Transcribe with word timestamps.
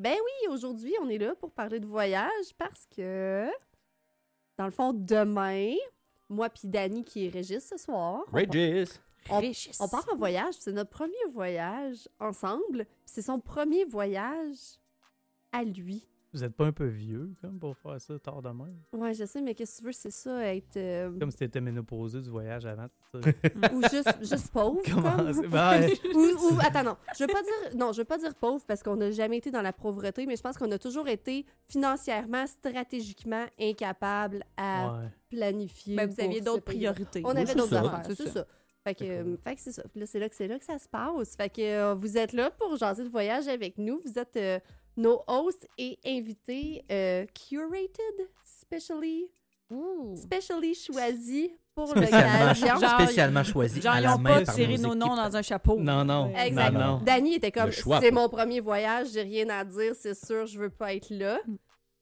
Ben 0.00 0.14
oui, 0.14 0.48
aujourd'hui, 0.54 0.94
on 1.02 1.08
est 1.10 1.18
là 1.18 1.34
pour 1.34 1.50
parler 1.50 1.78
de 1.78 1.86
voyage 1.86 2.54
parce 2.56 2.86
que, 2.96 3.46
dans 4.56 4.64
le 4.64 4.70
fond, 4.70 4.94
demain, 4.94 5.74
moi 6.30 6.48
puis 6.48 6.68
Dani 6.68 7.04
qui 7.04 7.26
est 7.26 7.28
Régis 7.28 7.62
ce 7.68 7.76
soir, 7.76 8.24
on, 8.32 8.36
Regis! 8.36 8.98
on- 9.28 9.40
Régis. 9.40 9.78
on 9.78 9.88
part 9.88 10.06
en 10.10 10.16
voyage. 10.16 10.54
C'est 10.58 10.72
notre 10.72 10.88
premier 10.88 11.12
voyage 11.30 12.08
ensemble. 12.18 12.86
puis 12.86 12.94
C'est 13.04 13.20
son 13.20 13.40
premier 13.40 13.84
voyage 13.84 14.56
à 15.52 15.64
lui. 15.64 16.06
Vous 16.32 16.44
êtes 16.44 16.54
pas 16.54 16.66
un 16.66 16.72
peu 16.72 16.86
vieux, 16.86 17.34
comme, 17.40 17.58
pour 17.58 17.76
faire 17.76 18.00
ça 18.00 18.16
tard 18.20 18.40
de 18.40 18.50
même? 18.50 18.76
Ouais, 18.92 19.12
je 19.14 19.24
sais, 19.24 19.40
mais 19.40 19.52
qu'est-ce 19.54 19.78
que 19.78 19.80
tu 19.80 19.86
veux, 19.86 19.92
c'est 19.92 20.12
ça, 20.12 20.54
être... 20.54 20.76
euh, 20.76 21.10
Comme 21.18 21.30
si 21.32 21.38
t'étais 21.38 21.60
ménopausé 21.60 22.20
du 22.20 22.30
voyage 22.30 22.64
avant. 22.66 22.86
ou 23.14 23.82
juste, 23.90 24.16
juste 24.20 24.52
pauvre. 24.52 24.80
Comment 24.84 25.16
comme? 25.16 25.48
Ben, 25.48 25.90
ou, 26.14 26.18
ou- 26.18 26.58
attends, 26.60 26.84
non. 26.84 26.96
Je 27.18 27.24
veux 27.24 27.32
pas 27.32 27.42
dire, 27.42 27.76
non, 27.76 27.90
je 27.92 27.98
veux 27.98 28.04
pas 28.04 28.18
dire 28.18 28.34
pauvre 28.36 28.64
parce 28.64 28.80
qu'on 28.82 28.94
n'a 28.96 29.10
jamais 29.10 29.38
été 29.38 29.50
dans 29.50 29.62
la 29.62 29.72
pauvreté, 29.72 30.24
mais 30.26 30.36
je 30.36 30.42
pense 30.42 30.56
qu'on 30.56 30.70
a 30.70 30.78
toujours 30.78 31.08
été 31.08 31.44
financièrement, 31.68 32.46
stratégiquement 32.46 33.46
incapable 33.60 34.44
à 34.56 34.92
ouais. 34.92 35.08
planifier. 35.30 35.96
Ben, 35.96 36.08
vous 36.08 36.20
aviez 36.20 36.40
d'autres 36.40 36.62
priorités. 36.64 37.22
On 37.24 37.30
Oui, 37.34 37.40
avait 37.40 37.54
d'autres 37.56 37.74
affaires, 37.74 38.02
C'est 38.06 38.26
ça. 38.28 38.30
ça. 38.32 38.46
Fait 38.82 38.94
que, 38.94 39.04
euh, 39.04 39.36
fait 39.44 39.56
que 39.56 39.60
c'est 39.60 39.72
ça. 39.72 39.82
Là, 39.94 40.06
c'est 40.06 40.18
là 40.18 40.28
que 40.28 40.34
c'est 40.34 40.48
là 40.48 40.58
que 40.58 40.64
ça 40.64 40.78
se 40.78 40.88
passe. 40.88 41.36
Fait 41.36 41.50
que 41.50 41.60
euh, 41.60 41.94
vous 41.94 42.16
êtes 42.16 42.32
là 42.32 42.50
pour 42.50 42.76
jaser 42.76 43.04
de 43.04 43.10
voyage 43.10 43.46
avec 43.46 43.76
nous. 43.76 44.00
Vous 44.06 44.18
êtes 44.18 44.36
euh, 44.38 44.58
nos 44.96 45.22
hosts 45.26 45.66
et 45.78 45.98
invités 46.06 46.84
euh, 46.90 47.24
curated, 47.48 48.28
specially, 48.44 49.26
specially 50.16 50.74
choisis 50.74 51.50
pour 51.74 51.94
l'occasion. 51.94 52.66
Genre- 52.78 53.00
spécialement 53.00 53.44
choisi 53.44 53.80
Genre, 53.80 53.94
à 53.94 54.00
ils 54.00 54.02
la 54.02 54.16
ont 54.16 54.18
main 54.18 54.38
pas 54.40 54.44
par 54.46 54.54
tiré 54.54 54.76
nos 54.76 54.88
nos 54.88 54.94
noms 54.94 55.16
dans 55.16 55.36
un 55.36 55.42
chapeau. 55.42 55.78
Non, 55.78 56.04
non. 56.04 56.32
Ouais. 56.32 56.48
Exact. 56.48 56.72
Non, 56.72 56.80
non. 56.80 57.00
Danny 57.04 57.34
était 57.34 57.52
comme 57.52 57.70
c'est 57.72 58.10
mon 58.10 58.28
premier 58.28 58.60
voyage, 58.60 59.08
j'ai 59.12 59.22
rien 59.22 59.48
à 59.48 59.64
dire, 59.64 59.94
c'est 59.94 60.14
sûr, 60.14 60.46
je 60.46 60.58
veux 60.58 60.70
pas 60.70 60.94
être 60.94 61.10
là. 61.10 61.38
Mm. 61.46 61.54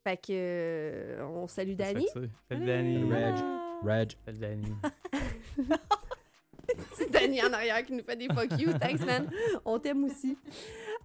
Fait 0.04 0.16
que 0.16 0.26
euh, 0.30 1.26
on 1.26 1.46
salue 1.48 1.74
Danny. 1.74 2.06
Salut 2.48 2.66
Danny. 2.66 3.04
Reg. 3.12 3.34
Reg. 3.84 4.12
Salut 4.24 4.38
Danny. 4.38 4.72
C'est 6.94 7.10
Danny 7.10 7.42
en 7.42 7.52
arrière 7.52 7.84
qui 7.84 7.92
nous 7.92 8.04
fait 8.04 8.16
des 8.16 8.28
fuck 8.28 8.58
you. 8.58 8.72
Thanks 8.78 9.04
man. 9.04 9.28
On 9.64 9.78
t'aime 9.78 10.04
aussi. 10.04 10.36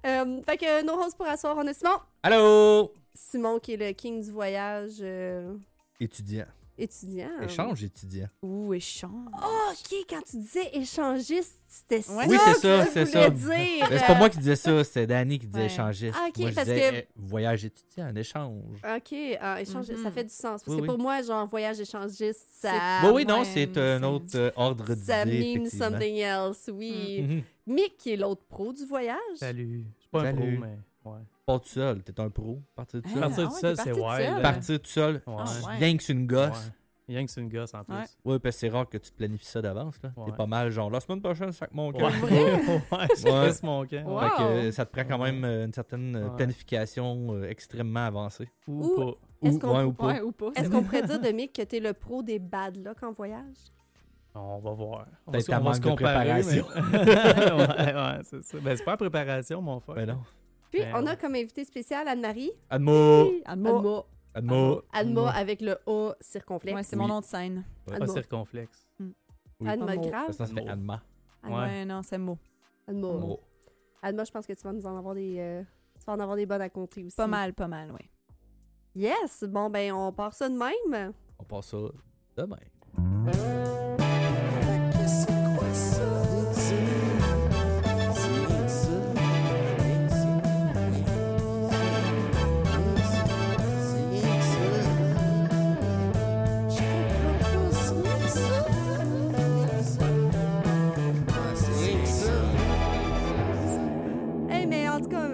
Euh, 0.06 0.42
fait 0.44 0.58
que 0.58 0.84
nos 0.84 1.00
hosts 1.02 1.18
pour 1.18 1.28
asseoir, 1.28 1.56
on 1.58 1.68
a 1.68 1.74
Simon. 1.74 1.98
Allô? 2.24 2.92
Simon 3.14 3.60
qui 3.60 3.74
est 3.74 3.78
le 3.78 3.92
king 3.94 4.24
du 4.24 4.32
voyage 4.32 4.98
euh, 5.02 5.56
Étudiant. 6.00 6.46
Étudiant. 6.78 7.30
Échange 7.42 7.84
étudiant. 7.84 8.28
Ouh, 8.42 8.74
échange. 8.74 9.12
Oh, 9.42 9.72
ok, 9.72 9.98
quand 10.10 10.22
tu 10.30 10.38
disais 10.38 10.70
échangiste, 10.74 11.58
c'était 11.68 12.02
ça. 12.02 12.14
Oui, 12.28 12.38
c'est 12.44 12.54
que 12.54 12.60
ça, 12.60 12.86
tu 12.86 12.92
c'est 12.94 13.04
voulais 13.06 13.24
ça. 13.24 13.30
dire. 13.30 13.88
Mais 13.90 13.98
c'est 14.00 14.08
pas 14.08 14.16
moi 14.16 14.30
qui 14.30 14.38
disais 14.40 14.56
ça, 14.56 14.84
c'est 14.84 15.08
Danny 15.08 15.40
qui 15.40 15.48
disait 15.48 15.60
Ouais. 15.60 15.66
échangiste. 15.66 16.16
Ah, 16.20 16.28
ok, 16.30 16.38
moi, 16.40 16.50
je 16.50 16.56
parce 16.56 16.68
disais 16.68 16.90
que- 16.92 16.96
eh, 16.96 17.08
voyage 17.16 17.66
étudiant, 17.66 18.06
un 18.06 18.16
échange. 18.16 18.78
Ok, 18.84 19.16
ah, 19.40 19.62
échange, 19.62 19.86
ça 19.86 19.94
Mhm. 19.94 20.12
fait 20.12 20.24
du 20.24 20.30
sens. 20.34 20.64
Parce 20.64 20.68
Oui, 20.68 20.76
que 20.78 20.82
oui. 20.82 20.88
pour 20.88 20.98
moi, 21.00 21.22
genre, 21.22 21.48
voyage 21.48 21.80
échangiste, 21.80 22.48
ça. 22.60 23.02
oui, 23.06 23.12
oui, 23.14 23.26
non, 23.26 23.44
c'est 23.44 23.78
un 23.78 24.00
ça- 24.00 24.10
autre 24.10 24.26
euh, 24.36 24.52
ordre 24.56 24.96
d'idée. 24.96 25.02
Ça 25.06 25.26
mean 25.26 25.66
something 25.70 26.16
else, 26.18 26.70
oui. 26.74 27.22
Mhm. 27.22 27.44
Mick, 27.76 27.98
qui 27.98 28.12
est 28.14 28.18
l'autre 28.18 28.44
pro 28.50 28.74
du 28.74 28.86
voyage? 28.86 29.18
Salut. 29.36 29.86
Je 29.96 30.02
suis 30.02 30.10
pas 30.10 30.22
un 30.22 30.24
Salut. 30.36 30.58
pro, 30.58 30.66
mais 30.68 31.12
ouais. 31.12 31.20
Pas 31.46 31.60
tout 31.60 31.68
seul, 31.70 32.04
t'es 32.04 32.20
un 32.22 32.30
pro. 32.30 32.62
Partir 32.76 33.02
tout 33.02 33.10
seul. 33.10 33.20
Partir 33.20 33.50
tout 33.50 33.56
seul, 33.56 33.76
c'est 33.78 33.84
parti 33.92 34.00
tout 34.00 34.06
wild. 34.08 34.30
seul. 34.34 34.42
Partir 34.42 34.82
tout 34.82 34.90
seul, 34.90 35.22
rien 35.80 35.98
que 35.98 36.04
c'est 36.04 36.14
une 36.14 36.26
gosse. 36.28 36.50
Ouais. 36.68 36.72
Rien 37.10 37.26
que 37.26 37.32
c'est 37.32 37.42
une 37.42 37.50
gosse 37.50 37.74
en 37.74 37.84
plus. 37.84 37.94
Ouais. 37.94 38.04
Ouais, 38.24 38.40
parce 38.40 38.56
que 38.56 38.60
c'est 38.62 38.70
rare 38.70 38.88
que 38.88 38.98
tu 38.98 39.12
te 39.12 39.18
planifies 39.18 39.46
ça 39.46 39.62
d'avance. 39.62 39.96
là. 40.02 40.12
T'es 40.26 40.32
pas 40.32 40.46
mal, 40.46 40.70
genre, 40.72 40.90
la 40.90 41.02
semaine 41.02 41.22
prochaine, 41.22 41.52
sac 41.52 41.70
mon 41.74 41.92
Ouais, 41.92 41.98
cœur. 42.00 42.12
ouais, 42.24 43.08
c'est 43.16 43.30
Ouais. 43.34 43.48
juste 43.48 43.64
mon 43.64 43.86
camp. 43.86 44.06
Wow. 44.06 44.20
Fait 44.22 44.30
que 44.30 44.42
euh, 44.44 44.72
ça 44.72 44.86
te 44.86 44.92
prend 44.98 45.04
quand 45.06 45.22
même 45.22 45.44
euh, 45.44 45.66
une 45.66 45.74
certaine 45.74 46.16
euh, 46.16 46.30
Ouais. 46.30 46.36
planification 46.38 47.34
euh, 47.34 47.50
extrêmement 47.50 48.06
avancée. 48.06 48.48
Ou, 48.70 48.86
Ou- 48.86 48.96
pas. 48.96 49.18
Est-ce 49.50 49.56
Ou, 49.58 49.60
qu'on- 49.60 49.78
ouais, 49.78 49.84
ou 49.84 49.92
pas. 49.92 50.06
Ouais, 50.08 50.22
ou 50.22 50.32
pas. 50.32 50.46
Est-ce 50.56 50.64
c'est 50.64 50.72
qu'on 50.72 50.82
vrai. 50.82 51.02
pourrait 51.02 51.20
dire 51.20 51.20
de 51.32 51.36
Mick 51.36 51.52
que 51.52 51.62
t'es 51.64 51.82
le 51.82 51.92
pro 51.92 52.24
des 52.24 52.40
bad 52.40 52.78
luck 52.78 53.04
en 53.04 53.12
voyage? 53.12 53.58
On 54.34 54.60
va 54.60 54.72
voir. 54.72 55.06
On 55.28 55.32
va, 55.32 55.38
Peut-être 55.40 55.46
se- 55.46 55.52
on 55.52 55.60
va 55.60 55.74
se 55.74 55.82
manque 55.82 56.00
de 56.00 56.04
comparer. 56.06 56.34
mais- 56.36 56.62
préparation. 56.62 56.66
ouais, 57.58 57.94
ouais, 57.94 58.20
c'est 58.24 58.44
ça. 58.46 58.58
Ben, 58.62 58.78
c'est 58.78 58.84
pas 58.86 58.92
la 58.92 58.98
préparation, 58.98 59.62
mon 59.62 59.80
frère. 59.82 59.96
Ben 59.96 60.06
non. 60.08 60.20
Puis, 60.74 60.82
Ben 60.82 60.92
on 60.96 61.06
a 61.06 61.12
ouais. 61.12 61.18
comme 61.18 61.36
invité 61.36 61.64
spécial 61.66 62.08
Anne-Marie. 62.08 62.52
Admo! 62.68 63.32
Admo. 63.46 63.78
Adma. 63.78 64.04
Admo! 64.34 64.82
Adma 64.92 65.30
avec 65.30 65.62
le 65.62 65.78
A 65.86 66.14
circonflexe. 66.20 66.76
Ouais, 66.76 66.82
c'est 66.84 66.96
Oui. 66.96 67.02
mon 67.04 67.08
nom 67.10 67.20
de 67.20 67.26
scène. 67.26 67.64
Pas 67.86 67.96
Admo. 67.98 68.08
circonflexe. 68.12 68.88
Oui. 69.00 69.14
Adma 69.68 69.92
Admo. 69.92 70.10
grave. 70.10 70.28
Ça, 70.28 70.34
ça 70.34 70.46
se 70.48 70.54
fait 70.54 70.62
Admo. 70.62 70.72
Adma. 70.94 71.04
Adma. 71.44 71.66
Ouais, 71.68 71.86
non, 71.86 72.02
c'est 72.02 72.18
mot. 72.18 72.40
Adma. 72.88 73.08
Admo. 73.08 73.40
Adma, 74.02 74.24
je 74.24 74.32
pense 74.32 74.48
que 74.48 74.54
tu 74.54 74.64
vas 74.64 74.74
nous 74.74 74.86
en 74.88 74.98
avoir 74.98 75.14
des... 75.14 75.36
euh, 75.38 75.62
tu 76.00 76.06
vas 76.06 76.14
en 76.14 76.20
avoir 76.20 76.36
des 76.36 76.48
bonnes 76.48 76.62
à 76.62 76.70
compter 76.70 77.04
aussi. 77.04 77.16
Pas 77.16 77.28
mal, 77.28 77.54
pas 77.54 77.68
mal, 77.68 77.92
oui. 77.92 78.10
Yes! 78.96 79.44
Bon, 79.48 79.70
ben, 79.70 79.94
on 79.94 80.12
part 80.12 80.34
ça 80.34 80.50
de 80.50 80.56
même. 80.56 81.14
On 81.38 81.44
passe 81.44 81.68
ça 81.68 81.78
demain. 82.36 82.58
Hey, 83.28 83.63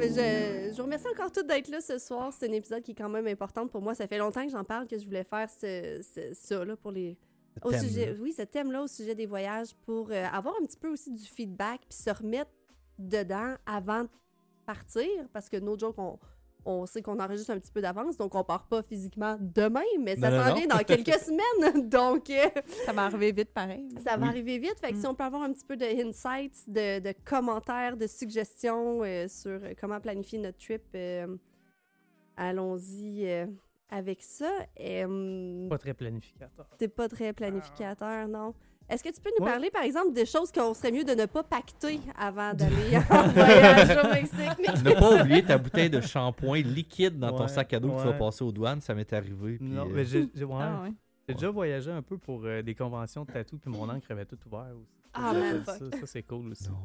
je, 0.10 0.70
je 0.72 0.78
vous 0.78 0.84
remercie 0.84 1.08
encore 1.08 1.32
toutes 1.32 1.48
d'être 1.48 1.68
là 1.70 1.82
ce 1.82 1.98
soir. 1.98 2.32
C'est 2.34 2.50
un 2.50 2.54
épisode 2.54 2.82
qui 2.84 2.92
est 2.92 2.96
quand 2.96 3.10
même 3.10 3.28
important 3.28 3.68
pour 3.68 3.82
moi. 3.82 3.94
Ça 3.96 4.08
fait 4.08 4.18
longtemps 4.18 4.46
que 4.46 4.52
j'en 4.52 4.64
parle, 4.64 4.88
que 4.88 4.98
je 4.98 5.06
voulais 5.06 5.24
faire 5.24 5.50
ce, 5.50 6.02
ce- 6.02 6.34
ça, 6.34 6.64
là, 6.66 6.76
pour 6.76 6.92
les... 6.92 7.18
Au 7.64 7.72
sujet, 7.80 8.16
oui, 8.22 8.32
ce 8.32 8.44
thème-là 8.44 8.84
au 8.84 8.88
sujet 8.88 9.16
des 9.16 9.26
voyages 9.26 9.74
pour 9.86 10.12
euh, 10.12 10.26
avoir 10.32 10.56
un 10.62 10.66
petit 10.66 10.78
peu 10.78 10.88
aussi 10.90 11.12
du 11.12 11.26
feedback 11.26 11.82
puis 11.90 11.98
se 11.98 12.10
remettre 12.10 12.52
dedans 12.98 13.56
avant 13.66 14.04
de 14.04 14.10
partir 14.66 15.08
parce 15.34 15.50
que 15.50 15.58
nos 15.58 15.78
jokes, 15.78 15.98
on, 15.98 16.18
on 16.66 16.86
sait 16.86 17.02
qu'on 17.02 17.20
enregistre 17.20 17.52
un 17.52 17.60
petit 17.60 17.72
peu 17.72 17.82
d'avance, 17.82 18.18
donc 18.18 18.36
on 18.36 18.44
part 18.44 18.66
pas 18.68 18.82
physiquement 18.82 19.38
demain, 19.40 19.82
mais 20.00 20.16
ça 20.16 20.30
s'en 20.30 20.54
vient 20.56 20.68
dans 20.68 20.78
quelques 20.80 21.14
semaines. 21.20 21.90
Donc, 21.90 22.30
euh, 22.30 22.46
Ça 22.86 22.92
va 22.94 23.06
arriver 23.06 23.32
vite 23.32 23.54
pareil. 23.54 23.88
ça 24.04 24.18
va 24.18 24.24
Oui. 24.24 24.30
arriver 24.30 24.58
vite. 24.60 24.76
Fait 24.80 24.92
que 24.92 24.98
Mm. 24.98 25.02
si 25.02 25.08
on 25.08 25.16
peut 25.16 25.24
avoir 25.24 25.42
un 25.44 25.54
petit 25.54 25.66
peu 25.66 25.78
de 25.78 25.86
insights, 25.86 26.68
de, 26.68 27.00
de 27.00 27.14
commentaires, 27.26 27.96
de 27.98 28.08
suggestions 28.08 29.04
euh, 29.04 29.28
sur 29.28 29.60
comment 29.80 30.00
planifier 30.00 30.40
notre 30.40 30.58
trip, 30.58 30.84
euh, 30.96 31.28
allons-y 32.38 33.28
euh, 33.30 33.46
avec 33.90 34.22
ça. 34.22 34.52
Pas 34.78 35.78
très 35.78 35.94
planificateur. 35.94 36.68
T'es 36.78 36.88
pas 36.88 37.08
très 37.10 37.34
planificateur, 37.34 38.28
non? 38.28 38.54
Est-ce 38.90 39.04
que 39.04 39.10
tu 39.10 39.22
peux 39.22 39.30
nous 39.40 39.46
Ouais. 39.46 39.52
parler, 39.52 39.70
par 39.70 39.84
exemple, 39.84 40.14
des 40.14 40.26
choses 40.26 40.52
qu'on 40.52 40.74
serait 40.74 40.92
mieux 40.92 41.04
de 41.04 41.12
ne 41.14 41.26
pas 41.28 41.44
pacter 41.44 42.00
avant 42.18 42.54
d'aller 42.54 42.98
en 43.10 43.28
voyage 43.28 43.98
au 44.04 44.08
Mexique? 44.14 44.84
Ne 44.84 45.00
pas 45.00 45.22
oublier 45.22 45.44
ta 45.44 45.58
bouteille 45.58 45.90
de 45.90 46.02
shampoing 46.02 46.62
liquide 46.62 47.20
dans 47.20 47.32
ton 47.36 47.48
sac 47.48 47.72
à 47.74 47.80
dos 47.80 47.90
que 47.92 48.02
tu 48.02 48.08
vas 48.08 48.14
passer 48.14 48.44
aux 48.44 48.52
douanes. 48.52 48.82
Ça 48.82 48.96
m'est 48.96 49.12
arrivé. 49.14 49.58
puis, 49.58 49.68
Non, 49.68 49.86
euh, 49.86 49.90
mais 49.94 50.06
j'ai 50.06 50.28
j'ai- 50.34 50.44
ouais. 50.44 50.56
Ah, 50.60 50.82
ouais. 50.84 50.94
J'ai 51.28 51.36
déjà 51.36 51.50
voyagé 51.52 51.92
un 51.92 52.02
peu 52.02 52.18
pour 52.18 52.42
euh, 52.46 52.62
des 52.64 52.74
conventions 52.74 53.24
de 53.26 53.32
tatou, 53.32 53.58
puis 53.60 53.70
mon 53.72 53.88
encre 53.88 54.10
avait 54.10 54.26
tout 54.26 54.38
ouvert 54.48 54.72
aussi. 54.76 54.90
Ah, 55.14 55.32
Ça, 55.34 55.40
man, 55.40 55.64
ça, 55.66 55.74
fuck. 55.76 55.96
ça, 55.96 56.06
c'est 56.08 56.24
cool 56.24 56.50
aussi. 56.52 56.70
non. 56.70 56.76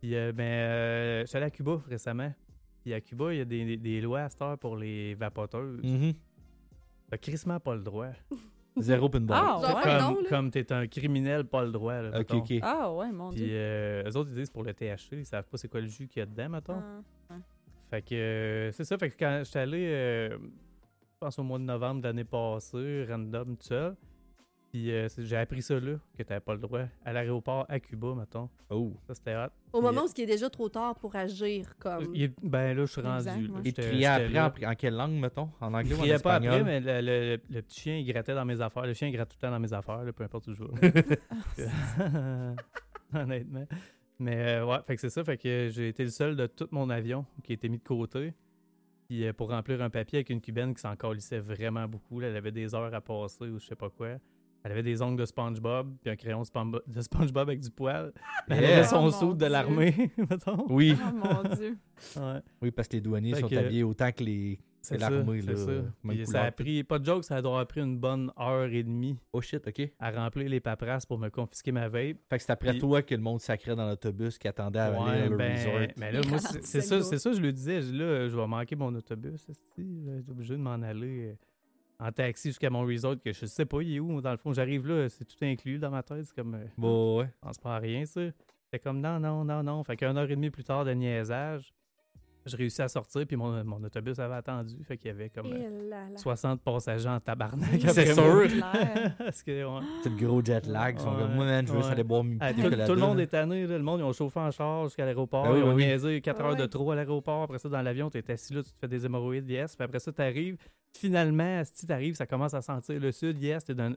Puis, 0.00 0.14
euh, 0.16 0.32
ben, 0.32 0.42
euh, 0.44 1.20
j'étais 1.26 1.36
allé 1.36 1.46
à 1.46 1.50
Cuba 1.50 1.80
récemment. 1.88 2.32
Puis 2.82 2.92
à 2.94 3.00
Cuba, 3.00 3.32
il 3.32 3.38
y 3.38 3.40
a 3.40 3.44
des, 3.44 3.64
des- 3.64 3.76
des 3.76 4.00
lois 4.00 4.22
à 4.22 4.28
cette 4.28 4.42
heure 4.42 4.58
pour 4.58 4.76
les 4.76 5.14
vapoteuses. 5.14 5.80
T'as 7.10 7.16
crissement 7.18 7.58
pas 7.60 7.74
le 7.74 7.82
droit. 7.82 8.08
Zéro 8.80 9.08
pin 9.08 9.20
barre. 9.20 9.60
Ah, 9.64 9.74
ouais. 9.84 9.98
non, 10.00 10.14
Comme, 10.14 10.22
là. 10.24 10.28
comme 10.28 10.50
t'es 10.50 10.72
un 10.72 10.86
criminel, 10.86 11.44
pas 11.44 11.64
le 11.64 11.70
droit. 11.72 12.00
Là, 12.02 12.08
Ok, 12.10 12.16
mettons. 12.18 12.38
ok. 12.38 12.52
Ah, 12.62 12.92
ouais, 12.92 13.10
mon 13.12 13.30
Puis 13.30 13.40
Dieu. 13.40 13.48
euh, 13.52 14.02
eux 14.10 14.16
autres, 14.16 14.30
ils 14.30 14.36
disent 14.36 14.50
pour 14.50 14.62
le 14.64 14.72
THC, 14.74 15.12
ils 15.12 15.26
savent 15.26 15.46
pas 15.46 15.56
c'est 15.56 15.68
quoi 15.68 15.80
le 15.80 15.86
jus 15.88 16.08
qu'il 16.08 16.20
y 16.20 16.22
a 16.22 16.26
dedans, 16.26 16.48
mettons. 16.48 16.82
Ah. 17.30 17.34
Fait 17.90 18.02
que 18.02 18.14
euh, 18.14 18.72
c'est 18.72 18.84
ça. 18.84 18.98
Fait 18.98 19.10
que 19.10 19.16
quand 19.18 19.42
j'étais 19.44 19.58
allé, 19.60 19.86
euh, 19.90 20.30
je 20.38 21.18
pense 21.20 21.38
au 21.38 21.42
mois 21.42 21.58
de 21.58 21.64
novembre 21.64 22.02
de 22.02 22.06
l'année 22.06 22.24
passée, 22.24 23.06
random 23.08 23.56
tout 23.56 23.66
seul. 23.66 23.96
Puis 24.70 24.92
euh, 24.92 25.08
j'ai 25.16 25.36
appris 25.38 25.62
ça 25.62 25.80
là, 25.80 25.96
que 26.16 26.22
t'avais 26.22 26.40
pas 26.40 26.52
le 26.52 26.60
droit. 26.60 26.82
À 27.02 27.12
l'aéroport 27.14 27.64
à 27.70 27.80
Cuba, 27.80 28.14
mettons. 28.14 28.50
Oh. 28.68 28.92
Ça, 29.06 29.14
c'était 29.14 29.34
hot. 29.34 29.46
Au 29.72 29.78
Puis, 29.80 29.86
moment 29.88 30.02
où 30.04 30.08
il 30.14 30.22
est 30.24 30.26
déjà 30.26 30.50
trop 30.50 30.68
tard 30.68 30.94
pour 30.96 31.16
agir, 31.16 31.74
comme... 31.78 32.10
il 32.14 32.24
est- 32.24 32.34
ben 32.42 32.76
là, 32.76 32.84
je 32.84 32.92
suis 32.92 33.00
Exact, 33.00 33.30
rendu. 33.32 33.46
ouais. 33.46 33.52
là. 33.54 33.60
Il 33.60 33.64
J'étais- 33.64 33.82
criait 33.82 34.00
j'étais 34.26 34.36
après 34.38 34.60
là. 34.62 34.68
en, 34.68 34.72
en 34.72 34.74
quelle 34.74 34.94
langue, 34.94 35.12
mettons? 35.12 35.48
En 35.62 35.72
anglais 35.72 35.88
Il 35.88 35.92
ou 35.94 35.96
en 35.96 36.00
criait 36.00 36.18
pas 36.18 36.36
espagnol? 36.38 36.52
après, 36.60 36.64
mais 36.64 36.80
le, 36.80 37.00
le- 37.06 37.36
le- 37.36 37.42
le 37.56 37.62
petit 37.62 37.80
chien, 37.80 37.96
il 37.96 38.04
grattait 38.12 38.34
dans 38.34 38.44
mes 38.44 38.60
affaires. 38.60 38.84
Le 38.84 38.92
chien, 38.92 39.08
il 39.08 39.12
gratte 39.12 39.30
tout 39.30 39.36
le 39.40 39.46
temps 39.48 39.50
dans 39.52 39.58
mes 39.60 39.72
affaires, 39.72 40.04
là, 40.04 40.12
peu 40.12 40.24
importe 40.24 40.48
où 40.48 40.54
je 40.54 40.62
vais. 40.62 41.18
Honnêtement. 43.14 43.66
Mais 44.18 44.36
euh, 44.58 44.66
ouais, 44.66 44.78
fait 44.86 44.96
que 44.96 45.00
c'est 45.00 45.10
ça. 45.10 45.24
Fait 45.24 45.38
que 45.38 45.68
j'ai 45.70 45.88
été 45.88 46.04
le 46.04 46.10
seul 46.10 46.36
de 46.36 46.46
tout 46.46 46.68
mon 46.72 46.90
avion 46.90 47.24
qui 47.42 47.52
a 47.52 47.54
été 47.54 47.68
mis 47.68 47.78
de 47.78 47.84
côté. 47.84 48.34
Puis 49.08 49.24
euh, 49.26 49.32
pour 49.32 49.48
remplir 49.48 49.80
un 49.80 49.88
papier 49.90 50.18
avec 50.18 50.30
une 50.30 50.40
cubaine 50.40 50.74
qui 50.74 50.80
s'en 50.82 50.94
calissait 50.96 51.38
vraiment 51.38 51.86
beaucoup. 51.88 52.20
là, 52.20 52.28
elle 52.28 52.36
avait 52.36 52.52
des 52.52 52.74
heures 52.74 52.92
à 52.92 53.00
passer 53.00 53.44
ou 53.44 53.58
je 53.58 53.64
sais 53.66 53.76
pas 53.76 53.88
quoi. 53.88 54.16
Elle 54.68 54.72
avait 54.72 54.82
des 54.82 55.00
ongles 55.00 55.18
de 55.18 55.24
SpongeBob, 55.24 55.94
puis 56.02 56.10
un 56.10 56.16
crayon 56.16 56.42
de 56.42 57.00
SpongeBob 57.00 57.48
avec 57.48 57.60
du 57.60 57.70
poil. 57.70 58.12
Elle 58.50 58.60
Yeah. 58.60 58.76
avait 58.78 58.84
son 58.86 59.06
Oh, 59.06 59.10
saut 59.10 59.26
mon 59.28 59.32
de 59.32 59.46
l'armée, 59.46 59.94
mettons. 60.18 60.66
Oui, 60.68 60.94
Oh 61.00 61.14
mon 61.14 61.54
dieu. 61.54 61.78
Ouais, 62.16 62.40
oui, 62.60 62.70
parce 62.70 62.86
que 62.88 62.96
les 62.96 63.00
douaniers 63.00 63.32
Fait 63.34 63.40
sont 63.40 63.48
que- 63.48 63.54
habillés 63.56 63.82
autant 63.82 64.12
que 64.12 64.22
les. 64.22 64.58
c'est 64.82 64.98
l'armée, 64.98 65.40
c'est 65.40 65.52
là, 65.52 65.56
ça. 65.56 65.72
Puis 66.06 66.26
ça 66.26 66.42
a 66.42 66.50
pris, 66.52 66.84
pas 66.84 66.98
de 66.98 67.06
joke, 67.06 67.24
ça 67.24 67.40
doit 67.40 67.52
avoir 67.52 67.66
pris 67.66 67.80
une 67.80 67.98
bonne 67.98 68.30
heure 68.38 68.66
et 68.66 68.82
demie 68.82 69.16
Oh 69.32 69.40
shit, 69.40 69.66
ok. 69.66 69.90
à 69.98 70.10
remplir 70.10 70.48
les 70.50 70.60
paperasses 70.60 71.06
pour 71.06 71.18
me 71.18 71.30
confisquer 71.30 71.72
ma 71.72 71.88
vape. 71.88 72.18
Fait 72.28 72.36
que 72.36 72.42
c'est 72.42 72.52
après 72.52 72.72
Puis- 72.72 72.80
toi 72.80 73.00
que 73.02 73.14
le 73.14 73.22
monde 73.22 73.40
sacrait 73.40 73.74
dans 73.74 73.88
l'autobus 73.88 74.36
qui 74.38 74.48
attendait 74.48 74.78
à 74.80 74.84
aller 74.86 74.98
Ouais, 75.22 75.28
le 75.30 75.36
ben, 75.36 75.56
resort. 75.56 75.94
mais 75.96 76.12
là, 76.12 76.20
moi, 76.28 76.38
c'est 76.62 76.78
le 76.78 76.82
ça, 76.82 77.02
c'est 77.02 77.18
ça, 77.18 77.32
je 77.32 77.40
lui 77.40 77.52
disais, 77.54 77.80
là, 77.80 78.28
je 78.28 78.36
vais 78.36 78.46
manquer 78.46 78.76
mon 78.76 78.94
autobus, 78.94 79.46
je 79.78 79.82
vais 79.82 80.18
être 80.18 80.28
obligé 80.30 80.54
de 80.56 80.60
m'en 80.62 80.80
aller 80.82 81.30
euh, 81.30 81.34
en 82.00 82.12
taxi 82.12 82.48
jusqu'à 82.50 82.70
mon 82.70 82.82
resort, 82.86 83.16
que 83.24 83.32
je 83.32 83.46
sais 83.46 83.64
pas, 83.66 83.82
il 83.82 83.96
est 83.96 84.00
où, 84.00 84.20
dans 84.20 84.30
le 84.30 84.36
fond, 84.36 84.52
j'arrive 84.52 84.86
là, 84.86 85.08
c'est 85.08 85.24
tout 85.24 85.36
inclus 85.42 85.78
dans 85.78 85.90
ma 85.90 86.02
tête, 86.02 86.24
c'est 86.26 86.34
comme, 86.34 86.54
euh, 86.54 86.64
Bon, 86.76 87.18
ouais. 87.18 87.26
je 87.26 87.38
pense 87.40 87.58
pas 87.58 87.76
à 87.76 87.78
rien, 87.78 88.04
ça. 88.04 88.20
C'est 88.72 88.78
comme, 88.78 89.00
non, 89.00 89.18
non, 89.18 89.44
non, 89.44 89.62
non, 89.62 89.82
fait 89.82 89.96
qu'une 89.96 90.16
heure 90.16 90.30
et 90.30 90.36
demie 90.36 90.50
plus 90.50 90.62
tard 90.64 90.84
de 90.84 90.92
niaisage, 90.92 91.72
je 92.46 92.56
réussis 92.56 92.80
à 92.82 92.88
sortir, 92.88 93.26
puis 93.26 93.36
mon, 93.36 93.62
mon 93.64 93.82
autobus 93.82 94.18
avait 94.20 94.36
attendu, 94.36 94.76
fait 94.84 94.96
qu'il 94.96 95.08
y 95.08 95.10
avait 95.10 95.28
comme 95.28 95.52
euh, 95.52 95.56
Et 95.56 95.88
là 95.90 96.08
là. 96.08 96.16
60 96.16 96.62
passagers 96.62 97.08
en 97.08 97.18
tabarnak. 97.20 97.80
C'est 97.88 98.14
sûr. 98.14 98.46
Clair. 98.46 99.14
Parce 99.18 99.42
que, 99.42 99.64
ouais. 99.64 99.84
C'est 100.02 100.08
le 100.10 100.16
gros 100.16 100.42
jet 100.42 100.66
lag. 100.66 100.94
Ils 100.98 101.00
sont 101.02 101.10
Ouais, 101.10 101.18
comme, 101.22 101.34
moi, 101.34 101.44
man, 101.44 101.66
je 101.66 101.72
veux 101.72 101.80
ouais. 101.80 101.86
aller 101.90 102.04
boire 102.04 102.24
Ah, 102.40 102.54
tout, 102.54 102.60
le 102.62 102.96
monde 102.96 103.20
est 103.20 103.26
tanné, 103.26 103.66
là. 103.66 103.76
le 103.76 103.82
monde 103.84 104.00
ils 104.00 104.04
ont 104.04 104.12
chauffé 104.12 104.38
en 104.40 104.50
char 104.50 104.84
jusqu'à 104.84 105.04
l'aéroport, 105.04 105.44
Ben 105.44 105.52
oui, 105.52 105.58
ils 105.58 105.62
ont 105.64 105.68
ben 105.70 105.74
oui. 105.74 105.84
niaisé 105.86 106.20
4 106.20 106.40
Ah 106.40 106.44
heures 106.48 106.56
de 106.56 106.66
trop 106.66 106.90
à 106.92 106.94
l'aéroport, 106.94 107.42
après 107.42 107.58
ça 107.58 107.68
dans 107.68 107.82
l'avion, 107.82 108.08
tu 108.08 108.18
es 108.18 108.30
assis 108.30 108.54
là, 108.54 108.62
tu 108.62 108.70
te 108.70 108.78
fais 108.78 108.88
des 108.88 109.04
hémorroïdes, 109.04 109.48
yes, 109.50 109.74
puis 109.76 109.84
après 109.84 109.98
ça 109.98 110.12
t'arrives, 110.12 110.56
finalement, 110.96 111.62
si 111.72 111.86
t'arrives, 111.86 112.14
ça 112.14 112.26
commence 112.26 112.54
à 112.54 112.62
sentir 112.62 112.98
le 113.00 113.12
sud, 113.12 113.40
yes, 113.42 113.64
t'es 113.64 113.74
d'un 113.74 113.90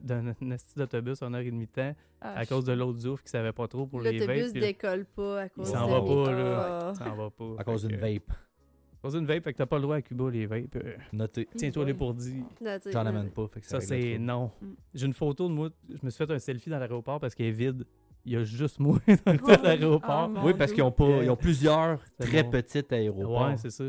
d'autobus 0.75 1.21
en 1.21 1.33
heure 1.33 1.41
et 1.41 1.51
demie 1.51 1.65
de 1.65 1.71
temps, 1.71 1.95
Ah, 2.21 2.39
à 2.39 2.45
cause 2.45 2.65
de 2.65 2.73
l'autre 2.73 2.99
zouf 2.99 3.23
qui 3.23 3.29
savait 3.29 3.51
pas 3.53 3.67
trop 3.67 3.87
pour 3.87 4.01
les 4.01 4.19
vapes, 4.19 4.27
L'autobus 4.29 4.53
décolle 4.53 5.05
pas 5.05 5.41
à 5.41 5.49
cause 5.49 5.67
s'en 5.71 5.87
de 5.87 5.91
va 5.91 6.01
mes- 6.01 6.25
pas, 6.25 6.31
là. 6.31 6.93
Ça 6.95 7.11
en 7.11 7.15
va 7.15 7.29
pas. 7.29 7.55
À 7.57 7.63
cause 7.63 7.85
d'une 7.85 7.97
vape. 7.97 8.31
À 8.31 9.01
cause 9.01 9.13
d'une 9.13 9.25
vape, 9.25 9.43
fait 9.43 9.53
que 9.53 9.57
t'as 9.57 9.65
pas 9.65 9.77
le 9.77 9.81
droit 9.81 9.95
à 9.95 10.01
Cuba, 10.03 10.29
les 10.29 10.45
vapes. 10.45 10.75
euh, 10.75 10.93
Noté. 11.13 11.47
Tiens-toi 11.57 11.85
les. 11.85 11.93
Noté, 11.93 12.91
J'en 12.91 13.05
amène 13.05 13.31
pas. 13.31 13.47
Fait 13.47 13.61
que 13.61 13.65
Ça, 13.65 13.79
c'est 13.81 14.19
non. 14.19 14.51
Mm. 14.61 14.67
J'ai 14.93 15.05
une 15.07 15.13
photo 15.13 15.47
de 15.47 15.53
moi, 15.53 15.69
je 15.89 15.97
me 16.05 16.09
suis 16.11 16.23
fait 16.23 16.31
un 16.31 16.37
selfie 16.39 16.69
dans 16.69 16.77
l'aéroport 16.77 17.19
parce 17.19 17.33
qu'elle 17.33 17.47
est 17.47 17.51
vide. 17.51 17.85
Il 18.23 18.33
y 18.33 18.35
a 18.35 18.43
juste 18.43 18.79
moi 18.79 18.99
dans 19.25 19.35
Oh. 19.41 19.51
l'aéroport. 19.63 20.29
Oh, 20.35 20.39
Oui, 20.43 20.53
parce 20.55 20.71
qu'ils 20.71 20.83
ont, 20.83 20.91
pas, 20.91 21.23
ils 21.23 21.29
ont 21.31 21.35
plusieurs 21.35 21.97
très 22.19 22.43
bon. 22.43 22.51
petits 22.51 22.83
aéroports. 22.93 23.47
Ouais, 23.47 23.57
c'est 23.57 23.71
ça. 23.71 23.85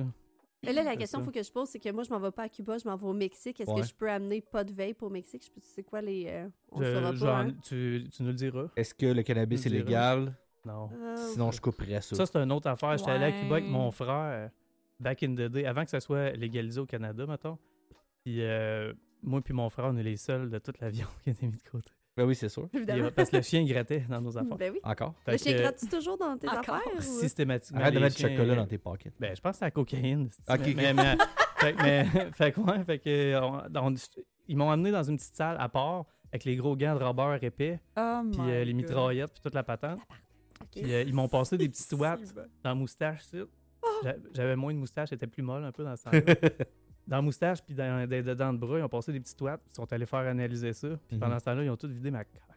Mais 0.64 0.72
là, 0.72 0.82
la 0.84 0.96
question 0.96 1.18
ça. 1.18 1.24
faut 1.24 1.30
que 1.32 1.42
je 1.42 1.50
pose, 1.50 1.68
c'est 1.68 1.78
que 1.80 1.90
moi, 1.90 2.04
je 2.04 2.10
m'en 2.10 2.20
vais 2.20 2.30
pas 2.30 2.44
à 2.44 2.48
Cuba, 2.48 2.78
je 2.78 2.88
m'en 2.88 2.96
vais 2.96 3.06
au 3.06 3.12
Mexique. 3.12 3.60
Est-ce 3.60 3.70
Ouais. 3.70 3.80
que 3.80 3.86
je 3.86 3.94
peux 3.94 4.08
amener 4.10 4.40
pas 4.40 4.62
de 4.64 4.72
vape 4.72 5.02
au 5.02 5.08
Mexique? 5.10 5.44
Je 5.44 5.50
peux, 5.50 5.60
tu 5.60 5.66
sais 5.66 5.82
quoi, 5.82 6.00
les. 6.00 6.26
euh, 6.28 6.48
on 6.70 6.82
Je- 6.82 6.92
saura 6.92 7.12
pas. 7.12 7.38
hein? 7.40 7.52
tu, 7.64 8.04
tu 8.12 8.22
nous 8.22 8.28
le 8.28 8.34
diras. 8.34 8.66
Est-ce 8.76 8.94
que 8.94 9.06
le 9.06 9.22
cannabis 9.22 9.66
est 9.66 9.70
légal? 9.70 10.34
Non. 10.64 10.88
Ah, 11.04 11.16
Sinon, 11.16 11.50
je 11.50 11.60
couperais 11.60 12.00
ça. 12.00 12.14
Ça, 12.14 12.26
c'est 12.26 12.36
une 12.36 12.52
autre 12.52 12.68
affaire. 12.68 12.96
J'étais 12.96 13.10
allé 13.10 13.24
à 13.24 13.32
Cuba 13.32 13.56
avec 13.56 13.68
mon 13.68 13.90
frère, 13.90 14.50
back 15.00 15.22
in 15.24 15.32
the 15.34 15.48
day, 15.50 15.64
avant 15.66 15.84
que 15.84 15.90
ça 15.90 15.98
soit 15.98 16.30
légalisé 16.32 16.78
au 16.80 16.86
Canada, 16.86 17.26
mettons. 17.26 17.58
Puis 18.22 18.40
euh, 18.42 18.92
moi 19.24 19.40
puis 19.40 19.52
mon 19.54 19.68
frère, 19.68 19.86
on 19.86 19.96
est 19.96 20.02
les 20.04 20.16
seuls 20.16 20.48
de 20.48 20.58
toute 20.60 20.78
l'avion 20.80 21.08
qui 21.24 21.30
a 21.30 21.32
été 21.32 21.46
mis 21.46 21.56
de 21.56 21.68
côté. 21.68 21.90
Ben 22.16 22.26
oui, 22.26 22.34
c'est 22.34 22.48
sûr. 22.50 22.68
évidemment. 22.74 23.08
Parce 23.14 23.30
que 23.30 23.36
le 23.36 23.42
chien 23.42 23.64
grattait 23.64 24.04
dans 24.08 24.20
nos 24.20 24.36
affaires. 24.36 24.56
Ben 24.58 24.72
oui. 24.72 24.80
Encore. 24.82 25.14
Fait 25.24 25.32
Le 25.32 25.38
chien 25.38 25.52
que, 25.54 25.58
gratte 25.62 25.88
toujours 25.90 26.18
dans 26.18 26.36
tes 26.36 26.48
Encore. 26.48 26.74
affaires? 26.76 26.92
ou- 26.98 27.00
Systématiquement. 27.00 27.80
Arrête 27.80 27.94
de 27.94 27.98
mettre 28.00 28.16
du 28.16 28.22
chocolat 28.22 28.54
dans 28.54 28.66
tes 28.66 28.78
pockets. 28.78 29.14
Ben, 29.18 29.34
je 29.34 29.40
pense 29.40 29.52
que 29.52 29.58
c'est 29.60 29.64
la 29.64 29.70
cocaïne. 29.70 30.28
Ok, 30.48 30.60
mais, 30.60 30.68
ok. 30.68 30.76
mais- 30.76 30.92
mais- 30.94 31.16
fait, 31.56 31.72
que- 31.72 31.82
mais- 31.82 32.04
fait 32.32 32.52
que, 32.52 32.60
ouais, 32.60 32.84
fait 32.84 32.98
que, 32.98 33.40
on- 33.40 33.86
on- 33.88 33.94
ils 34.48 34.56
m'ont 34.56 34.70
amené 34.70 34.90
dans 34.90 35.02
une 35.04 35.16
petite 35.16 35.34
salle 35.34 35.56
à 35.58 35.68
part 35.68 36.04
avec 36.30 36.44
les 36.44 36.56
gros 36.56 36.76
gants 36.76 36.98
de 36.98 37.02
robeur 37.04 37.42
épais, 37.42 37.80
Oh 37.96 38.20
puis 38.30 38.40
euh, 38.42 38.64
les 38.64 38.72
mitraillettes, 38.74 39.32
puis 39.32 39.42
toute 39.42 39.54
la 39.54 39.62
patente. 39.62 40.00
Ok. 40.60 40.68
Puis 40.82 40.92
euh, 40.92 41.02
ils 41.02 41.14
m'ont 41.14 41.28
passé 41.28 41.56
des 41.56 41.68
petits 41.70 41.82
swats 41.82 42.16
ben. 42.34 42.46
dans 42.62 42.70
la 42.70 42.74
moustache. 42.74 43.22
Oh! 43.34 43.88
J'a- 44.04 44.14
J'avais 44.34 44.56
moins 44.56 44.72
de 44.74 44.78
moustache, 44.78 45.10
j'étais 45.10 45.26
plus 45.26 45.42
molle 45.42 45.64
un 45.64 45.72
peu 45.72 45.82
dans 45.84 45.96
ce 45.96 46.04
temps-là. 46.04 46.20
Dans 47.06 47.16
la 47.16 47.22
moustache, 47.22 47.62
puis 47.62 47.74
dans, 47.74 48.08
dans, 48.08 48.22
dedans 48.24 48.52
de 48.52 48.58
bras, 48.58 48.78
ils 48.78 48.82
ont 48.82 48.88
passé 48.88 49.12
des 49.12 49.20
petits 49.20 49.34
puis 49.34 49.46
ils 49.48 49.74
sont 49.74 49.92
allés 49.92 50.06
faire 50.06 50.20
analyser 50.20 50.72
ça. 50.72 50.88
Puis 51.08 51.16
Mhm. 51.16 51.20
pendant 51.20 51.38
ce 51.38 51.44
temps-là, 51.46 51.64
ils 51.64 51.70
ont 51.70 51.76
tout 51.76 51.88
vidé 51.88 52.10
ma 52.10 52.24
carte. 52.24 52.48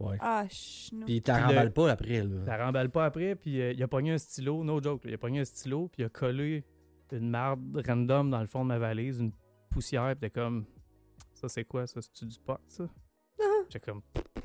Ouais. 0.00 0.16
Ah, 0.20 0.44
chnou. 0.50 1.04
Puis 1.06 1.22
t'as 1.22 1.34
Puis 1.36 1.44
remballes 1.44 1.66
le- 1.66 1.72
pas 1.72 1.90
après, 1.90 2.22
là. 2.24 2.44
Ça 2.46 2.64
remballe 2.64 2.90
pas 2.90 3.04
après, 3.06 3.36
puis 3.36 3.60
euh, 3.60 3.72
il 3.72 3.82
a 3.82 3.88
pogné 3.88 4.12
un 4.12 4.18
stylo, 4.18 4.64
no 4.64 4.82
joke, 4.82 5.04
là, 5.04 5.10
il 5.12 5.14
a 5.14 5.18
pogné 5.18 5.40
un 5.40 5.44
stylo, 5.44 5.88
puis 5.88 6.02
il 6.02 6.06
a 6.06 6.08
collé 6.08 6.64
une 7.12 7.30
marde 7.30 7.80
random 7.86 8.28
dans 8.30 8.40
le 8.40 8.46
fond 8.48 8.64
de 8.64 8.68
ma 8.68 8.78
valise, 8.78 9.20
une 9.20 9.32
poussière, 9.70 10.10
puis 10.16 10.28
t'es 10.28 10.30
comme, 10.30 10.64
ça 11.32 11.48
c'est 11.48 11.64
quoi 11.64 11.86
ça, 11.86 12.00
c'est-tu 12.02 12.26
du 12.26 12.38
pot 12.40 12.58
ça? 12.66 12.88
J'étais 13.70 13.80
comme, 13.90 14.02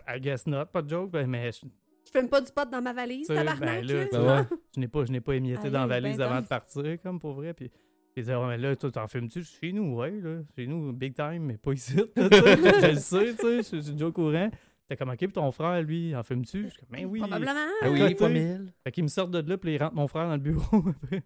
I 0.08 0.20
guess 0.20 0.46
not, 0.46 0.68
pas 0.68 0.81
de 0.84 0.90
joke, 0.90 1.10
ben, 1.12 1.26
mais 1.28 1.52
je, 1.52 1.66
Je 2.06 2.12
fume 2.12 2.30
pas 2.30 2.42
du 2.42 2.52
pot 2.52 2.70
dans 2.70 2.81
ma 2.81 2.94
valise, 2.94 3.26
tabarnak. 3.28 3.60
ben 3.60 3.86
là, 3.88 4.06
Ben 4.12 4.48
je 4.76 4.80
n'ai 4.80 4.88
pas, 4.88 5.06
je 5.06 5.12
n'ai 5.12 5.22
pas 5.22 5.34
émietté 5.36 5.72
dans 5.72 5.81
la 5.81 5.88
valise 5.88 6.18
ben 6.18 6.26
avant 6.28 6.42
de 6.42 6.48
partir, 6.48 7.02
comme 7.02 7.20
pour 7.20 7.34
vrai, 7.34 7.54
puis 7.56 7.72
il 8.19 8.24
disait, 8.24 8.36
ouais, 8.36 8.48
mais 8.48 8.57
là, 8.57 8.75
toi, 8.75 8.92
t'en 8.92 9.07
fumes-tu? 9.07 9.44
Chez 9.44 9.71
nous, 9.74 9.95
ouais, 9.95 10.12
là, 10.12 10.39
chez 10.56 10.68
nous, 10.68 10.94
big 10.94 11.13
time, 11.16 11.39
mais 11.44 11.57
pas 11.57 11.74
ici, 11.74 11.95
tu 12.16 12.21
je 12.21 12.88
le 12.92 12.95
sais, 12.95 13.36
tu 13.36 13.63
sais, 13.63 13.77
je 13.77 13.81
suis 13.81 13.94
déjà 13.94 14.07
au 14.07 14.12
courant. 14.12 14.50
T'es 14.88 14.95
comme, 14.98 15.10
ok, 15.10 15.18
puis 15.18 15.31
ton 15.31 15.51
frère, 15.51 15.81
lui, 15.83 16.16
en 16.16 16.24
fume-tu? 16.24 16.63
Je 16.63 16.69
suis 16.69 16.80
comme, 16.80 16.89
ben 16.89 17.06
oui. 17.06 17.19
Probablement. 17.19 17.51
Ah 17.81 17.89
oui, 17.92 18.16
pas 18.16 18.30
mille. 18.30 18.74
Fait 18.83 18.92
qu'il 18.92 19.04
me 19.04 19.07
sort 19.10 19.27
de 19.27 19.48
là, 19.48 19.57
puis 19.57 19.75
il 19.75 19.77
rentre 19.83 19.94
mon 19.95 20.07
frère 20.07 20.25
dans 20.27 20.33
le 20.33 20.39
bureau. 20.39 20.83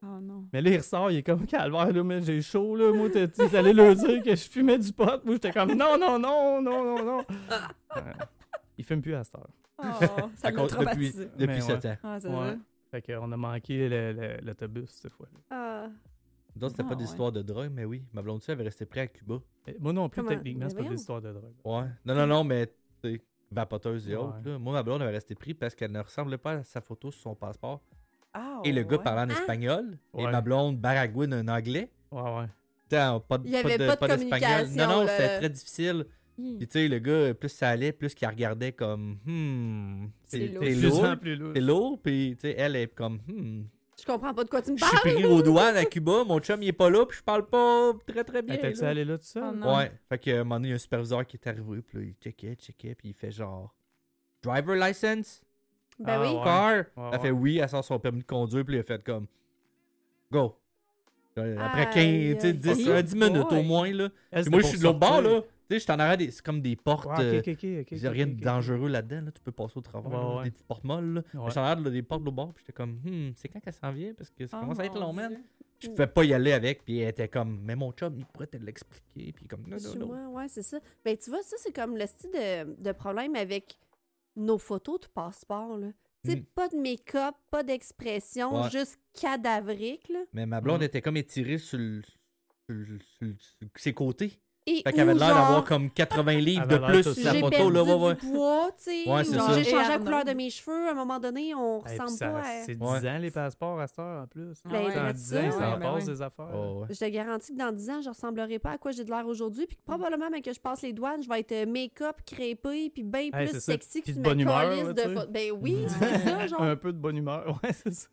Oh 0.00 0.20
non. 0.22 0.44
mais 0.52 0.62
là, 0.62 0.70
il 0.70 0.76
ressort, 0.76 1.10
il 1.10 1.16
est 1.16 1.22
comme 1.24 1.44
calvaire, 1.44 1.92
là, 1.92 2.04
mais 2.04 2.22
j'ai 2.22 2.40
chaud, 2.40 2.76
là. 2.76 2.92
Moi, 2.92 3.10
t'es 3.10 3.26
t'es 3.26 3.52
allé 3.56 3.72
leur 3.72 3.96
dire 3.96 4.22
que 4.22 4.30
je 4.36 4.48
fumais 4.48 4.78
du 4.78 4.92
pot. 4.92 5.24
Moi, 5.24 5.34
j'étais 5.34 5.50
comme, 5.50 5.74
non, 5.74 5.98
non, 5.98 6.20
non, 6.20 6.62
non, 6.62 6.84
non, 6.84 7.04
non. 7.04 7.24
Il 8.78 8.84
fume 8.84 9.02
plus 9.02 9.14
à 9.16 9.24
cette 9.24 9.34
heure. 9.34 9.48
Oh, 9.82 9.84
ça 10.36 10.52
m'a 10.52 10.52
cause- 10.52 10.70
depuis 10.70 10.76
traumatisé. 10.76 11.24
depuis 11.36 11.46
Mais 11.48 11.60
7 11.60 11.84
ans. 11.86 11.96
Ah, 12.04 12.18
Ouais. 12.24 12.56
Fait 12.92 13.02
qu'on 13.02 13.32
a 13.32 13.36
manqué 13.36 13.88
le- 13.88 14.12
le- 14.12 14.36
l'autobus 14.46 14.88
cette 14.88 15.12
fois-là. 15.14 15.38
Ah. 15.50 15.67
D'autres, 16.58 16.72
c'était 16.72 16.82
Ah, 16.86 16.90
pas 16.90 16.96
ouais. 16.96 17.02
d'histoire 17.02 17.32
de 17.32 17.42
drogue, 17.42 17.70
mais 17.72 17.84
oui. 17.84 18.02
Ma 18.12 18.22
blonde, 18.22 18.42
elle 18.46 18.52
avait 18.52 18.64
resté 18.64 18.84
près 18.86 19.00
à 19.00 19.06
Cuba. 19.06 19.40
Et 19.66 19.76
Moi 19.78 19.92
non 19.92 20.08
plus, 20.08 20.20
Comment- 20.22 20.30
techniquement, 20.34 20.64
mais 20.64 20.70
c'est 20.70 20.76
pas 20.76 20.88
des 20.88 20.94
histoires 20.94 21.22
de 21.22 21.32
drogue. 21.32 21.54
Ouais. 21.64 21.84
Non, 22.04 22.14
non, 22.14 22.26
non, 22.26 22.44
mais 22.44 22.66
tu 22.66 22.72
sais, 23.14 23.22
vapoteuse 23.50 24.08
et 24.08 24.12
Ouais. 24.16 24.22
autres. 24.22 24.38
là. 24.44 24.58
Moi, 24.58 24.72
ma 24.72 24.82
blonde 24.82 25.02
avait 25.02 25.12
resté 25.12 25.34
pris 25.34 25.54
parce 25.54 25.74
qu'elle 25.74 25.92
ne 25.92 26.00
ressemblait 26.00 26.38
pas 26.38 26.52
à 26.52 26.64
sa 26.64 26.80
photo 26.80 27.10
sur 27.10 27.20
son 27.22 27.34
passeport. 27.34 27.80
Ah, 28.34 28.60
et 28.64 28.72
le 28.72 28.82
gars 28.82 28.96
ouais. 28.98 29.02
parlait 29.02 29.22
en 29.32 29.34
Ah. 29.36 29.40
espagnol. 29.40 29.98
Et 30.16 30.24
Ouais. 30.24 30.30
ma 30.30 30.40
blonde 30.40 30.78
baragouine 30.78 31.32
en 31.34 31.48
anglais. 31.48 31.90
Ouais, 32.12 32.20
ouais. 32.22 32.46
Putain, 32.82 33.20
pas 33.20 33.38
de, 33.38 33.46
Il 33.46 33.52
y 33.52 33.56
avait 33.56 33.76
pas 33.76 34.08
de 34.08 34.16
d'espagnol. 34.16 34.18
communication, 34.18 34.76
Non, 34.76 34.88
non, 35.00 35.04
là. 35.04 35.16
c'était 35.16 35.38
très 35.38 35.50
difficile. 35.50 36.06
Puis 36.36 36.58
tu 36.60 36.66
sais, 36.70 36.86
le 36.88 36.98
gars, 37.00 37.34
plus 37.34 37.48
ça 37.48 37.68
allait, 37.70 37.90
plus 37.92 38.14
qu'il 38.14 38.28
regardait 38.28 38.70
comme, 38.72 39.18
hmm, 39.26 40.08
C'est 40.24 40.46
lourd. 40.48 41.16
C'est 41.54 41.60
lourd, 41.60 42.00
puis 42.00 42.36
tu 42.36 42.42
sais, 42.42 42.54
elle 42.56 42.76
est 42.76 42.86
comme, 42.94 43.18
hmm, 43.26 43.64
Je 44.00 44.04
comprends 44.06 44.32
pas 44.32 44.44
de 44.44 44.48
quoi 44.48 44.62
tu 44.62 44.70
me 44.72 44.76
je 44.78 44.84
suis 44.84 44.96
parles. 44.96 45.14
pris 45.14 45.24
aux 45.24 45.42
douanes 45.42 45.76
à 45.76 45.84
Cuba, 45.84 46.22
mon 46.24 46.38
chum 46.38 46.62
il 46.62 46.68
est 46.68 46.72
pas 46.72 46.88
là, 46.88 47.04
puis 47.04 47.18
je 47.18 47.22
parle 47.22 47.46
pas 47.46 47.92
très 48.06 48.22
très 48.24 48.42
bien. 48.42 48.56
T'es-tu 48.56 48.84
allé 48.84 49.04
là 49.04 49.18
tout 49.18 49.24
seul? 49.24 49.42
Oh 49.50 49.56
non. 49.56 49.76
Ouais, 49.76 49.92
fait 50.08 50.18
que 50.18 50.30
un 50.30 50.38
moment 50.44 50.56
donné, 50.56 50.68
il 50.68 50.70
y 50.70 50.72
a 50.72 50.76
un 50.76 50.78
superviseur 50.78 51.26
qui 51.26 51.36
est 51.36 51.46
arrivé, 51.48 51.82
puis 51.82 51.98
là, 51.98 52.04
il 52.04 52.14
checkait, 52.22 52.54
checkait, 52.54 52.94
puis 52.94 53.08
il 53.08 53.14
fait 53.14 53.32
genre, 53.32 53.74
driver 54.42 54.76
license, 54.76 55.42
Ben 55.98 56.12
Ah, 56.12 56.20
oui. 56.20 56.28
ouais. 56.28 56.44
car. 56.44 56.72
Ouais, 56.76 56.84
Elle 56.96 57.02
ouais. 57.10 57.18
fait 57.18 57.30
oui, 57.32 57.58
elle 57.58 57.68
sort 57.68 57.84
son 57.84 57.98
permis 57.98 58.20
de 58.20 58.24
conduire, 58.26 58.64
puis 58.64 58.76
il 58.76 58.80
a 58.80 58.82
fait 58.84 59.02
comme, 59.02 59.26
go. 60.30 60.56
Après 61.36 61.86
Aïe, 62.00 62.34
15, 62.34 62.34
tu 62.34 62.40
sais, 62.40 62.46
aïe, 62.48 62.54
10, 62.54 62.68
aïe. 62.68 62.88
euh, 62.90 63.02
10 63.02 63.14
minutes 63.14 63.36
au 63.36 63.48
Boy. 63.50 63.64
moins, 63.66 63.92
là. 63.92 64.08
Elle, 64.32 64.50
moi, 64.50 64.60
je 64.60 64.66
suis 64.66 64.78
de 64.78 64.82
l'autre 64.84 64.98
bord, 64.98 65.22
là. 65.22 65.40
Tu 65.70 65.74
sais, 65.74 65.78
je 65.80 65.84
suis 65.84 65.92
en 65.92 65.98
arrière, 65.98 66.16
des- 66.16 66.30
c'est 66.30 66.42
comme 66.42 66.62
des 66.62 66.76
portes. 66.76 67.06
Ouais, 67.18 67.24
euh, 67.24 67.38
ok, 67.40 67.48
ok, 67.48 67.54
ok, 67.64 67.80
ok. 67.82 67.88
il 67.92 67.98
y 68.02 68.06
a 68.06 68.10
rien 68.10 68.26
de 68.26 68.40
dangereux 68.40 68.88
là-dedans, 68.88 69.20
là. 69.26 69.30
Tu 69.32 69.42
peux 69.42 69.52
passer 69.52 69.76
au 69.76 69.82
travers, 69.82 70.10
Ouais, 70.10 70.16
là, 70.16 70.36
ouais. 70.38 70.44
des 70.44 70.50
petites 70.50 70.66
portes 70.66 70.84
molles, 70.84 71.12
là. 71.14 71.20
Ouais. 71.34 71.46
Je 71.46 71.50
suis 71.50 71.60
en 71.60 71.62
arrière 71.64 71.80
là, 71.84 71.90
des 71.90 72.02
portes 72.02 72.22
de 72.22 72.24
l'autre 72.24 72.36
bord, 72.36 72.54
puis 72.54 72.64
j'étais 72.64 72.72
comme, 72.72 73.00
hmm, 73.04 73.32
c'est 73.36 73.48
quand 73.48 73.60
qu'elle 73.60 73.74
s'en 73.74 73.92
vient? 73.92 74.14
Parce 74.14 74.30
que 74.30 74.46
ça 74.46 74.56
Oh, 74.56 74.60
commence 74.62 74.78
à 74.80 74.86
être 74.86 74.98
long, 74.98 75.12
man. 75.12 75.38
Je 75.80 75.88
pouvais 75.90 76.06
pas 76.06 76.24
y 76.24 76.32
aller 76.32 76.52
avec, 76.52 76.84
puis 76.84 76.98
elle 77.00 77.08
était 77.10 77.28
comme, 77.28 77.60
mais 77.62 77.76
mon 77.76 77.92
chum, 77.92 78.14
il 78.18 78.24
pourrait 78.24 78.46
te 78.48 78.56
l'expliquer, 78.56 79.30
puis 79.32 79.46
comme, 79.46 79.62
non, 79.68 79.76
non, 79.76 79.94
non. 80.00 80.06
Moi, 80.06 80.28
ouais, 80.42 80.48
c'est 80.48 80.62
ça. 80.62 80.78
Ben, 81.04 81.16
tu 81.16 81.28
vois, 81.30 81.42
ça, 81.42 81.56
c'est 81.58 81.72
comme 81.72 81.96
le 81.96 82.06
style 82.06 82.30
de, 82.30 82.82
de 82.82 82.92
problème 82.92 83.36
avec 83.36 83.78
nos 84.36 84.58
photos 84.58 85.00
de 85.00 85.06
passeport, 85.08 85.76
là. 85.76 85.88
Tu 86.24 86.30
sais, 86.32 86.36
Mm. 86.36 86.44
pas 86.54 86.68
de 86.68 86.76
make-up, 86.76 87.34
pas 87.50 87.62
d'expression, 87.62 88.62
Ouais. 88.62 88.70
juste 88.70 88.98
cadavrique, 89.12 90.08
là. 90.08 90.20
Mais 90.32 90.46
ma 90.46 90.60
blonde 90.60 90.78
Mhm. 90.80 90.86
était 90.86 91.00
comme 91.02 91.16
étirée 91.16 91.58
sur, 91.58 91.78
le- 91.78 92.02
sur 92.02 92.74
le- 92.74 92.98
sur 92.98 93.26
le- 93.26 93.36
sur 93.38 93.68
ses 93.76 93.92
côtés. 93.94 94.40
Et 94.70 94.82
Fait 94.82 94.92
qu'elle 94.92 95.00
avait 95.00 95.14
ou 95.14 95.18
l'air 95.18 95.28
genre, 95.28 95.38
d'avoir 95.38 95.64
comme 95.64 95.90
80 95.90 96.32
livres 96.40 96.66
de 96.66 96.76
plus 96.76 97.02
toute 97.02 97.14
sur 97.14 97.22
sa 97.24 97.32
j'ai 97.32 97.40
photo, 97.40 97.50
perdu 97.56 97.72
là. 97.72 97.84
Ouais, 97.84 97.94
ouais. 97.94 98.14
du 98.16 98.26
poids, 98.32 98.70
tu 98.76 98.84
sais. 98.84 99.10
Ouais, 99.10 99.24
c'est 99.24 99.34
genre, 99.34 99.46
ça. 99.46 99.52
J'ai 99.54 99.60
Et 99.60 99.64
changé 99.70 99.88
la 99.88 99.98
couleur 99.98 100.24
de 100.24 100.32
mes 100.32 100.50
cheveux. 100.50 100.88
À 100.88 100.90
un 100.90 100.94
moment 100.94 101.18
donné, 101.18 101.54
on 101.54 101.78
Hey, 101.86 101.92
ressemble 101.98 102.10
ça- 102.18 102.28
pas 102.28 102.38
à... 102.40 102.62
C'est 102.66 102.74
10 102.74 102.82
Ouais. 102.82 103.08
ans 103.08 103.18
les 103.18 103.30
passeports 103.30 103.80
à 103.80 103.86
cette 103.86 103.98
heure 103.98 104.22
en 104.22 104.26
plus. 104.26 104.60
Ah 104.64 104.68
Ben, 104.70 104.86
ouais. 104.86 104.98
reste 105.00 105.16
10 105.20 105.24
ça, 105.30 105.40
ans, 105.40 105.50
ça 105.52 105.58
ben 105.76 105.80
passe 105.80 106.04
ouais. 106.06 106.12
des 106.12 106.22
affaires. 106.22 106.48
Oh, 106.54 106.80
ouais. 106.80 106.86
Je 106.90 106.98
te 106.98 107.04
garantis 107.08 107.52
que 107.54 107.58
dans 107.58 107.72
10 107.72 107.90
ans, 107.90 108.00
je 108.02 108.08
ressemblerai 108.10 108.58
pas 108.58 108.70
à 108.72 108.78
quoi 108.78 108.90
j'ai 108.90 109.04
de 109.04 109.10
l'air 109.10 109.26
aujourd'hui. 109.26 109.66
Puis 109.66 109.76
que 109.76 109.82
probablement, 109.84 110.28
même 110.28 110.42
que 110.42 110.52
je 110.52 110.60
passe 110.60 110.82
les 110.82 110.92
douanes, 110.92 111.22
je 111.22 111.28
vais 111.28 111.40
être 111.40 111.52
euh, 111.52 111.66
make-up, 111.66 112.16
crépé, 112.26 112.90
puis 112.90 113.02
bien 113.04 113.30
Hey, 113.32 113.48
plus 113.48 113.60
sexy 113.60 114.00
que 114.00 114.04
Puis 114.04 114.12
tu 114.12 114.18
de 114.18 114.22
bonne 114.24 114.40
humeur, 114.40 114.92
de. 114.94 115.26
Ben 115.30 115.52
oui, 115.60 115.86
c'est 115.88 116.18
ça, 116.28 116.46
genre. 116.46 116.62
Un 116.62 116.76
peu 116.76 116.92
de 116.92 116.98
bonne 116.98 117.16
humeur, 117.16 117.58
ouais, 117.64 117.72
c'est 117.72 117.94
ça. 117.94 118.08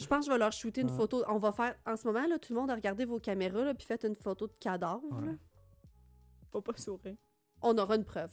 Je 0.00 0.06
pense 0.06 0.20
que 0.20 0.26
je 0.26 0.30
vais 0.30 0.38
leur 0.38 0.52
shooter 0.52 0.82
une 0.82 0.88
photo. 0.90 1.24
On 1.28 1.38
va 1.38 1.50
faire, 1.50 1.74
en 1.84 1.96
ce 1.96 2.06
moment, 2.06 2.24
là, 2.28 2.38
tout 2.38 2.52
le 2.54 2.60
monde 2.60 2.70
a 2.70 2.74
regardé 2.76 3.04
vos 3.04 3.18
caméras, 3.18 3.64
là, 3.64 3.74
puis 3.74 3.84
faites 3.84 4.04
une 4.04 4.14
photo 4.14 4.46
de 4.46 4.52
cadavre. 4.60 5.02
Là. 5.20 5.32
Faut 6.52 6.60
pas 6.62 6.72
sourire. 6.76 7.14
on 7.62 7.76
aura 7.78 7.96
une 7.96 8.04
preuve. 8.04 8.30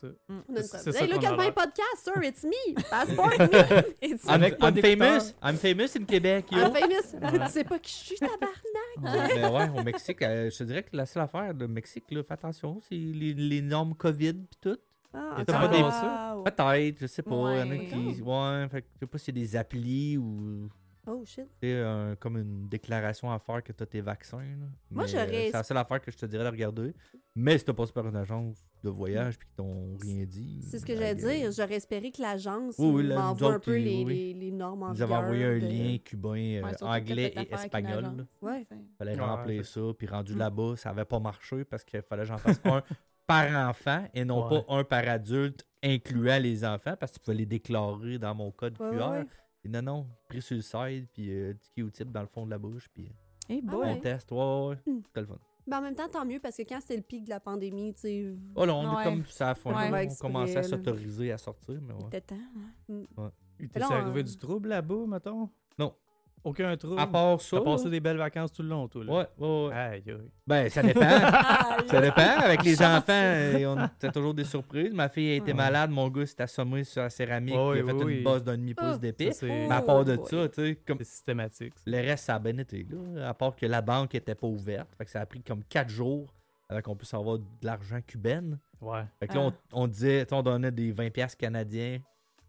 On 0.00 0.06
a 0.06 0.58
une 0.60 0.62
C'est- 0.62 0.90
preuve. 0.90 0.96
Hey, 0.96 1.08
look 1.12 1.24
at 1.24 1.36
my 1.36 1.50
podcast, 1.50 2.04
sir, 2.04 2.22
it's 2.22 2.44
me. 2.44 2.74
Passport 2.90 3.30
me. 3.38 3.82
It's 4.00 4.24
I'm, 4.24 4.30
Avec 4.34 4.56
pas 4.58 4.68
I'm 4.68 4.74
d'écouteurs. 4.74 5.20
famous. 5.22 5.34
I'm 5.42 5.56
famous 5.56 5.96
in 6.00 6.04
Québec, 6.04 6.46
yo. 6.52 6.58
I'm 6.58 6.72
famous. 6.72 7.14
Ouais. 7.20 7.46
Tu 7.46 7.52
sais 7.52 7.64
pas 7.64 7.78
qui 7.80 7.90
je 7.92 8.04
suis, 8.04 8.16
tabarnak. 8.16 9.28
Ouais, 9.28 9.34
ben 9.40 9.52
ouais, 9.74 9.80
au 9.80 9.82
Mexique, 9.82 10.22
euh, 10.22 10.50
je 10.50 10.58
te 10.58 10.64
dirais 10.64 10.84
que 10.84 10.96
la 10.96 11.04
seule 11.04 11.24
affaire 11.24 11.52
de 11.52 11.66
Mexique, 11.66 12.04
là, 12.12 12.22
fais 12.22 12.34
attention, 12.34 12.80
c'est 12.88 12.94
les, 12.94 13.34
les 13.34 13.60
normes 13.60 13.94
COVID 13.94 14.34
pis 14.34 14.58
tout. 14.60 14.78
Ah, 15.12 15.42
t'as 15.44 15.66
pas 15.66 15.68
des-. 15.68 15.82
Peut-être, 16.52 16.98
je 17.00 17.06
sais 17.08 17.22
pas. 17.22 17.30
Il 17.54 17.58
y 17.58 17.62
en 17.62 17.70
a 17.70 17.74
Ouais. 17.74 17.86
qui. 17.86 18.22
Ouais, 18.22 18.68
fait 18.70 18.84
je 18.94 19.00
sais 19.00 19.06
pas 19.06 19.18
s'il 19.18 19.36
y 19.36 19.40
a 19.40 19.44
des 19.46 19.56
applis 19.56 20.16
ou. 20.16 20.68
Oh 21.10 21.24
shit. 21.24 21.46
sais, 21.62 21.80
un- 21.80 22.14
comme 22.16 22.36
une 22.36 22.68
déclaration 22.68 23.30
à 23.32 23.38
faire 23.38 23.62
que 23.62 23.72
t'as 23.72 23.86
tes 23.86 24.00
vaccins. 24.00 24.38
là. 24.38 24.66
Moi, 24.90 25.04
Mais, 25.04 25.08
j'aurais- 25.08 25.26
euh, 25.26 25.46
C'est 25.46 25.52
la 25.52 25.62
seule 25.62 25.76
affaire 25.78 26.00
que 26.00 26.10
je 26.10 26.16
te 26.16 26.26
dirais 26.26 26.44
de 26.44 26.50
regarder. 26.50 26.92
Mais 27.34 27.56
si 27.58 27.64
t'as 27.64 27.72
passé 27.72 27.92
par 27.92 28.06
une 28.06 28.16
agence 28.16 28.64
de 28.82 28.90
voyage 28.90 29.38
puis 29.38 29.46
qu'ils 29.48 29.56
t'ont 29.56 29.96
rien 30.00 30.24
dit. 30.24 30.60
C'est 30.62 30.78
ce 30.78 30.84
que 30.86 30.92
ben, 30.92 30.98
j'allais 31.18 31.24
euh, 31.24 31.38
dire. 31.48 31.52
J'aurais 31.52 31.74
espéré 31.76 32.10
que 32.10 32.20
l'agence 32.20 32.74
Oui, 32.78 32.90
oui, 33.04 33.14
m'envoie 33.14 33.54
un 33.54 33.58
peu 33.60 33.78
ils- 33.78 33.84
les, 33.84 34.04
oui. 34.04 34.14
les, 34.34 34.34
les 34.34 34.50
normes 34.50 34.82
en 34.84 34.92
Ils 34.94 35.02
avaient 35.02 35.14
envoyé 35.14 35.44
un 35.44 35.58
de- 35.58 35.66
lien 35.66 35.98
cubain, 36.04 36.30
euh, 36.36 36.62
Ouais, 36.62 36.82
anglais 36.82 37.32
et 37.36 37.54
espagnol. 37.54 38.26
Ouais. 38.42 38.66
c'est- 38.68 38.76
fallait 38.98 39.14
Ouais, 39.14 39.20
remplir 39.20 39.64
c'est 39.64 39.80
ça, 39.80 39.86
puis 39.96 40.06
rendu 40.06 40.34
Mm. 40.34 40.38
là-bas, 40.38 40.74
ça 40.76 40.90
avait 40.90 41.04
pas 41.04 41.18
marché 41.20 41.64
parce 41.64 41.84
qu'il 41.84 42.02
fallait 42.02 42.22
que 42.22 42.28
j'en 42.28 42.38
fasse 42.38 42.60
un 42.64 42.82
par 43.26 43.68
enfant 43.68 44.04
et 44.14 44.24
non 44.24 44.48
Ouais. 44.48 44.62
pas 44.66 44.74
un 44.74 44.84
par 44.84 45.06
adulte, 45.08 45.64
incluant 45.82 46.38
les 46.38 46.64
enfants, 46.64 46.94
parce 46.98 47.12
que 47.12 47.18
tu 47.18 47.24
pouvais 47.24 47.36
les 47.36 47.46
déclarer 47.46 48.18
dans 48.18 48.34
mon 48.34 48.50
code 48.50 48.80
Ouais, 48.80 48.90
QR. 48.96 49.24
Ouais, 49.64 49.70
ouais. 49.70 49.78
Et 49.78 49.82
non, 49.82 49.82
non, 49.82 50.06
pris 50.28 50.42
sur 50.42 50.56
le 50.56 50.62
side, 50.62 51.08
puis 51.12 51.30
euh, 51.30 51.54
petit 51.54 51.70
Q-tip 51.76 52.10
dans 52.10 52.20
le 52.22 52.26
fond 52.26 52.44
de 52.46 52.50
la 52.50 52.58
bouche, 52.58 52.88
puis 52.92 53.08
euh, 53.50 53.60
boy. 53.62 53.76
ouais. 53.76 53.94
on 53.96 54.00
teste. 54.00 54.30
Ouais, 54.32 54.38
ouais, 54.38 54.66
ouais, 54.68 54.76
Mm. 54.92 55.02
c'était 55.06 55.20
le 55.20 55.26
fun. 55.26 55.38
Mais 55.66 55.76
en 55.76 55.82
même 55.82 55.94
temps, 55.94 56.08
tant 56.08 56.24
mieux 56.24 56.40
parce 56.40 56.56
que 56.56 56.62
quand 56.62 56.80
c'était 56.80 56.96
le 56.96 57.02
pic 57.02 57.24
de 57.24 57.28
la 57.30 57.40
pandémie, 57.40 57.92
tu 57.92 58.00
sais. 58.00 58.34
Oh 58.54 58.64
là, 58.64 58.74
on 58.74 58.94
Ouais. 58.96 59.02
est 59.02 59.04
comme 59.04 59.24
ça 59.26 59.50
à 59.50 59.54
fond. 59.54 59.70
Ouais. 59.76 59.88
on 59.88 59.92
Ouais, 59.92 60.08
commençait 60.18 60.56
à 60.56 60.62
s'autoriser 60.62 61.30
à 61.32 61.36
sortir, 61.36 61.78
mais 61.82 61.92
ouais. 61.92 62.00
C'était 62.04 62.20
temps. 62.22 62.36
hein. 62.88 63.30
Il 63.60 63.68
Mais 63.74 63.80
là, 63.80 63.88
t'est 63.88 63.94
arrivé 63.94 64.20
on- 64.20 64.24
du 64.24 64.36
trouble 64.38 64.68
là-bas, 64.70 65.06
mettons? 65.06 65.50
Non. 65.78 65.94
Aucun 66.44 66.76
trouble? 66.76 67.00
À 67.00 67.06
part 67.06 67.40
ça, 67.40 67.58
T'as 67.58 67.64
passé 67.64 67.90
des 67.90 68.00
belles 68.00 68.16
vacances 68.16 68.52
tout 68.52 68.62
le 68.62 68.68
long, 68.68 68.88
toi, 68.88 69.04
là? 69.04 69.12
ouais, 69.12 69.26
ouais, 69.38 69.66
ouais. 69.68 69.74
Aïe, 69.74 70.02
aïe. 70.06 70.30
Ben, 70.46 70.68
ça 70.70 70.82
dépend. 70.82 71.00
Ça 71.88 72.00
dépend. 72.00 72.38
Avec 72.40 72.62
les 72.64 72.82
enfants, 72.82 73.12
on 73.66 73.78
a 73.78 74.12
toujours 74.12 74.34
des 74.34 74.44
surprises. 74.44 74.92
Ma 74.92 75.08
fille 75.08 75.30
a 75.32 75.34
été 75.36 75.52
malade, 75.54 75.90
mon 75.90 76.08
gars 76.08 76.26
s'est 76.26 76.42
assommé 76.42 76.84
sur 76.84 77.02
la 77.02 77.10
céramique, 77.10 77.54
Ouais, 77.54 77.78
il 77.78 77.82
a 77.82 77.84
fait 77.84 78.04
oui, 78.04 78.18
une 78.18 78.24
bosse 78.24 78.42
d'un 78.44 78.56
demi-pouce 78.58 78.98
d'épée. 78.98 79.32
Ça, 79.32 79.40
c'est 79.40 79.46
Mais 79.68 79.70
à 79.74 79.80
part 79.82 80.04
de 80.04 80.16
ça, 80.24 80.48
tu 80.48 80.54
sais, 80.62 80.78
comme 80.86 80.98
c'est 80.98 81.04
systématique. 81.04 81.74
ça. 81.76 81.82
le 81.86 81.96
reste, 81.98 82.24
ça 82.26 82.34
a 82.34 82.38
bien 82.38 82.58
été, 82.58 82.86
là. 82.90 83.28
À 83.28 83.34
part 83.34 83.54
que 83.56 83.64
la 83.66 83.80
banque 83.80 84.14
était 84.14 84.34
pas 84.34 84.46
ouverte. 84.46 84.88
Fait 84.98 85.04
que 85.04 85.10
ça 85.10 85.20
a 85.20 85.26
pris 85.26 85.42
comme 85.42 85.62
4 85.64 85.88
jours 85.88 86.34
avant 86.68 86.82
qu'on 86.82 86.96
puisse 86.96 87.14
avoir 87.14 87.38
de 87.38 87.44
l'argent 87.62 88.00
cubaine. 88.06 88.58
Ouais. 88.80 89.04
Fait 89.20 89.28
que 89.28 89.34
là, 89.34 89.48
Ah. 89.50 89.52
on, 89.72 89.84
on 89.84 89.86
disait, 89.86 90.26
on 90.32 90.42
donnait 90.42 90.70
des 90.70 90.92
20$ 90.92 91.10
piastres 91.10 91.38
canadiens 91.38 91.98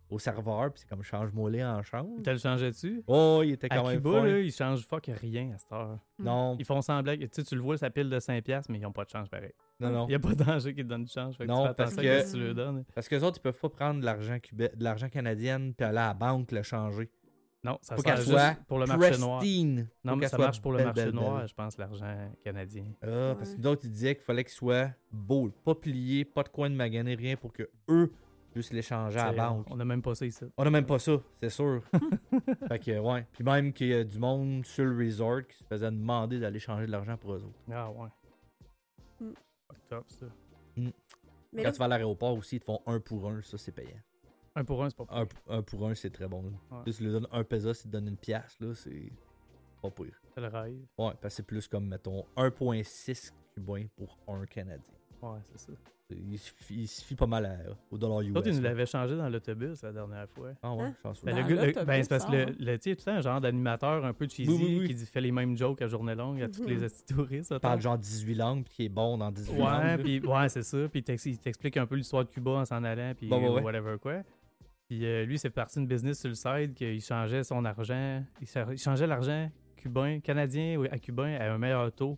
au 0.10 0.20
serveur, 0.20 0.72
puis 0.72 0.82
c'est 0.82 0.90
comme 0.90 1.04
change-moi 1.04 1.52
en 1.64 1.84
change. 1.84 2.22
Tu 2.24 2.30
le 2.32 2.38
changeais-tu? 2.38 3.04
Oh, 3.08 3.42
il 3.44 3.52
était 3.52 3.68
À 3.72 3.78
quand 3.78 3.88
même 3.88 3.98
Cuba, 4.02 4.26
là, 4.26 4.40
ils 4.40 4.52
changent 4.52 4.86
fuck 4.86 5.06
rien 5.08 5.52
à 5.54 5.58
cette 5.58 5.72
heure. 5.72 6.00
Non, 6.18 6.56
Ils 6.60 6.66
font 6.66 6.82
semblant 6.82 7.14
que 7.16 7.22
tu 7.24 7.30
sais, 7.32 7.44
tu 7.44 7.56
le 7.56 7.62
vois, 7.62 7.78
sa 7.78 7.90
pile 7.90 8.10
de 8.10 8.20
5$, 8.20 8.42
piastres, 8.42 8.72
mais 8.72 8.80
ils 8.80 8.82
n'ont 8.82 8.92
pas 8.92 9.06
de 9.06 9.10
change 9.10 9.30
pareil. 9.30 9.54
non, 9.80 9.90
non. 9.92 10.06
Il 10.06 10.10
n'y 10.10 10.16
a 10.16 10.20
pas 10.20 10.34
de 10.34 10.44
danger 10.44 10.74
qu'ils 10.74 10.84
te 10.84 10.90
donnent 10.90 11.04
du 11.06 11.12
change. 11.12 11.36
Fait 11.38 11.46
que 11.46 11.50
Non, 11.50 11.62
tu 11.64 11.68
fais 11.70 11.74
parce 11.76 11.96
que- 11.96 12.20
à 12.20 12.24
que 12.24 12.32
tu 12.32 12.38
le 12.40 12.54
donnes. 12.54 12.84
Parce 12.96 13.08
que 13.08 13.16
les 13.16 13.24
autres, 13.24 13.38
ils 13.38 13.42
peuvent 13.44 13.60
pas 13.60 13.70
prendre 13.70 14.00
de 14.02 14.06
l'argent 14.06 14.40
cubain, 14.40 14.68
de 14.76 14.84
l'argent 14.84 15.10
canadien, 15.10 15.72
puis 15.78 15.86
aller 15.86 15.98
à 16.00 16.08
la 16.08 16.14
banque 16.14 16.52
le 16.52 16.64
changer. 16.64 17.10
Non, 17.62 17.78
ça 17.82 17.98
Faut 17.98 18.02
sert 18.04 18.18
soit 18.22 18.56
pour 18.70 18.80
le 18.80 18.86
marché 18.86 19.18
noir. 19.18 19.44
Non, 19.44 20.14
Faut 20.14 20.16
mais 20.16 20.28
ça 20.28 20.38
soit 20.38 20.46
marche 20.46 20.62
pour 20.62 20.72
le 20.72 20.84
marché 20.86 21.04
belle, 21.06 21.14
noir, 21.14 21.40
belle. 21.40 21.48
je 21.50 21.54
pense, 21.54 21.78
l'argent 21.78 22.32
canadien. 22.42 22.86
Ah, 23.02 23.36
parce 23.38 23.50
Ouais. 23.50 23.56
que 23.58 23.62
nous 23.62 23.68
autres, 23.68 23.82
ils 23.84 23.92
disaient 23.92 24.16
qu'il 24.16 24.24
fallait 24.24 24.46
qu'il 24.46 24.54
soit 24.54 24.92
beau, 25.12 25.50
pas 25.66 25.76
plié, 25.76 26.24
pas 26.24 26.44
de 26.44 26.48
coin 26.50 26.70
de 26.70 26.76
maganer, 26.76 27.16
rien 27.16 27.36
pour 27.36 27.52
que 27.52 27.70
eux 27.90 28.12
puissent 28.50 28.74
l'échanger 28.74 29.20
à 29.20 29.32
la 29.32 29.50
banque. 29.50 29.68
On 29.70 29.76
n'a 29.76 29.86
même 29.86 30.02
pas 30.02 30.16
ça 30.16 30.26
ici. 30.26 30.44
On 30.58 30.66
a 30.66 30.70
même 30.70 30.86
pas 30.86 31.00
ça, 31.00 31.14
c'est 31.42 31.50
sûr. 31.50 31.82
fait 32.68 32.80
que, 32.80 33.00
ouais. 33.00 33.26
Puis 33.32 33.44
même 33.44 33.72
qu'il 33.74 33.88
y 33.88 33.94
a 33.94 34.04
du 34.04 34.20
monde 34.20 34.66
sur 34.66 34.86
le 34.86 34.98
resort 35.06 35.46
qui 35.48 35.58
se 35.58 35.64
faisait 35.64 35.92
demander 35.92 36.40
d'aller 36.40 36.60
changer 36.60 36.86
de 36.86 36.92
l'argent 36.92 37.18
pour 37.18 37.34
eux 37.34 37.44
autres. 37.44 37.60
Ah 37.72 37.90
ouais. 37.92 38.10
Mm. 39.22 39.34
Fuck 39.68 39.88
top, 39.88 40.06
ça. 40.12 40.26
Mais 40.78 40.92
Quand 41.64 41.64
là, 41.64 41.72
tu 41.72 41.80
vas 41.80 41.86
à 41.86 41.88
l'aéroport 41.90 42.38
aussi, 42.38 42.58
ils 42.58 42.60
te 42.60 42.66
font 42.66 42.82
un 42.86 43.00
pour 43.00 43.28
un, 43.30 43.42
ça 43.42 43.58
c'est 43.58 43.72
payant. 43.72 44.00
Un 44.56 44.64
pour 44.64 44.84
un, 44.84 44.90
c'est 44.90 44.98
pas 44.98 45.06
Un, 45.10 45.26
un 45.48 45.62
pour 45.62 45.88
un, 45.88 45.94
c'est 45.96 46.10
très 46.10 46.28
bon. 46.28 46.44
là. 46.44 46.78
Ouais. 46.78 46.92
Si 46.92 46.98
tu 46.98 47.04
lui 47.06 47.12
donnes 47.12 47.28
un 47.32 47.44
peso, 47.44 47.74
si 47.74 47.84
tu 47.84 47.90
donnes 47.90 48.08
une 48.08 48.18
pièce, 48.18 48.58
là, 48.60 48.74
c'est 48.76 49.12
pas 49.82 49.90
pire. 49.92 50.20
C'est 50.34 50.42
le 50.42 50.48
rêve. 50.48 50.80
Ouais, 50.98 51.12
parce 51.22 51.22
que 51.22 51.30
c'est 51.30 51.44
plus 51.44 51.68
comme, 51.68 51.88
mettons, 51.88 52.26
1,6 52.36 53.32
cubain 53.54 53.86
pour 53.96 54.18
un 54.28 54.46
Canadien. 54.46 54.84
Ouais, 55.22 55.40
c'est 55.44 55.60
ça. 55.60 55.74
Il 56.12 56.40
suffit, 56.40 56.74
il 56.76 56.88
suffit 56.88 57.14
pas 57.16 57.28
mal 57.28 57.46
à- 57.46 57.58
au 57.92 57.98
dollar 57.98 58.22
US. 58.22 58.34
L'autre, 58.34 58.48
ils 58.48 58.56
nous 58.56 58.62
là. 58.64 58.70
l'avaient 58.70 58.88
changé 58.88 59.16
dans 59.16 59.30
l'autobus 59.30 59.84
la 59.84 59.92
dernière 59.92 60.28
fois. 60.30 60.50
Ah 60.64 60.74
ouais, 60.74 60.84
Hein? 60.86 60.94
je 60.98 61.02
pense 61.04 61.24
Ben, 61.24 61.36
le 61.36 61.42
le- 61.68 61.86
ben, 61.86 62.02
c'est 62.04 62.10
parce 62.10 62.26
que 62.26 62.32
le, 62.32 62.46
ah. 62.48 62.52
le- 62.58 62.80
tu 62.80 62.96
sais, 62.98 63.12
un 63.12 63.22
genre 63.22 63.40
d'animateur 63.40 64.04
un 64.04 64.14
peu 64.14 64.28
cheesy 64.28 64.50
Oui, 64.50 64.58
oui, 64.60 64.78
oui. 64.82 64.88
qui 64.88 64.96
dit- 64.96 65.06
fait 65.06 65.22
les 65.22 65.32
mêmes 65.32 65.56
jokes 65.56 65.82
à 65.84 65.88
journée 65.88 66.16
longue 66.16 66.42
à 66.42 66.50
tous 66.50 66.64
les 66.66 66.78
Mhm. 66.78 66.88
touristes. 67.08 67.52
Il 67.56 67.60
parle 67.60 67.80
genre 67.80 67.98
18 67.98 68.34
langues, 68.34 68.64
puis 68.64 68.74
qui 68.74 68.86
est 68.86 68.90
bon 68.90 69.20
dans 69.20 69.32
18 69.32 69.58
langues. 69.60 69.84
Ouais, 69.84 69.98
puis 70.00 70.20
ouais, 70.26 70.50
c'est 70.50 70.64
ça. 70.64 70.78
Puis 70.90 71.02
il 71.02 71.04
t'ex- 71.04 71.26
il 71.28 71.38
t'explique 71.38 71.78
un 71.78 71.86
peu 71.86 71.96
l'histoire 71.96 72.26
de 72.26 72.30
Cuba 72.32 72.52
en 72.52 72.66
s'en 72.66 72.84
allant, 72.84 73.14
puis 73.16 73.28
Bon, 73.28 73.40
ouais, 73.40 73.50
ouais. 73.50 73.62
whatever 73.62 73.98
quoi. 74.02 74.24
Puis 74.88 75.06
euh, 75.06 75.26
lui, 75.26 75.38
c'est 75.38 75.52
parti 75.52 75.78
d'une 75.78 75.88
business 75.88 76.20
sur 76.20 76.30
le 76.30 76.34
side 76.36 76.74
qu'il 76.74 77.00
changeait 77.04 77.44
son 77.44 77.64
argent, 77.66 78.24
il, 78.42 78.48
il 78.72 78.78
changeait 78.80 79.06
l'argent 79.06 79.52
cubain, 79.78 80.20
canadien 80.20 80.82
à 80.92 80.98
cubain 80.98 81.36
à 81.40 81.54
un 81.54 81.58
meilleur 81.60 81.92
taux 81.92 82.18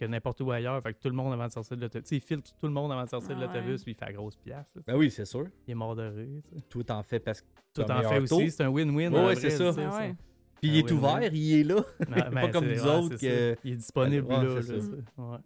que 0.00 0.04
n'importe 0.06 0.40
où 0.40 0.50
ailleurs. 0.50 0.82
Fait 0.82 0.94
que 0.94 0.98
tout 0.98 1.08
le 1.08 1.14
monde 1.14 1.32
avant 1.32 1.46
de 1.46 1.52
sortir 1.52 1.76
de 1.76 1.82
l'autobus. 1.82 2.10
Il 2.10 2.20
filtre 2.20 2.50
tout 2.58 2.66
le 2.66 2.72
monde 2.72 2.90
avant 2.90 3.04
de 3.04 3.08
sortir 3.10 3.36
de 3.36 3.42
Ah 3.44 3.46
l'autobus, 3.46 3.82
puis 3.82 3.92
il 3.92 3.94
fait 3.94 4.06
la 4.06 4.12
grosse 4.12 4.36
pièce. 4.36 4.66
là. 4.74 4.82
Ben 4.86 4.96
oui, 4.96 5.10
c'est 5.10 5.24
sûr. 5.24 5.46
Il 5.66 5.72
est 5.72 5.74
mort 5.74 5.94
de 5.94 6.02
rire. 6.02 6.42
tu 6.48 6.58
sais. 6.58 6.64
Tout 6.68 6.90
en 6.90 7.02
fait 7.02 7.20
parce 7.20 7.42
que. 7.42 7.46
Tout 7.74 7.82
en 7.82 8.02
fait 8.02 8.18
aussi, 8.20 8.50
c'est 8.50 8.64
un 8.64 8.70
win-win. 8.70 9.10
Vrai, 9.10 9.36
c'est 9.36 9.50
ça. 9.50 9.72
Ah 9.76 9.98
ouais. 9.98 10.14
Puis 10.60 10.70
il 10.70 10.76
est 10.78 10.90
oui, 10.90 10.98
ouvert, 10.98 11.18
oui. 11.20 11.28
il 11.32 11.60
est 11.60 11.64
là. 11.64 11.82
Pas 11.98 12.30
ben, 12.30 12.50
comme 12.50 12.66
nous 12.66 12.82
ouais, 12.82 12.88
autres 12.88 13.16
que. 13.16 13.54
ça. 13.54 13.60
Il 13.64 13.72
est 13.72 13.76
disponible 13.76 14.26
Ouais, 14.26 14.44
là. 14.44 15.40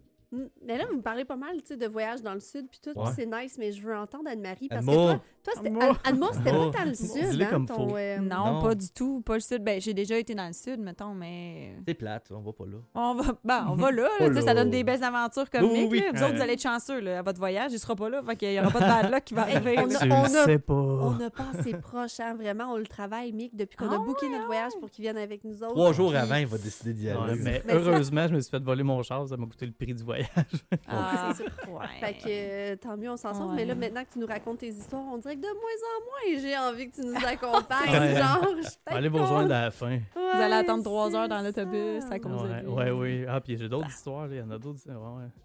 Mais 0.65 0.77
là, 0.77 0.85
vous 0.89 0.97
me 0.97 1.01
parlez 1.01 1.25
pas 1.25 1.35
mal 1.35 1.57
de 1.57 1.85
voyage 1.87 2.21
dans 2.21 2.33
le 2.33 2.39
sud, 2.39 2.67
puis 2.69 2.79
tout, 2.81 2.97
Ouais. 2.99 3.11
c'est 3.15 3.25
nice, 3.25 3.55
mais 3.59 3.71
je 3.71 3.81
veux 3.81 3.95
entendre 3.95 4.29
Anne-Marie. 4.29 4.67
Parce 4.69 4.85
que 4.85 4.91
toi, 4.91 5.19
toi 5.43 5.53
c'était. 5.55 5.67
Anne-Marie. 5.69 5.89
Anne- 5.89 6.13
Anne-Marie, 6.13 6.33
c'était 6.37 6.51
pas 6.51 6.69
dans 6.83 6.89
le 6.89 6.93
sud. 6.95 7.41
Hein, 7.41 7.47
comme 7.49 7.65
ton, 7.67 7.95
euh, 7.95 8.17
Non, 8.19 8.53
Non. 8.55 8.61
pas 8.61 8.75
du 8.75 8.89
tout. 8.89 9.21
Pas 9.21 9.35
le 9.35 9.39
sud. 9.41 9.63
Ben, 9.63 9.79
j'ai 9.81 9.93
déjà 9.93 10.17
été 10.17 10.33
dans 10.35 10.47
le 10.47 10.53
sud, 10.53 10.79
mettons, 10.79 11.13
mais. 11.13 11.75
C'est 11.87 11.93
plate, 11.93 12.27
on 12.31 12.41
va 12.41 12.51
pas 12.53 12.65
là. 12.65 12.77
On 12.95 13.15
va, 13.15 13.37
ben, 13.43 13.67
on 13.69 13.75
va 13.75 13.91
là, 13.91 14.07
Oh 14.21 14.41
ça 14.41 14.53
donne 14.53 14.69
des 14.69 14.83
belles 14.83 15.03
aventures 15.03 15.49
comme 15.49 15.63
Oui, 15.63 15.69
oui, 15.73 15.81
Mick. 15.83 15.91
oui. 15.91 16.03
Vous 16.13 16.23
autres, 16.23 16.35
vous 16.35 16.41
allez 16.41 16.53
être 16.53 16.61
chanceux 16.61 16.99
là, 16.99 17.19
à 17.19 17.21
votre 17.21 17.39
voyage. 17.39 17.71
Il 17.73 17.79
sera 17.79 17.95
pas 17.95 18.09
là, 18.09 18.21
fait 18.23 18.35
qu'il 18.35 18.51
y 18.53 18.59
aura 18.59 18.71
pas 18.71 18.79
de 18.79 18.85
bad 18.85 19.11
luck 19.11 19.23
qui 19.23 19.33
va 19.33 19.41
arriver. 19.43 19.75
on 19.79 19.89
a- 19.93 19.99
Tu 19.99 20.11
on 20.11 20.25
sais 20.45 20.59
pas. 20.59 20.73
On 20.73 21.19
a 21.19 21.29
passé 21.29 21.73
proche, 21.75 22.19
hein, 22.19 22.35
vraiment, 22.35 22.71
on 22.73 22.77
le 22.77 22.87
travaille, 22.87 23.31
Mick, 23.31 23.55
depuis 23.55 23.75
qu'on 23.77 23.89
a 23.89 23.95
Ah 23.95 23.99
booké 23.99 24.25
ouais, 24.27 24.31
notre 24.33 24.45
voyage 24.45 24.71
pour 24.79 24.89
qu'il 24.89 25.03
vienne 25.03 25.17
avec 25.17 25.43
nous 25.43 25.55
autres. 25.63 25.73
Trois 25.73 25.93
jours 25.93 26.15
avant, 26.15 26.35
il 26.35 26.47
va 26.47 26.57
décider 26.57 26.93
d'y 26.93 27.09
aller. 27.09 27.35
mais 27.35 27.61
Mais 27.65 27.73
heureusement, 27.73 28.27
je 28.27 28.35
me 28.35 28.39
suis 28.39 28.49
fait 28.51 28.63
voler 28.63 28.83
mon 28.83 29.01
char, 29.03 29.27
ça 29.27 29.37
m'a 29.37 29.45
coûté 29.45 29.65
le 29.65 29.71
prix 29.71 29.93
du 29.93 30.03
voyage. 30.03 30.24
Ah, 30.87 31.31
C'est 31.35 31.43
ouais. 31.69 31.85
Fait 31.99 32.13
que 32.13 32.23
euh, 32.27 32.75
tant 32.75 32.95
mieux, 32.97 33.09
on 33.09 33.17
s'en 33.17 33.33
sort. 33.33 33.49
Ouais. 33.49 33.55
Mais 33.55 33.65
là, 33.65 33.75
maintenant 33.75 34.03
que 34.03 34.13
tu 34.13 34.19
nous 34.19 34.27
racontes 34.27 34.59
tes 34.59 34.67
histoires, 34.69 35.03
on 35.11 35.17
dirait 35.17 35.35
que 35.35 35.41
de 35.41 35.47
moins 35.47 35.55
en 35.55 35.99
moins, 36.05 36.41
j'ai 36.41 36.57
envie 36.57 36.89
que 36.89 36.95
tu 36.95 37.01
nous 37.01 37.15
accompagnes. 37.25 37.85
Ouais. 37.95 38.15
genre, 38.15 38.47
je 38.61 38.69
Allez 38.87 39.07
vous 39.09 39.17
rejoindre 39.19 39.53
à 39.53 39.61
la 39.63 39.71
fin. 39.71 39.99
Vous 40.15 40.41
allez 40.41 40.53
attendre 40.53 40.83
trois 40.83 41.15
heures 41.15 41.27
dans 41.27 41.41
l'autobus 41.41 42.01
ça. 42.01 42.13
à 42.15 42.19
cause 42.19 42.41
Ouais, 42.43 42.61
de 42.61 42.65
lui. 42.65 42.67
ouais, 42.73 42.91
oui. 42.91 43.25
Ah, 43.27 43.39
puis 43.41 43.57
j'ai 43.57 43.69
d'autres 43.69 43.89
histoires, 43.89 44.27
là. 44.27 44.35
il 44.35 44.39
y 44.39 44.41
en 44.41 44.51
a 44.51 44.57
d'autres. 44.57 44.79
Ouais, 44.87 44.93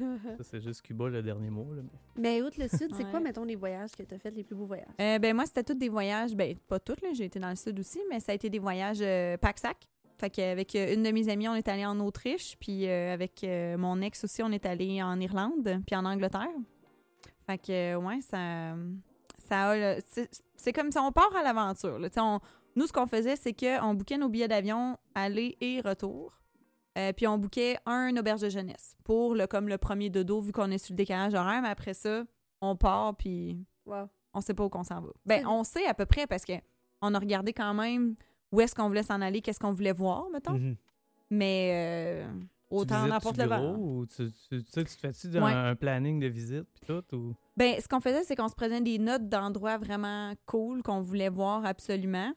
ouais. 0.01 0.17
Ça, 0.39 0.45
c'est 0.45 0.61
juste 0.61 0.83
Cuba, 0.83 1.09
le 1.09 1.23
dernier 1.23 1.51
mot. 1.51 1.67
Là, 1.75 1.83
mais... 2.17 2.43
Outre 2.43 2.59
le 2.61 2.69
sud, 2.69 2.89
c'est 2.97 3.05
Ouais. 3.05 3.11
quoi, 3.11 3.21
mettons, 3.21 3.45
les 3.45 3.57
voyages 3.57 3.93
que 3.93 4.03
tu 4.03 4.15
as 4.15 4.19
fait, 4.19 4.31
les 4.31 4.43
plus 4.45 4.55
beaux 4.57 4.67
voyages? 4.67 4.87
Euh, 5.01 5.19
ben 5.19 5.35
moi, 5.35 5.45
c'était 5.47 5.63
tous 5.65 5.75
des 5.75 5.89
voyages, 5.89 6.35
ben 6.35 6.57
pas 6.69 6.79
tous, 6.81 7.01
là, 7.03 7.09
j'ai 7.13 7.25
été 7.25 7.39
dans 7.39 7.51
le 7.51 7.57
sud 7.57 7.79
aussi, 7.79 8.01
mais 8.11 8.21
ça 8.21 8.33
a 8.33 8.35
été 8.35 8.49
des 8.51 8.59
voyages 8.59 8.99
euh, 9.01 9.37
pack-sac. 9.37 9.77
Fait 10.21 10.29
qu'avec 10.29 10.77
euh, 10.77 10.93
une 10.95 11.03
de 11.03 11.11
mes 11.12 11.31
amies, 11.31 11.49
on 11.49 11.55
est 11.55 11.67
allé 11.67 11.87
en 11.87 11.99
Autriche, 11.99 12.57
puis 12.61 12.87
euh, 12.87 13.15
avec 13.15 13.43
euh, 13.43 13.79
mon 13.79 14.03
ex 14.03 14.23
aussi, 14.25 14.43
on 14.43 14.53
est 14.53 14.67
allé 14.67 15.03
en 15.03 15.19
Irlande, 15.19 15.81
puis 15.87 15.97
en 15.97 16.05
Angleterre. 16.05 16.50
Fait 17.47 17.57
que, 17.57 17.97
ouais, 17.97 18.21
ça, 18.21 18.75
ça 19.49 19.75
c'est 20.57 20.73
comme 20.75 20.93
si 20.93 20.99
on 20.99 21.11
part 21.11 21.35
à 21.35 21.43
l'aventure. 21.43 21.99
Nous, 22.77 22.87
ce 22.87 22.93
qu'on 22.93 23.07
faisait, 23.07 23.35
c'est 23.37 23.55
qu'on 23.55 23.95
bouquait 23.95 24.19
nos 24.19 24.29
billets 24.29 24.47
d'avion 24.47 24.97
aller 25.15 25.57
et 25.61 25.81
retour. 25.81 26.41
Euh, 26.99 27.12
puis 27.12 27.27
on 27.27 27.39
bouquait 27.39 27.79
un 27.87 28.15
auberge 28.17 28.43
de 28.43 28.49
jeunesse 28.50 28.97
pour 29.05 29.35
le 29.35 29.47
comme 29.47 29.69
le 29.69 29.79
premier 29.79 30.11
dodo, 30.11 30.41
vu 30.41 30.53
qu'on 30.53 30.71
est 30.71 30.79
sur 30.79 30.93
le 30.93 30.97
décalage 30.97 31.35
horaire. 31.35 31.62
Mais 31.62 31.69
après 31.69 31.95
ça, 31.95 32.25
on 32.61 32.77
part, 32.77 33.17
puis 33.17 33.65
Wow. 33.87 34.09
on 34.35 34.41
sait 34.41 34.55
pas 34.55 34.65
où 34.65 34.69
qu'on 34.69 34.85
s'en 34.85 35.00
va. 35.00 35.09
Ben, 35.25 35.47
on 35.47 35.65
sait 35.65 35.87
à 35.87 35.95
peu 35.95 36.05
près 36.05 36.27
parce 36.27 36.45
que 36.45 36.53
on 37.00 37.15
a 37.15 37.19
regardé 37.19 37.53
quand 37.53 37.75
même 37.75 38.15
où 38.52 38.61
est-ce 38.61 38.75
qu'on 38.75 38.88
voulait 38.88 39.02
s'en 39.02 39.21
aller, 39.21 39.40
qu'est-ce 39.40 39.61
qu'on 39.61 39.73
voulait 39.73 39.92
voir, 39.92 40.26
mettons. 40.33 40.52
Mhm. 40.59 40.76
Mais 41.30 42.25
euh, 42.25 42.33
autant 42.71 43.07
n'importe 43.07 43.38
le 43.38 43.45
vent. 43.47 43.76
ou 43.78 44.07
tu, 44.07 44.30
tu, 44.49 44.64
tu 44.64 44.71
sais, 44.71 44.85
tu 44.85 44.95
te 44.97 45.00
fais-tu 45.00 45.37
un, 45.38 45.42
Ouais. 45.45 45.52
un 45.52 45.76
planning 45.76 46.19
de 46.21 46.26
visite 46.26 46.66
puis 46.75 46.83
tout 46.87 47.14
ou? 47.16 47.35
Ben, 47.57 47.80
ce 47.80 47.87
qu'on 47.87 48.00
faisait, 48.00 48.25
c'est 48.25 48.35
qu'on 48.37 48.49
se 48.49 48.54
prenait 48.54 48.80
des 48.80 48.99
notes 48.99 49.28
d'endroits 49.28 49.78
vraiment 49.78 50.33
cool 50.47 50.83
qu'on 50.83 51.00
voulait 51.00 51.28
voir 51.28 51.64
absolument. 51.64 52.33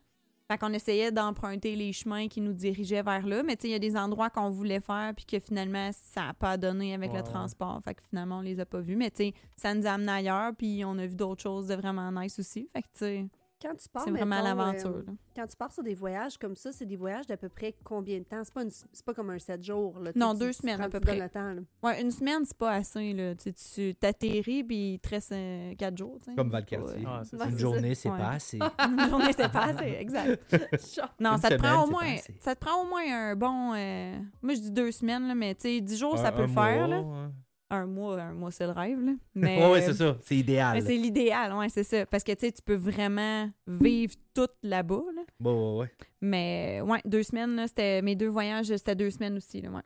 Fait 0.52 0.58
qu'on 0.58 0.74
essayait 0.74 1.12
d'emprunter 1.12 1.76
les 1.76 1.94
chemins 1.94 2.28
qui 2.28 2.42
nous 2.42 2.54
dirigeaient 2.54 3.02
vers 3.02 3.26
là, 3.26 3.42
mais 3.44 3.56
tu 3.56 3.62
sais, 3.64 3.68
il 3.70 3.72
y 3.72 3.76
a 3.76 3.80
des 3.80 3.96
endroits 3.96 4.30
qu'on 4.30 4.50
voulait 4.50 4.82
faire 4.82 5.14
puis 5.16 5.26
que 5.26 5.40
finalement, 5.40 5.90
ça 5.94 6.26
n'a 6.28 6.34
pas 6.34 6.58
donné 6.58 6.94
avec 6.94 7.14
le 7.14 7.24
transport. 7.24 7.80
Fait 7.84 7.96
que 7.96 8.02
finalement, 8.10 8.40
on 8.40 8.42
les 8.42 8.60
a 8.60 8.66
pas 8.66 8.82
vus, 8.82 8.98
mais 8.98 9.10
tu 9.10 9.24
sais, 9.24 9.34
ça 9.56 9.74
nous 9.74 9.88
a 9.88 9.92
amené 9.92 10.12
ailleurs 10.12 10.52
puis 10.56 10.84
on 10.86 10.98
a 11.00 11.08
vu 11.08 11.16
d'autres 11.16 11.42
choses 11.42 11.68
de 11.68 11.76
vraiment 11.76 12.12
nice 12.12 12.38
aussi. 12.40 12.70
Fait 12.74 12.82
que 12.82 12.88
tu 12.88 13.00
sais, 13.00 13.26
Quand 13.64 13.76
tu 13.76 13.88
pars, 13.90 14.04
c'est 14.04 14.12
vraiment 14.12 14.42
l'aventure. 14.42 14.90
euh, 14.98 15.04
quand 15.36 15.48
tu 15.48 15.56
pars 15.56 15.72
sur 15.72 15.84
des 15.84 15.94
voyages 15.94 16.38
comme 16.38 16.56
ça, 16.56 16.72
c'est 16.74 16.86
des 16.86 16.98
voyages 16.98 17.26
d'à 17.28 17.38
peu 17.38 17.48
près 17.50 17.74
combien 17.84 18.20
de 18.20 18.24
temps? 18.26 18.44
C'est 18.44 18.54
pas, 18.54 18.64
une- 18.64 18.70
c'est 18.72 19.06
pas 19.06 19.14
comme 19.14 19.30
un 19.30 19.40
7 19.40 19.64
jours. 19.64 19.98
Là, 20.00 20.12
Non, 20.16 20.34
deux 20.34 20.48
tu- 20.52 20.54
semaines, 20.60 20.82
à 20.82 20.90
peu 20.90 21.00
près. 21.00 21.18
le 21.18 21.30
temps, 21.30 21.54
là. 21.54 21.62
Ouais, 21.82 22.02
une 22.02 22.12
semaine, 22.12 22.44
c'est 22.46 22.58
pas 22.58 22.72
assez. 22.72 23.14
Là. 23.14 23.34
Tu, 23.36 23.54
tu 23.54 23.96
t'atterris 23.96 24.64
puis 24.64 24.94
il 24.96 25.00
te 25.00 25.10
reste 25.10 25.32
euh, 25.32 25.74
quatre 25.76 25.98
jours. 25.98 26.20
Comme 26.36 26.50
Valcartier. 26.50 27.00
Ouais. 27.00 27.04
Ah, 27.08 27.22
Ouais. 27.34 27.50
Une 27.50 27.58
journée, 27.58 27.96
c'est 27.96 28.10
Ouais. 28.10 28.18
pas 28.18 28.30
assez. 28.32 28.60
Une 28.80 29.10
journée, 29.10 29.32
c'est 29.36 29.52
pas 29.52 29.66
assez, 29.68 29.96
exact. 30.00 30.42
Non, 31.20 31.32
Une 31.36 31.38
ça 31.38 31.50
te, 31.50 31.56
semaine, 31.56 31.60
prend 31.72 31.84
au 31.86 31.90
moins, 31.90 32.00
pas 32.04 32.14
assez. 32.14 32.36
ça 32.40 32.56
te 32.56 32.60
prend 32.66 32.84
au 32.84 32.88
moins 32.90 33.04
un 33.08 33.36
bon. 33.36 33.74
euh, 33.76 34.18
moi, 34.42 34.54
je 34.56 34.60
dis 34.60 34.72
deux 34.72 34.92
semaines, 34.92 35.28
là, 35.28 35.36
mais 35.36 35.56
tu 35.56 35.62
sais, 35.62 35.82
dix 35.82 35.98
jours, 35.98 36.18
ça 36.18 36.32
peut 36.32 36.42
le 36.44 36.48
faire. 36.50 36.88
mois, 36.88 36.88
là. 36.88 37.32
Un 37.76 37.86
mois, 37.88 38.22
un 38.22 38.34
mois, 38.34 38.52
c'est 38.52 38.66
le 38.66 38.72
rêve. 38.72 39.00
Là. 39.02 39.14
Mais, 39.36 39.58
Ouais, 39.58 39.72
ouais, 39.72 39.82
c'est 39.82 39.94
ça. 39.94 40.18
C'est 40.22 40.36
idéal. 40.36 40.74
mais 40.76 40.82
c'est 40.82 40.96
l'idéal, 40.96 41.54
ouais, 41.54 41.70
c'est 41.70 41.84
ça. 41.84 42.06
Parce 42.06 42.24
que 42.24 42.32
tu 42.34 42.42
sais, 42.46 42.52
tu 42.52 42.62
peux 42.62 42.76
vraiment 42.76 43.50
vivre 43.68 44.14
tout 44.34 44.48
là-bas. 44.62 45.02
Là. 45.16 45.22
Ouais, 45.40 45.52
ouais, 45.52 45.80
ouais. 45.82 45.92
Mais 46.22 46.82
ouais, 46.82 47.02
deux 47.06 47.24
semaines, 47.24 47.56
là, 47.56 47.68
c'était 47.68 48.02
mes 48.02 48.16
deux 48.16 48.28
voyages, 48.30 48.68
c'était 48.68 48.96
deux 48.96 49.10
semaines 49.10 49.38
aussi. 49.38 49.62
Là, 49.62 49.70
ouais. 49.72 49.82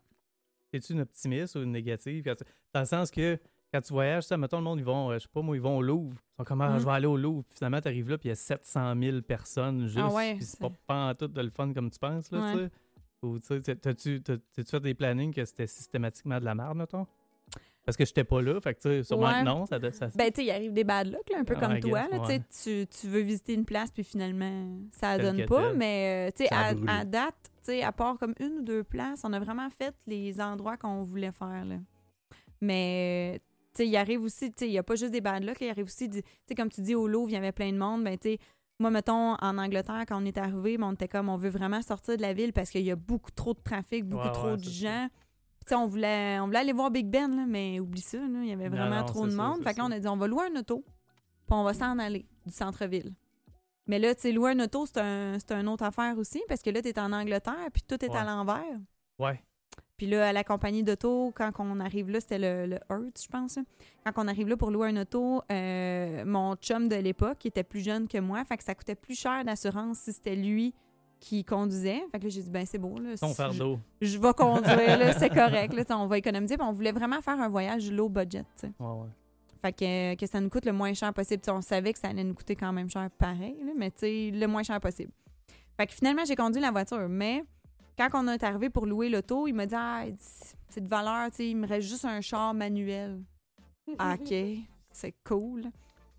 Es-tu 0.74 0.94
une 0.94 1.02
optimiste 1.02 1.56
ou 1.56 1.62
une 1.64 1.72
négative? 1.72 2.24
Dans 2.74 2.80
le 2.82 2.86
sens 2.86 3.10
que 3.10 3.40
quand 3.74 3.82
tu 3.82 3.94
voyages, 3.94 4.24
ça, 4.24 4.38
mettons, 4.38 4.58
le 4.58 4.64
monde, 4.64 4.80
ils 4.80 4.86
vont, 4.86 5.12
euh, 5.12 5.14
je 5.16 5.20
sais 5.20 5.28
pas 5.34 5.42
moi, 5.42 5.56
ils 5.56 5.62
vont 5.62 5.78
au 5.78 5.82
Louvre. 5.82 6.14
Ils 6.14 6.36
sont 6.38 6.44
comme, 6.44 6.62
ah, 6.62 6.76
Mm. 6.76 6.80
je 6.80 6.86
vais 6.86 6.92
aller 6.92 7.08
au 7.08 7.18
Louvre. 7.18 7.44
Puis 7.48 7.58
finalement, 7.58 7.80
tu 7.82 7.88
arrives 7.88 8.10
là, 8.10 8.18
puis 8.18 8.28
il 8.28 8.32
y 8.32 8.34
a 8.34 8.36
700 8.36 8.94
000 9.02 9.22
personnes 9.22 9.88
juste. 9.88 10.00
Ah 10.02 10.14
ouais, 10.14 10.36
puis 10.36 10.46
c'est 10.46 10.60
pas, 10.60 10.72
pas 10.86 11.10
en 11.10 11.16
tout 11.16 11.28
de 11.30 11.42
le 11.42 11.50
fun 11.50 11.74
comme 11.74 11.90
tu 11.90 12.00
penses, 12.00 12.30
là, 12.32 12.40
Ouais. 12.42 12.52
tu 12.54 12.60
sais. 12.60 12.70
Ou, 13.24 13.40
tu 13.40 13.48
sais, 13.48 13.62
t'as- 13.62 13.76
t'as-tu 13.76 14.22
t'as- 14.22 14.38
t'as-tu 14.38 14.70
fait 14.70 14.80
des 14.80 14.94
plannings 14.94 15.34
que 15.34 15.44
c'était 15.44 15.66
systématiquement 15.68 16.40
de 16.40 16.46
la 16.46 16.54
merde, 16.54 16.78
mettons? 16.78 17.08
Parce 17.88 17.96
que 17.96 18.04
j'étais 18.06 18.26
pas 18.26 18.42
là, 18.42 18.60
fait 18.60 18.74
que, 18.74 18.82
tu 18.82 18.90
sais, 18.90 19.04
sûrement 19.04 19.28
Ouais. 19.28 19.40
que 19.40 19.46
non, 19.46 19.66
ça, 19.66 19.80
ça, 19.94 20.08
Ben, 20.14 20.30
tu 20.30 20.42
sais, 20.42 20.46
il 20.46 20.52
arrive 20.52 20.74
des 20.74 20.84
bad 20.84 21.08
luck, 21.08 21.22
là, 21.32 21.38
un 21.40 21.46
peu 21.46 21.54
Ah, 21.58 21.60
comme 21.68 21.80
toi. 21.80 22.02
guess, 22.02 22.12
Là, 22.12 22.28
ouais. 22.28 22.42
tu 22.64 22.86
tu, 22.88 23.08
veux 23.08 23.22
visiter 23.22 23.54
une 23.54 23.64
place, 23.64 23.90
puis 23.92 24.04
finalement, 24.04 24.78
ça 24.92 25.18
donne 25.18 25.46
pas. 25.46 25.72
Mais, 25.74 26.28
euh, 26.28 26.32
tu 26.38 26.46
sais, 26.46 26.54
à, 26.54 27.06
date, 27.06 27.34
tu 27.44 27.50
sais, 27.64 27.84
à 27.84 27.94
part 27.94 28.18
comme 28.18 28.34
une 28.42 28.60
ou 28.60 28.62
deux 28.62 28.84
places, 28.84 29.22
on 29.24 29.32
a 29.32 29.40
vraiment 29.40 29.70
fait 29.70 29.96
les 30.06 30.42
endroits 30.42 30.76
qu'on 30.76 31.02
voulait 31.02 31.32
faire. 31.32 31.64
Là. 31.64 31.78
Mais, 32.62 33.40
tu 33.74 33.84
sais, 33.84 33.88
il 33.88 33.96
arrive 33.96 34.22
aussi, 34.24 34.50
tu 34.52 34.56
sais, 34.60 34.68
il 34.68 34.72
n'y 34.72 34.78
a 34.78 34.84
pas 34.84 34.96
juste 34.96 35.12
des 35.12 35.22
bad 35.22 35.44
luck, 35.44 35.58
il 35.62 35.70
arrive 35.70 35.86
aussi, 35.86 36.10
tu 36.10 36.22
sais, 36.46 36.56
comme 36.56 36.70
tu 36.70 36.82
dis, 36.82 36.94
au 36.96 37.08
Louvre, 37.08 37.30
il 37.30 37.34
y 37.34 37.38
avait 37.38 37.52
plein 37.52 37.72
de 37.72 37.78
monde. 37.78 38.04
Ben, 38.04 38.18
tu 38.18 38.32
sais, 38.32 38.40
moi, 38.80 38.92
mettons, 38.92 39.36
en 39.40 39.58
Angleterre, 39.58 40.04
quand 40.08 40.22
on 40.22 40.26
est 40.26 40.38
arrivé, 40.38 40.78
ben, 40.78 40.88
on 40.90 40.94
était 40.94 41.08
comme, 41.08 41.30
on 41.30 41.38
veut 41.38 41.50
vraiment 41.50 41.82
sortir 41.82 42.18
de 42.18 42.22
la 42.22 42.34
ville 42.34 42.54
parce 42.54 42.70
qu'il 42.70 42.82
y 42.84 42.92
a 42.92 42.96
beaucoup 42.96 43.32
trop 43.32 43.54
de 43.54 43.60
trafic, 43.64 44.06
beaucoup 44.06 44.26
Ouais, 44.28 44.32
trop 44.34 44.56
de 44.58 44.64
gens. 44.64 45.08
On 45.76 45.88
voulait, 45.88 46.40
on 46.40 46.46
voulait 46.46 46.60
aller 46.60 46.74
voir 46.74 46.92
Big 46.92 47.08
Ben, 47.08 47.36
là, 47.36 47.46
mais 47.48 47.80
oublie 47.80 48.02
ça, 48.02 48.18
là, 48.18 48.40
il 48.42 48.50
y 48.50 48.54
avait 48.54 48.70
vraiment 48.70 49.00
non, 49.00 49.06
trop 49.06 49.26
de 49.26 49.32
ça, 49.32 49.38
monde. 49.38 49.64
Fait 49.64 49.74
que 49.74 49.80
là, 49.80 49.86
on 49.86 49.92
a 49.92 50.00
dit, 50.00 50.08
on 50.08 50.18
va 50.18 50.28
louer 50.28 50.46
un 50.54 50.60
auto, 50.60 50.84
puis 50.84 51.58
on 51.58 51.64
va 51.64 51.74
s'en 51.74 51.98
aller 52.00 52.26
du 52.46 52.54
centre-ville. 52.54 53.14
Mais 53.88 54.00
là, 54.00 54.14
tu 54.16 54.22
sais, 54.22 54.32
louer 54.32 54.52
un 54.52 54.60
auto, 54.60 54.86
c'est 54.86 55.00
un, 55.00 55.38
une 55.50 55.68
autre 55.68 55.84
affaire 55.84 56.18
aussi, 56.18 56.42
parce 56.48 56.62
que 56.62 56.70
là, 56.70 56.82
tu 56.82 56.90
es 56.90 57.00
en 57.00 57.14
Angleterre, 57.14 57.70
puis 57.74 57.84
tout 57.88 58.04
est 58.04 58.14
à 58.14 58.24
l'envers. 58.24 58.80
Ouais. 59.20 59.42
Puis 59.98 60.06
là, 60.06 60.30
à 60.30 60.34
la 60.34 60.44
compagnie 60.44 60.84
d'auto, 60.84 61.34
quand 61.36 61.52
on 61.58 61.80
arrive 61.80 62.12
là, 62.12 62.20
c'était 62.20 62.38
le, 62.38 62.68
le 62.68 62.80
Hertz, 62.90 63.24
je 63.24 63.30
pense. 63.30 63.58
Quand 64.06 64.12
on 64.24 64.28
arrive 64.28 64.48
là 64.48 64.56
pour 64.56 64.70
louer 64.70 64.90
un 64.90 64.98
auto, 65.02 65.42
euh, 65.52 66.24
mon 66.24 66.56
chum 66.56 66.88
de 66.88 66.96
l'époque, 66.96 67.40
qui 67.40 67.48
était 67.48 67.64
plus 67.64 67.80
jeune 67.80 68.08
que 68.08 68.20
moi, 68.20 68.46
fait 68.46 68.58
que 68.58 68.64
ça 68.64 68.76
coûtait 68.76 68.96
plus 68.96 69.20
cher 69.20 69.44
d'assurance 69.44 69.98
si 70.00 70.14
c'était 70.14 70.36
lui 70.36 70.76
qui 71.20 71.44
conduisait. 71.44 72.02
Fait 72.12 72.20
que 72.20 72.24
là, 72.26 72.30
j'ai 72.30 72.42
dit, 72.42 72.50
ben 72.50 72.66
c'est 72.66 72.78
beau. 72.78 72.98
Là, 73.00 73.18
Ton 73.20 73.30
si 73.30 73.36
fardeau. 73.36 73.80
Je, 74.02 74.08
je 74.08 74.18
vais 74.20 74.34
conduire, 74.34 74.98
là, 75.00 75.14
c'est 75.18 75.30
correct. 75.30 75.74
Là, 75.74 75.84
on 75.98 76.08
va 76.08 76.18
économiser. 76.18 76.58
Puis 76.58 76.66
on 76.68 76.72
voulait 76.74 76.92
vraiment 76.92 77.22
faire 77.22 77.40
un 77.40 77.50
voyage 77.50 77.92
low 77.92 78.10
budget. 78.10 78.44
Ouais, 78.64 78.70
ouais. 78.80 79.08
Fait 79.62 79.74
que, 79.74 80.16
que 80.16 80.26
ça 80.28 80.40
nous 80.40 80.50
coûte 80.50 80.66
le 80.66 80.74
moins 80.74 80.94
cher 80.94 81.14
possible. 81.14 81.42
On 81.50 81.62
savait 81.62 81.92
que 81.94 82.00
ça 82.00 82.10
allait 82.10 82.24
nous 82.24 82.36
coûter 82.36 82.56
quand 82.56 82.72
même 82.72 82.90
cher 82.90 83.10
pareil, 83.18 83.56
là, 83.66 83.72
mais 83.76 83.92
le 84.02 84.46
moins 84.46 84.64
cher 84.64 84.80
possible. 84.80 85.12
Fait 85.76 85.88
que 85.88 85.94
finalement, 85.94 86.24
j'ai 86.26 86.36
conduit 86.36 86.62
la 86.62 86.72
voiture. 86.72 87.08
Mais 87.10 87.44
quand 87.98 88.10
on 88.14 88.28
est 88.28 88.44
arrivé 88.44 88.70
pour 88.70 88.86
louer 88.86 89.10
l'auto, 89.10 89.48
il 89.48 89.54
m'a 89.54 89.66
dit 89.66 89.76
Ah, 89.76 90.04
c'est 90.70 90.84
de 90.84 90.88
valeur, 90.88 91.30
tu 91.32 91.38
sais, 91.38 91.50
il 91.50 91.56
me 91.58 91.68
reste 91.68 91.88
juste 91.88 92.06
un 92.06 92.22
char 92.22 92.54
manuel. 92.54 93.20
Ah, 93.98 94.16
OK, 94.20 94.34
c'est 94.92 95.16
cool. 95.24 95.64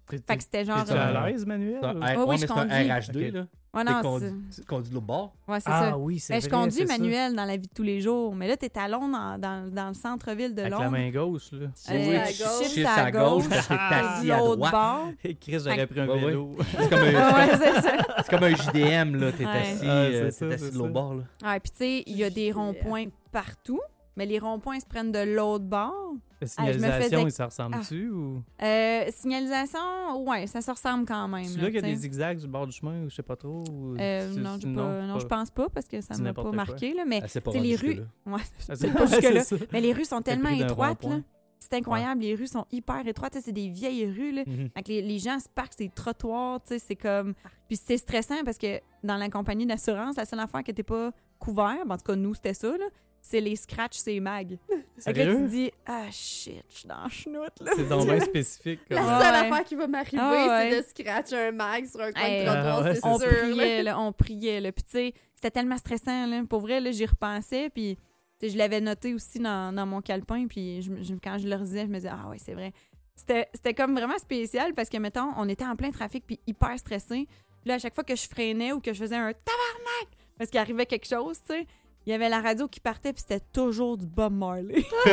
T'es- 0.09 0.19
Fait 0.27 0.37
que 0.39 0.43
c'était 0.43 0.65
genre. 0.65 0.85
Euh, 0.91 1.17
à 1.17 1.29
l'aise, 1.31 1.45
Manuel? 1.45 1.79
C'est 1.83 1.87
un 1.87 1.97
ou- 1.97 2.01
R- 2.01 2.03
Ouais, 2.03 2.17
ouais, 2.17 2.23
ouais, 2.23 2.27
mais 2.31 2.37
je 2.39 2.47
c'est 2.47 2.53
un 2.53 2.55
conduis. 2.55 2.89
RH2, 2.89 3.29
Ok. 3.29 3.35
là. 3.35 3.47
Ouais, 3.79 3.85
T'es 3.85 3.93
non, 4.03 4.19
c'est- 4.19 4.65
tu 4.65 4.89
de 4.91 4.95
l'autre 4.95 5.07
bord. 5.07 5.33
ouais, 5.47 5.61
c'est 5.61 5.71
Ah 5.71 5.91
ça. 5.91 5.99
oui, 5.99 6.19
c'est 6.19 6.33
Ben, 6.35 6.41
je 6.43 6.49
conduis 6.49 6.73
c'est 6.73 6.87
ça. 6.87 6.99
manuel 6.99 7.37
dans 7.37 7.45
la 7.45 7.57
vie 7.57 7.69
de 7.69 7.73
tous 7.75 7.83
les 7.83 8.01
jours. 8.01 8.35
Mais 8.35 8.49
là, 8.49 8.57
t'es 8.57 8.71
à 8.79 8.89
Londres, 8.89 9.13
dans, 9.13 9.39
dans, 9.39 9.71
dans 9.73 9.89
le 9.89 9.95
centre-ville 9.95 10.55
de 10.55 10.61
Avec 10.63 10.73
la 10.73 10.79
Londres. 10.79 10.91
main 10.91 11.11
gauche, 11.11 11.53
là. 11.53 11.69
Euh, 11.91 12.19
à 12.21 12.25
chiffre 12.27 12.45
gauche. 12.59 12.69
Chiffre 12.71 12.89
à 12.89 13.03
à 13.05 13.11
gauche, 13.11 13.21
gauche, 13.45 13.49
parce 13.49 13.67
que 13.69 13.75
t'es 13.75 13.95
assis 13.95 14.31
à 14.33 14.39
l'autre 14.39 14.57
droite. 14.57 14.73
bord. 14.73 15.09
Et 15.25 15.35
Chris, 15.35 15.59
j'aurais 15.65 15.87
pris 15.87 16.01
un 16.01 16.09
Ouais, 16.09 16.15
ouais. 16.15 16.27
vélo. 16.27 16.57
C'est 16.79 16.89
comme, 16.91 16.99
un- 16.99 18.23
comme 18.31 18.45
un 18.45 18.55
JDM, 18.57 19.17
là. 19.17 19.33
T'es 19.33 19.45
Ouais. 19.45 19.51
assis, 19.51 19.85
Ah, 19.85 19.89
euh, 19.91 20.31
ça, 20.31 20.47
t'es 20.49 20.55
assis 20.55 20.71
de 20.73 20.79
l'autre 20.79 20.93
bord, 20.93 21.15
là. 21.15 21.23
Ouais, 21.45 21.61
puis 21.61 21.71
tu 21.71 21.79
sais, 21.79 22.03
il 22.07 22.17
y 22.17 22.25
a 22.25 22.31
des 22.31 22.53
ronds-points 22.53 23.07
partout, 23.33 23.81
mais 24.17 24.27
les 24.27 24.39
ronds-points 24.39 24.81
se 24.81 24.87
prennent 24.87 25.13
de 25.13 25.21
l'autre 25.37 25.65
bord. 25.65 26.15
La 26.41 26.47
Ah, 26.57 26.67
je 26.67 26.73
signalisation, 26.79 27.19
faisais- 27.25 27.31
ça 27.31 27.47
ressemble-tu 27.47 28.09
ou? 28.11 28.43
Euh, 28.63 29.05
signalisation, 29.11 30.25
ouais, 30.27 30.47
ça 30.47 30.61
se 30.61 30.71
ressemble 30.71 31.05
quand 31.07 31.27
même. 31.29 31.45
C'est 31.45 31.57
là, 31.59 31.65
là 31.65 31.71
qu'il 31.71 31.77
y 31.77 31.79
a 31.79 31.83
des 31.83 31.97
zigzags 31.97 32.39
du 32.39 32.47
bord 32.47 32.67
du 32.67 32.73
chemin 32.73 33.05
ou 33.05 33.11
je 33.11 33.15
sais 33.17 33.23
pas 33.23 33.37
trop? 33.37 33.65
ou 33.71 33.97
Euh, 33.99 34.29
non, 34.37 34.59
pas, 34.59 35.03
non, 35.07 35.19
je 35.19 35.27
pense 35.27 35.51
pas 35.51 35.69
parce 35.69 35.87
que 35.89 36.01
ça 36.01 36.15
C'est 36.15 36.23
m'a 36.23 36.33
pas 36.33 36.51
marqué, 36.53 36.95
là, 36.95 37.05
mais 37.07 37.21
Ah, 37.25 37.29
c'est 37.29 37.41
pas 37.41 37.51
les 37.53 37.75
rues, 37.77 38.01
ouais, 38.27 38.41
Ah, 38.69 38.77
c'est 38.77 38.93
pas 38.93 39.07
jusque-là. 39.07 39.43
Mais 39.73 39.81
les 39.81 39.93
rues 39.93 40.05
sont 40.05 40.23
tellement 40.23 40.51
étroites, 40.51 41.03
là. 41.05 41.21
C'est 41.61 41.75
incroyable, 41.75 42.21
les 42.21 42.37
rues 42.37 42.47
sont 42.47 42.67
hyper 42.71 43.05
étroites, 43.07 43.37
c'est 43.43 43.51
des 43.53 43.69
vieilles 43.69 44.07
rues, 44.07 44.31
là. 44.31 44.45
Mhm. 44.47 44.71
Fait 44.77 44.83
que 44.85 44.89
les, 44.91 45.03
les 45.03 45.19
gens 45.19 45.41
se 45.41 45.49
parquent 45.49 45.75
ces 45.77 45.89
trottoirs, 45.89 46.61
tu 46.63 46.69
sais, 46.75 46.79
c'est 46.79 46.95
comme... 46.97 47.35
Puis 47.67 47.77
c'est 47.85 47.97
stressant 47.97 48.45
parce 48.45 48.59
que 48.59 48.81
dans 49.03 49.17
la 49.17 49.29
compagnie 49.29 49.67
d'assurance, 49.67 50.17
la 50.17 50.25
seule 50.25 50.39
affaire 50.39 50.63
qui 50.63 50.71
n'était 50.71 50.85
pas 50.85 51.11
couverte, 51.41 51.81
ben, 51.87 51.95
en 51.95 51.99
tout 51.99 52.05
cas, 52.05 52.15
nous, 52.17 52.33
c'était 52.35 52.55
ça, 52.55 52.69
là, 52.71 52.85
c'est 53.31 53.41
les 53.41 53.57
scratchs, 53.57 53.97
c'est 53.99 54.19
mag. 54.21 54.57
Fait 54.99 55.13
que 55.13 55.19
là, 55.21 55.35
tu 55.35 55.43
te 55.43 55.49
dis, 55.49 55.71
ah 55.87 56.05
shit, 56.11 56.65
je 56.71 56.77
suis 56.79 56.89
dans 56.89 57.03
la 57.03 57.09
chenoute, 57.09 57.61
là. 57.61 57.73
C'est 57.77 57.89
donc 57.89 58.07
bien 58.07 58.21
spécifique. 58.25 58.81
La 58.91 58.97
comme- 59.01 59.07
Ouais. 59.07 59.25
affaire 59.25 59.65
qui 59.65 59.75
va 59.75 59.87
m'arriver, 59.87 60.19
Ah 60.21 60.59
ouais. 60.61 60.71
c'est 60.71 60.77
de 60.83 60.87
scratcher 60.89 61.37
un 61.49 61.53
mag 61.53 61.87
sur 61.87 62.01
un 62.01 62.13
coin 62.13 62.23
Hey, 62.23 62.41
de 62.41 62.51
trottoir, 62.51 62.79
ah 62.79 62.83
ouais, 62.83 62.95
c'est 62.95 63.01
on 63.07 63.19
sûr. 63.19 63.29
priait, 63.29 63.83
là, 63.83 64.01
on 64.01 64.13
priait, 64.13 64.61
là. 64.61 64.73
Puis 64.73 64.85
tu 64.85 64.91
sais, 64.91 65.15
c'était 65.35 65.51
tellement 65.51 65.77
stressant, 65.77 66.27
là. 66.27 66.43
Pour 66.49 66.61
vrai, 66.61 66.81
là, 66.81 66.91
j'y 66.91 67.07
repensais, 67.07 67.71
puis 67.71 67.97
tu 68.41 68.47
sais, 68.47 68.53
je 68.53 68.59
l'avais 68.59 68.81
noté 68.81 69.15
aussi 69.15 69.39
dans, 69.39 69.75
dans 69.75 69.85
mon 69.87 70.01
calepin, 70.01 70.47
puis 70.47 70.81
je, 70.83 70.91
me- 70.91 71.03
je- 71.03 71.15
quand 71.23 71.39
je 71.39 71.49
le 71.49 71.57
disais, 71.59 71.83
je 71.83 71.87
me 71.89 71.95
disais, 71.97 72.11
ah 72.11 72.29
ouais, 72.29 72.39
c'est 72.39 72.55
vrai. 72.55 72.73
C'était 73.15 73.49
c'était 73.53 73.75
comme 73.75 73.95
vraiment 73.95 74.17
spécial 74.19 74.75
parce 74.75 74.89
que, 74.89 74.97
mettons, 74.97 75.31
on 75.37 75.49
était 75.49 75.67
en 75.67 75.75
plein 75.77 75.91
trafic, 75.91 76.25
puis 76.27 76.39
hyper 76.47 76.79
stressé. 76.79 77.27
Puis 77.61 77.69
là, 77.69 77.75
à 77.75 77.79
chaque 77.79 77.95
fois 77.95 78.05
que 78.05 78.15
je 78.15 78.29
freinais 78.29 78.73
ou 78.73 78.81
que 78.81 78.93
je 78.93 78.99
faisais 79.01 79.17
un 79.17 79.33
tabarnak, 79.33 80.09
parce 80.39 80.51
qu'il 80.51 80.61
arrivait 80.61 80.87
quelque 80.87 81.07
chose, 81.09 81.39
tu 81.41 81.53
sais, 81.55 81.67
il 82.09 82.13
y 82.13 82.15
avait 82.15 82.31
la 82.31 82.41
radio 82.41 82.67
qui 82.69 82.81
partait, 82.81 83.13
puis 83.13 83.23
c'était 83.29 83.45
toujours 83.53 83.99
du 83.99 84.07
Bob 84.07 84.33
Marley. 84.33 84.77
Fait 85.05 85.13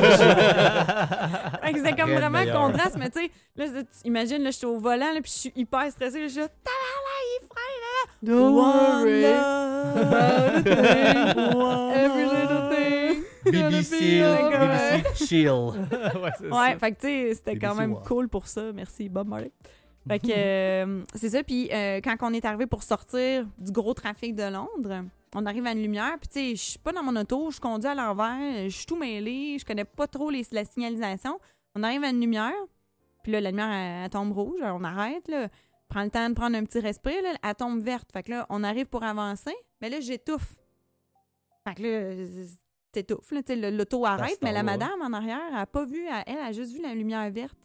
que 1.74 1.80
C'était 1.80 1.94
comme 1.94 2.06
Rien 2.10 2.20
vraiment 2.22 2.40
meilleur. 2.40 2.58
contraste, 2.62 2.96
mais 2.98 3.10
tu 3.10 3.20
sais, 3.20 3.30
là, 3.58 3.66
tu 3.84 4.08
imagines, 4.08 4.42
là, 4.42 4.50
je 4.52 4.56
suis 4.56 4.66
au 4.66 4.80
volant, 4.80 5.12
là, 5.14 5.20
puis 5.22 5.30
je 5.30 5.38
suis 5.40 5.52
hyper 5.58 5.92
stressée, 5.92 6.22
là, 6.22 6.28
je 6.28 6.32
suis 6.32 6.40
là, 6.40 6.48
freine, 7.52 7.80
là. 7.82 8.08
Don't 8.24 8.56
One 8.56 8.56
worry 8.56 9.26
every 11.96 12.26
little 12.26 12.70
thing. 12.70 13.24
BBC, 13.44 14.24
Chill. 15.28 15.50
ouais, 15.52 16.32
c'est 16.40 16.48
Ouais, 16.48 16.72
ça. 16.74 16.80
fait 16.80 16.92
que 16.94 17.00
tu 17.02 17.08
sais, 17.08 17.34
c'était 17.36 17.58
quand 17.60 17.76
même 17.76 17.96
cool 18.06 18.30
pour 18.30 18.48
ça. 18.48 18.72
Merci, 18.74 19.10
Bob 19.10 19.28
Marley. 19.28 19.52
Fait 20.08 20.20
que 20.20 20.28
euh, 20.30 21.02
c'est 21.14 21.30
ça. 21.32 21.44
Puis 21.44 21.70
euh, 21.74 22.00
quand 22.04 22.16
on 22.22 22.32
est 22.34 22.46
arrivé 22.46 22.66
pour 22.68 22.84
sortir 22.84 23.46
du 23.60 23.72
gros 23.72 23.94
trafic 23.94 24.36
de 24.36 24.44
Londres, 24.44 25.04
on 25.36 25.46
arrive 25.46 25.66
à 25.68 25.72
une 25.74 25.82
lumière. 25.82 26.18
Puis 26.20 26.28
tu 26.30 26.40
sais, 26.40 26.50
je 26.56 26.62
suis 26.72 26.80
pas 26.80 26.92
dans 26.92 27.04
mon 27.04 27.16
auto, 27.16 27.52
je 27.52 27.60
conduis 27.60 27.88
à 27.90 27.94
l'envers, 27.96 28.64
je 28.64 28.76
suis 28.76 28.86
tout 28.88 28.96
mêlé, 28.98 29.58
je 29.60 29.66
connais 29.66 29.86
pas 29.86 30.08
trop 30.08 30.30
les, 30.32 30.44
la 30.52 30.66
signalisation. 30.66 31.40
On 31.76 31.84
arrive 31.84 32.04
à 32.04 32.10
une 32.10 32.20
lumière, 32.22 32.54
puis 33.22 33.32
là, 33.34 33.42
la 33.42 33.52
lumière, 33.52 33.70
elle, 33.72 34.04
elle 34.06 34.10
tombe 34.10 34.32
rouge, 34.32 34.60
on 34.64 34.84
arrête, 34.84 35.28
là. 35.28 35.50
Prend 35.88 36.04
le 36.04 36.10
temps 36.10 36.28
de 36.28 36.34
prendre 36.34 36.58
un 36.58 36.64
petit 36.64 36.80
respire, 36.80 37.22
là, 37.22 37.34
elle 37.44 37.54
tombe 37.56 37.80
verte. 37.82 38.10
Fait 38.12 38.24
que 38.24 38.32
là, 38.32 38.46
on 38.50 38.64
arrive 38.64 38.88
pour 38.88 39.04
avancer, 39.04 39.54
mais 39.82 39.90
là, 39.90 40.00
j'étouffe. 40.00 40.56
Fait 41.68 41.76
que 41.76 41.82
là, 41.84 42.24
t'étouffes, 42.92 43.32
là, 43.32 43.44
tu 43.44 43.54
sais, 43.54 43.56
le- 43.60 43.76
l'auto 43.76 44.04
arrête, 44.06 44.38
mais 44.42 44.52
la 44.54 44.64
madame 44.78 45.02
en 45.02 45.14
arrière, 45.14 45.42
elle 45.52 45.58
a 45.58 45.66
pas 45.68 45.86
vu, 45.86 46.06
elle, 46.08 46.24
elle 46.26 46.38
a 46.40 46.52
juste 46.52 46.72
vu 46.74 46.82
la 46.82 46.94
lumière 46.96 47.30
verte. 47.32 47.56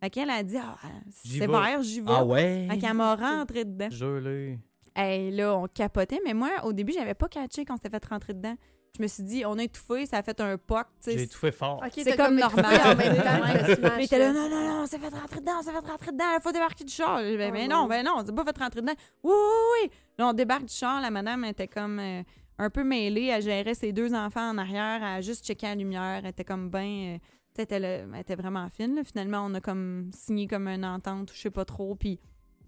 Fait 0.00 0.10
qu'elle 0.10 0.28
a 0.30 0.42
dit, 0.42 0.56
ah, 0.58 0.76
c'est 1.10 1.46
vert, 1.64 1.82
j'y 1.82 2.00
vais. 2.00 2.06
Ah 2.10 2.24
ouais? 2.24 2.66
Fait 2.70 2.78
qu'elle 2.78 2.94
m'a 2.94 3.14
rentré 3.16 3.64
dedans. 3.64 3.88
Jure-le. 3.90 4.56
Hey, 4.96 5.30
là, 5.32 5.56
on 5.56 5.66
capotait, 5.66 6.20
mais 6.24 6.34
moi, 6.34 6.50
au 6.64 6.72
début, 6.72 6.92
j'avais 6.92 7.14
pas 7.14 7.28
catché 7.28 7.64
qu'on 7.64 7.76
s'était 7.76 7.90
fait 7.90 8.04
rentrer 8.06 8.32
dedans. 8.34 8.54
je 8.96 9.02
me 9.02 9.08
suis 9.08 9.24
dit, 9.24 9.44
on 9.44 9.58
a 9.58 9.64
étouffé, 9.64 10.06
ça 10.06 10.18
a 10.18 10.22
fait 10.22 10.40
un 10.40 10.56
poc, 10.56 10.86
tu 11.02 11.10
sais. 11.10 11.18
J'ai 11.18 11.26
tout 11.26 11.38
fait 11.38 11.50
fort. 11.50 11.82
C'est 11.92 12.16
comme 12.16 12.38
étouffé 12.38 12.62
normal, 12.62 12.80
en 12.92 12.96
même 12.96 13.16
temps 13.16 13.88
Mais 13.96 14.06
t'es 14.06 14.18
là, 14.20 14.32
non, 14.32 14.48
non, 14.48 14.68
non, 14.80 14.86
ça 14.86 14.98
fait 15.00 15.08
rentrer 15.08 15.40
dedans, 15.40 15.62
ça 15.62 15.72
fait 15.72 15.90
rentrer 15.90 16.12
dedans, 16.12 16.24
il 16.36 16.40
faut 16.40 16.52
débarquer 16.52 16.84
du 16.84 16.92
char. 16.92 17.20
Je 17.22 17.30
dis, 17.30 17.36
ben, 17.36 17.48
Oh 17.50 17.52
mais 17.52 17.66
non. 17.66 17.82
non, 17.82 17.88
ben 17.88 18.04
non, 18.04 18.22
c'est 18.24 18.34
pas 18.34 18.44
fait 18.44 18.56
rentrer 18.58 18.80
dedans. 18.82 18.92
Oui, 19.24 19.32
oui, 19.34 19.82
oui. 19.82 19.90
Là, 20.16 20.28
on 20.28 20.32
débarque 20.32 20.66
du 20.66 20.74
char, 20.74 21.00
la 21.00 21.10
madame 21.10 21.44
était 21.44 21.66
comme 21.66 21.98
euh, 21.98 22.22
un 22.58 22.70
peu 22.70 22.84
mêlée, 22.84 23.26
elle 23.26 23.42
gérait 23.42 23.74
ses 23.74 23.92
deux 23.92 24.14
enfants 24.14 24.48
en 24.50 24.58
arrière, 24.58 24.98
elle 25.02 25.18
a 25.18 25.20
juste 25.20 25.44
checké 25.44 25.66
la 25.66 25.74
lumière, 25.74 26.20
elle 26.22 26.26
était 26.30 26.44
comme 26.44 26.70
ben. 26.70 27.18
tu 27.56 27.62
sais, 27.62 27.66
elle 27.70 27.84
elle 27.84 28.20
était 28.20 28.36
vraiment 28.36 28.68
fine. 28.68 28.94
là. 28.94 29.02
Finalement, 29.02 29.44
on 29.44 29.54
a 29.54 29.60
comme 29.60 30.10
signé 30.14 30.46
comme 30.46 30.68
une 30.68 30.84
entente, 30.84 31.32
ou 31.32 31.34
je 31.34 31.40
sais 31.40 31.50
pas 31.50 31.64
trop, 31.64 31.96
puis 31.96 32.20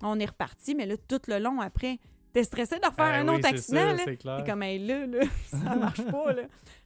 on 0.02 0.18
est 0.18 0.26
reparti. 0.26 0.74
Mais 0.74 0.86
là, 0.86 0.96
tout 0.96 1.20
le 1.28 1.38
long 1.38 1.60
après, 1.60 2.00
t'es 2.36 2.44
stressé 2.44 2.78
de 2.78 2.86
refaire 2.86 3.12
Ah 3.14 3.20
un 3.20 3.28
oui, 3.28 3.36
autre 3.36 3.48
accident. 3.48 3.92
là? 3.94 4.04
Clair. 4.16 4.36
C'est 4.38 4.46
comme, 4.46 4.62
hey, 4.62 4.78
là, 4.78 5.06
là, 5.06 5.20
ça 5.46 5.74
marche 5.76 6.04
pas, 6.04 6.32
là. 6.34 6.42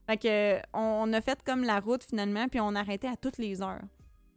Fait 0.08 0.16
que, 0.16 0.60
on, 0.72 1.12
a 1.12 1.20
fait 1.20 1.42
comme 1.44 1.64
la 1.64 1.80
route, 1.80 2.04
finalement, 2.04 2.46
puis 2.46 2.60
on 2.60 2.74
arrêtait 2.76 3.08
à 3.08 3.16
toutes 3.16 3.38
les 3.38 3.60
heures. 3.60 3.82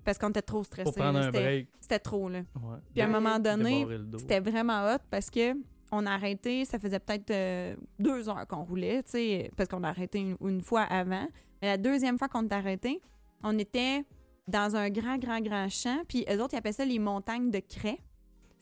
Parce 0.03 0.17
qu'on 0.17 0.29
était 0.29 0.41
trop 0.41 0.63
un 0.73 1.31
C'était 1.79 1.99
trop, 1.99 2.29
là. 2.29 2.39
Ouais. 2.39 2.77
Puis 2.93 3.01
à 3.01 3.05
un 3.05 3.09
moment 3.09 3.37
donné, 3.39 3.87
c'était 4.17 4.39
vraiment 4.39 4.85
hot 4.91 4.99
parce 5.09 5.29
que 5.29 5.53
on 5.91 6.07
a 6.07 6.11
arrêté, 6.11 6.65
ça 6.65 6.79
faisait 6.79 6.99
peut-être 6.99 7.29
euh, 7.29 7.75
deux 7.99 8.27
heures 8.27 8.47
qu'on 8.47 8.63
roulait, 8.63 9.03
tu 9.03 9.11
sais, 9.11 9.51
parce 9.55 9.69
qu'on 9.69 9.83
a 9.83 9.89
arrêté 9.89 10.19
une, 10.19 10.35
une 10.41 10.61
fois 10.61 10.81
avant. 10.81 11.27
Mais 11.61 11.67
la 11.67 11.77
deuxième 11.77 12.17
fois 12.17 12.27
qu'on 12.27 12.43
est 12.43 12.53
arrêté, 12.53 12.99
on 13.43 13.57
était 13.59 14.03
dans 14.47 14.75
un 14.75 14.89
grand, 14.89 15.17
grand, 15.17 15.39
grand 15.39 15.69
champ, 15.69 16.01
puis 16.07 16.25
eux 16.29 16.41
autres, 16.41 16.55
ils 16.55 16.57
appellent 16.57 16.73
ça 16.73 16.85
les 16.85 16.99
montagnes 16.99 17.51
de 17.51 17.59
craie. 17.59 17.99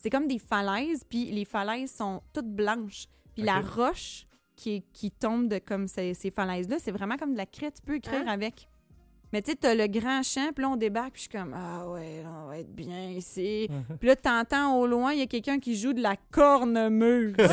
C'est 0.02 0.10
comme 0.10 0.28
des 0.28 0.40
falaises, 0.40 1.04
puis 1.08 1.26
les 1.32 1.46
falaises 1.46 1.92
sont 1.94 2.22
toutes 2.34 2.50
blanches. 2.50 3.06
Puis 3.36 3.44
la 3.44 3.62
roche 3.62 4.26
qui, 4.56 4.84
qui 4.94 5.12
tombe 5.12 5.48
de 5.48 5.60
comme 5.60 5.88
ces, 5.88 6.14
ces 6.14 6.32
falaises-là, 6.32 6.78
c'est 6.80 6.92
vraiment 6.92 7.18
comme 7.18 7.34
de 7.34 7.38
la 7.38 7.46
craie, 7.46 7.72
tu 7.72 7.82
peux 7.82 7.96
écrire 7.96 8.22
Hein? 8.22 8.28
avec. 8.28 8.68
Mais 9.34 9.42
tu 9.42 9.52
sais, 9.52 9.58
t'as 9.58 9.74
le 9.76 9.88
grand 9.88 10.24
champ, 10.24 10.52
puis 10.54 10.64
là, 10.64 10.70
on 10.72 10.76
débarque, 10.76 11.14
puis 11.14 11.24
je 11.24 11.30
suis 11.30 11.38
comme, 11.40 11.56
ah 11.56 11.88
ouais, 11.90 12.22
là, 12.24 12.30
on 12.44 12.48
va 12.50 12.58
être 12.58 12.74
bien 12.74 13.12
ici. 13.12 13.70
Puis 14.00 14.10
là, 14.10 14.16
t'entends 14.16 14.78
au 14.78 14.86
loin, 14.88 15.14
il 15.14 15.20
y 15.20 15.22
a 15.22 15.28
quelqu'un 15.28 15.60
qui 15.60 15.78
joue 15.78 15.94
de 15.94 16.02
la 16.02 16.16
cornemuse. 16.32 17.34
Puis 17.38 17.48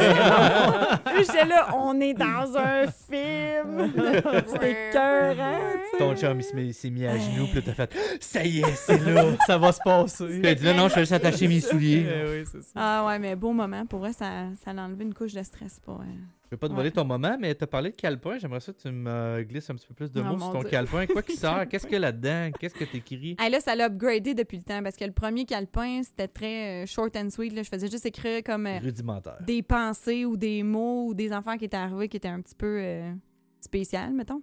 j'étais 1.24 1.44
là, 1.46 1.68
on 1.76 2.00
est 2.00 2.14
dans 2.14 2.56
un 2.56 2.86
film. 2.86 3.92
C'était 4.46 4.90
tu 4.90 4.98
sais. 4.98 5.98
Ton 5.98 6.16
chum, 6.16 6.40
il 6.56 6.74
s'est 6.74 6.90
mis 6.90 7.06
à 7.06 7.16
genoux, 7.16 7.46
puis 7.46 7.56
là, 7.56 7.62
t'as 7.64 7.74
fait 7.74 7.96
Ça 8.20 8.44
y 8.44 8.60
est, 8.60 8.74
c'est 8.74 8.98
là. 9.06 9.24
ça 9.46 9.58
va 9.58 9.72
se 9.72 9.80
passer. 9.84 10.26
Puis 10.26 10.40
elle 10.44 10.54
dit 10.56 10.64
Non, 10.64 10.74
non, 10.74 10.88
je 10.88 10.94
vais 10.94 11.00
juste 11.02 11.12
attacher 11.12 11.48
mes 11.48 11.60
souliers. 11.60 12.06
Eh 12.08 12.30
oui, 12.30 12.44
c'est 12.50 12.62
ça. 12.62 12.70
Ah 12.74 13.06
ouais, 13.06 13.18
mais 13.18 13.36
beau 13.36 13.52
moment. 13.52 13.86
Pour 13.86 14.00
vrai, 14.00 14.12
ça, 14.12 14.46
ça 14.64 14.72
l'a 14.72 14.82
enlevé 14.82 15.04
une 15.04 15.14
couche 15.14 15.34
de 15.34 15.42
stress. 15.42 15.80
Pour, 15.80 16.00
euh, 16.00 16.04
Je 16.50 16.54
vais 16.56 16.58
pas 16.58 16.66
te 16.68 16.72
Ouais. 16.72 16.78
voler 16.78 16.90
ton 16.90 17.04
moment, 17.04 17.36
mais 17.38 17.54
t'as 17.54 17.66
parlé 17.66 17.90
de 17.90 17.96
calepin. 17.96 18.38
J'aimerais 18.38 18.60
ça 18.60 18.72
que 18.72 18.78
tu 18.80 18.90
me 18.90 19.42
glisses 19.42 19.68
un 19.68 19.74
petit 19.74 19.86
peu 19.86 19.92
plus 19.94 20.10
de 20.10 20.22
mots 20.22 20.38
sur 20.38 20.52
ton 20.52 20.60
Dieu. 20.60 20.70
calepin. 20.70 21.06
Quoi 21.06 21.22
qui 21.22 21.36
sort? 21.36 21.60
Qu'est-ce 21.70 21.84
qu'il 21.86 21.92
y 21.92 21.96
a 21.96 22.00
là-dedans? 22.00 22.50
Qu'est-ce 22.58 22.74
que 22.74 22.84
t'écris? 22.84 23.36
Hey, 23.38 23.50
là, 23.50 23.60
ça 23.60 23.74
l'a 23.74 23.84
upgradé 23.86 24.32
depuis 24.32 24.56
le 24.56 24.62
temps 24.62 24.82
parce 24.82 24.96
que 24.96 25.04
le 25.04 25.12
premier 25.12 25.44
calepin, 25.44 26.02
c'était 26.02 26.26
très 26.28 26.84
euh, 26.84 26.86
short 26.86 27.14
and 27.16 27.28
sweet. 27.30 27.52
Là. 27.52 27.62
Je 27.62 27.68
faisais 27.68 27.88
juste 27.90 28.06
écrire 28.06 28.42
comme 28.42 28.66
euh, 28.66 28.78
Rudimentaire. 28.78 29.36
des 29.46 29.62
pensées 29.62 30.24
ou 30.24 30.38
des 30.38 30.62
mots 30.62 31.08
ou 31.08 31.14
des 31.14 31.34
enfants 31.34 31.58
qui 31.58 31.66
étaient 31.66 31.76
arrivés 31.76 32.08
qui 32.08 32.16
étaient 32.16 32.28
un 32.28 32.40
petit 32.40 32.54
peu 32.56 32.78
euh, 32.80 33.12
spécial, 33.60 34.12
mettons. 34.14 34.42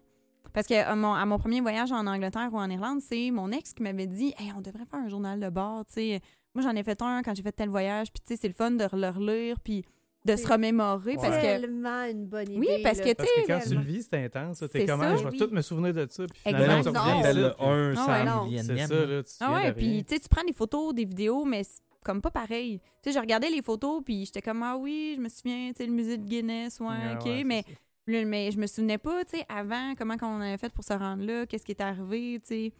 Parce 0.54 0.68
que 0.68 0.76
à 0.76 0.96
mon, 0.96 1.14
à 1.14 1.26
mon 1.26 1.38
premier 1.38 1.60
voyage 1.60 1.92
en 1.92 2.06
Angleterre 2.08 2.50
ou 2.54 2.58
en 2.58 2.70
Irlande, 2.70 3.02
c'est 3.02 3.30
mon 3.32 3.52
ex 3.52 3.74
qui 3.74 3.84
m'avait 3.84 4.08
dit 4.08 4.34
Hey, 4.38 4.52
on 4.56 4.62
devrait 4.62 4.86
faire 4.86 5.00
un 5.00 5.10
journal 5.10 5.40
de 5.40 5.50
bord. 5.50 5.86
tu 5.88 5.94
sais. 5.96 6.22
Moi, 6.54 6.64
j'en 6.64 6.76
ai 6.76 6.84
fait 6.84 7.02
un 7.02 7.22
quand 7.24 7.36
j'ai 7.36 7.44
fait 7.44 7.52
tel 7.52 7.68
voyage. 7.68 8.08
Puis, 8.14 8.22
tu 8.26 8.34
sais, 8.34 8.40
c'est 8.42 8.48
le 8.48 8.54
fun 8.54 8.72
de 8.72 8.86
le 8.94 9.10
relire 9.10 9.60
puis 9.60 9.84
de 10.26 10.36
se 10.36 10.48
remémorer. 10.48 11.16
Parce 11.16 11.38
que. 11.38 11.42
tellement 11.42 12.04
une 12.06 12.26
bonne 12.26 12.50
idée. 12.52 12.60
Oui, 12.60 12.84
parce 12.84 13.00
que, 13.00 13.14
Parce 13.14 13.30
que 13.30 13.48
quand 13.48 13.60
tu 13.68 13.76
le 13.76 13.82
vis, 13.82 14.08
c'est 14.10 14.24
intense. 14.26 14.64
T'es 14.72 14.86
comme, 14.86 15.02
Ah, 15.02 15.16
je 15.16 15.24
vais 15.28 15.38
tout 15.38 15.50
me 15.54 15.62
souvenir 15.62 15.94
de 15.94 16.08
ça. 16.10 16.24
Puis 16.26 16.40
finalement, 16.46 16.82
tu 16.82 16.88
le 16.90 16.94
puis- 16.94 17.66
1 17.66 17.92
Ah 17.92 17.96
100 17.96 18.12
ouais, 18.12 18.24
non. 18.26 18.46
millième. 18.46 18.66
C'est 18.66 18.88
ça, 18.88 19.06
là. 19.06 19.24
Tu 19.24 19.30
Ah 19.40 19.54
ouais, 19.54 19.74
puis 19.74 20.04
tu 20.04 20.16
sais, 20.16 20.20
tu 20.20 20.28
prends 20.28 20.44
des 20.44 20.54
photos, 20.54 20.94
des 20.94 21.06
vidéos, 21.06 21.46
mais 21.46 21.64
c'est 21.64 21.80
comme 22.04 22.22
pas 22.22 22.32
pareil. 22.32 22.80
Tu 23.02 23.10
sais, 23.10 23.16
je 23.16 23.20
regardais 23.20 23.50
les 23.50 23.62
photos, 23.62 24.02
puis 24.04 24.26
j'étais 24.26 24.42
comme, 24.42 24.62
ah 24.64 24.76
oui, 24.78 25.14
je 25.16 25.22
me 25.22 25.30
souviens, 25.30 25.70
tu 25.70 25.84
sais, 25.84 25.86
le 25.86 25.94
musée 25.94 26.18
de 26.18 26.24
Guinness, 26.26 26.80
ouais, 26.80 26.88
Ouais, 26.88 27.16
ok, 27.20 27.26
ouais, 27.26 27.44
mais, 27.44 27.64
le- 28.08 28.26
mais 28.26 28.52
je 28.52 28.58
me 28.60 28.68
souvenais 28.68 28.98
pas, 28.98 29.24
tu 29.26 29.38
sais, 29.38 29.46
avant, 29.50 29.94
comment 29.98 30.16
on 30.22 30.42
avait 30.42 30.58
fait 30.58 30.72
pour 30.74 30.84
se 30.84 30.94
rendre 30.94 31.24
là, 31.24 31.46
qu'est-ce 31.46 31.66
qui 31.66 31.72
est 31.72 31.82
arrivé, 31.82 32.40
tu 32.42 32.48
sais. 32.48 32.74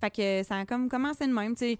Fait 0.00 0.10
que 0.10 0.42
ça 0.42 0.56
a 0.56 0.64
comme 0.66 0.88
commencé 0.88 1.26
de 1.26 1.32
même, 1.32 1.54
tu 1.54 1.64
sais. 1.66 1.78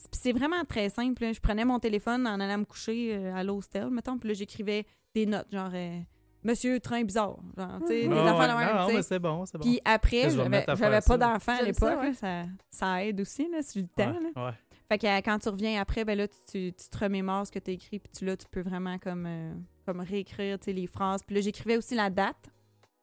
C'est- 0.00 0.08
puis 0.10 0.20
C'est 0.22 0.32
vraiment 0.32 0.64
très 0.64 0.88
simple. 0.88 1.22
là. 1.22 1.32
Je 1.32 1.40
prenais 1.40 1.64
mon 1.64 1.78
téléphone 1.78 2.26
en 2.26 2.40
allant 2.40 2.58
me 2.58 2.64
coucher 2.64 3.14
euh, 3.14 3.34
à 3.34 3.44
l'hostel, 3.44 3.90
mettons, 3.90 4.18
puis 4.18 4.28
là, 4.28 4.34
j'écrivais 4.34 4.84
des 5.14 5.26
notes, 5.26 5.48
genre, 5.52 5.70
euh, 5.74 6.00
Monsieur 6.42 6.80
Train 6.80 7.02
Bizarre, 7.04 7.36
genre, 7.56 7.78
tu 7.80 7.88
sais, 7.88 8.02
des 8.02 8.08
Ouais, 8.08 8.18
affaires 8.18 8.56
ouais. 8.56 8.64
de 8.64 8.70
même, 8.72 8.76
Non, 8.76 8.92
mais 8.94 9.02
c'est 9.02 9.18
bon, 9.18 9.44
c'est 9.44 9.58
bon. 9.58 9.64
Puis 9.64 9.78
après, 9.84 10.30
j'avais 10.30 10.64
pas 10.64 11.00
ça? 11.02 11.16
d'enfant 11.18 11.52
à 11.58 11.62
l'époque, 11.62 11.76
ça, 11.90 11.98
ouais. 11.98 12.06
là, 12.06 12.14
ça, 12.14 12.44
ça 12.70 13.04
aide 13.04 13.20
aussi, 13.20 13.46
là, 13.50 13.62
sur 13.62 13.82
le 13.82 13.88
temps. 13.88 14.10
là. 14.12 14.18
Ouais, 14.36 14.42
ouais. 14.46 14.54
Fait 14.88 14.98
que 14.98 15.06
euh, 15.06 15.20
quand 15.22 15.38
tu 15.38 15.48
reviens 15.50 15.80
après, 15.80 16.04
ben 16.06 16.16
là, 16.16 16.26
tu, 16.26 16.34
tu, 16.50 16.72
tu 16.72 16.88
te 16.88 16.98
remémores 16.98 17.46
ce 17.46 17.52
que 17.52 17.58
tu 17.58 17.70
as 17.70 17.74
écrit, 17.74 17.98
puis 17.98 18.10
tu, 18.16 18.24
là, 18.24 18.36
tu 18.36 18.46
peux 18.50 18.62
vraiment 18.62 18.98
comme, 18.98 19.26
euh, 19.26 19.52
comme 19.84 20.00
réécrire 20.00 20.56
les 20.66 20.86
phrases. 20.86 21.22
Puis 21.24 21.34
là, 21.36 21.42
j'écrivais 21.42 21.76
aussi 21.76 21.94
la 21.94 22.08
date 22.10 22.48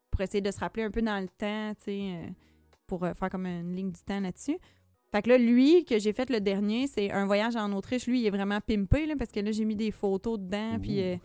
pour 0.10 0.22
essayer 0.22 0.42
de 0.42 0.50
se 0.52 0.60
rappeler 0.60 0.84
un 0.84 0.92
peu 0.92 1.02
dans 1.04 1.20
le 1.22 1.28
temps, 1.30 1.74
tu 1.76 1.84
sais, 1.86 2.00
euh, 2.12 2.28
pour 2.88 3.04
euh, 3.04 3.14
faire 3.14 3.30
comme 3.30 3.46
une 3.46 3.76
ligne 3.76 3.92
du 3.92 4.02
temps 4.02 4.20
là-dessus. 4.20 4.58
Fait 5.12 5.22
que 5.22 5.30
là, 5.30 5.38
lui, 5.38 5.86
que 5.86 6.00
j'ai 6.00 6.12
fait 6.14 6.30
le 6.30 6.42
dernier, 6.42 6.88
c'est 6.88 7.12
un 7.12 7.26
voyage 7.26 7.56
en 7.56 7.72
Autriche. 7.74 8.08
Lui, 8.08 8.22
il 8.22 8.26
est 8.28 8.30
vraiment 8.32 8.60
pimpé, 8.60 9.06
là, 9.06 9.16
parce 9.18 9.32
que 9.32 9.40
là, 9.40 9.52
j'ai 9.52 9.64
mis 9.66 9.76
des 9.76 9.92
photos 9.92 10.38
dedans, 10.38 10.78
puis 10.82 11.02
euh, 11.02 11.16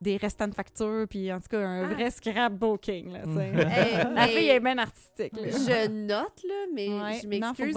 des 0.00 0.16
restants 0.16 0.48
de 0.48 0.54
facture, 0.54 1.06
puis 1.08 1.32
en 1.32 1.38
tout 1.40 1.46
cas, 1.50 1.60
un 1.60 1.84
Ah. 1.90 1.94
vrai 1.94 2.10
scrapbooking, 2.10 3.12
là. 3.12 3.20
Hey, 3.26 3.92
La 3.96 4.10
mais 4.10 4.28
fille 4.28 4.48
est 4.48 4.60
bien 4.60 4.78
artistique, 4.78 5.32
là. 5.36 5.50
Je 5.50 5.88
note, 5.88 6.42
là, 6.44 6.64
mais 6.74 6.88
Ouais. 6.88 7.18
je 7.22 7.26
m'excuse. 7.28 7.76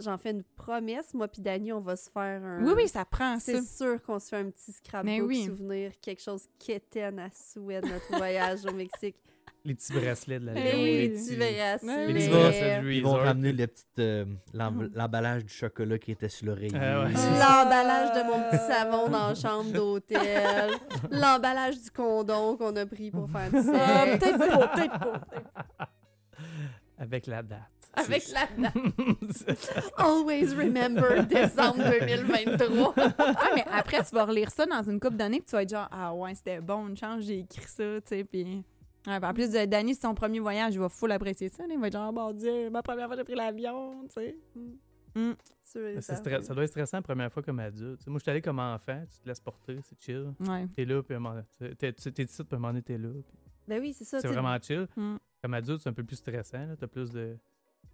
j'en- 0.00 0.18
fais 0.18 0.30
une 0.30 0.44
promesse. 0.56 1.12
Moi 1.14 1.28
puis 1.28 1.40
Dani, 1.42 1.72
on 1.72 1.80
va 1.80 1.96
se 1.96 2.10
faire 2.10 2.42
un... 2.44 2.64
Oui, 2.64 2.72
oui, 2.76 2.88
ça 2.88 3.04
prend 3.04 3.38
ça. 3.38 3.52
C'est 3.52 3.62
sûr 3.62 4.02
qu'on 4.02 4.18
se 4.18 4.28
fait 4.28 4.36
un 4.36 4.50
petit 4.50 4.72
scrapbook 4.72 5.28
oui. 5.28 5.44
souvenir, 5.44 5.92
quelque 6.00 6.22
chose 6.22 6.46
quétaine 6.58 7.18
à 7.18 7.28
souhait 7.30 7.80
de 7.80 7.88
notre 7.88 8.16
voyage 8.16 8.64
au 8.66 8.72
Mexique. 8.72 9.16
Les 9.64 9.74
petits 9.74 9.92
bracelets 9.92 10.40
de 10.40 10.46
la 10.46 10.54
Les 10.54 10.62
Léo, 10.62 10.76
Les 10.76 11.08
oui. 11.08 11.08
petits 11.10 11.36
bracelets. 11.36 12.06
Les 12.06 12.12
Les 12.12 12.18
petits 12.20 12.28
bracelets 12.30 12.96
Ils 12.96 13.02
vont 13.02 13.12
ramener 13.12 13.52
le 13.52 13.66
petit, 13.66 13.84
euh, 13.98 14.24
l'em- 14.54 14.90
l'emballage 14.94 15.44
du 15.44 15.52
chocolat 15.52 15.98
qui 15.98 16.12
était 16.12 16.28
sur 16.30 16.46
l'oreiller. 16.46 16.78
Ah 16.80 17.02
ouais. 17.04 17.12
L'emballage 17.12 18.12
de 18.16 18.22
mon 18.30 18.42
petit 18.50 18.56
savon 18.66 19.08
dans 19.10 19.28
la 19.28 19.34
chambre 19.34 19.70
d'hôtel. 19.70 20.70
L'emballage 21.10 21.80
du 21.80 21.90
condom 21.90 22.56
qu'on 22.56 22.74
a 22.76 22.86
pris 22.86 23.10
pour 23.10 23.28
faire 23.28 23.50
du 23.50 23.68
Ah, 23.74 24.04
sexe. 24.06 24.18
peut-être 24.24 24.38
pas, 24.58 24.68
peut-être 24.68 24.98
pas. 24.98 25.88
Avec 26.98 27.26
la 27.26 27.42
date. 27.42 27.60
Avec 27.94 28.22
la 28.28 28.46
Always 29.98 30.54
remember 30.54 31.24
décembre 31.26 31.82
2023. 32.00 32.94
Ah, 33.18 33.48
mais 33.54 33.64
après, 33.72 33.98
tu 34.04 34.14
vas 34.14 34.24
relire 34.26 34.50
ça 34.50 34.64
dans 34.64 34.82
une 34.88 35.00
couple 35.00 35.16
d'années, 35.16 35.38
puis 35.40 35.46
tu 35.46 35.52
vas 35.56 35.62
être 35.64 35.70
genre, 35.70 35.88
ah 35.90 36.14
ouais, 36.14 36.34
c'était 36.34 36.60
bon, 36.60 36.88
une 36.88 36.96
chance, 36.96 37.24
j'ai 37.24 37.40
écrit 37.40 37.66
ça, 37.66 37.82
tu 38.00 38.02
sais, 38.06 38.24
puis. 38.24 38.62
Ouais, 39.06 39.18
en 39.24 39.32
plus, 39.34 39.50
de 39.50 39.64
Danny, 39.64 39.94
c'est 39.94 40.02
son 40.02 40.14
premier 40.14 40.40
voyage, 40.40 40.74
il 40.74 40.80
va 40.80 40.88
full 40.88 41.10
apprécier 41.12 41.48
ça. 41.48 41.66
là. 41.66 41.72
Il 41.74 41.80
va 41.80 41.86
être 41.86 41.92
genre, 41.94 42.12
mon 42.12 42.32
Dieu, 42.32 42.68
ma 42.70 42.82
première 42.82 43.06
fois, 43.06 43.16
j'ai 43.16 43.24
pris 43.24 43.34
l'avion, 43.34 44.02
tu 44.08 44.14
sais. 44.14 44.36
Mm. 45.14 45.32
C'est 45.62 46.00
certain. 46.02 46.30
stre- 46.38 46.42
ça 46.42 46.54
doit 46.54 46.64
être 46.64 46.70
stressant 46.70 46.98
la 46.98 47.02
première 47.02 47.32
fois 47.32 47.42
comme 47.42 47.58
adulte. 47.60 48.06
Moi, 48.06 48.18
je 48.18 48.22
suis 48.22 48.30
allé 48.30 48.42
comme 48.42 48.58
enfant, 48.58 49.02
tu 49.12 49.18
te 49.20 49.26
laisses 49.28 49.40
porter, 49.40 49.78
c'est 49.82 50.00
chill. 50.00 50.32
Ouais. 50.40 50.66
T'es 50.76 50.84
là, 50.84 51.02
puis 51.02 51.14
à 51.14 51.16
un 51.16 51.20
moment- 51.20 51.42
t'es 51.78 51.88
ici, 51.98 52.10
puis 52.12 52.26
à 52.52 52.54
un 52.54 52.58
moment 52.58 52.68
donné, 52.68 52.82
t'es 52.82 52.98
là. 52.98 53.08
puis 53.10 53.34
Ben 53.66 53.80
oui, 53.80 53.92
c'est 53.92 54.04
ça. 54.04 54.20
C'est 54.20 54.28
vraiment 54.28 54.56
chill. 54.60 54.86
Mm. 54.96 55.16
Comme 55.42 55.54
adulte, 55.54 55.80
c'est 55.82 55.88
un 55.88 55.92
peu 55.94 56.04
plus 56.04 56.16
stressant. 56.16 56.66
là. 56.66 56.76
T'as 56.78 56.86
plus 56.86 57.10
de. 57.10 57.36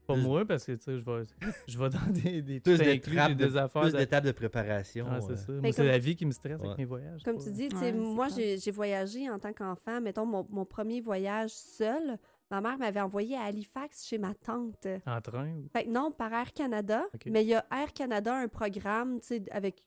Pas 0.06 0.14
Plus- 0.14 0.22
moi, 0.22 0.44
parce 0.44 0.64
que 0.64 0.70
tu 0.72 0.84
sais, 0.84 0.98
je 0.98 1.04
vais, 1.04 1.24
je 1.66 1.76
vais 1.78 1.88
dans 1.90 2.12
des, 2.12 2.40
des 2.40 2.60
Plus 2.60 2.80
inclus, 2.80 3.16
de, 3.16 3.34
des 3.34 3.56
affaires. 3.56 3.82
plus 3.82 3.92
d'étapes 3.92 4.24
de 4.24 4.30
préparation. 4.30 5.04
Ah, 5.10 5.20
c'est 5.20 5.32
euh. 5.32 5.36
ça. 5.36 5.52
Moi, 5.52 5.60
c'est 5.72 5.76
comme- 5.78 5.86
la 5.86 5.98
vie 5.98 6.14
qui 6.14 6.24
me 6.26 6.30
stresse 6.30 6.60
Ouais. 6.60 6.66
avec 6.66 6.78
mes 6.78 6.84
voyages. 6.84 7.22
Comme 7.24 7.38
pas- 7.38 7.42
tu 7.42 7.50
dis, 7.50 7.64
Ouais, 7.64 7.70
sais, 7.70 7.76
c'est 7.80 7.92
moi, 7.92 8.28
j'ai 8.28 8.70
voyagé 8.70 9.28
en 9.28 9.40
tant 9.40 9.52
qu'enfant. 9.52 10.00
Mettons, 10.00 10.24
mon, 10.24 10.46
mon 10.48 10.64
premier 10.64 11.00
voyage 11.00 11.50
seul, 11.50 12.18
ma 12.52 12.60
mère 12.60 12.78
m'avait 12.78 13.00
envoyé 13.00 13.36
à 13.36 13.42
Halifax 13.42 14.06
chez 14.06 14.18
ma 14.18 14.32
tante. 14.34 14.86
En 15.06 15.20
train 15.20 15.48
ou? 15.50 15.66
Fait 15.76 15.86
non, 15.88 16.12
par 16.12 16.32
Air 16.32 16.52
Canada. 16.52 17.02
Mais 17.26 17.42
il 17.42 17.48
y 17.48 17.54
a 17.54 17.66
Air 17.72 17.92
Canada, 17.92 18.32
un 18.36 18.46
programme, 18.46 19.18
tu 19.20 19.26
sais, 19.26 19.42
avec 19.50 19.82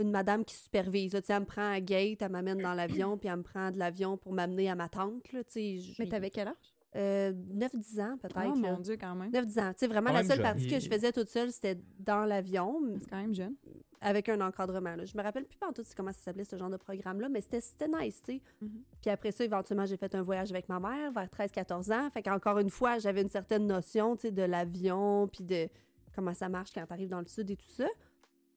une 0.00 0.10
madame 0.10 0.44
qui 0.44 0.56
supervise. 0.56 1.12
là. 1.12 1.20
Tu 1.20 1.26
sais, 1.28 1.32
elle 1.34 1.40
me 1.40 1.46
prend 1.46 1.70
à 1.72 1.78
gate, 1.80 2.22
elle 2.22 2.32
m'amène 2.32 2.58
dans 2.60 2.74
l'avion, 2.74 3.16
puis 3.18 3.28
elle 3.28 3.36
me 3.36 3.42
prend 3.44 3.70
de 3.70 3.78
l'avion 3.78 4.16
pour 4.16 4.32
m'amener 4.32 4.68
à 4.68 4.74
ma 4.74 4.88
tante. 4.88 5.30
Là, 5.32 5.44
tu 5.44 5.52
sais, 5.52 5.78
je- 5.78 5.94
Mais 6.02 6.08
t'avais 6.08 6.30
quel 6.30 6.48
âge? 6.48 6.56
Euh, 6.96 7.32
9-10 7.32 8.00
ans, 8.02 8.18
peut-être. 8.18 8.36
Oh 8.36 8.54
là. 8.60 8.72
mon 8.72 8.78
Dieu, 8.80 8.96
quand 9.00 9.14
même. 9.14 9.30
9-10 9.30 9.60
ans. 9.60 9.70
Tu 9.72 9.78
sais, 9.78 9.86
vraiment, 9.86 10.08
Quand 10.08 10.14
la 10.14 10.24
seule 10.24 10.36
jeune. 10.36 10.42
partie 10.42 10.68
que 10.68 10.80
je 10.80 10.88
faisais 10.88 11.12
toute 11.12 11.28
seule, 11.28 11.52
c'était 11.52 11.78
dans 11.98 12.24
l'avion, 12.24 12.80
C'est 13.00 13.08
quand 13.10 13.20
même 13.20 13.34
jeune. 13.34 13.54
avec 14.00 14.28
un 14.28 14.40
encadrement. 14.40 14.96
Là. 14.96 15.04
Je 15.04 15.16
me 15.16 15.22
rappelle 15.22 15.44
plus 15.44 15.56
pas 15.58 15.68
en 15.68 15.72
tout 15.72 15.82
comment 15.96 16.12
ça 16.12 16.20
s'appelait 16.20 16.44
ce 16.44 16.56
genre 16.56 16.70
de 16.70 16.76
programme-là, 16.78 17.28
mais 17.28 17.40
c'était 17.42 17.60
c'était 17.60 17.86
nice, 17.88 18.20
tu 18.24 18.32
sais. 18.34 18.42
Mhm. 18.60 18.82
Puis 19.02 19.10
après 19.10 19.30
ça, 19.30 19.44
éventuellement, 19.44 19.86
j'ai 19.86 19.96
fait 19.96 20.14
un 20.14 20.22
voyage 20.22 20.50
avec 20.50 20.68
ma 20.68 20.80
mère 20.80 21.12
vers 21.12 21.28
13-14 21.28 21.92
ans. 21.92 22.10
Fait 22.10 22.22
qu'encore 22.22 22.58
une 22.58 22.70
fois, 22.70 22.98
j'avais 22.98 23.22
une 23.22 23.28
certaine 23.28 23.66
notion, 23.66 24.16
tu 24.16 24.22
sais, 24.22 24.30
de 24.32 24.42
l'avion, 24.42 25.28
puis 25.28 25.44
de 25.44 25.68
comment 26.14 26.34
ça 26.34 26.48
marche 26.48 26.72
quand 26.74 26.84
t'arrives 26.86 27.08
dans 27.10 27.20
le 27.20 27.26
sud 27.26 27.50
et 27.50 27.56
tout 27.56 27.68
ça. 27.68 27.86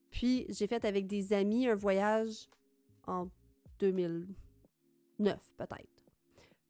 Puis 0.09 0.45
j'ai 0.49 0.65
fait 0.67 0.85
avec 0.85 1.05
des 1.07 1.33
amis 1.33 1.67
un 1.67 1.75
voyage 1.75 2.47
en 3.05 3.27
2009, 3.79 4.25
peut-être. 5.57 5.92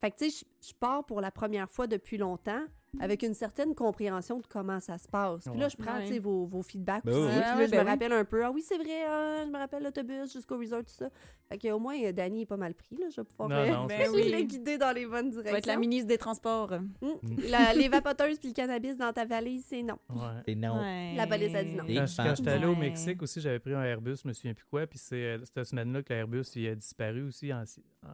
Fait 0.04 0.12
que, 0.12 0.18
tu 0.18 0.30
sais, 0.30 0.46
je- 0.62 0.74
pars 0.80 1.06
pour 1.06 1.22
la 1.22 1.32
première 1.32 1.70
fois 1.70 1.88
depuis 1.88 2.18
longtemps 2.18 2.62
avec 3.00 3.24
une 3.24 3.34
certaine 3.34 3.74
compréhension 3.74 4.38
de 4.40 4.46
comment 4.48 4.80
ça 4.80 4.98
se 5.00 5.08
passe. 5.08 5.46
Puis 5.50 5.60
là, 5.60 5.68
je 5.68 5.76
prends, 5.78 5.96
Ouais. 5.98 6.06
tu 6.08 6.14
sais, 6.14 6.20
vos, 6.20 6.46
vos 6.46 6.62
feedbacks 6.62 7.04
Ben 7.06 7.14
aussi. 7.14 7.22
oui, 7.22 7.28
Puis 7.30 7.36
oui. 7.36 7.40
là, 7.42 7.52
Ah 7.54 7.58
ouais, 7.58 7.66
je 7.66 7.72
ben 7.72 7.78
me 7.80 7.84
oui. 7.86 7.90
rappelle 7.90 8.12
un 8.14 8.26
peu. 8.26 8.46
Ah 8.46 8.52
oui, 8.52 8.62
c'est 8.62 8.78
vrai, 8.78 9.04
hein, 9.08 9.44
je 9.46 9.50
me 9.52 9.58
rappelle 9.58 9.82
l'autobus 9.84 10.32
jusqu'au 10.32 10.58
resort, 10.60 10.82
tout 10.84 10.94
ça. 10.94 11.10
Fait 11.50 11.58
que, 11.58 11.72
au 11.72 11.80
moins, 11.80 11.96
euh, 12.04 12.12
Danny 12.12 12.42
est 12.42 12.46
pas 12.46 12.58
mal 12.58 12.74
pris, 12.76 12.96
là. 12.98 13.08
Je 13.10 13.22
vais 13.22 13.24
pouvoir 13.24 13.50
Non, 13.50 13.56
euh, 13.56 13.68
non, 13.72 13.86
Ben 13.88 14.10
oui. 14.14 14.30
le 14.32 14.42
guider 14.44 14.78
dans 14.78 14.92
les 14.92 15.06
bonnes 15.08 15.30
Tu 15.32 15.36
vas 15.38 15.42
être 15.42 15.46
la 15.46 15.60
directions. 15.62 15.80
ministre 15.80 16.08
des 16.08 16.18
Transports. 16.20 16.72
Mm. 17.02 17.08
La- 17.50 17.74
les 17.74 17.88
vapoteuses 17.90 18.38
puis 18.40 18.50
le 18.50 18.54
cannabis 18.54 18.98
dans 18.98 19.12
ta 19.14 19.26
valise, 19.26 19.66
c'est 19.68 19.82
non. 19.84 19.98
Ouais. 20.10 20.42
C'est 20.48 20.56
non. 20.56 20.80
Ouais. 20.82 21.16
La 21.16 21.26
police 21.26 21.56
a 21.56 21.64
dit 21.64 21.74
non. 21.76 21.86
Quand, 21.88 22.06
je- 22.06 22.18
quand 22.18 22.36
j'étais 22.36 22.52
allé 22.52 22.66
au. 22.66 22.76
Mexique 22.76 23.22
aussi, 23.24 23.42
j'avais 23.42 23.60
pris 23.60 23.74
un 23.74 23.84
Airbus, 23.84 24.18
je 24.22 24.28
me 24.28 24.34
souviens 24.34 24.54
plus 24.54 24.66
quoi, 24.66 24.86
puis 24.86 25.00
c'est 25.00 25.16
euh, 25.16 25.40
cette 25.46 25.64
semaine-là 25.66 26.04
que 26.04 26.14
l'Airbus 26.14 26.44
il 26.56 26.68
a 26.68 26.76
disparu 26.76 27.24
aussi 27.24 27.52
en. 27.54 27.62
en, 27.64 28.10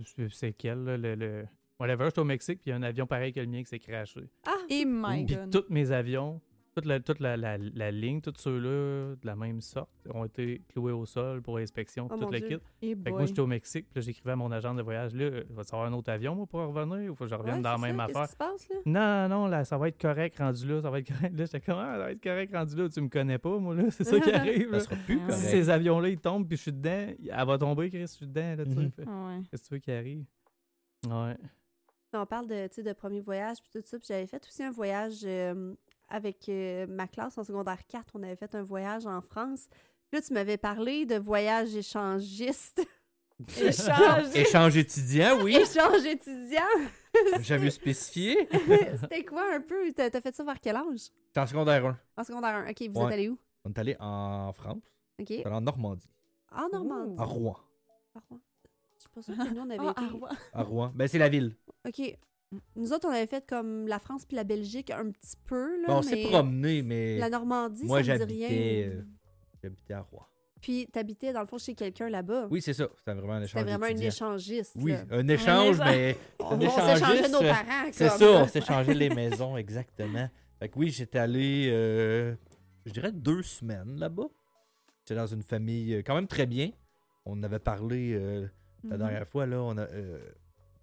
je 0.00 0.28
sais 0.28 0.52
quel, 0.52 0.84
là, 0.84 0.96
le, 0.96 1.14
le. 1.14 1.46
Whatever, 1.80 2.06
j'étais 2.06 2.18
au 2.18 2.24
Mexique, 2.24 2.60
puis 2.60 2.70
il 2.70 2.70
y 2.70 2.72
a 2.72 2.76
un 2.76 2.82
avion 2.82 3.06
pareil 3.06 3.32
que 3.32 3.38
le 3.40 3.46
mien 3.46 3.60
qui 3.60 3.66
s'est 3.68 3.78
crashé. 3.78 4.28
Ah! 4.46 4.56
Et 4.68 4.84
my 4.84 5.24
Puis 5.24 5.36
God. 5.36 5.50
tous 5.50 5.72
mes 5.72 5.92
avions, 5.92 6.40
toute 6.80 6.86
la, 6.88 7.00
toute 7.00 7.20
la, 7.20 7.36
la, 7.36 7.58
la 7.58 7.90
ligne, 7.90 8.20
tous 8.20 8.32
ceux-là 8.36 9.14
de 9.16 9.26
la 9.26 9.36
même 9.36 9.60
sorte, 9.60 9.90
ont 10.12 10.24
été 10.24 10.62
cloués 10.72 10.92
au 10.92 11.06
sol 11.06 11.42
pour 11.42 11.58
inspection, 11.58 12.06
Oh 12.10 12.14
tout 12.14 12.20
mon 12.24 12.30
le 12.30 12.38
Dieu. 12.40 12.48
kit. 12.48 12.86
Et 12.86 12.94
Fait 12.96 13.04
que 13.04 13.10
moi, 13.10 13.26
j'étais 13.26 13.40
au 13.40 13.46
Mexique, 13.46 13.86
puis 13.92 14.02
j'écrivais 14.02 14.32
à 14.32 14.36
mon 14.36 14.50
agent 14.52 14.74
de 14.74 14.82
voyage, 14.82 15.14
là, 15.14 15.24
il 15.48 15.54
va 15.54 15.62
y 15.62 15.66
avoir 15.74 15.84
un 15.86 15.92
autre 15.92 16.10
avion, 16.10 16.34
moi, 16.34 16.46
pour 16.46 16.60
revenir, 16.60 17.10
ou 17.12 17.14
faut 17.14 17.24
que 17.24 17.30
je 17.30 17.34
revienne 17.34 17.56
Ouais, 17.56 17.62
dans 17.62 17.72
la 17.72 17.78
même 17.78 17.96
ça, 17.96 18.04
affaire? 18.04 18.14
Qu'est-ce 18.22 18.26
qui 18.28 18.32
se 18.32 18.36
passe, 18.36 18.68
là? 18.68 19.28
Non, 19.28 19.28
non, 19.36 19.46
là, 19.46 19.64
ça 19.64 19.76
va 19.78 19.88
être 19.88 20.00
correct 20.00 20.38
rendu 20.38 20.66
là, 20.68 20.80
ça 20.80 20.90
va 20.90 20.98
être 21.00 21.08
correct. 21.08 21.36
Là, 21.38 21.44
j'étais 21.44 21.60
comme, 21.60 21.78
ah, 21.78 21.92
ça 21.92 21.98
va 21.98 22.12
être 22.12 22.22
correct 22.22 22.54
rendu 22.54 22.76
là, 22.76 22.88
tu 22.88 23.00
me 23.00 23.08
connais 23.08 23.38
pas, 23.38 23.58
moi, 23.58 23.74
là, 23.74 23.90
c'est 23.90 24.04
ça 24.04 24.20
qui 24.20 24.30
arrive. 24.32 24.70
Ça 24.72 24.80
sera 24.80 24.96
plus 24.96 25.20
Ah. 25.28 25.32
Si 25.32 25.46
ces 25.46 25.70
avions-là, 25.70 26.08
ils 26.08 26.18
tombent, 26.20 26.46
puis 26.46 26.56
je 26.56 26.62
suis 26.62 26.72
dedans, 26.72 27.08
elle 27.30 27.46
va 27.46 27.58
tomber, 27.58 27.90
Chris, 27.90 28.00
je 28.00 28.06
suis 28.06 28.26
dedans, 28.26 28.54
là, 28.56 28.64
tu 28.64 28.72
sais. 28.72 28.90
Fait, 28.90 29.04
Ah 29.06 29.26
ouais. 29.28 29.42
Qu'est-ce 29.50 29.62
que 29.62 29.68
tu 29.68 29.74
veux 29.74 29.80
qui 29.80 29.90
arrive? 29.92 30.24
Ouais. 31.08 31.36
On 32.14 32.24
parle 32.24 32.46
de, 32.46 32.66
tu 32.68 32.76
sais, 32.76 32.82
de 32.82 32.92
premier 32.94 33.20
voyage 33.20 33.58
puis 33.60 33.68
tout 33.70 33.86
ça. 33.86 33.98
Puis 33.98 34.06
j'avais 34.08 34.26
fait 34.26 34.42
aussi 34.46 34.62
un 34.62 34.70
voyage 34.70 35.20
euh, 35.24 35.74
avec 36.08 36.48
euh, 36.48 36.86
ma 36.88 37.06
classe 37.08 37.36
en 37.38 37.44
secondaire 37.44 37.86
4. 37.86 38.06
On 38.14 38.22
avait 38.22 38.36
fait 38.36 38.54
un 38.54 38.62
voyage 38.62 39.06
en 39.06 39.20
France. 39.20 39.68
Là, 40.12 40.20
tu 40.22 40.32
m'avais 40.32 40.56
parlé 40.56 41.04
de 41.06 41.16
voyage 41.16 41.74
échangiste. 41.76 42.80
Échange. 43.60 44.34
Échange 44.34 44.76
étudiant, 44.76 45.38
oui. 45.42 45.54
Échange 45.56 46.04
étudiant. 46.04 46.60
J'avais 47.40 47.70
spécifié. 47.70 48.48
C'était 49.00 49.24
quoi 49.24 49.44
un 49.54 49.60
peu? 49.60 49.92
T'as 49.92 50.10
fait 50.20 50.34
ça 50.34 50.42
vers 50.42 50.58
quel 50.60 50.74
âge? 50.76 51.10
J'étais 51.28 51.40
en 51.40 51.46
secondaire 51.46 51.86
1. 51.86 51.98
En 52.16 52.24
secondaire 52.24 52.54
1. 52.56 52.70
OK, 52.70 52.82
vous 52.90 53.00
Ouais. 53.00 53.06
êtes 53.06 53.12
allé 53.12 53.28
où? 53.28 53.38
On 53.64 53.70
est 53.70 53.78
allé 53.78 53.96
en 54.00 54.52
France, 54.52 54.82
OK. 55.20 55.26
on 55.30 55.34
est 55.34 55.44
allé 55.46 55.54
en 55.54 55.60
Normandie, 55.60 56.08
En 56.50 56.68
Normandie. 56.68 57.20
à 57.20 57.24
Rouen. 57.24 57.56
À 58.16 58.20
Rouen. 58.28 58.40
Je 58.96 59.00
suis 59.02 59.08
pas 59.10 59.22
sûre 59.22 59.36
que 59.36 59.54
nous, 59.54 59.60
on 59.60 59.70
avait 59.70 59.78
Ah, 59.86 59.90
été... 59.92 60.00
à 60.04 60.08
Rouen. 60.08 60.28
À 60.54 60.62
Rouen. 60.62 60.92
Ben, 60.94 61.06
c'est 61.06 61.18
la 61.18 61.28
ville. 61.28 61.54
OK. 61.86 62.18
Nous 62.76 62.92
autres, 62.92 63.06
on 63.08 63.12
avait 63.12 63.26
fait 63.26 63.46
comme 63.46 63.86
la 63.86 63.98
France 63.98 64.24
puis 64.24 64.36
la 64.36 64.44
Belgique 64.44 64.90
un 64.90 65.10
petit 65.10 65.36
peu, 65.46 65.80
là, 65.82 65.88
Bon, 65.88 65.96
on 65.98 66.02
s'est 66.02 66.22
promené, 66.22 66.82
mais 66.82 67.18
la 67.18 67.28
Normandie, 67.28 67.84
Moi, 67.84 68.02
ça 68.02 68.16
me 68.18 68.24
dit 68.26 68.46
rien. 68.46 68.88
euh, 68.88 69.02
j'habitais 69.62 69.94
à 69.94 70.00
Rouen. 70.00 70.26
Puis 70.60 70.88
t'habitais, 70.90 71.32
dans 71.32 71.42
le 71.42 71.46
fond, 71.46 71.58
chez 71.58 71.74
quelqu'un 71.74 72.08
là-bas. 72.08 72.48
Oui, 72.50 72.60
c'est 72.62 72.72
ça. 72.72 72.88
C'était 72.96 73.12
vraiment 73.14 73.34
un 73.34 73.42
échange 73.42 73.60
C'était 73.60 73.76
vraiment 73.76 73.86
un 73.86 74.00
échangiste. 74.00 74.72
Oui, 74.76 74.94
un 75.10 75.28
échange, 75.28 75.78
mais 75.78 76.16
On, 76.40 76.56
on 76.56 76.60
s'échangeait 76.70 77.28
nos 77.28 77.40
parents. 77.40 77.88
c'est 77.92 78.08
ça, 78.08 78.26
on 78.42 78.46
s'est 78.48 78.60
changé 78.62 78.94
les 78.94 79.10
maisons, 79.10 79.56
exactement. 79.56 80.28
Fait 80.58 80.68
que 80.68 80.78
oui, 80.78 80.88
j'étais 80.90 81.18
allé, 81.18 81.68
euh, 81.70 82.34
je 82.86 82.92
dirais, 82.92 83.12
deux 83.12 83.42
semaines 83.42 83.98
là-bas. 83.98 84.26
J'étais 85.04 85.20
dans 85.20 85.26
une 85.26 85.42
famille 85.42 85.94
euh, 85.94 86.02
quand 86.04 86.14
même 86.16 86.26
très 86.26 86.46
bien. 86.46 86.70
On 87.24 87.40
avait 87.44 87.58
parlé 87.60 88.14
euh, 88.14 88.48
la 88.84 88.96
Mhm. 88.96 88.98
dernière 89.02 89.28
fois, 89.28 89.46
là. 89.46 89.62
On 89.62 89.76
a, 89.78 89.86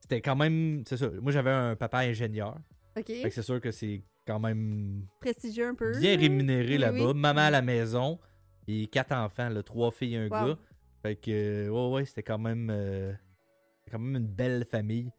c'était 0.06 0.22
quand 0.22 0.36
même, 0.36 0.84
c'est 0.88 0.98
ça. 0.98 1.10
Moi, 1.22 1.32
j'avais 1.32 1.52
un 1.52 1.76
papa 1.76 2.00
ingénieur. 2.00 2.58
OK. 2.98 3.08
Fait 3.08 3.24
que 3.24 3.30
c'est 3.30 3.42
sûr 3.42 3.60
que 3.60 3.72
c'est 3.72 4.02
quand 4.26 4.40
même 4.40 5.06
Prestigieux 5.20 5.68
un 5.68 5.76
peu. 5.76 5.98
bien 6.00 6.18
rémunéré 6.18 6.74
Oui, 6.74 6.78
là-bas. 6.78 7.08
oui. 7.08 7.14
Maman 7.20 7.42
à 7.42 7.50
la 7.52 7.62
maison. 7.62 8.20
Et 8.68 8.88
quatre 8.88 9.12
enfants, 9.12 9.50
là, 9.50 9.62
trois 9.64 9.92
filles 9.92 10.16
et 10.16 10.18
un 10.18 10.24
Wow. 10.30 10.48
gars. 10.48 10.58
Fait 11.04 11.16
que, 11.16 11.70
ouais, 11.70 11.94
ouais, 11.94 12.06
c'était 12.06 12.24
quand 12.24 12.40
même, 12.40 12.70
euh, 12.72 13.12
c'était 13.80 13.92
quand 13.92 14.00
même 14.00 14.16
une 14.24 14.28
belle 14.28 14.66
famille. 14.66 15.12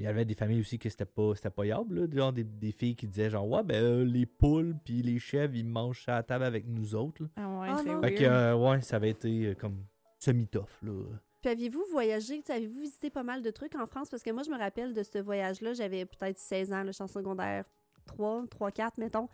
Il 0.00 0.04
y 0.04 0.08
avait 0.08 0.24
des 0.24 0.34
familles 0.34 0.60
aussi 0.60 0.78
que 0.78 0.88
c'était 0.88 1.04
pas, 1.04 1.32
c'était 1.36 1.50
pas 1.50 1.64
yable, 1.66 2.00
là. 2.00 2.06
Genre 2.12 2.32
des, 2.32 2.44
des 2.44 2.72
filles 2.72 2.96
qui 2.96 3.06
disaient, 3.06 3.30
genre, 3.30 3.48
ouais, 3.48 3.62
ben, 3.64 3.76
euh, 3.82 4.04
les 4.04 4.26
poules 4.26 4.74
puis 4.84 5.02
les 5.02 5.18
chèvres, 5.18 5.54
ils 5.54 5.64
mangent 5.66 6.04
à 6.08 6.14
la 6.16 6.22
table 6.24 6.44
avec 6.44 6.66
nous 6.66 6.94
autres, 6.94 7.22
là. 7.22 7.28
Ah 7.36 7.60
ouais, 7.60 7.68
Ah 7.70 7.80
c'est. 7.84 8.00
Fait 8.08 8.14
que, 8.14 8.24
euh, 8.24 8.54
ouais, 8.56 8.80
ça 8.80 8.96
avait 8.96 9.10
été 9.10 9.46
euh, 9.46 9.54
comme 9.54 9.84
semi-tough, 10.18 10.66
là. 10.82 10.92
Puis 11.40 11.50
aviez-vous 11.50 11.84
voyagé, 11.90 12.42
avez-vous 12.48 12.80
visité 12.80 13.10
pas 13.10 13.22
mal 13.22 13.42
de 13.42 13.50
trucs 13.50 13.74
en 13.76 13.86
France? 13.86 14.08
Parce 14.10 14.22
que 14.22 14.30
moi, 14.30 14.42
je 14.42 14.50
me 14.50 14.58
rappelle 14.58 14.92
de 14.92 15.02
ce 15.02 15.18
voyage-là, 15.18 15.72
j'avais 15.74 16.04
peut-être 16.04 16.38
16 16.38 16.72
ans, 16.72 16.82
suis 16.92 17.02
en 17.02 17.06
secondaire 17.06 17.64
3, 18.06 18.44
3, 18.50 18.70
4, 18.72 18.98
mettons. 18.98 19.28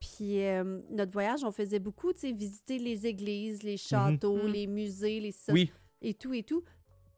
Puis 0.00 0.42
euh, 0.44 0.80
notre 0.90 1.12
voyage, 1.12 1.44
on 1.44 1.52
faisait 1.52 1.78
beaucoup, 1.78 2.12
tu 2.12 2.20
sais, 2.20 2.32
visiter 2.32 2.78
les 2.78 3.06
églises, 3.06 3.62
les 3.62 3.76
châteaux, 3.76 4.36
Mhm. 4.44 4.52
les 4.52 4.66
musées, 4.66 5.20
les 5.20 5.32
Oui, 5.52 5.72
et 6.00 6.14
tout 6.14 6.32
et 6.34 6.42
tout. 6.42 6.64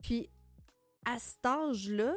Puis 0.03 0.29
à 1.07 1.19
cet 1.19 1.47
âge-là, 1.47 2.15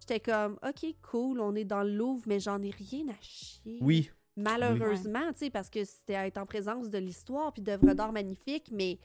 j'étais 0.00 0.20
comme, 0.20 0.58
OK, 0.62 0.94
cool, 1.10 1.40
on 1.40 1.54
est 1.54 1.64
dans 1.64 1.82
le 1.82 1.90
Louvre, 1.90 2.22
mais 2.26 2.38
j'en 2.38 2.62
ai 2.62 2.70
rien 2.70 3.08
à 3.08 3.20
chier. 3.20 3.78
oui. 3.80 4.10
Malheureusement, 4.36 5.32
tu 5.32 5.38
sais, 5.40 5.50
parce 5.50 5.68
que 5.68 5.84
c'était 5.84 6.14
être 6.14 6.38
en 6.38 6.46
présence 6.46 6.88
de 6.88 6.98
l'histoire 6.98 7.52
puis 7.52 7.60
d'œuvres 7.62 7.92
d'art 7.94 8.12
magnifiques, 8.12 8.70
mais 8.72 8.98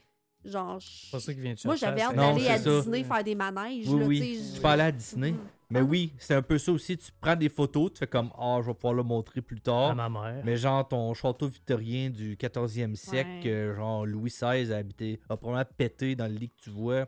genre. 0.45 0.77
C'est 0.81 1.11
pas 1.11 1.19
ça 1.19 1.33
qui 1.33 1.39
vient 1.41 1.53
de 1.53 1.59
Moi, 1.65 1.75
j'avais 1.75 2.01
hâte 2.01 2.15
Non, 2.15 2.33
d'aller 2.33 2.47
à 2.47 2.57
ça. 2.57 2.69
Disney 2.79 3.03
faire 3.03 3.23
des 3.23 3.35
manèges. 3.35 3.87
Oui, 3.87 3.99
là, 3.99 4.05
oui. 4.05 4.35
Je 4.37 4.43
suis 4.53 4.61
pas 4.61 4.71
allé 4.73 4.83
à 4.83 4.91
Disney. 4.91 5.31
Mhm. 5.31 5.39
Mais 5.71 5.79
Ah. 5.79 5.83
oui, 5.83 6.13
c'est 6.19 6.35
un 6.35 6.41
peu 6.43 6.57
ça 6.59 6.71
aussi. 6.71 6.95
Tu 6.97 7.11
prends 7.19 7.35
des 7.35 7.49
photos, 7.49 7.91
tu 7.93 7.97
fais 7.99 8.07
comme, 8.07 8.29
ah, 8.37 8.59
je 8.61 8.67
vais 8.67 8.73
pouvoir 8.75 8.93
le 8.93 9.01
montrer 9.03 9.41
plus 9.41 9.59
tard. 9.61 9.89
à 9.89 9.95
ma 9.95 10.09
mère. 10.09 10.43
Mais 10.45 10.57
genre 10.57 10.87
ton 10.87 11.13
château 11.15 11.47
victorien 11.47 12.09
du 12.11 12.37
14e 12.37 12.95
siècle, 12.95 13.29
Ouais. 13.37 13.41
que 13.43 13.73
genre 13.75 14.05
Louis 14.05 14.29
XVI 14.29 14.71
a 14.71 14.77
habité, 14.77 15.19
a 15.27 15.35
probablement 15.37 15.67
pété 15.75 16.15
dans 16.15 16.27
le 16.27 16.35
lit 16.37 16.49
que 16.49 16.61
tu 16.63 16.69
vois. 16.69 17.07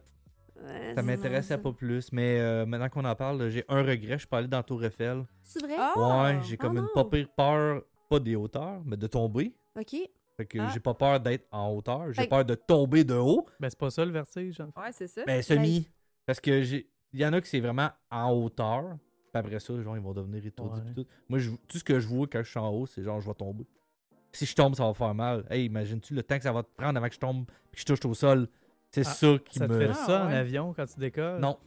Ouais, 0.59 0.93
Ça 0.95 1.03
m'intéressait 1.03 1.59
pas 1.59 1.71
plus. 1.71 2.11
Mais 2.11 2.39
euh, 2.39 2.65
maintenant 2.65 2.89
qu'on 2.89 3.05
en 3.05 3.15
parle, 3.15 3.47
j'ai 3.51 3.63
un 3.69 3.83
regret, 3.83 4.13
je 4.13 4.17
suis 4.17 4.27
pas 4.27 4.39
allé 4.39 4.47
dans 4.47 4.63
Tour 4.63 4.83
Eiffel. 4.83 5.23
C'est 5.43 5.61
vrai? 5.63 5.75
Ah! 5.77 6.23
ouais, 6.23 6.39
j'ai 6.49 6.57
comme 6.57 6.77
Ah 6.77 6.81
une 6.81 6.87
pas 6.95 7.05
pire 7.05 7.29
peur, 7.37 7.83
pas 8.09 8.19
des 8.19 8.35
hauteurs, 8.35 8.81
mais 8.83 8.97
de 8.97 9.05
tomber. 9.05 9.53
OK. 9.79 9.95
Fait 10.37 10.45
que 10.45 10.59
Ah. 10.59 10.69
j'ai 10.73 10.79
pas 10.79 10.93
peur 10.93 11.19
d'être 11.19 11.47
en 11.51 11.71
hauteur, 11.73 12.13
j'ai 12.13 12.21
Fait- 12.21 12.27
peur 12.27 12.45
de 12.45 12.53
tomber 12.55 13.03
de 13.03 13.15
haut. 13.15 13.45
Ben, 13.59 13.69
c'est 13.69 13.79
pas 13.79 13.89
ça 13.89 14.05
le 14.05 14.11
vertige. 14.11 14.61
en 14.61 14.71
fait. 14.71 14.79
Ouais, 14.79 14.91
c'est 14.91 15.07
ça. 15.07 15.23
Ben 15.25 15.41
semi. 15.41 15.87
Parce 16.25 16.39
que 16.39 16.61
j'ai. 16.61 16.87
Il 17.13 17.19
y 17.19 17.25
en 17.25 17.33
a 17.33 17.41
que 17.41 17.47
c'est 17.47 17.59
vraiment 17.59 17.89
en 18.11 18.31
hauteur. 18.33 18.97
Puis 19.33 19.39
après 19.39 19.59
ça, 19.59 19.81
genre, 19.81 19.95
ils 19.97 20.01
vont 20.03 20.13
devenir 20.13 20.45
étourdis. 20.45 20.81
Ouais. 20.81 20.93
tout. 20.93 21.05
Moi, 21.27 21.39
je- 21.39 21.51
tout 21.67 21.77
ce 21.79 21.83
que 21.83 21.99
je 21.99 22.07
vois 22.07 22.27
quand 22.27 22.43
je 22.43 22.49
suis 22.49 22.59
en 22.59 22.69
haut, 22.69 22.85
c'est 22.85 23.01
genre, 23.03 23.19
je 23.19 23.27
vais 23.27 23.33
tomber. 23.33 23.65
Si 24.31 24.45
je 24.45 24.55
tombe, 24.55 24.75
ça 24.75 24.85
va 24.85 24.93
faire 24.93 25.13
mal. 25.15 25.45
Hey, 25.49 25.65
imagine-tu 25.65 26.13
le 26.13 26.21
temps 26.21 26.37
que 26.37 26.43
ça 26.43 26.51
va 26.51 26.61
te 26.63 26.69
prendre 26.77 26.97
avant 26.97 27.07
que 27.07 27.13
je 27.15 27.19
tombe 27.19 27.45
puis 27.71 27.75
que 27.75 27.79
je 27.81 27.85
touche 27.95 28.05
au 28.05 28.13
sol? 28.13 28.47
C'est 28.91 29.01
Ah, 29.01 29.09
ça 29.11 29.37
qui 29.43 29.57
Ça 29.59 29.67
te 29.67 29.73
me. 29.73 29.79
fait 29.79 29.89
Ah, 29.89 29.93
ça 29.93 30.23
en 30.25 30.27
ouais. 30.27 30.35
avion 30.35 30.73
quand 30.73 30.85
tu 30.85 30.99
décolles? 30.99 31.39
Non. 31.41 31.57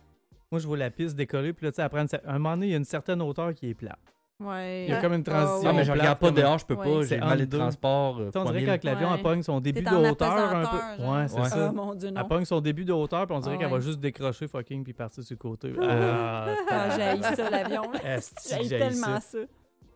Moi, 0.52 0.60
je 0.60 0.66
vois 0.66 0.76
la 0.76 0.90
piste 0.90 1.16
décoller, 1.16 1.52
puis 1.52 1.64
là, 1.66 1.72
tu 1.72 1.76
sais, 1.76 1.82
après, 1.82 2.00
une 2.00 2.08
un 2.24 2.32
moment 2.38 2.56
donné, 2.56 2.66
il 2.68 2.70
y 2.70 2.74
a 2.74 2.76
une 2.78 2.84
certaine 2.84 3.20
hauteur 3.22 3.52
qui 3.54 3.68
est 3.68 3.74
plate. 3.74 3.98
Ouais. 4.40 4.84
Il 4.88 4.90
y 4.90 4.92
a 4.94 5.00
comme 5.02 5.12
une 5.12 5.22
transition. 5.22 5.68
Ah, 5.70 5.72
mais 5.74 5.84
je 5.84 5.92
regarde 5.92 6.18
pas 6.18 6.30
dehors, 6.30 6.58
je 6.58 6.64
peux 6.64 6.74
Ouais. 6.74 6.84
pas. 7.00 7.02
C'est 7.02 7.14
J'ai 7.16 7.20
mal 7.20 7.46
de 7.46 7.56
transport. 7.58 8.18
euh, 8.20 8.30
on 8.34 8.44
dirait 8.52 8.64
quand 8.78 8.84
l'avion 8.84 9.08
Ouais. 9.10 9.14
elle 9.16 9.22
pogne 9.22 9.42
son 9.42 9.60
début 9.60 9.82
de 9.82 9.94
hauteur 9.94 10.32
un 10.32 10.60
peu. 10.64 10.76
genre. 11.02 11.12
Ouais, 11.12 11.28
c'est 11.28 11.40
Ouais. 11.40 11.48
ça. 11.48 11.66
Ah, 11.68 11.72
mon 11.72 11.94
Dieu, 11.94 12.10
non. 12.10 12.20
Elle 12.22 12.26
pogne 12.28 12.44
son 12.46 12.60
début 12.60 12.84
de 12.86 12.92
hauteur, 12.92 13.26
puis 13.26 13.36
on 13.36 13.40
dirait 13.40 13.56
Ah 13.56 13.58
qu'elle 13.58 13.70
va 13.70 13.80
juste 13.80 14.00
décrocher 14.00 14.48
fucking 14.48 14.82
puis 14.82 14.92
partir 14.94 15.22
sur 15.22 15.34
le 15.34 15.38
côté. 15.38 15.72
Ah, 15.82 16.46
Ah, 16.70 16.88
j'haïs 16.96 17.22
ça, 17.36 17.50
l'avion. 17.50 17.82
j'haïs 18.50 18.68
tellement 18.68 19.20
ça. 19.20 19.38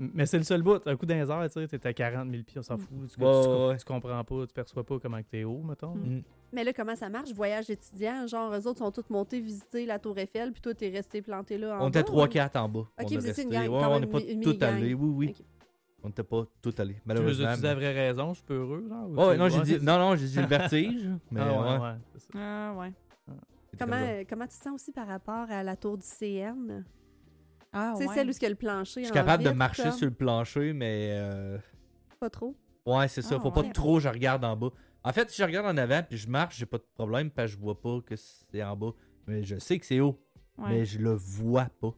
Mais 0.00 0.26
c'est 0.26 0.38
le 0.38 0.44
seul 0.44 0.62
bout. 0.62 0.80
Un 0.86 0.96
coup 0.96 1.06
d'un 1.06 1.24
tu 1.24 1.52
sais, 1.52 1.68
t'es 1.68 1.86
à 1.88 1.92
40 1.92 2.30
000 2.30 2.42
pieds, 2.42 2.58
on 2.58 2.62
s'en 2.62 2.76
fout. 2.76 2.88
Tu, 2.88 2.94
Ouais, 3.22 3.42
tu- 3.42 3.48
ouais, 3.48 3.66
ouais. 3.68 3.76
tu 3.76 3.84
comprends 3.84 4.24
pas, 4.24 4.46
tu 4.46 4.52
perçois 4.52 4.84
pas 4.84 4.98
comment 4.98 5.18
que 5.18 5.26
t'es 5.30 5.44
haut, 5.44 5.62
mettons. 5.62 5.94
Mm. 5.94 6.16
Mm. 6.16 6.22
Mais 6.52 6.64
là, 6.64 6.72
comment 6.72 6.96
ça 6.96 7.08
marche? 7.08 7.32
Voyage 7.32 7.70
étudiant, 7.70 8.26
genre, 8.26 8.52
eux 8.54 8.66
autres 8.66 8.78
sont 8.78 8.90
tous 8.90 9.08
montés 9.10 9.40
visiter 9.40 9.86
la 9.86 9.98
Tour 9.98 10.18
Eiffel, 10.18 10.52
puis 10.52 10.60
toi, 10.60 10.74
t'es 10.74 10.88
resté 10.88 11.22
planté 11.22 11.58
là 11.58 11.78
en 11.78 11.86
On 11.86 11.88
était 11.88 12.02
bas, 12.02 12.08
3-4 12.26 12.56
en 12.56 12.68
bas. 12.68 12.80
Ok, 12.80 12.88
on 13.00 13.06
vous 13.18 13.28
étiez 13.28 13.44
une 13.44 13.50
gang, 13.50 13.68
ouais, 13.68 13.84
on 13.84 14.00
n'est 14.00 14.06
pas 14.06 14.20
tout 14.20 14.56
allés. 14.60 14.94
Oui, 14.94 15.08
oui. 15.28 15.34
On 16.02 16.08
n'était 16.08 16.22
pas 16.22 16.44
tout 16.60 16.74
allés, 16.76 16.92
Tu 16.94 16.98
veux 16.98 17.02
malheureusement. 17.06 17.46
utiliser 17.46 17.66
la 17.66 17.74
vraie 17.74 17.92
raison, 17.92 18.28
je 18.30 18.34
suis 18.34 18.44
peu 18.44 18.54
heureux, 18.56 18.84
genre? 18.88 19.08
ou 19.08 19.32
tu- 19.32 19.38
non, 19.38 19.48
j'ai 19.48 19.60
dit, 19.78 19.84
non, 19.84 19.98
non, 19.98 20.16
j'ai 20.16 20.26
dit 20.26 20.36
le 20.38 20.46
vertige. 20.46 21.08
Mais 21.30 21.40
Ah, 21.40 21.46
ouais, 21.50 21.58
ouais, 21.58 21.78
ouais, 21.78 21.94
c'est 22.12 22.20
ça. 22.20 22.28
Ah, 22.38 22.74
ouais. 22.78 22.92
c'était 23.70 23.84
Comment, 23.84 23.96
euh, 23.96 24.24
comment 24.28 24.44
tu 24.44 24.50
te 24.58 24.62
sens 24.62 24.74
aussi 24.74 24.92
par 24.92 25.06
rapport 25.06 25.46
à 25.50 25.62
la 25.62 25.76
tour 25.76 25.96
du 25.96 26.06
CN? 26.06 26.84
Ah, 27.74 27.92
tu 27.96 28.02
sais, 28.02 28.08
ouais. 28.08 28.14
celle 28.14 28.28
où 28.28 28.32
il 28.32 28.42
y 28.42 28.46
a 28.46 28.48
le 28.48 28.54
plancher 28.54 29.00
Je 29.00 29.06
suis 29.06 29.12
capable 29.12 29.42
de 29.44 29.50
marcher 29.50 29.82
comme? 29.82 29.92
sur 29.92 30.06
le 30.06 30.14
plancher, 30.14 30.72
mais 30.72 31.08
euh, 31.12 31.58
Pas 32.20 32.30
trop. 32.30 32.54
ouais, 32.86 33.08
c'est 33.08 33.20
ça. 33.22 33.34
Ah, 33.38 33.40
Faut 33.40 33.50
pas 33.50 33.64
trop 33.64 33.98
je 34.00 34.08
regarde 34.08 34.44
en 34.44 34.56
bas. 34.56 34.70
En 35.02 35.12
fait, 35.12 35.28
si 35.28 35.36
je 35.42 35.44
regarde 35.46 35.66
en 35.66 35.76
avant 35.76 36.02
puis 36.08 36.16
je 36.16 36.28
marche, 36.28 36.56
j'ai 36.56 36.66
pas 36.66 36.78
de 36.78 36.86
problème 36.94 37.30
parce 37.30 37.50
que 37.52 37.56
je 37.58 37.62
vois 37.62 37.78
pas 37.80 38.00
que 38.06 38.14
c'est 38.16 38.62
en 38.62 38.76
bas. 38.76 38.92
Mais 39.26 39.42
je 39.42 39.58
sais 39.58 39.78
que 39.78 39.84
c'est 39.86 40.00
haut, 40.00 40.18
Ouais. 40.56 40.68
mais 40.70 40.84
je 40.84 40.98
le 40.98 41.12
vois 41.14 41.66
pas. 41.80 41.92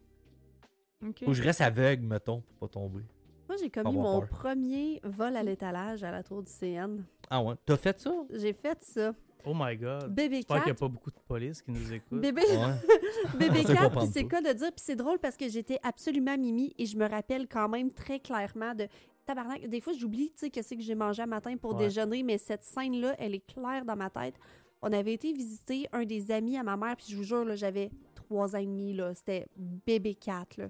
Que 1.14 1.32
je 1.32 1.42
reste 1.42 1.60
aveugle, 1.60 2.02
mettons, 2.04 2.40
pour 2.40 2.68
pas 2.68 2.72
tomber. 2.72 3.02
Moi, 3.48 3.56
j'ai 3.60 3.70
commis 3.70 3.92
mon 3.94 4.20
peur. 4.20 4.28
premier 4.28 5.00
vol 5.04 5.36
à 5.36 5.42
l'étalage 5.42 6.02
à 6.02 6.10
la 6.10 6.22
tour 6.24 6.42
du 6.42 6.50
CN. 6.50 7.04
Ah 7.30 7.42
ouais? 7.42 7.54
T'as 7.64 7.76
fait 7.76 8.00
ça? 8.00 8.12
J'ai 8.32 8.52
fait 8.54 8.82
ça. 8.82 9.12
Oh 9.46 9.52
my 9.54 9.76
god. 9.76 10.12
Bébé 10.12 10.36
J'espère 10.36 10.56
qu'il 10.58 10.66
n'y 10.66 10.70
a 10.72 10.74
pas 10.74 10.88
beaucoup 10.88 11.10
de 11.10 11.18
police 11.26 11.62
qui 11.62 11.70
nous 11.70 11.92
écoutent. 11.92 12.20
Bébé, 12.20 12.42
Ouais. 12.42 13.38
bébé 13.38 13.62
Ça, 13.62 13.68
je 13.68 13.74
Cat, 13.78 13.84
comprends 13.84 14.00
puis 14.00 14.10
c'est 14.12 14.24
cas 14.24 14.40
de 14.42 14.52
dire. 14.52 14.72
Puis 14.72 14.82
c'est 14.84 14.96
drôle 14.96 15.18
parce 15.18 15.36
que 15.36 15.48
j'étais 15.48 15.78
absolument 15.82 16.36
mimi 16.36 16.74
et 16.78 16.84
je 16.86 16.96
me 16.96 17.08
rappelle 17.08 17.46
quand 17.48 17.68
même 17.68 17.90
très 17.92 18.18
clairement 18.20 18.74
de. 18.74 18.88
Tabarnak, 19.24 19.66
des 19.68 19.80
fois 19.80 19.92
j'oublie, 19.92 20.30
tu 20.30 20.38
sais, 20.38 20.50
qu'est-ce 20.50 20.74
que 20.74 20.80
j'ai 20.80 20.94
mangé 20.94 21.22
à 21.22 21.26
matin 21.26 21.56
pour 21.56 21.72
Ouais. 21.74 21.84
déjeuner, 21.86 22.22
mais 22.22 22.38
cette 22.38 22.62
scène-là, 22.62 23.14
elle 23.18 23.34
est 23.34 23.44
claire 23.46 23.84
dans 23.84 23.96
ma 23.96 24.08
tête. 24.10 24.34
On 24.82 24.92
avait 24.92 25.14
été 25.14 25.32
visiter 25.32 25.88
un 25.92 26.04
des 26.04 26.30
amis 26.30 26.56
à 26.56 26.62
ma 26.62 26.76
mère, 26.76 26.96
puis 26.96 27.06
je 27.10 27.16
vous 27.16 27.24
jure, 27.24 27.44
là, 27.44 27.56
j'avais 27.56 27.90
trois 28.14 28.54
ans 28.54 28.58
et 28.60 28.66
demi, 28.66 28.92
là. 28.94 29.14
C'était 29.14 29.46
bébé 29.56 30.14
Cat, 30.14 30.46
là. 30.58 30.68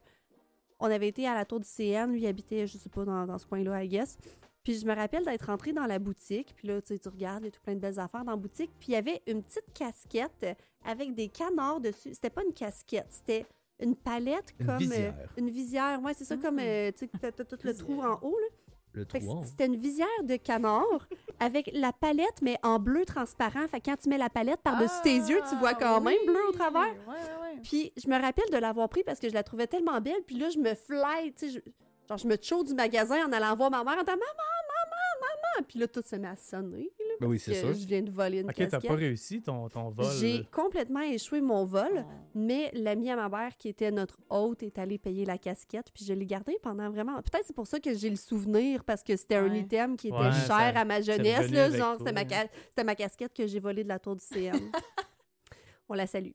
On 0.80 0.86
avait 0.86 1.08
été 1.08 1.26
à 1.26 1.34
la 1.34 1.44
tour 1.44 1.60
du 1.60 1.66
CN, 1.68 2.06
lui 2.12 2.20
il 2.22 2.26
habitait, 2.26 2.66
je 2.66 2.78
sais 2.78 2.88
pas, 2.88 3.04
dans, 3.04 3.26
dans 3.26 3.36
ce 3.38 3.46
coin-là, 3.46 3.82
I 3.84 3.88
guess. 3.88 4.16
Puis 4.66 4.81
je 4.81 4.85
me 4.87 4.96
rappelle 4.96 5.24
d'être 5.24 5.46
rentrée 5.46 5.72
dans 5.72 5.87
la 5.87 6.00
boutique, 6.00 6.52
puis 6.57 6.66
là, 6.66 6.83
tu 6.83 6.88
sais, 6.88 6.98
tu 6.98 7.09
regardes, 7.09 7.44
il 7.44 7.46
y 7.46 7.48
a 7.48 7.50
tout 7.52 7.61
plein 7.62 7.74
de 7.74 7.79
belles 7.79 8.00
affaires 8.00 8.24
dans 8.24 8.33
la 8.33 8.37
boutique, 8.37 8.72
puis 8.81 8.88
il 8.88 8.92
y 8.94 8.96
avait 8.96 9.22
une 9.29 9.44
petite 9.44 9.72
casquette 9.72 10.44
avec 10.85 11.14
des 11.14 11.29
canards 11.29 11.79
dessus. 11.81 12.14
C'était 12.14 12.31
pas 12.31 12.42
une 12.44 12.52
casquette, 12.52 13.07
c'était 13.11 13.46
une 13.79 13.94
palette 13.94 14.52
Une 14.59 14.66
comme... 14.66 14.92
euh, 14.92 15.12
une 15.37 15.50
visière, 15.50 16.02
ouais, 16.02 16.14
c'est 16.14 16.24
ça, 16.24 16.35
Ah. 16.37 16.42
comme, 16.44 16.59
euh, 16.59 16.90
tu 16.90 17.07
sais, 17.07 17.11
t'as 17.20 17.31
t'as 17.31 17.44
tout 17.44 17.59
le 17.62 17.76
trou 17.76 18.02
en 18.02 18.18
haut, 18.22 18.37
là. 18.40 18.46
Le 18.94 19.05
trou. 19.05 19.44
C'était 19.44 19.66
une 19.66 19.76
visière 19.76 20.09
de 20.24 20.35
canard 20.35 21.07
avec 21.38 21.70
la 21.72 21.92
palette, 21.92 22.40
mais 22.42 22.57
en 22.64 22.81
bleu 22.81 23.05
transparent. 23.05 23.68
Fait 23.68 23.79
que 23.81 23.90
quand 23.90 23.96
tu 24.02 24.09
mets 24.09 24.18
la 24.18 24.31
palette 24.31 24.61
par-dessus 24.62 25.00
tes 25.05 25.16
yeux, 25.16 25.40
tu 25.48 25.55
vois 25.57 25.74
quand 25.74 26.00
même 26.00 26.16
bleu 26.26 26.40
au 26.48 26.52
travers. 26.52 26.81
Ah, 27.07 27.11
Ouais, 27.11 27.16
ouais. 27.55 27.61
Puis 27.62 27.92
je 28.02 28.09
me 28.09 28.18
rappelle 28.20 28.48
de 28.50 28.57
l'avoir 28.57 28.88
pris 28.88 29.05
parce 29.05 29.20
que 29.20 29.29
je 29.29 29.35
la 29.35 29.42
trouvais 29.44 29.66
tellement 29.66 30.00
belle. 30.00 30.22
Puis 30.26 30.37
là, 30.38 30.48
je 30.48 30.59
me 30.59 30.74
fly, 30.74 31.33
tu 31.38 31.46
sais, 31.46 31.48
je- 31.50 31.61
genre 32.09 32.16
je 32.16 32.26
me 32.26 32.37
chaud 32.40 32.64
du 32.64 32.72
magasin 32.72 33.26
en 33.29 33.33
allant 33.33 33.55
voir 33.55 33.70
ma 33.70 33.85
mère 33.85 33.98
en 33.98 34.02
disant 34.02 34.07
«Maman, 34.16 34.16
maman, 34.16 34.26
maman!» 34.38 34.55
Puis 35.66 35.78
là, 35.78 35.88
tout 35.88 36.02
se 36.04 36.16
met 36.16 36.28
à 36.28 36.36
sonner. 36.36 36.90
là, 36.98 37.14
Ben 37.20 37.26
oui, 37.28 37.38
c'est 37.38 37.52
que 37.52 37.58
sûr. 37.58 37.74
Je 37.74 37.86
viens 37.86 38.02
de 38.02 38.10
voler 38.10 38.40
une 38.40 38.46
Ok, 38.48 38.54
t'as 38.56 38.66
casquette. 38.66 38.90
pas 38.90 38.96
réussi 38.96 39.42
ton, 39.42 39.68
ton 39.68 39.90
vol. 39.90 40.06
J'ai 40.20 40.44
complètement 40.52 41.00
échoué 41.00 41.40
mon 41.40 41.64
vol. 41.64 42.04
Oh. 42.06 42.10
Mais 42.34 42.70
l'ami 42.74 43.10
à 43.10 43.16
ma 43.16 43.28
mère, 43.28 43.56
qui 43.56 43.68
était 43.68 43.90
notre 43.90 44.18
hôte, 44.30 44.62
est 44.62 44.78
allé 44.78 44.98
payer 44.98 45.24
la 45.24 45.38
casquette, 45.38 45.90
puis 45.92 46.04
je 46.04 46.12
l'ai 46.12 46.26
gardée 46.26 46.58
pendant 46.62 46.90
vraiment... 46.90 47.16
Peut-être 47.22 47.44
c'est 47.46 47.56
pour 47.56 47.66
ça 47.66 47.80
que 47.80 47.94
j'ai 47.94 48.10
le 48.10 48.16
souvenir, 48.16 48.84
parce 48.84 49.02
que 49.02 49.16
c'était 49.16 49.36
un 49.36 49.52
item 49.54 49.96
qui 49.96 50.08
était 50.08 50.16
Ouais, 50.16 50.32
cher 50.32 50.46
ça- 50.46 50.56
à 50.80 50.84
ma 50.84 51.00
jeunesse, 51.00 51.50
là, 51.50 51.70
genre, 51.70 51.96
toi, 51.96 52.06
c'était 52.06 52.12
ma, 52.12 52.20
hein. 52.20 52.26
ca- 52.28 52.48
c'était 52.70 52.84
ma 52.84 52.94
casquette 52.94 53.32
que 53.34 53.46
j'ai 53.46 53.60
volée 53.60 53.84
de 53.84 53.88
la 53.88 53.98
tour 53.98 54.16
du 54.16 54.24
CN. 54.24 54.52
On 55.88 55.94
la 55.94 56.06
salue. 56.08 56.32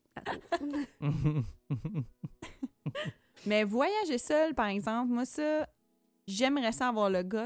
Mais 3.45 3.63
voyager 3.63 4.17
seul, 4.17 4.53
par 4.53 4.67
exemple, 4.67 5.11
moi, 5.11 5.25
ça, 5.25 5.67
j'aimerais 6.27 6.71
ça 6.71 6.89
avoir 6.89 7.09
le 7.09 7.23
guts. 7.23 7.37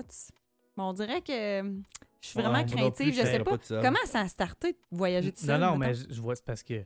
Mais 0.77 0.83
on 0.83 0.93
dirait 0.93 1.21
que 1.21 1.61
euh, 1.61 1.71
je 2.21 2.27
suis 2.27 2.39
vraiment 2.39 2.55
Ouais, 2.57 2.65
plus, 2.65 2.75
craintive. 2.75 3.13
Je 3.13 3.21
sais 3.21 3.39
pas. 3.39 3.57
Comment 3.81 4.05
ça 4.05 4.21
a 4.21 4.27
starté 4.27 4.71
de 4.73 4.77
voyager 4.91 5.31
tout 5.31 5.39
seul? 5.45 5.59
non, 5.59 5.71
non, 5.71 5.77
mais 5.77 5.93
je, 5.93 6.05
je 6.09 6.21
vois, 6.21 6.35
c'est 6.35 6.45
parce 6.45 6.63
que 6.63 6.83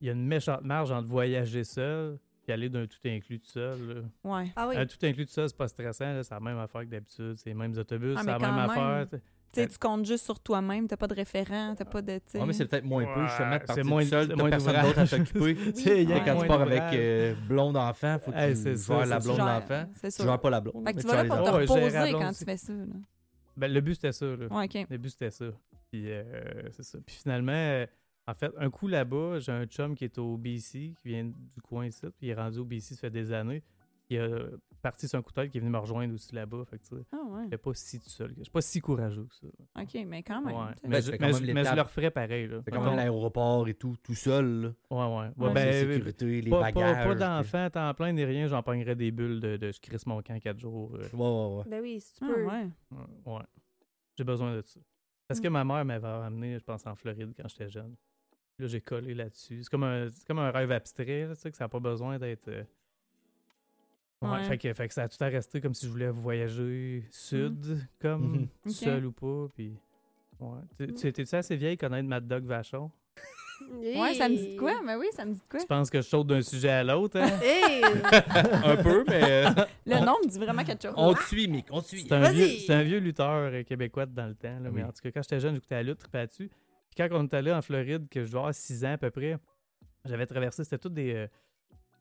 il 0.00 0.06
y 0.06 0.08
a 0.08 0.12
une 0.12 0.26
méchante 0.26 0.62
marge 0.62 0.90
entre 0.90 1.08
voyager 1.08 1.64
seul 1.64 2.18
puis 2.42 2.52
aller 2.52 2.68
d'un 2.68 2.86
tout 2.86 2.98
inclus 3.04 3.38
tout 3.38 3.46
seul. 3.50 3.78
là. 4.24 4.30
Ouais. 4.36 4.52
Ah 4.56 4.66
oui. 4.68 4.76
Un 4.76 4.84
tout 4.84 4.96
inclus 5.04 5.26
tout 5.26 5.32
seul, 5.32 5.48
c'est 5.48 5.56
pas 5.56 5.68
stressant. 5.68 6.12
là, 6.12 6.24
C'est 6.24 6.34
la 6.34 6.40
même 6.40 6.58
affaire 6.58 6.80
que 6.80 6.86
d'habitude. 6.86 7.34
C'est 7.36 7.50
les 7.50 7.54
mêmes 7.54 7.76
autobus, 7.78 8.16
Ah, 8.18 8.22
c'est 8.24 8.30
la 8.30 8.38
même 8.40 8.58
affaire. 8.58 9.06
tu 9.52 9.78
comptes 9.78 10.06
juste 10.06 10.24
sur 10.24 10.40
toi-même, 10.40 10.88
t'as 10.88 10.96
pas 10.96 11.06
de 11.06 11.14
référent, 11.14 11.74
t'as 11.76 11.84
pas 11.84 12.02
de. 12.02 12.16
tu 12.16 12.22
sais. 12.26 12.40
Ouais, 12.40 12.46
mais 12.46 12.52
c'est 12.52 12.66
peut-être 12.66 12.84
moins 12.84 13.04
peu, 13.04 13.20
Ouais, 13.20 13.28
justement, 13.28 13.48
de 13.54 13.58
c'est 13.60 13.66
partir 13.66 13.84
moins- 13.84 14.04
seul, 14.04 14.26
c'est 14.28 14.34
t'as 14.36 14.48
personne 14.48 14.82
d'autre 14.82 14.98
à 14.98 15.06
t'occuper. 15.06 15.40
Ouais. 16.10 16.22
Quand 16.24 16.40
tu 16.40 16.46
pars 16.48 16.60
avec 16.62 16.82
euh, 16.94 17.34
blonde 17.48 17.76
enfant, 17.76 18.18
faut 18.18 18.32
que 18.32 18.36
Hey, 18.38 18.54
tu 18.54 18.76
gères 18.76 19.06
la 19.06 19.20
blonde. 19.20 19.40
C'est 19.94 20.10
Tu 20.16 20.22
gères 20.24 20.40
pas 20.40 20.50
la 20.50 20.60
blonde. 20.60 20.84
Fait 20.84 20.94
que 20.94 21.00
tu 21.00 21.06
vas 21.06 21.22
là 21.22 21.24
pour 21.36 21.44
te 21.44 21.50
reposer 21.50 22.12
quand 22.12 22.32
tu 22.32 22.44
fais 22.44 22.56
ça. 22.56 22.72
Ben, 23.56 23.72
le 23.72 23.80
but, 23.80 23.94
c'était 23.94 24.12
ça. 24.12 24.26
Là. 24.26 24.46
Ouais. 24.48 24.86
Le 24.88 24.98
but, 24.98 25.10
c'était 25.10 25.30
ça. 25.30 25.46
Puis, 25.90 26.10
euh, 26.10 26.70
c'est 26.70 26.84
ça. 26.84 26.98
Puis 27.04 27.16
finalement, 27.16 27.52
euh, 27.52 27.86
en 28.26 28.34
fait, 28.34 28.52
un 28.56 28.70
coup 28.70 28.88
là-bas, 28.88 29.40
j'ai 29.40 29.52
un 29.52 29.66
chum 29.66 29.94
qui 29.94 30.04
est 30.04 30.18
au 30.18 30.36
BC, 30.36 30.94
qui 31.02 31.08
vient 31.08 31.24
du 31.24 31.60
coin 31.62 31.86
ici, 31.86 32.00
puis 32.02 32.28
il 32.28 32.30
est 32.30 32.34
rendu 32.34 32.58
au 32.58 32.64
BC, 32.64 32.94
ça 32.94 33.00
fait 33.00 33.10
des 33.10 33.32
années. 33.32 33.62
Il 34.14 34.20
a 34.20 34.46
parti 34.82 35.06
sur 35.06 35.18
un 35.18 35.22
coup 35.22 35.30
de 35.30 35.34
tête 35.36 35.50
qui 35.50 35.58
est 35.58 35.60
venu 35.60 35.70
me 35.70 35.78
rejoindre 35.78 36.12
aussi 36.14 36.34
là-bas. 36.34 36.64
Fait 36.64 36.78
que, 36.78 36.82
tu 36.84 36.96
sais, 36.96 37.02
Ah, 37.12 37.16
ouais. 37.24 37.42
je 37.44 37.48
suis 37.50 37.56
pas 37.58 37.74
si 37.74 38.00
tout 38.00 38.08
seul. 38.08 38.34
Je 38.36 38.42
suis 38.42 38.50
pas 38.52 38.60
si 38.60 38.80
courageux 38.80 39.26
que 39.26 39.34
ça. 39.36 39.46
OK, 39.80 40.04
mais 40.06 40.22
quand 40.22 40.42
même. 40.42 40.54
Ouais. 40.56 40.72
Mais, 40.86 41.00
je, 41.02 41.10
quand 41.12 41.16
mais 41.20 41.26
même 41.28 41.36
je- 41.36 41.40
mais 41.42 41.46
je 41.48 41.54
l'étape. 41.58 41.76
le 41.76 41.82
referais 41.82 42.10
pareil. 42.10 42.46
Là. 42.48 42.60
C'est 42.64 42.70
quand 42.72 42.84
même 42.84 42.96
l'aéroport 42.96 43.68
et 43.68 43.74
tout, 43.74 43.96
tout 44.02 44.14
seul. 44.14 44.46
là. 44.62 44.68
Ouais, 44.90 44.98
ouais. 44.98 45.28
ouais, 45.36 45.46
Ouais, 45.48 45.52
Ben, 45.54 45.72
sécurité, 45.88 46.40
les 46.40 46.50
pas, 46.50 46.60
bagages. 46.60 46.96
pas, 46.96 47.04
pas 47.04 47.10
puis- 47.10 47.20
d'enfants, 47.20 47.70
temps 47.70 47.94
plein 47.94 48.12
ni 48.12 48.24
rien, 48.24 48.48
j'en 48.48 48.62
pognerais 48.62 48.96
des 48.96 49.10
bulles 49.12 49.40
de, 49.40 49.56
de 49.56 49.70
je 49.72 49.80
crisse 49.80 50.04
mon 50.06 50.20
camp 50.22 50.38
quatre 50.40 50.58
jours. 50.58 50.94
euh, 50.96 51.08
Ouais, 51.12 51.18
ouais, 51.18 51.58
ouais. 51.58 51.64
Ben 51.70 51.80
oui, 51.80 52.00
si 52.00 52.14
tu 52.14 52.24
Ah, 52.24 52.26
peux. 52.34 52.44
ouais. 52.44 52.68
ouais. 52.90 53.34
ouais. 53.34 53.42
J'ai 54.18 54.24
besoin 54.24 54.56
de 54.56 54.62
ça. 54.62 54.80
Parce 55.28 55.40
que 55.40 55.48
Mm. 55.48 55.52
ma 55.52 55.64
mère 55.64 55.84
m'avait 55.84 56.06
ramené, 56.08 56.58
je 56.58 56.64
pense, 56.64 56.86
en 56.86 56.94
Floride 56.96 57.32
quand 57.36 57.48
j'étais 57.48 57.70
jeune. 57.70 57.94
Là, 58.58 58.66
j'ai 58.66 58.80
collé 58.82 59.14
là-dessus. 59.14 59.62
C'est 59.62 59.70
comme 59.70 59.84
un, 59.84 60.08
c'est 60.10 60.26
comme 60.26 60.38
un 60.40 60.50
rêve 60.50 60.70
abstrait, 60.72 61.26
tu 61.30 61.36
sais, 61.40 61.50
que 61.50 61.56
ça 61.56 61.64
n'a 61.64 61.68
pas 61.68 61.80
besoin 61.80 62.18
d'être. 62.18 62.48
euh, 62.48 62.64
Ouais, 64.22 64.28
Ouais. 64.30 64.44
Fait, 64.44 64.58
que, 64.58 64.72
fait 64.72 64.88
que 64.88 64.94
ça 64.94 65.02
a 65.02 65.08
tout 65.08 65.22
à 65.22 65.26
rester 65.26 65.60
comme 65.60 65.74
si 65.74 65.86
je 65.86 65.90
voulais 65.90 66.08
voyager 66.10 67.04
sud, 67.10 67.78
comme 68.00 68.32
Mhm. 68.32 68.48
Ok. 68.66 68.72
seul 68.72 69.06
ou 69.06 69.12
pas. 69.12 69.46
Puis, 69.54 69.76
ouais. 70.40 70.58
Tu- 70.78 70.86
Mm. 70.86 70.94
Tu 70.94 71.06
étais-tu 71.08 71.34
assez 71.34 71.56
vieille 71.56 71.76
connaître 71.76 72.08
Mad 72.08 72.26
Dog 72.26 72.44
Vachon? 72.44 72.90
Ouais, 73.70 74.14
ça 74.14 74.28
me 74.28 74.34
dit 74.36 74.54
de 74.54 74.58
quoi? 74.58 74.80
Mais 74.84 74.96
oui, 74.96 75.06
ça 75.12 75.24
me 75.24 75.34
dit 75.34 75.38
de 75.38 75.44
quoi? 75.48 75.60
Tu 75.60 75.66
penses 75.66 75.88
que 75.88 76.00
je 76.00 76.06
saute 76.08 76.26
d'un 76.26 76.42
sujet 76.42 76.68
à 76.70 76.82
l'autre, 76.82 77.16
hein? 77.20 77.28
Hey! 77.42 77.82
Un 78.64 78.76
peu, 78.82 79.04
mais 79.06 79.22
euh, 79.46 79.50
Le 79.86 80.04
nom 80.04 80.16
me 80.22 80.28
dit 80.28 80.38
vraiment 80.38 80.64
quelque 80.64 80.82
chose. 80.82 80.94
on 80.96 81.14
te 81.14 81.22
suit, 81.22 81.46
Mick, 81.46 81.66
on 81.70 81.80
te 81.80 81.86
suit. 81.86 82.00
C'est 82.02 82.12
un, 82.12 82.20
Vas-y. 82.20 82.34
vieux, 82.34 82.46
c'est 82.66 82.72
un 82.74 82.82
vieux 82.82 82.98
lutteur 82.98 83.28
euh, 83.52 83.62
québécois 83.62 84.06
de 84.06 84.14
dans 84.14 84.26
le 84.26 84.34
temps. 84.34 84.58
là, 84.60 84.68
Mais 84.72 84.82
en 84.82 84.88
tout 84.88 85.00
cas, 85.02 85.10
quand 85.12 85.22
j'étais 85.22 85.38
jeune, 85.38 85.54
j'écoutais 85.54 85.76
la 85.76 85.82
lutte, 85.84 86.00
là-dessus. 86.12 86.48
Puis 86.48 86.96
quand 86.96 87.08
on 87.12 87.22
est 87.24 87.34
allé 87.34 87.52
en 87.52 87.62
Floride, 87.62 88.08
que 88.08 88.22
je 88.22 88.26
devais 88.26 88.38
avoir 88.38 88.54
6 88.54 88.84
ans 88.84 88.94
à 88.94 88.98
peu 88.98 89.10
près, 89.10 89.36
j'avais 90.04 90.26
traversé, 90.26 90.64
c'était 90.64 90.78
toutes 90.78 90.94
des, 90.94 91.14
euh, 91.14 91.26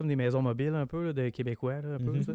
comme 0.01 0.07
des 0.09 0.15
maisons 0.15 0.41
mobiles 0.41 0.75
un 0.75 0.85
peu, 0.87 1.05
là, 1.05 1.13
de 1.13 1.29
Québécois, 1.29 1.81
là, 1.81 1.95
un 1.95 1.97
peu, 1.97 2.11
Mhm. 2.11 2.21
ça. 2.23 2.33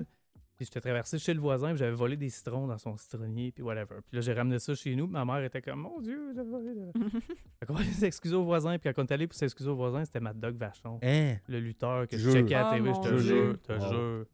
Puis 0.56 0.64
j'étais 0.64 0.80
traversé 0.80 1.18
chez 1.18 1.34
le 1.34 1.40
voisin, 1.40 1.68
puis 1.68 1.78
j'avais 1.78 1.94
volé 1.94 2.16
des 2.16 2.30
citrons 2.30 2.66
dans 2.66 2.78
son 2.78 2.96
citronnier, 2.96 3.52
puis 3.52 3.62
whatever. 3.62 3.96
Puis 4.06 4.16
là, 4.16 4.20
j'ai 4.22 4.32
ramené 4.32 4.58
ça 4.58 4.74
chez 4.74 4.96
nous, 4.96 5.04
puis 5.06 5.12
ma 5.12 5.24
mère 5.26 5.44
était 5.44 5.60
comme, 5.60 5.80
mon 5.80 6.00
Dieu, 6.00 6.32
j'ai 6.34 6.42
volé. 6.42 6.74
Fait 7.60 7.66
qu'on 7.66 7.74
va 7.74 7.80
aller 7.80 7.90
s'excuser 7.90 8.34
au 8.34 8.44
voisin, 8.44 8.78
puis 8.78 8.90
quand 8.90 9.02
on 9.02 9.06
est 9.06 9.12
allé 9.12 9.26
pour 9.26 9.36
s'excuser 9.36 9.68
au 9.68 9.76
voisin, 9.76 10.02
c'était 10.06 10.20
Mad 10.20 10.40
Dog 10.40 10.56
Vachon, 10.56 10.98
Hein? 11.02 11.36
le 11.46 11.60
lutteur 11.60 12.08
que 12.08 12.16
je 12.16 12.30
checkais 12.30 12.54
à 12.54 12.62
la 12.62 12.68
Oh 12.70 12.74
TV, 12.76 12.94
je 12.94 13.00
te 13.10 13.16
jure, 13.18 13.52
je 13.52 13.74
te 13.74 13.78
jure. 13.80 14.26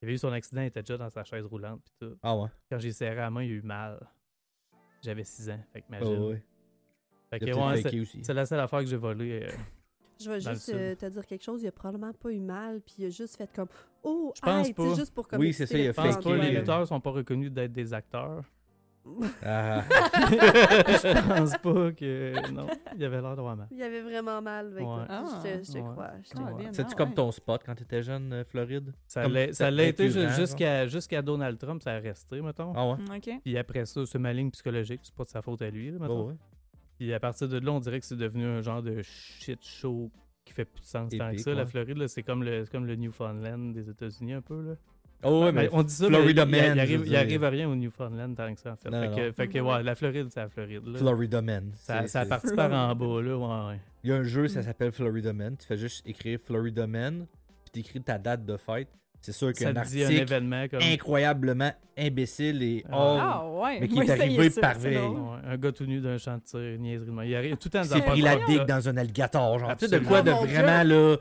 Il 0.00 0.04
avait 0.06 0.14
eu 0.14 0.18
son 0.18 0.32
accident, 0.32 0.60
il 0.62 0.66
était 0.66 0.82
déjà 0.82 0.96
dans 0.98 1.10
sa 1.10 1.24
chaise 1.24 1.44
roulante, 1.46 1.80
puis 1.82 1.94
tout. 2.08 2.16
Ah 2.22 2.36
ouais? 2.36 2.48
Quand 2.70 2.78
j'ai 2.78 2.92
serré 2.92 3.16
la 3.16 3.30
main, 3.30 3.42
il 3.42 3.50
a 3.50 3.54
eu 3.54 3.62
mal. 3.62 4.06
J'avais 5.02 5.24
6 5.24 5.50
ans, 5.50 5.58
fait 5.72 5.80
que 5.80 5.86
Ah 5.90 5.96
imagine. 5.96 6.22
ouais. 6.24 6.42
Fait 7.30 7.38
que 7.40 7.44
ouais, 7.46 8.04
c'est 8.22 8.34
la 8.34 8.46
seule 8.46 8.60
affaire 8.60 8.78
que 8.80 8.86
j'ai 8.86 8.96
volée. 8.96 9.40
euh, 9.42 9.50
Je 10.22 10.30
vais 10.30 10.40
juste 10.40 10.68
euh, 10.74 10.94
te 10.94 11.06
dire 11.06 11.26
quelque 11.26 11.42
chose. 11.44 11.62
Il 11.62 11.68
a 11.68 11.72
probablement 11.72 12.12
pas 12.12 12.30
eu 12.30 12.40
mal, 12.40 12.80
puis 12.80 12.94
il 12.98 13.06
a 13.06 13.08
juste 13.10 13.36
fait 13.36 13.50
comme 13.54 13.68
Oh, 14.02 14.32
Je 14.36 14.40
pense 14.40 14.66
tu 14.68 14.74
pas. 14.74 14.94
juste 14.94 15.14
pour 15.14 15.26
comme 15.26 15.40
Oui, 15.40 15.52
c'est 15.52 15.66
ça, 15.66 15.78
il 15.78 15.88
a 15.88 15.92
Je 15.92 15.92
pense 15.92 16.16
pas, 16.24 16.36
les 16.36 16.50
lutteurs 16.52 16.86
sont 16.86 17.00
pas 17.00 17.10
reconnus 17.10 17.50
d'être 17.50 17.72
des 17.72 17.92
acteurs. 17.94 18.42
Ah, 19.42 19.82
je 19.90 21.28
pense 21.28 21.58
pas 21.58 21.92
que. 21.92 22.50
Non, 22.52 22.66
il 22.96 23.04
avait 23.04 23.20
l'air 23.20 23.36
d'avoir 23.36 23.54
mal. 23.54 23.68
Il 23.70 23.82
avait 23.82 24.00
vraiment 24.00 24.40
mal. 24.40 24.72
Ouais. 24.72 24.82
Ah. 25.10 25.24
je 25.26 25.42
te, 25.58 25.62
je 25.64 25.72
te 25.72 25.78
Ouais. 25.78 25.84
crois. 25.90 26.10
je 26.22 26.30
te 26.30 26.38
Ah, 26.38 26.40
crois. 26.46 26.58
bien. 26.58 26.72
C'est-tu 26.72 26.88
Ah, 26.92 26.96
comme 26.96 27.08
ouais. 27.10 27.14
ton 27.14 27.30
spot 27.30 27.62
quand 27.66 27.74
t'étais 27.74 28.02
jeune, 28.02 28.32
euh, 28.32 28.44
Floride? 28.44 28.94
Ça 29.06 29.28
l'a 29.28 29.84
été 29.84 30.08
jusqu'à 30.10 30.86
jusqu'à 30.86 31.20
Donald 31.20 31.58
Trump, 31.58 31.82
ça 31.82 31.92
a 31.92 31.98
resté, 31.98 32.40
mettons. 32.40 32.72
Ah 32.74 32.88
ouais? 32.88 32.96
OK. 33.16 33.40
Puis 33.42 33.58
après 33.58 33.84
ça, 33.84 34.06
c'est 34.06 34.18
ma 34.18 34.32
ligne 34.32 34.50
psychologique, 34.50 35.00
c'est 35.02 35.14
pas 35.14 35.24
de 35.24 35.28
sa 35.28 35.42
faute 35.42 35.60
à 35.60 35.68
lui, 35.68 35.90
là, 35.90 35.98
mettons. 35.98 36.20
Oh, 36.20 36.28
ouais. 36.28 36.36
Puis 37.04 37.12
à 37.12 37.20
partir 37.20 37.48
de 37.50 37.58
là, 37.58 37.70
on 37.70 37.80
dirait 37.80 38.00
que 38.00 38.06
c'est 38.06 38.16
devenu 38.16 38.46
un 38.46 38.62
genre 38.62 38.82
de 38.82 39.02
shit 39.02 39.62
show 39.62 40.10
qui 40.42 40.54
fait 40.54 40.64
plus 40.64 40.80
de 40.80 40.86
sens 40.86 41.12
tant 41.14 41.32
que 41.32 41.36
ça. 41.36 41.52
La. 41.52 41.66
Floride, 41.66 41.98
là, 41.98 42.08
c'est 42.08 42.22
comme 42.22 42.42
le, 42.42 42.64
c'est 42.64 42.70
comme 42.70 42.86
le 42.86 42.96
Newfoundland 42.96 43.74
des 43.74 43.90
États-Unis 43.90 44.32
un 44.32 44.40
peu. 44.40 44.62
Là. 44.62 44.74
Oh 45.22 45.44
ouais, 45.44 45.52
mais 45.52 45.68
on 45.70 45.82
dit 45.82 45.92
ça, 45.92 46.06
Florida 46.06 46.46
mais 46.46 46.70
il- 46.74 46.80
arrive, 46.80 47.14
arrive 47.14 47.44
rien 47.44 47.68
au 47.68 47.76
Newfoundland 47.76 48.34
tant 48.34 48.54
que 48.54 48.58
ça, 48.58 48.72
en 48.72 48.76
fait. 48.76 48.88
Non, 48.88 49.02
fait, 49.02 49.08
non. 49.08 49.16
que, 49.16 49.32
fait 49.32 49.48
que, 49.48 49.58
ouais, 49.58 49.82
la 49.82 49.94
Floride, 49.94 50.28
c'est 50.30 50.40
la 50.40 50.48
Floride. 50.48 50.86
Là. 50.86 50.98
Florida 50.98 51.42
Man. 51.42 51.72
Ça, 51.76 52.06
ça 52.06 52.24
par 52.24 52.72
en 52.72 52.94
bas, 52.94 53.20
là, 53.20 53.36
ouais, 53.36 53.68
ouais. 53.72 53.80
Il 54.02 54.08
y 54.08 54.12
a 54.14 54.16
un 54.16 54.22
jeu, 54.22 54.48
ça 54.48 54.62
s'appelle 54.62 54.92
Florida 54.92 55.34
Man. 55.34 55.58
Tu 55.58 55.66
fais 55.66 55.76
juste 55.76 56.06
écrire 56.08 56.38
Florida 56.42 56.86
Man, 56.86 57.26
puis 57.64 57.82
t'écris 57.82 58.00
ta 58.00 58.16
date 58.16 58.46
de 58.46 58.56
fête. 58.56 58.88
C'est 59.24 59.32
sûr 59.32 59.54
qu'un 59.54 59.68
un 59.68 59.76
article 59.76 60.12
événement 60.12 60.68
comme... 60.68 60.80
incroyablement 60.82 61.72
imbécile 61.96 62.62
et 62.62 62.84
Ah. 62.90 62.96
hors. 62.98 63.18
Ah, 63.20 63.50
ouais. 63.62 63.78
mais 63.80 63.88
qui 63.88 63.94
Moi, 63.94 64.04
est 64.04 64.10
arrivé 64.10 64.50
ça, 64.50 64.74
c'est. 64.78 64.98
Ouais, 64.98 65.16
un 65.46 65.56
gars 65.56 65.72
tout 65.72 65.86
nu 65.86 66.00
d'un 66.00 66.18
champ 66.18 66.36
de 66.36 66.42
tir, 66.42 66.60
niaiserie 66.78 67.06
de 67.06 67.10
main. 67.10 67.24
Il 67.24 67.30
y 67.30 67.36
a 67.36 67.40
rien- 67.40 67.56
tout 67.56 67.68
le 67.72 67.78
temps 67.78 67.84
s'est 67.84 68.02
pris 68.02 68.20
la 68.20 68.36
digue 68.36 68.66
dans 68.66 68.86
un 68.86 68.96
alligator. 68.98 69.58
Genre, 69.58 69.76
tu 69.76 69.86
sais, 69.88 69.98
de 69.98 70.04
quoi 70.04 70.20
de 70.20 70.30
Oh, 70.30 70.44
vraiment 70.44 70.82
là. 70.82 71.16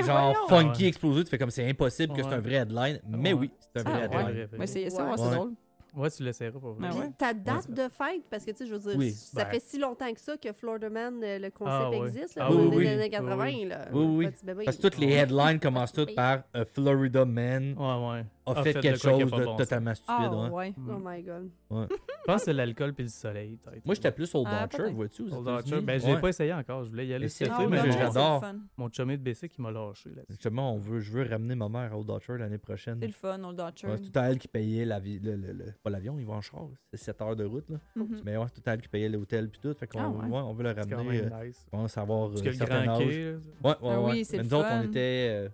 Eh, 0.00 0.02
Genre 0.02 0.34
funky 0.48 0.82
Ouais. 0.84 0.88
explosé, 0.88 1.24
tu 1.24 1.30
fais 1.30 1.36
comme 1.38 1.50
c'est 1.50 1.68
impossible 1.68 2.14
que 2.14 2.22
c'est 2.22 2.32
un 2.32 2.38
vrai 2.38 2.54
headline. 2.54 2.98
Mais 3.06 3.34
Ouais. 3.34 3.40
oui, 3.40 3.50
c'est 3.60 3.86
un 3.86 3.90
Ah, 3.90 3.90
vrai 3.90 4.08
ouais. 4.08 4.30
headline. 4.30 4.48
Moi, 4.56 4.64
essayez 4.64 4.88
ça, 4.90 5.06
c'est 5.16 5.30
drôle. 5.30 5.50
Ouais, 5.96 6.10
tu 6.10 6.22
l'essaieras 6.24 6.58
pas 6.58 6.70
vrai. 6.72 6.76
Ah 6.82 6.88
Puis 6.90 6.98
ouais? 7.00 7.10
ta 7.16 7.32
date 7.34 7.70
de 7.70 7.82
fête, 7.88 8.24
parce 8.30 8.44
que 8.44 8.50
tu 8.50 8.58
sais, 8.58 8.66
je 8.66 8.72
veux 8.74 8.80
dire, 8.80 8.98
Oui. 8.98 9.12
ça 9.12 9.44
Ben. 9.44 9.50
fait 9.52 9.60
si 9.60 9.78
longtemps 9.78 10.12
que 10.12 10.20
ça 10.20 10.36
que 10.36 10.52
Florida 10.52 10.90
Man, 10.90 11.20
euh, 11.22 11.38
le 11.38 11.50
concept 11.50 11.92
Ah, 11.92 12.04
existe, 12.06 12.34
là, 12.36 12.46
Ah, 12.48 12.52
oui, 12.52 12.70
les 12.70 12.76
oui. 12.76 12.88
années 12.88 13.10
80. 13.10 13.44
Oui, 13.44 13.64
Là, 13.66 13.88
Oui, 13.92 14.04
oui. 14.28 14.64
Parce 14.64 14.76
que 14.76 14.82
toutes 14.82 14.98
les 14.98 15.12
headlines 15.12 15.60
commencent 15.60 15.92
toutes 15.92 16.14
par 16.14 16.42
A 16.52 16.64
Florida 16.64 17.24
Man. 17.24 17.74
Ouais, 17.78 18.10
ouais. 18.10 18.24
A 18.46 18.50
A 18.58 18.62
fait, 18.62 18.74
quelque 18.74 18.98
chose 18.98 19.18
de 19.18 19.24
bon 19.24 19.56
totalement 19.56 19.94
stupide. 19.94 20.14
Ah, 20.18 20.30
ouais. 20.30 20.50
ouais. 20.50 20.74
Oh 20.88 20.98
my 21.02 21.22
god. 21.22 21.50
Je 21.70 21.86
pense 22.26 22.36
que 22.40 22.44
c'est 22.44 22.52
l'alcool 22.52 22.92
puis 22.94 23.04
le 23.04 23.08
soleil. 23.10 23.58
Moi, 23.84 23.94
j'étais 23.94 24.10
plus 24.12 24.34
Old 24.34 24.46
Ah, 24.50 24.66
peut-être. 24.68 24.92
vois-tu, 24.92 25.22
Old. 25.22 25.46
Orchard. 25.48 25.82
Ben, 25.82 26.00
Ouais. 26.02 26.20
pas 26.20 26.28
essayé 26.28 26.52
encore. 26.52 26.84
Je 26.84 26.90
voulais 26.90 27.06
y 27.06 27.14
aller 27.14 27.28
c'est 27.28 27.48
cool, 27.48 27.68
mais 27.68 27.90
j'adore. 27.90 28.44
mon 28.76 28.90
chumé 28.90 29.16
de 29.16 29.22
BC 29.22 29.48
qui 29.48 29.60
m'a 29.62 29.70
lâché 29.70 30.10
là 30.10 30.22
Justement, 30.28 30.74
on 30.74 30.78
veut, 30.78 31.00
je 31.00 31.10
veux 31.12 31.22
ramener 31.28 31.54
ma 31.54 31.68
mère 31.68 31.92
à 31.92 31.98
Old 31.98 32.08
Orchard 32.10 32.38
l'année 32.38 32.58
prochaine. 32.58 32.98
C'est 33.00 33.06
le 33.06 33.12
fun, 33.12 33.42
Old 33.42 33.58
Orchard. 33.60 33.90
Ouais, 33.90 33.96
c'est 33.96 34.10
tout 34.10 34.18
à 34.18 34.22
elle 34.24 34.38
qui 34.38 34.48
payait 34.48 34.84
la 34.84 35.00
vie, 35.00 35.18
le, 35.20 35.36
le- 35.36 35.52
le- 35.52 35.72
pas 35.82 35.90
l'avion, 35.90 36.18
ils 36.18 36.26
vont 36.26 36.34
en 36.34 36.40
char, 36.40 36.68
c'est 36.90 36.98
7 36.98 37.20
heures 37.22 37.36
de 37.36 37.44
route. 37.44 37.68
Là. 37.70 37.78
Mhm. 37.96 38.20
Mais 38.24 38.36
ouais, 38.36 38.44
c'est 38.52 38.60
tout 38.62 38.68
à 38.70 38.74
elle 38.74 38.80
qui 38.82 38.88
payait 38.88 39.08
l'hôtel 39.08 39.48
puis 39.48 39.60
tout. 39.60 39.72
Fait 39.74 39.86
qu'on 39.86 40.00
Ah 40.00 40.08
ouais. 40.08 40.24
ouais, 40.26 40.38
on 40.40 40.52
veut 40.52 40.62
le 40.64 40.70
C'est 40.70 40.90
quand 40.90 40.96
ramener. 40.96 41.22
même 41.22 41.46
nice. 41.46 41.64
on 41.72 41.76
commence 41.76 41.98
à 41.98 42.00
avoir 42.02 42.28
Parce 42.28 42.40
euh, 42.40 42.44
que 42.44 42.50
le 42.50 42.64
grand 42.66 42.98
Ouais, 42.98 43.36
ouais, 43.62 43.74
Ah 43.82 44.00
ouais. 44.02 44.10
oui, 44.12 44.24
c'est 44.24 44.36
Mais 44.38 44.42
le 44.42 44.48
nous 44.48 44.54
autres, 44.54 44.68
on 44.72 44.82
était 44.82 45.28
euh, 45.30 45.48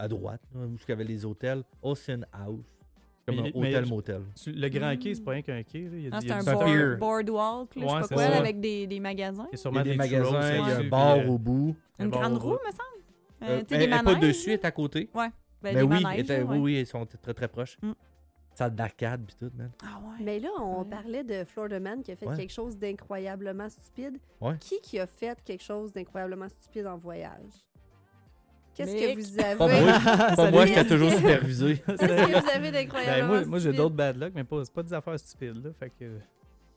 à 0.00 0.08
droite, 0.08 0.40
là, 0.54 0.66
où 0.66 0.74
il 0.76 0.88
y 0.88 0.92
avait 0.92 1.04
les 1.04 1.24
hôtels. 1.24 1.62
Ocean 1.82 2.22
House. 2.32 2.64
Comme 3.26 3.36
Mais- 3.36 3.40
un 3.54 3.60
mais- 3.60 3.68
hôtel-motel. 3.76 4.22
le 4.46 4.68
grand 4.70 4.96
quai, 4.98 5.14
c'est 5.14 5.22
pas 5.22 5.32
rien 5.32 5.42
qu'un 5.42 5.62
quai. 5.62 5.82
là. 5.82 5.90
Il 5.92 6.02
y 6.02 6.06
a, 6.06 6.10
Ah, 6.12 6.18
c'est 6.20 6.30
a 6.30 6.36
un 6.38 6.42
board- 6.42 6.98
boardwalk, 6.98 7.76
là, 7.76 7.82
Ouais, 7.82 7.88
je 7.88 8.02
sais 8.02 8.08
c'est 8.08 8.14
pas 8.14 8.26
quoi, 8.26 8.32
ça. 8.32 8.38
avec 8.38 8.60
des, 8.60 8.86
des 8.86 8.98
magasins. 9.00 9.46
il 9.50 9.52
y 9.52 9.54
a 9.54 9.58
sûrement 9.58 9.82
des 9.82 9.90
des 9.90 9.96
magasins, 9.96 10.50
il 10.50 10.56
y 10.56 10.72
a 10.72 10.76
un 10.78 10.88
bar 10.88 11.18
euh, 11.18 11.26
au 11.26 11.38
bout. 11.38 11.76
Une 11.98 12.08
grande 12.08 12.38
roue, 12.38 12.52
me 12.52 12.70
semble. 12.70 12.82
Euh, 13.42 13.46
Euh, 13.60 13.62
elle 13.70 13.82
elle 13.82 13.92
est 13.92 14.02
pas 14.02 14.14
dessus, 14.16 14.48
elle 14.48 14.54
est 14.54 14.64
à 14.64 14.70
côté. 14.70 15.08
Ben, 15.14 15.30
Mais 15.62 15.74
des 15.74 15.82
oui, 15.82 16.02
manèges, 16.02 16.20
était- 16.20 16.42
ouais. 16.42 16.72
ils 16.72 16.86
sont 16.86 17.06
très 17.22 17.34
très 17.34 17.48
proches. 17.48 17.76
Mm. 17.82 17.92
Salle 18.54 18.74
d'arcade 18.74 19.22
puis 19.26 19.36
tout, 19.38 19.50
man. 19.56 19.70
Ah 19.84 20.00
ouais. 20.02 20.24
Mais 20.24 20.40
là, 20.40 20.48
on 20.58 20.82
Ouais. 20.82 20.88
parlait 20.90 21.22
de 21.24 21.44
Florida 21.44 21.78
Man 21.80 22.02
qui 22.02 22.12
a 22.12 22.16
fait 22.16 22.26
Ouais. 22.26 22.36
quelque 22.36 22.52
chose 22.52 22.76
d'incroyablement 22.78 23.68
stupide. 23.68 24.18
Ouais. 24.40 24.56
Qui 24.58 24.80
qui 24.82 24.98
a 24.98 25.06
fait 25.06 25.38
quelque 25.44 25.62
chose 25.62 25.92
d'incroyablement 25.92 26.48
stupide 26.48 26.86
en 26.86 26.96
voyage? 26.98 27.52
Qu'est-ce 28.74 28.92
que 28.94 29.20
vous 29.20 29.40
avez? 29.40 29.56
Pas 29.56 29.68
moi, 29.68 30.34
pas 30.36 30.50
moi, 30.50 30.66
j'étais 30.66 30.84
toujours 30.86 31.10
supervisé. 31.12 31.76
Qu'est-ce 31.86 31.96
que 31.96 32.40
vous 32.40 32.48
avez 32.50 32.70
Ben, 32.70 32.72
d'incroyablement 32.72 33.28
moi, 33.28 33.44
moi 33.44 33.58
j'ai 33.58 33.72
d'autres 33.72 33.94
bad 33.94 34.16
luck, 34.16 34.32
mais 34.34 34.44
pas, 34.44 34.64
c'est 34.64 34.72
pas 34.72 34.82
des 34.82 34.94
affaires 34.94 35.18
stupides. 35.18 35.64
Là, 35.64 35.70
fait 35.78 35.90
que. 35.90 36.18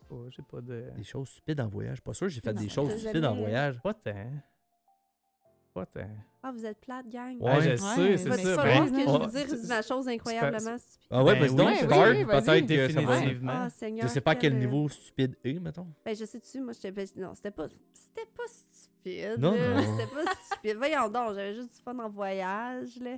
oh, 0.09 0.25
j'ai 0.29 0.43
pas 0.43 0.61
de. 0.61 0.85
Des 0.97 1.03
choses 1.03 1.29
stupides 1.29 1.61
en 1.61 1.67
voyage. 1.67 2.01
Pas 2.01 2.13
sûr, 2.13 2.27
j'ai 2.29 2.41
fait 2.41 2.53
Non, 2.53 2.61
des 2.61 2.69
choses 2.69 2.89
jamais- 2.89 2.99
stupides 2.99 3.25
en 3.25 3.35
voyage. 3.35 3.79
Pas 3.81 3.93
tant. 3.93 4.11
Pas 5.74 5.86
tant. 5.88 6.01
Ah, 6.43 6.51
vous 6.51 6.65
êtes 6.65 6.80
plate, 6.82 7.07
gang. 7.09 7.38
Ouais. 7.39 7.51
Ouais, 7.51 7.61
je 7.61 7.69
Ouais, 7.69 7.78
sais, 7.78 8.17
c'est 8.17 8.17
ça. 8.17 8.30
pas 8.30 8.63
ben, 8.63 8.84
que 8.84 8.89
je 8.89 8.93
veux 8.93 9.30
dire 9.45 9.57
c'est- 9.57 9.67
ma 9.67 9.82
chose 9.82 10.07
incroyablement 10.07 10.78
stupide. 10.78 11.07
Ah 11.09 11.24
ouais, 11.24 11.34
Ben 11.36 11.41
oui, 11.49 11.55
donc, 11.55 11.67
oui, 11.69 11.76
oui. 11.82 12.26
Peut-être 12.26 12.45
ça. 12.45 12.61
Définitivement. 12.61 13.51
Ah, 13.55 13.69
Seigneur. 13.69 14.07
Je 14.07 14.13
sais 14.13 14.21
pas 14.21 14.36
quel 14.36 14.51
quel- 14.51 14.59
niveau 14.59 14.88
stupide 14.89 15.36
est, 15.43 15.59
mettons. 15.59 15.88
Ben, 16.05 16.15
je 16.15 16.26
sais-tu, 16.26 16.61
moi, 16.61 16.74
j'étais. 16.74 16.91
ben, 16.91 17.07
Non, 17.15 17.34
c'était 17.34 17.51
pas. 17.51 17.67
C'était 17.93 18.30
pas 18.36 18.43
stupide. 18.47 19.39
Non, 19.39 19.51
non. 19.51 19.57
C'était 19.97 20.13
pas 20.13 20.32
stupide. 20.51 20.76
Voyons 20.78 21.09
donc, 21.09 21.30
j'avais 21.36 21.55
juste 21.55 21.76
du 21.76 21.82
fun 21.82 21.97
en 21.97 22.09
voyage, 22.09 22.97
là. 23.01 23.17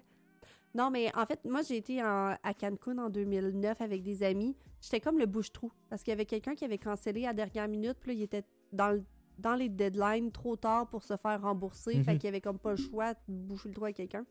Non, 0.73 0.89
mais 0.91 1.11
en 1.15 1.25
fait, 1.25 1.39
moi, 1.45 1.61
j'ai 1.61 1.77
été 1.77 2.01
en- 2.03 2.35
à 2.41 2.53
Cancun 2.53 2.97
en 2.99 3.09
2009 3.09 3.81
avec 3.81 4.01
des 4.03 4.23
amis. 4.23 4.55
J'étais 4.81 4.99
comme 4.99 5.17
le 5.17 5.25
bouche-trou. 5.25 5.71
Parce 5.89 6.03
qu'il 6.03 6.11
y 6.11 6.13
avait 6.13 6.25
quelqu'un 6.25 6.53
qui 6.53 6.63
avait 6.65 6.77
cancellé 6.77 7.23
à 7.25 7.27
la 7.29 7.33
dernière 7.33 7.67
minute. 7.67 7.97
Puis 7.99 8.11
là, 8.11 8.13
il 8.17 8.21
était 8.23 8.43
dans, 8.71 8.89
le- 8.91 9.03
dans 9.37 9.55
les 9.55 9.69
deadlines 9.69 10.31
trop 10.31 10.55
tard 10.55 10.87
pour 10.89 11.03
se 11.03 11.15
faire 11.17 11.41
rembourser. 11.41 11.95
Mhm. 11.97 12.03
Fait 12.03 12.13
qu'il 12.15 12.25
y 12.25 12.27
avait 12.27 12.41
comme 12.41 12.59
pas 12.59 12.71
le 12.71 12.77
choix 12.77 13.13
de 13.13 13.19
boucher 13.27 13.69
le 13.69 13.75
trou 13.75 13.85
à 13.85 13.91
quelqu'un. 13.93 14.25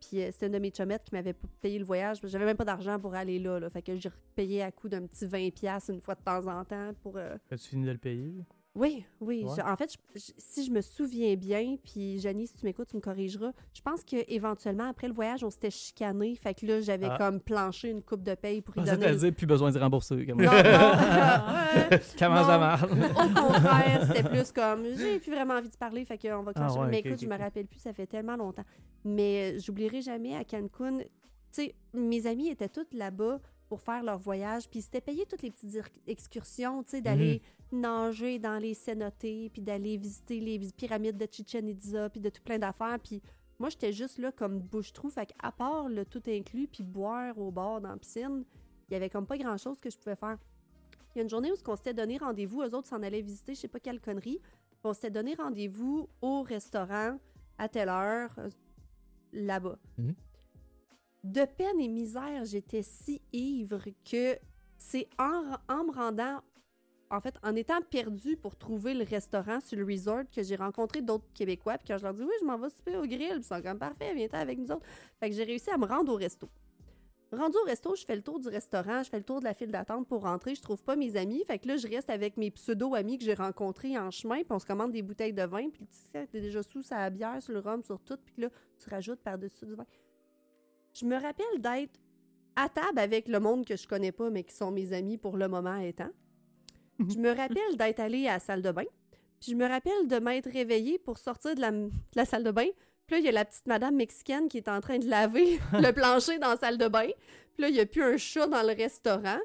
Puis 0.00 0.22
euh, 0.22 0.30
c'était 0.32 0.46
une 0.46 0.52
de 0.52 0.58
mes 0.58 0.70
chummettes 0.72 1.02
qui 1.04 1.14
m'avait 1.14 1.34
payé 1.60 1.78
le 1.78 1.84
voyage. 1.84 2.20
J'avais 2.22 2.44
même 2.44 2.56
pas 2.56 2.64
d'argent 2.64 2.98
pour 3.00 3.14
aller 3.14 3.38
là, 3.40 3.58
là. 3.58 3.68
Fait 3.68 3.82
que 3.82 3.96
j'ai 3.96 4.10
payé 4.36 4.62
à 4.62 4.70
coup 4.70 4.88
d'un 4.88 5.06
petit 5.06 5.26
20$ 5.26 5.90
une 5.92 6.00
fois 6.00 6.14
de 6.14 6.20
temps 6.22 6.46
en 6.46 6.64
temps 6.64 6.92
pour. 7.02 7.16
euh, 7.16 7.36
As-tu 7.50 7.68
fini 7.70 7.84
de 7.86 7.90
le 7.92 7.98
payer? 7.98 8.32
Oui, 8.74 9.04
oui. 9.20 9.44
Ouais. 9.44 9.50
je- 9.56 9.62
en 9.62 9.76
fait, 9.76 9.92
je- 10.14 10.20
je- 10.20 10.32
si 10.36 10.64
je 10.64 10.70
me 10.70 10.80
souviens 10.80 11.34
bien, 11.34 11.76
puis 11.82 12.20
Janie, 12.20 12.46
si 12.46 12.56
tu 12.58 12.64
m'écoutes, 12.64 12.88
tu 12.88 12.96
me 12.96 13.00
corrigeras. 13.00 13.50
Je 13.74 13.80
pense 13.82 14.04
que 14.04 14.16
éventuellement 14.28 14.88
après 14.88 15.08
le 15.08 15.14
voyage, 15.14 15.42
on 15.42 15.50
s'était 15.50 15.70
chicané. 15.70 16.36
Fait 16.36 16.54
que 16.54 16.64
là, 16.64 16.80
j'avais 16.80 17.08
Ah. 17.10 17.16
comme 17.18 17.40
planché 17.40 17.90
une 17.90 18.02
coupe 18.02 18.22
de 18.22 18.34
paye 18.34 18.60
pour 18.62 18.76
y 18.76 18.80
pensais 18.80 18.96
donner. 18.96 19.12
te 19.12 19.20
dire, 19.20 19.34
plus 19.34 19.46
besoin 19.46 19.72
de 19.72 19.78
rembourser. 19.80 20.24
Comme... 20.26 20.40
Non, 20.42 20.50
non. 20.50 20.50
ouais. 21.90 22.00
Comment 22.18 22.44
ça 22.44 22.58
marche? 22.58 22.82
Au 22.84 22.86
contraire, 23.48 24.06
c'était 24.06 24.28
plus 24.28 24.52
comme 24.52 24.84
j'ai 24.96 25.18
plus 25.18 25.32
vraiment 25.32 25.54
envie 25.54 25.68
de 25.70 25.76
parler, 25.76 26.04
fait 26.04 26.18
qu'on 26.18 26.42
va 26.42 26.52
clencher. 26.52 26.74
Ah 26.78 26.82
ouais, 26.82 26.88
mais 26.88 26.98
ok, 27.00 27.06
écoute, 27.06 27.20
je 27.20 27.26
me 27.26 27.36
rappelle 27.38 27.66
plus, 27.66 27.80
ça 27.80 27.92
fait 27.92 28.06
tellement 28.06 28.36
longtemps. 28.36 28.64
Mais 29.04 29.54
euh, 29.54 29.58
j'oublierai 29.58 30.02
jamais 30.02 30.36
à 30.36 30.44
Cancun. 30.44 30.98
Tu 30.98 31.04
sais, 31.50 31.74
mes 31.94 32.26
amis 32.26 32.48
étaient 32.48 32.68
toutes 32.68 32.92
là-bas 32.94 33.40
pour 33.68 33.80
faire 33.80 34.02
leur 34.02 34.18
voyage, 34.18 34.68
puis 34.68 34.82
c'était 34.82 35.00
payé 35.00 35.26
toutes 35.26 35.42
les 35.42 35.50
petites 35.50 35.82
excursions, 36.06 36.82
tu 36.82 36.90
sais, 36.90 37.00
d'aller 37.00 37.42
nager 37.70 38.38
dans 38.38 38.58
les 38.58 38.74
cénotés, 38.74 39.50
puis 39.50 39.62
d'aller 39.62 39.96
visiter 39.96 40.40
les 40.40 40.58
pyramides 40.76 41.18
de 41.18 41.28
Chichen 41.30 41.68
Itza, 41.68 42.08
puis 42.08 42.20
de 42.20 42.30
tout 42.30 42.42
plein 42.42 42.58
d'affaires, 42.58 42.98
puis 42.98 43.20
moi, 43.58 43.68
j'étais 43.70 43.92
juste 43.92 44.18
là 44.18 44.30
comme 44.30 44.60
bouche-trou, 44.60 45.10
fait 45.10 45.26
qu'à 45.26 45.50
part 45.50 45.88
le 45.88 46.04
tout 46.04 46.22
inclus, 46.28 46.68
puis 46.68 46.84
boire 46.84 47.36
au 47.38 47.50
bord 47.50 47.80
dans 47.80 47.90
la 47.90 47.96
piscine, 47.96 48.44
il 48.88 48.94
y 48.94 48.96
avait 48.96 49.10
comme 49.10 49.26
pas 49.26 49.36
grand-chose 49.36 49.80
que 49.80 49.90
je 49.90 49.98
pouvais 49.98 50.16
faire. 50.16 50.38
Il 51.14 51.18
y 51.18 51.20
a 51.20 51.22
une 51.24 51.28
journée 51.28 51.50
où 51.50 51.56
on 51.66 51.76
s'était 51.76 51.94
donné 51.94 52.18
rendez-vous, 52.18 52.62
eux 52.62 52.74
autres 52.74 52.88
s'en 52.88 53.02
allaient 53.02 53.22
visiter, 53.22 53.54
je 53.54 53.60
sais 53.60 53.68
pas 53.68 53.80
quelle 53.80 54.00
connerie. 54.00 54.38
puis 54.40 54.80
On 54.84 54.92
s'était 54.92 55.10
donné 55.10 55.34
rendez-vous 55.34 56.08
au 56.22 56.42
restaurant 56.42 57.18
à 57.58 57.68
telle 57.68 57.88
heure, 57.88 58.30
euh, 58.38 58.48
là-bas. 59.32 59.78
Mhm. 59.98 60.14
De 61.24 61.44
peine 61.44 61.80
et 61.80 61.88
misère, 61.88 62.44
j'étais 62.44 62.82
si 62.82 63.20
ivre 63.32 63.82
que 64.08 64.38
c'est 64.76 65.08
en, 65.18 65.56
en 65.68 65.84
me 65.84 65.92
rendant, 65.92 66.40
en 67.10 67.20
fait, 67.20 67.34
en 67.42 67.56
étant 67.56 67.80
perdue 67.90 68.36
pour 68.36 68.56
trouver 68.56 68.94
le 68.94 69.04
restaurant 69.04 69.60
sur 69.60 69.78
le 69.78 69.84
resort 69.84 70.22
que 70.34 70.42
j'ai 70.42 70.56
rencontré 70.56 71.02
d'autres 71.02 71.26
Québécois. 71.34 71.76
Puis 71.78 71.88
quand 71.88 71.98
je 71.98 72.04
leur 72.04 72.14
dis 72.14 72.22
oui, 72.22 72.34
je 72.40 72.46
m'en 72.46 72.56
vais 72.58 72.70
souper 72.70 72.96
au 72.96 73.02
grill, 73.02 73.38
ils 73.38 73.44
sont 73.44 73.60
comme 73.60 73.78
parfait, 73.78 74.14
viens 74.14 74.28
avec 74.32 74.58
nous 74.58 74.70
autres. 74.70 74.86
Fait 75.18 75.28
que 75.28 75.34
j'ai 75.34 75.44
réussi 75.44 75.70
à 75.70 75.76
me 75.76 75.86
rendre 75.86 76.12
au 76.12 76.16
resto. 76.16 76.48
Rendu 77.30 77.58
au 77.58 77.64
resto, 77.66 77.94
je 77.94 78.06
fais 78.06 78.16
le 78.16 78.22
tour 78.22 78.40
du 78.40 78.48
restaurant, 78.48 79.02
je 79.02 79.10
fais 79.10 79.18
le 79.18 79.24
tour 79.24 79.40
de 79.40 79.44
la 79.44 79.52
file 79.52 79.70
d'attente 79.70 80.08
pour 80.08 80.22
rentrer, 80.22 80.54
je 80.54 80.62
trouve 80.62 80.82
pas 80.82 80.96
mes 80.96 81.14
amis. 81.16 81.44
Fait 81.46 81.58
que 81.58 81.68
là, 81.68 81.76
je 81.76 81.86
reste 81.86 82.08
avec 82.08 82.38
mes 82.38 82.50
pseudo-amis 82.50 83.18
que 83.18 83.24
j'ai 83.24 83.34
rencontrés 83.34 83.98
en 83.98 84.10
chemin, 84.10 84.36
puis 84.36 84.46
on 84.50 84.58
se 84.58 84.64
commande 84.64 84.92
des 84.92 85.02
bouteilles 85.02 85.34
de 85.34 85.42
vin, 85.42 85.68
puis 85.68 85.86
tu 85.86 85.96
sais, 86.10 86.26
t'es 86.26 86.40
déjà 86.40 86.62
sous 86.62 86.80
sa 86.80 87.10
bière, 87.10 87.42
sur 87.42 87.52
le 87.52 87.58
rhum, 87.58 87.82
sur 87.82 88.00
tout, 88.00 88.16
puis 88.24 88.34
là, 88.38 88.48
tu 88.78 88.88
rajoutes 88.88 89.20
par-dessus 89.20 89.66
du 89.66 89.74
vin. 89.74 89.84
Je 90.98 91.04
me 91.04 91.14
rappelle 91.14 91.60
d'être 91.60 92.00
à 92.56 92.68
table 92.68 92.98
avec 92.98 93.28
le 93.28 93.38
monde 93.38 93.64
que 93.64 93.76
je 93.76 93.86
connais 93.86 94.12
pas, 94.12 94.30
mais 94.30 94.42
qui 94.42 94.54
sont 94.54 94.70
mes 94.70 94.92
amis 94.92 95.16
pour 95.16 95.36
le 95.36 95.46
moment 95.46 95.76
étant. 95.76 96.10
Je 96.98 97.18
me 97.18 97.28
rappelle 97.28 97.76
d'être 97.76 98.00
allée 98.00 98.26
à 98.26 98.34
la 98.34 98.40
salle 98.40 98.62
de 98.62 98.72
bain, 98.72 98.86
puis 99.40 99.52
je 99.52 99.56
me 99.56 99.68
rappelle 99.68 100.08
de 100.08 100.18
m'être 100.18 100.50
réveillée 100.50 100.98
pour 100.98 101.18
sortir 101.18 101.54
de 101.54 101.60
la, 101.60 101.70
de 101.70 101.90
la 102.16 102.24
salle 102.24 102.42
de 102.42 102.50
bain, 102.50 102.66
puis 103.08 103.16
là, 103.16 103.18
il 103.20 103.24
y 103.24 103.28
a 103.28 103.32
la 103.32 103.44
petite 103.46 103.66
madame 103.66 103.96
mexicaine 103.96 104.48
qui 104.48 104.58
est 104.58 104.68
en 104.68 104.80
train 104.80 104.98
de 104.98 105.08
laver 105.08 105.58
le 105.72 105.92
plancher 105.92 106.38
dans 106.38 106.50
la 106.50 106.56
salle 106.58 106.76
de 106.76 106.88
bain. 106.88 107.08
Puis 107.54 107.62
là, 107.62 107.68
il 107.68 107.74
n'y 107.74 107.80
a 107.80 107.86
plus 107.86 108.02
un 108.02 108.18
chat 108.18 108.46
dans 108.46 108.62
le 108.62 108.74
restaurant. 108.74 109.38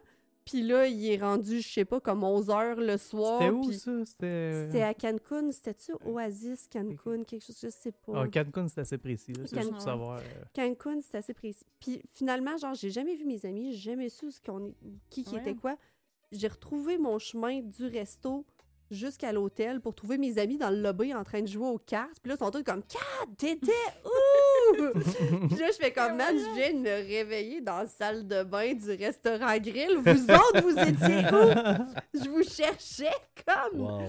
Puis 0.46 0.62
là, 0.62 0.88
il 0.88 1.06
est 1.10 1.18
rendu, 1.18 1.62
je 1.62 1.68
sais 1.72 1.86
pas, 1.86 2.00
comme 2.02 2.24
11 2.24 2.50
heures 2.50 2.76
le 2.80 2.98
soir. 2.98 3.40
C'était 3.40 3.52
où 3.52 3.72
ça? 3.72 4.06
C'était. 4.06 4.66
C'était 4.68 4.82
à 4.82 4.94
Cancun. 4.94 5.52
C'était-tu 5.52 5.94
Oasis, 6.06 6.68
Cancun, 6.72 7.24
quelque 7.24 7.46
chose, 7.46 7.58
je 7.62 7.70
sais 7.70 7.92
pas. 7.92 8.24
Ah, 8.24 8.28
Cancun, 8.28 8.68
c'est 8.68 8.82
assez 8.82 8.98
précis. 8.98 9.32
là, 9.34 9.44
C'est 9.48 9.56
juste 9.58 9.70
pour 9.70 9.78
Cancun. 9.80 9.86
savoir. 9.92 10.18
euh, 10.20 10.44
Cancun, 10.54 11.00
c'est 11.02 11.18
assez 11.18 11.34
précis. 11.34 11.66
Puis 11.80 12.02
finalement, 12.14 12.58
genre, 12.58 12.74
j'ai 12.74 12.90
jamais 12.90 13.16
vu 13.16 13.26
mes 13.26 13.46
amis, 13.46 13.72
j'ai 13.74 13.92
jamais 13.92 14.10
su 14.10 14.32
ce 14.32 14.42
qu'on 14.42 14.74
qui, 15.10 15.24
qui 15.24 15.34
Ouais. 15.36 15.42
était 15.42 15.56
quoi. 15.56 15.78
J'ai 16.32 16.48
retrouvé 16.48 16.98
mon 16.98 17.20
chemin 17.20 17.62
du 17.62 17.86
resto 17.88 18.46
jusqu'à 18.94 19.32
l'hôtel 19.32 19.82
pour 19.82 19.94
trouver 19.96 20.18
mes 20.18 20.38
amis 20.38 20.58
dans 20.58 20.70
le 20.70 20.82
lobby 20.82 21.14
en 21.14 21.24
train 21.24 21.42
de 21.42 21.48
jouer 21.48 21.68
aux 21.68 21.78
cartes. 21.80 22.20
Puis 22.22 22.30
là, 22.30 22.36
ils 22.40 22.44
sont 22.44 22.52
tous 22.52 22.64
comme 22.64 22.84
Kat, 22.84 23.00
t'étais 23.38 23.72
où? 24.06 25.00
Puis 25.48 25.58
là, 25.58 25.68
je 25.72 25.78
fais 25.80 25.92
comme 25.92 26.16
man, 26.18 26.36
je 26.38 26.56
viens 26.56 26.74
de 26.74 26.80
me 26.80 27.08
réveiller 27.08 27.62
dans 27.62 27.80
la 27.80 27.88
salle 27.88 28.28
de 28.28 28.44
bain 28.44 28.74
du 28.74 28.92
restaurant 28.92 29.58
Grill. 29.58 29.98
Vous 29.98 30.24
autres, 30.32 30.62
vous 30.62 30.78
étiez 30.80 31.26
où? 31.28 32.24
Je 32.24 32.30
vous 32.30 32.44
cherchais 32.44 33.12
comme. 33.46 33.82
Wow. 33.82 34.00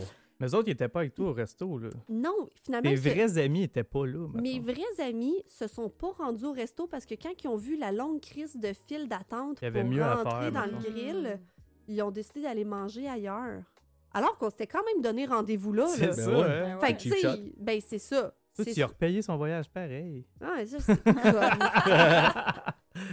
Mais 0.41 0.49
eux 0.49 0.55
autres, 0.57 0.69
ils 0.69 0.73
étaient 0.73 0.89
pas 0.89 1.01
avec 1.01 1.15
toi 1.15 1.29
au 1.31 1.33
resto. 1.33 1.79
Là. 1.79 1.91
Non, 2.09 2.49
finalement, 2.65 2.91
c'est- 2.91 2.97
vrais 2.97 3.39
amis 3.39 3.63
étaient 3.65 3.85
pas 3.85 4.05
là. 4.05 4.27
Mes 4.35 4.59
vrais 4.59 4.83
amis 5.07 5.43
se 5.47 5.69
sont 5.69 5.89
pas 5.89 6.11
rendus 6.19 6.45
au 6.45 6.53
resto 6.53 6.87
parce 6.89 7.07
que 7.07 7.15
quand 7.15 7.31
ils 7.43 7.47
ont 7.49 7.57
vu 7.57 7.77
la 7.77 7.93
longue 7.93 8.21
crise 8.21 8.57
de 8.57 8.73
file 8.89 9.09
d'attente 9.09 9.61
pour 9.61 9.85
mieux 9.85 10.03
rentrer 10.03 10.51
faire, 10.51 10.53
dans 10.53 10.67
le 10.67 10.73
grill, 10.83 11.39
ils 11.87 12.03
ont 12.03 12.11
décidé 12.11 12.43
d'aller 12.43 12.65
manger 12.65 13.09
ailleurs. 13.09 13.63
Alors 14.15 14.39
qu'on 14.39 14.49
s'était 14.51 14.67
quand 14.69 14.83
même 14.85 15.03
donné 15.03 15.27
rendez-vous 15.27 15.73
là. 15.73 15.87
C'est 15.89 16.13
ça, 16.13 16.31
Ben 16.31 16.37
ouais. 16.37 16.71
hein? 16.71 16.79
Fait 16.81 16.95
que, 16.95 17.01
Cheap 17.03 17.15
tu 17.15 17.53
ben 17.59 17.81
c'est 17.85 17.99
ça. 17.99 18.33
Toi, 18.57 18.65
tu 18.67 18.83
as 18.83 18.87
repayé 18.87 19.21
son 19.21 19.37
voyage 19.37 19.69
pareil. 19.69 20.25
Ah, 20.41 20.65
ça, 20.65 20.79
c'est 20.79 21.03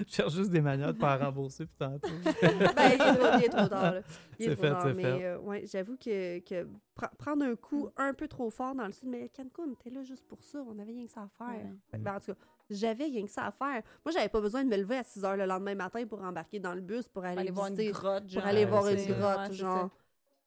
Je 0.07 0.13
cherche 0.13 0.33
juste 0.35 0.51
des 0.51 0.61
manières 0.61 0.93
de 0.93 0.99
pas 0.99 1.17
rembourser 1.17 1.65
puis 1.65 1.75
tantôt. 1.79 2.07
ben, 2.23 2.91
il 3.39 3.43
est 3.43 3.49
trop, 3.49 3.65
est 3.65 3.69
tard. 3.69 3.93
là. 3.93 4.01
Il 4.37 4.45
est 4.45 4.49
C'est 4.49 4.55
trop 4.55 4.61
fait, 4.65 4.69
tard, 4.69 4.93
mais 4.95 5.01
fait. 5.03 5.25
euh, 5.25 5.37
ouais, 5.39 5.63
j'avoue 5.65 5.97
que, 5.97 6.37
que 6.41 6.67
pr- 6.95 7.15
prendre 7.17 7.43
un 7.43 7.55
coup 7.55 7.89
un 7.97 8.13
peu 8.13 8.27
trop 8.27 8.51
fort 8.51 8.75
dans 8.75 8.85
le 8.85 8.91
sud, 8.91 9.09
mais 9.09 9.29
Cancun, 9.35 9.73
t'es 9.83 9.89
là 9.89 10.03
juste 10.03 10.27
pour 10.27 10.43
ça. 10.43 10.59
On 10.67 10.77
avait 10.77 10.91
rien 10.91 11.07
que 11.07 11.11
ça 11.11 11.21
à 11.21 11.29
faire. 11.29 11.63
Ouais. 11.65 11.73
Que, 11.93 11.97
ben, 11.97 12.15
en 12.15 12.19
tout 12.19 12.27
cas, 12.33 12.37
j'avais 12.69 13.05
rien 13.05 13.25
que 13.25 13.31
ça 13.31 13.45
à 13.47 13.51
faire. 13.51 13.81
Moi, 14.05 14.11
j'avais 14.13 14.29
pas 14.29 14.39
besoin 14.41 14.63
de 14.63 14.69
me 14.69 14.77
lever 14.77 14.97
à 14.97 15.03
6 15.03 15.25
heures 15.25 15.35
le 15.37 15.45
lendemain 15.47 15.73
matin 15.73 16.05
pour 16.05 16.21
embarquer 16.21 16.59
dans 16.59 16.75
le 16.75 16.81
bus 16.81 17.07
pour 17.07 17.25
aller, 17.25 17.39
Aller 17.41 17.51
voir 17.51 17.67
une 17.69 17.91
grotte, 17.91 18.31
pour 18.31 18.45
aller 18.45 18.65
Ouais, 18.65 18.69
voir 18.69 18.87
une 18.87 18.97
ça. 18.99 19.13
grotte, 19.13 19.49
Ouais, 19.49 19.55
genre. 19.55 19.89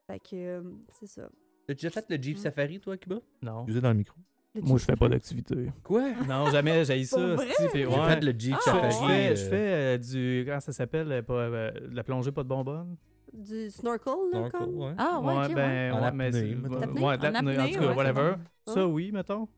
Fait 0.07 0.18
que, 0.20 0.36
euh, 0.36 0.62
c'est 0.90 1.07
ça. 1.07 1.28
T'as 1.66 1.74
déjà 1.74 1.90
fait 1.90 2.05
le 2.11 2.16
Jeep 2.22 2.36
Mm. 2.36 2.40
Safari, 2.40 2.80
toi, 2.80 2.96
Cuba? 2.96 3.16
Non. 3.42 3.64
Vous 3.64 3.76
êtes 3.76 3.82
dans 3.82 3.88
le 3.90 3.94
micro. 3.96 4.16
Le 4.55 4.61
Moi, 4.62 4.78
je 4.78 4.84
fais 4.84 4.94
pas 4.96 5.09
d'activité. 5.09 5.72
Quoi? 5.82 6.12
Non, 6.28 6.48
jamais, 6.50 6.84
j'ai 6.84 7.02
ça. 7.05 7.36
J'ai 7.72 7.86
ouais. 7.86 8.09
fait 8.09 8.20
le 8.24 8.38
Jeep 8.38 8.55
Ah, 8.57 8.61
Je 8.61 8.70
Safari. 8.70 8.94
fais, 8.94 8.96
je 8.98 9.07
fais, 9.09 9.32
euh, 9.32 9.34
je 9.36 9.48
fais, 9.48 9.72
euh, 9.72 9.98
du. 9.98 10.44
Comment 10.46 10.61
ça 10.61 10.72
s'appelle 10.72 11.11
euh, 11.11 11.22
pas, 11.22 11.48
De 11.80 11.94
la 11.94 12.05
plongée 12.05 12.30
pas 12.32 12.42
de 12.42 12.48
bonbonne? 12.48 12.96
Du 13.32 13.68
snorkel, 13.70 14.12
là, 14.32 14.48
snorkel, 14.48 14.61
comme? 14.61 14.76
ouais. 14.76 14.94
Ah, 14.96 15.20
ouais, 15.20 15.34
ouais. 15.48 15.55
ben, 15.55 15.92
En 15.92 16.00
ouais, 16.02 16.07
apnée, 16.07 16.30
mais 16.30 16.40
ouais, 16.42 17.02
ouais, 17.02 17.18
de 17.18 17.26
En 17.26 17.30
l'apnée, 17.30 17.57
en 17.57 17.61
apnée, 17.62 17.72
tout 17.72 17.80
cas, 17.80 17.86
ouais, 17.88 17.94
whatever. 17.96 18.34
Ça, 18.68 18.86
oui, 18.86 19.11
mettons. 19.11 19.48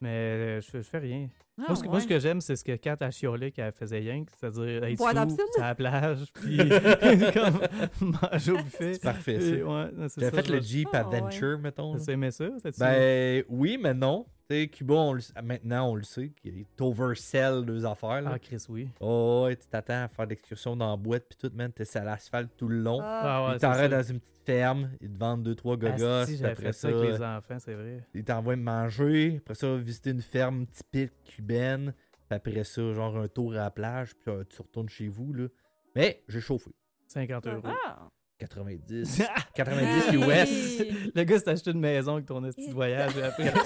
Mais 0.00 0.08
euh, 0.08 0.60
je, 0.60 0.78
je 0.78 0.82
fais 0.82 0.98
rien. 0.98 1.28
Ah, 1.58 1.64
moi, 1.68 1.76
ce 1.76 1.82
que, 1.82 1.86
moi, 1.86 1.94
ouais. 1.96 2.02
ce 2.02 2.06
que 2.06 2.18
j'aime, 2.18 2.40
c'est 2.42 2.54
ce 2.54 2.62
que 2.62 2.76
Kat 2.76 2.96
a 3.00 3.10
chiolé 3.10 3.50
qu'elle 3.50 3.72
faisait 3.72 3.98
rien, 4.00 4.24
que, 4.24 4.30
c'est-à-dire 4.38 4.84
être 4.84 4.98
sous, 4.98 5.36
sur 5.54 5.62
la 5.62 5.74
plage, 5.74 6.18
puis 6.34 6.58
comme 7.32 8.10
manger 8.22 8.52
au 8.52 8.56
buffet. 8.58 8.94
C'est 8.94 9.02
parfait, 9.02 9.40
ça. 9.40 9.64
Ouais, 9.64 10.08
ça, 10.08 10.30
fait 10.30 10.48
le 10.48 10.60
je- 10.60 10.62
Jeep 10.66 10.88
Ah, 10.92 10.98
Adventure, 10.98 11.58
mettons. 11.58 11.94
là. 11.94 12.00
T'as 12.04 12.12
aimé 12.12 12.30
ça? 12.30 12.48
Ben 12.78 13.42
oui, 13.48 13.78
mais 13.82 13.94
non. 13.94 14.26
Tu 14.48 14.54
sais, 14.54 14.68
Cuba, 14.68 14.94
on 14.94 15.12
le- 15.14 15.20
maintenant, 15.42 15.90
on 15.90 15.94
le 15.96 16.04
sait, 16.04 16.28
qu'il 16.30 16.58
est 16.60 16.80
oversell 16.80 17.64
deux 17.64 17.84
affaires. 17.84 18.22
Là. 18.22 18.30
Ah, 18.34 18.38
Chris, 18.38 18.64
oui. 18.68 18.88
Oh, 19.00 19.44
ouais, 19.46 19.56
tu 19.56 19.66
t'attends 19.66 20.04
à 20.04 20.08
faire 20.08 20.26
d'excursions 20.26 20.76
dans 20.76 20.90
la 20.90 20.96
boîte, 20.96 21.24
puis 21.28 21.36
tout, 21.36 21.54
man, 21.56 21.72
t'es 21.72 21.84
sur 21.84 22.04
l'asphalte 22.04 22.50
tout 22.56 22.68
le 22.68 22.78
long. 22.80 23.00
Ah, 23.02 23.22
Ah, 23.24 23.50
ouais, 23.50 23.56
ils 23.56 23.88
dans 23.88 24.02
une 24.02 24.20
petite 24.20 24.44
ferme, 24.46 24.90
ils 25.00 25.10
te 25.10 25.18
vendent 25.18 25.42
deux, 25.42 25.56
trois 25.56 25.76
gogos, 25.76 26.24
puis 26.26 26.36
j'avais 26.36 26.52
après 26.52 26.66
fait 26.66 26.72
ça, 26.72 26.90
ça 26.92 26.96
avec 26.96 27.10
les 27.10 27.22
enfants, 27.22 27.58
c'est 27.58 27.74
vrai. 27.74 28.06
ils 28.14 28.24
t'envoient 28.24 28.54
manger, 28.56 29.36
après 29.38 29.54
ça, 29.56 29.74
visiter 29.76 30.10
une 30.10 30.22
ferme 30.22 30.66
typique 30.66 31.12
cubaine, 31.24 31.92
puis 32.28 32.36
après 32.36 32.62
ça, 32.64 32.92
genre 32.92 33.16
un 33.16 33.26
tour 33.26 33.52
à 33.54 33.56
la 33.56 33.70
plage, 33.72 34.14
puis 34.14 34.30
euh, 34.32 34.44
tu 34.48 34.62
retournes 34.62 34.88
chez 34.88 35.08
vous, 35.08 35.32
là. 35.32 35.48
Mais 35.96 36.22
j'ai 36.28 36.40
chauffé. 36.40 36.70
50 37.08 37.46
euros. 37.48 37.62
Ah! 37.86 38.08
90. 38.38 39.22
90 39.54 40.08
Hey! 40.08 40.16
US. 40.16 40.82
Le 41.14 41.22
gars 41.24 41.38
s'est 41.38 41.48
acheté 41.50 41.70
une 41.70 41.80
maison 41.80 42.14
avec 42.14 42.26
ton 42.26 42.42
petit 42.42 42.70
voyage. 42.70 43.12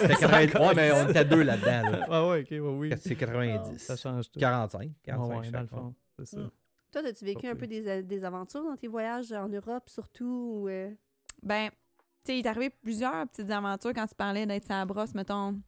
C'était 0.00 0.14
83, 0.16 0.74
mais 0.74 0.92
on 0.92 1.08
était 1.08 1.24
deux 1.24 1.42
là-dedans. 1.42 1.90
Là. 1.90 2.06
Ah 2.08 2.28
ouais, 2.28 2.40
ok, 2.42 2.50
ouais, 2.50 2.58
oui. 2.60 2.90
C'est 3.00 3.16
90. 3.16 3.78
Ça 3.78 3.96
change 3.96 4.30
tout. 4.30 4.38
45. 4.38 4.90
45 5.02 5.28
Ouais, 5.28 5.36
ouais, 5.46 5.50
dans 5.50 5.60
le 5.60 5.66
fond. 5.66 5.94
C'est 6.18 6.26
ça. 6.26 6.40
Mm. 6.40 6.50
Toi, 6.92 7.02
as-tu 7.06 7.24
vécu 7.24 7.46
un 7.46 7.54
peu 7.56 7.66
des, 7.66 8.02
des 8.02 8.24
aventures 8.24 8.64
dans 8.64 8.76
tes 8.76 8.88
voyages 8.88 9.32
en 9.32 9.48
Europe, 9.48 9.88
surtout? 9.88 10.62
ou, 10.62 10.68
euh, 10.68 10.90
Ben, 11.42 11.70
tu 11.70 11.76
sais, 12.26 12.38
il 12.38 12.44
est 12.44 12.48
arrivé 12.48 12.70
plusieurs 12.70 13.26
petites 13.28 13.50
aventures 13.50 13.92
quand 13.94 14.06
tu 14.06 14.14
parlais 14.14 14.44
d'être 14.46 14.68
la 14.68 14.84
brosse, 14.84 15.14
mettons. 15.14 15.60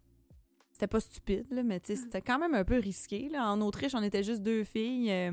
C'était 0.72 0.86
pas 0.88 1.00
stupide, 1.00 1.46
là, 1.50 1.62
mais 1.62 1.78
tu 1.80 1.94
sais, 1.94 2.02
c'était 2.02 2.22
quand 2.22 2.38
même 2.38 2.54
un 2.54 2.64
peu 2.64 2.78
risqué. 2.78 3.28
Là. 3.28 3.46
En 3.52 3.60
Autriche, 3.60 3.94
on 3.94 4.02
était 4.02 4.22
juste 4.22 4.42
deux 4.42 4.64
filles. 4.64 5.10
euh, 5.12 5.30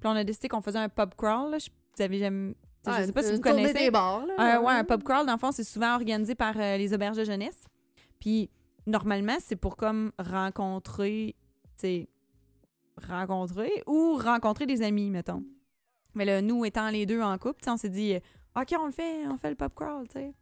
puis 0.00 0.08
on 0.08 0.10
a 0.10 0.22
décidé 0.24 0.48
qu'on 0.48 0.60
faisait 0.60 0.78
un 0.78 0.88
pub 0.88 1.14
crawl. 1.16 1.50
Là. 1.50 1.58
Je, 1.58 1.68
vous 1.96 2.02
avez 2.02 2.18
jamais... 2.18 2.54
sais, 2.90 2.90
je 3.02 3.06
sais 3.06 3.12
pas 3.12 3.22
si 3.22 3.28
vous 3.36 3.40
connaissez. 3.50 3.72
des 3.84 3.90
bars, 3.90 4.26
là. 4.26 4.34
Ouais, 4.62 4.72
un 4.72 4.84
pub 4.84 5.02
crawl, 5.02 5.26
dans 5.26 5.32
le 5.34 5.38
fond, 5.38 5.52
c'est 5.52 5.64
souvent 5.64 5.94
organisé 5.94 6.34
par 6.34 6.54
euh, 6.56 6.76
les 6.76 6.92
auberges 6.94 7.16
de 7.16 7.24
jeunesse. 7.24 7.64
Puis, 8.20 8.50
normalement, 8.86 9.36
c'est 9.40 9.56
pour 9.56 9.76
comme 9.76 10.12
rencontrer, 10.18 11.34
tu 11.76 11.80
sais, 11.80 12.08
rencontrer 13.08 13.82
ou 13.86 14.16
rencontrer 14.16 14.66
des 14.66 14.82
amis, 14.82 15.10
mettons. 15.10 15.42
Mais 16.14 16.24
là, 16.24 16.42
nous 16.42 16.64
étant 16.64 16.90
les 16.90 17.06
deux 17.06 17.20
en 17.22 17.36
couple, 17.38 17.60
tu 17.60 17.64
sais, 17.66 17.70
on 17.70 17.76
s'est 17.76 17.88
dit, 17.88 18.14
OK, 18.56 18.74
on 18.78 18.86
le 18.86 18.92
fait, 18.92 19.26
on 19.26 19.36
fait 19.38 19.50
le 19.50 19.56
pub 19.56 19.72
crawl, 19.74 20.06
tu 20.08 20.14
sais. 20.18 20.34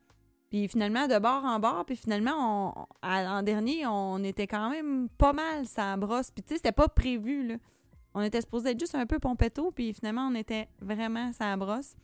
Puis 0.50 0.66
finalement, 0.66 1.06
de 1.06 1.16
bord 1.20 1.44
en 1.44 1.60
bord, 1.60 1.84
puis 1.84 1.94
finalement, 1.94 2.74
on, 2.76 2.86
à- 3.02 3.38
en 3.38 3.42
dernier, 3.44 3.86
on 3.86 4.18
était 4.24 4.48
quand 4.48 4.68
même 4.68 5.08
pas 5.16 5.32
mal 5.32 5.64
ça 5.64 5.96
brosse. 5.96 6.32
Puis 6.32 6.42
tu 6.42 6.48
sais, 6.48 6.56
c'était 6.56 6.72
pas 6.72 6.88
prévu, 6.88 7.46
là. 7.46 7.54
On 8.14 8.20
était 8.22 8.40
supposé 8.40 8.70
être 8.70 8.80
juste 8.80 8.96
un 8.96 9.06
peu 9.06 9.20
pompetto, 9.20 9.70
puis 9.70 9.92
finalement, 9.94 10.26
on 10.28 10.34
était 10.34 10.68
vraiment 10.80 11.32
ça 11.32 11.56
brosse. 11.56 11.94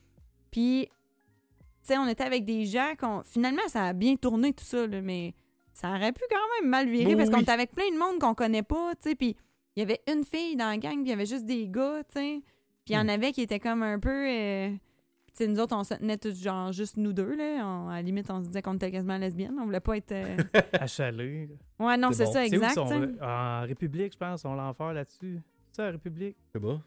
Puis 0.57 0.89
tu 0.89 1.93
sais, 1.93 1.99
on 1.99 2.09
était 2.09 2.25
avec 2.25 2.47
des 2.47 2.65
gens 2.65 2.95
qu'on. 2.99 3.23
Finalement, 3.25 3.61
ça 3.69 3.85
a 3.85 3.93
bien 3.93 4.17
tourné 4.17 4.55
tout 4.55 4.65
ça, 4.65 4.87
là, 4.87 5.03
mais 5.03 5.35
ça 5.75 5.91
aurait 5.91 6.13
pu 6.13 6.23
quand 6.31 6.63
même 6.63 6.71
mal 6.71 6.89
virer 6.89 7.11
Oui, 7.11 7.17
parce 7.17 7.29
qu'on 7.29 7.37
oui. 7.37 7.43
était 7.43 7.53
avec 7.53 7.73
plein 7.73 7.91
de 7.93 7.99
monde 7.99 8.19
qu'on 8.19 8.35
connaît 8.35 8.63
pas, 8.63 8.95
tu 8.95 9.11
sais. 9.11 9.15
Puis 9.15 9.37
il 9.77 9.81
y 9.81 9.83
avait 9.83 10.01
une 10.11 10.25
fille 10.25 10.57
dans 10.57 10.69
la 10.71 10.79
gang, 10.79 10.95
puis 10.95 11.03
il 11.05 11.09
y 11.11 11.13
avait 11.13 11.27
juste 11.27 11.45
des 11.45 11.69
gars, 11.69 12.03
tu 12.09 12.15
sais. 12.15 12.41
Puis 12.87 12.95
il 12.95 12.95
y 12.95 12.99
en 12.99 13.07
avait 13.09 13.33
qui 13.33 13.43
étaient 13.43 13.61
comme 13.61 13.83
un 13.83 13.99
peu. 14.01 14.09
euh, 14.29 14.71
Tu 14.71 15.45
sais, 15.45 15.47
nous 15.49 15.61
autres, 15.61 15.77
on 15.77 15.85
se 15.85 15.93
tenait 15.93 16.17
tous, 16.17 16.35
genre, 16.43 16.73
juste 16.73 16.97
nous 16.97 17.13
deux, 17.13 17.35
là. 17.37 17.67
On- 17.67 17.91
à 17.91 17.97
la 17.97 18.03
limite, 18.03 18.31
on 18.31 18.41
se 18.41 18.47
disait 18.47 18.63
qu'on 18.63 18.75
était 18.77 18.91
quasiment 18.91 19.19
lesbiennes. 19.19 19.59
On 19.61 19.67
voulait 19.67 19.81
pas 19.81 19.99
être. 19.99 20.13
euh, 20.13 20.37
À 20.81 20.87
Chalet. 20.87 21.51
Ouais, 21.79 21.97
non, 21.99 22.11
C'est 22.13 22.25
bon. 22.25 22.33
ça, 22.33 22.41
où 22.41 22.45
exact. 22.45 22.75
sont? 22.75 23.13
En 23.23 23.61
République, 23.67 24.13
je 24.15 24.19
pense, 24.19 24.45
on 24.47 24.55
l'enfer 24.55 24.95
là-dessus. 24.95 25.43
C'est 25.71 25.77
ça, 25.77 25.85
la 25.85 25.91
République? 25.91 26.37
C'est 26.55 26.59
bon. 26.59 26.81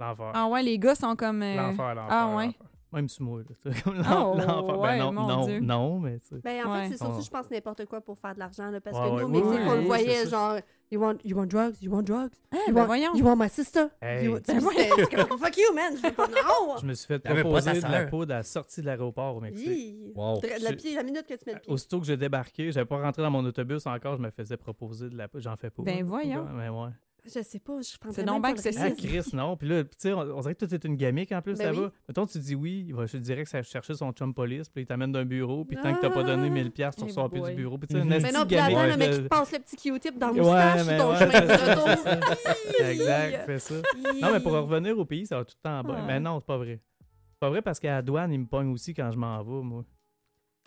L'enfer. 0.00 0.32
Ah 0.34 0.48
ouais, 0.48 0.62
les 0.62 0.78
gars 0.78 0.94
sont 0.94 1.14
comme. 1.14 1.42
euh, 1.42 1.54
L'enfer, 1.56 1.94
l'enfer. 1.94 2.08
ah 2.10 2.34
ouais. 2.34 2.50
Même 2.92 3.08
sur 3.08 3.24
moi, 3.24 3.40
là. 3.40 3.72
Comme 3.84 3.98
Oh, 4.00 4.34
l'enfer. 4.36 4.78
ouais, 4.80 4.98
Ben 4.98 5.10
non, 5.12 5.12
non, 5.12 5.46
Dieu. 5.46 5.60
non, 5.60 5.98
mais 5.98 6.18
tu 6.18 6.26
sais. 6.28 6.40
Ben, 6.44 6.66
en 6.66 6.72
Ouais. 6.72 6.82
fait, 6.84 6.90
c'est 6.92 6.96
surtout, 7.04 7.22
je 7.22 7.30
pense, 7.30 7.50
n'importe 7.50 7.86
quoi 7.86 8.00
pour 8.02 8.18
faire 8.18 8.34
de 8.34 8.38
l'argent. 8.38 8.70
là, 8.70 8.80
Parce 8.80 8.96
Ouais, 8.98 9.04
que 9.08 9.14
ouais. 9.14 9.22
nous, 9.22 9.26
au 9.40 9.50
Mexique, 9.50 9.66
on 9.68 9.74
le 9.76 9.80
voyait, 9.82 10.26
genre, 10.28 10.56
you 10.90 11.00
want, 11.00 11.14
you 11.24 11.34
want 11.36 11.46
drugs? 11.46 11.74
You 11.80 11.90
want 11.90 12.02
drugs? 12.02 12.32
Ah, 12.52 12.56
you, 12.68 12.74
ben 12.74 12.80
want, 12.82 12.86
voyons. 12.86 13.14
you 13.14 13.24
want 13.24 13.36
my 13.36 13.48
sister? 13.48 13.86
Hey. 14.02 14.26
You 14.26 14.32
want- 14.34 14.42
Ben 14.46 14.60
comme, 14.60 15.38
Fuck 15.38 15.56
you, 15.56 15.74
man! 15.74 15.94
Je 15.96 16.02
veux 16.02 16.12
pas. 16.12 16.26
Non! 16.28 16.76
Je 16.80 16.86
me 16.86 16.92
suis 16.94 17.06
fait 17.06 17.18
proposer 17.18 17.72
de 17.72 17.80
la 17.90 18.04
poudre 18.06 18.34
à 18.34 18.38
la 18.38 18.42
sortie 18.42 18.82
de 18.82 18.86
l'aéroport 18.86 19.36
au 19.36 19.40
Mexique. 19.40 20.12
Wow. 20.14 20.40
De 20.40 20.48
la, 20.62 20.70
Je- 20.70 20.74
pied, 20.76 20.94
la 20.94 21.02
minute 21.02 21.26
que 21.26 21.34
tu 21.34 21.40
mets 21.46 21.54
le 21.54 21.60
pied. 21.60 21.72
Aussitôt 21.72 21.98
que 21.98 22.06
j'ai 22.06 22.16
débarqué, 22.18 22.72
j'avais 22.72 22.84
pas 22.86 23.00
rentré 23.00 23.22
dans 23.22 23.30
mon 23.30 23.44
autobus 23.44 23.86
encore, 23.86 24.16
je 24.16 24.22
me 24.22 24.30
faisais 24.30 24.56
proposer 24.58 25.08
de 25.08 25.16
la 25.16 25.28
poudre. 25.28 25.44
J'en 25.44 25.56
fais 25.56 25.70
pas. 25.70 25.82
Ben 25.82 26.04
voyons. 26.04 26.46
Mais 26.54 26.68
ouais. 26.68 26.90
Je 27.24 27.40
sais 27.40 27.60
pas, 27.60 27.80
je 27.80 27.96
pense 27.98 28.14
C'est 28.16 28.24
bien 28.24 28.40
pas 28.40 28.48
le 28.48 28.54
accessible. 28.54 28.84
Ah. 28.88 28.90
Chris, 28.96 29.30
non. 29.32 29.56
Puis 29.56 29.68
là, 29.68 29.84
tu 29.84 29.90
sais, 29.96 30.12
on, 30.12 30.18
on 30.20 30.40
dirait 30.40 30.54
que 30.56 30.64
tout 30.64 30.74
est 30.74 30.84
une 30.84 30.96
gamique 30.96 31.30
en 31.30 31.40
plus 31.40 31.56
Ben 31.56 31.66
là-bas. 31.72 31.86
oui. 31.86 32.00
Mettons, 32.08 32.26
tu 32.26 32.38
dis 32.40 32.54
oui, 32.56 32.84
il 32.88 32.94
va 32.94 33.06
je 33.06 33.12
te 33.12 33.16
dirais 33.18 33.44
que 33.44 33.48
ça 33.48 33.62
chercher 33.62 33.94
son 33.94 34.10
chum 34.12 34.34
police, 34.34 34.68
puis 34.68 34.82
il 34.82 34.86
t'amène 34.86 35.12
d'un 35.12 35.24
bureau, 35.24 35.64
puis 35.64 35.76
tant 35.76 35.94
que 35.94 36.00
t'as 36.00 36.10
pas 36.10 36.24
donné 36.24 36.50
1000$, 36.50 36.70
piastres, 36.70 37.02
tu 37.04 37.08
ressors 37.08 37.30
plus 37.30 37.40
boy. 37.40 37.50
du 37.50 37.56
bureau. 37.62 37.78
Puis 37.78 37.86
tu 37.88 37.94
sais, 37.94 38.00
Mhm. 38.04 38.12
une 38.12 38.22
Mais 38.22 38.32
non, 38.32 38.44
puis 38.44 38.56
attends, 38.56 38.72
gamique 38.72 38.90
le 38.92 38.96
mec 38.98 39.10
qui 39.22 39.28
passe 39.28 39.52
le 39.52 39.58
petit 39.60 39.76
Q-tip 39.76 40.18
dans 40.18 40.28
le 40.30 40.32
Ouais, 40.34 40.40
moustache 40.40 40.86
mais 40.86 40.98
ton 40.98 41.10
ouais, 41.10 41.18
chemin 41.18 41.40
de 41.40 41.46
c'est 41.46 41.74
retour. 41.74 42.86
Exact, 42.88 43.46
fais 43.46 43.58
ça. 43.58 43.74
Non, 44.20 44.32
mais 44.32 44.40
pour 44.40 44.52
revenir 44.52 44.98
au 44.98 45.04
pays, 45.04 45.26
ça 45.26 45.36
va 45.38 45.44
tout 45.44 45.54
le 45.58 45.62
temps 45.62 45.78
en 45.78 45.82
bas. 45.84 45.94
Ouais. 45.94 46.06
Mais 46.06 46.20
non, 46.20 46.40
c'est 46.40 46.46
pas 46.46 46.56
vrai. 46.56 46.80
C'est 47.00 47.38
pas 47.40 47.50
vrai 47.50 47.62
parce 47.62 47.78
qu'à 47.80 47.92
la 47.92 48.02
douane, 48.02 48.32
ils 48.32 48.40
me 48.40 48.46
pognent 48.46 48.72
aussi 48.72 48.94
quand 48.94 49.10
je 49.12 49.18
m'en 49.18 49.42
vais, 49.42 49.62
moi. 49.64 49.84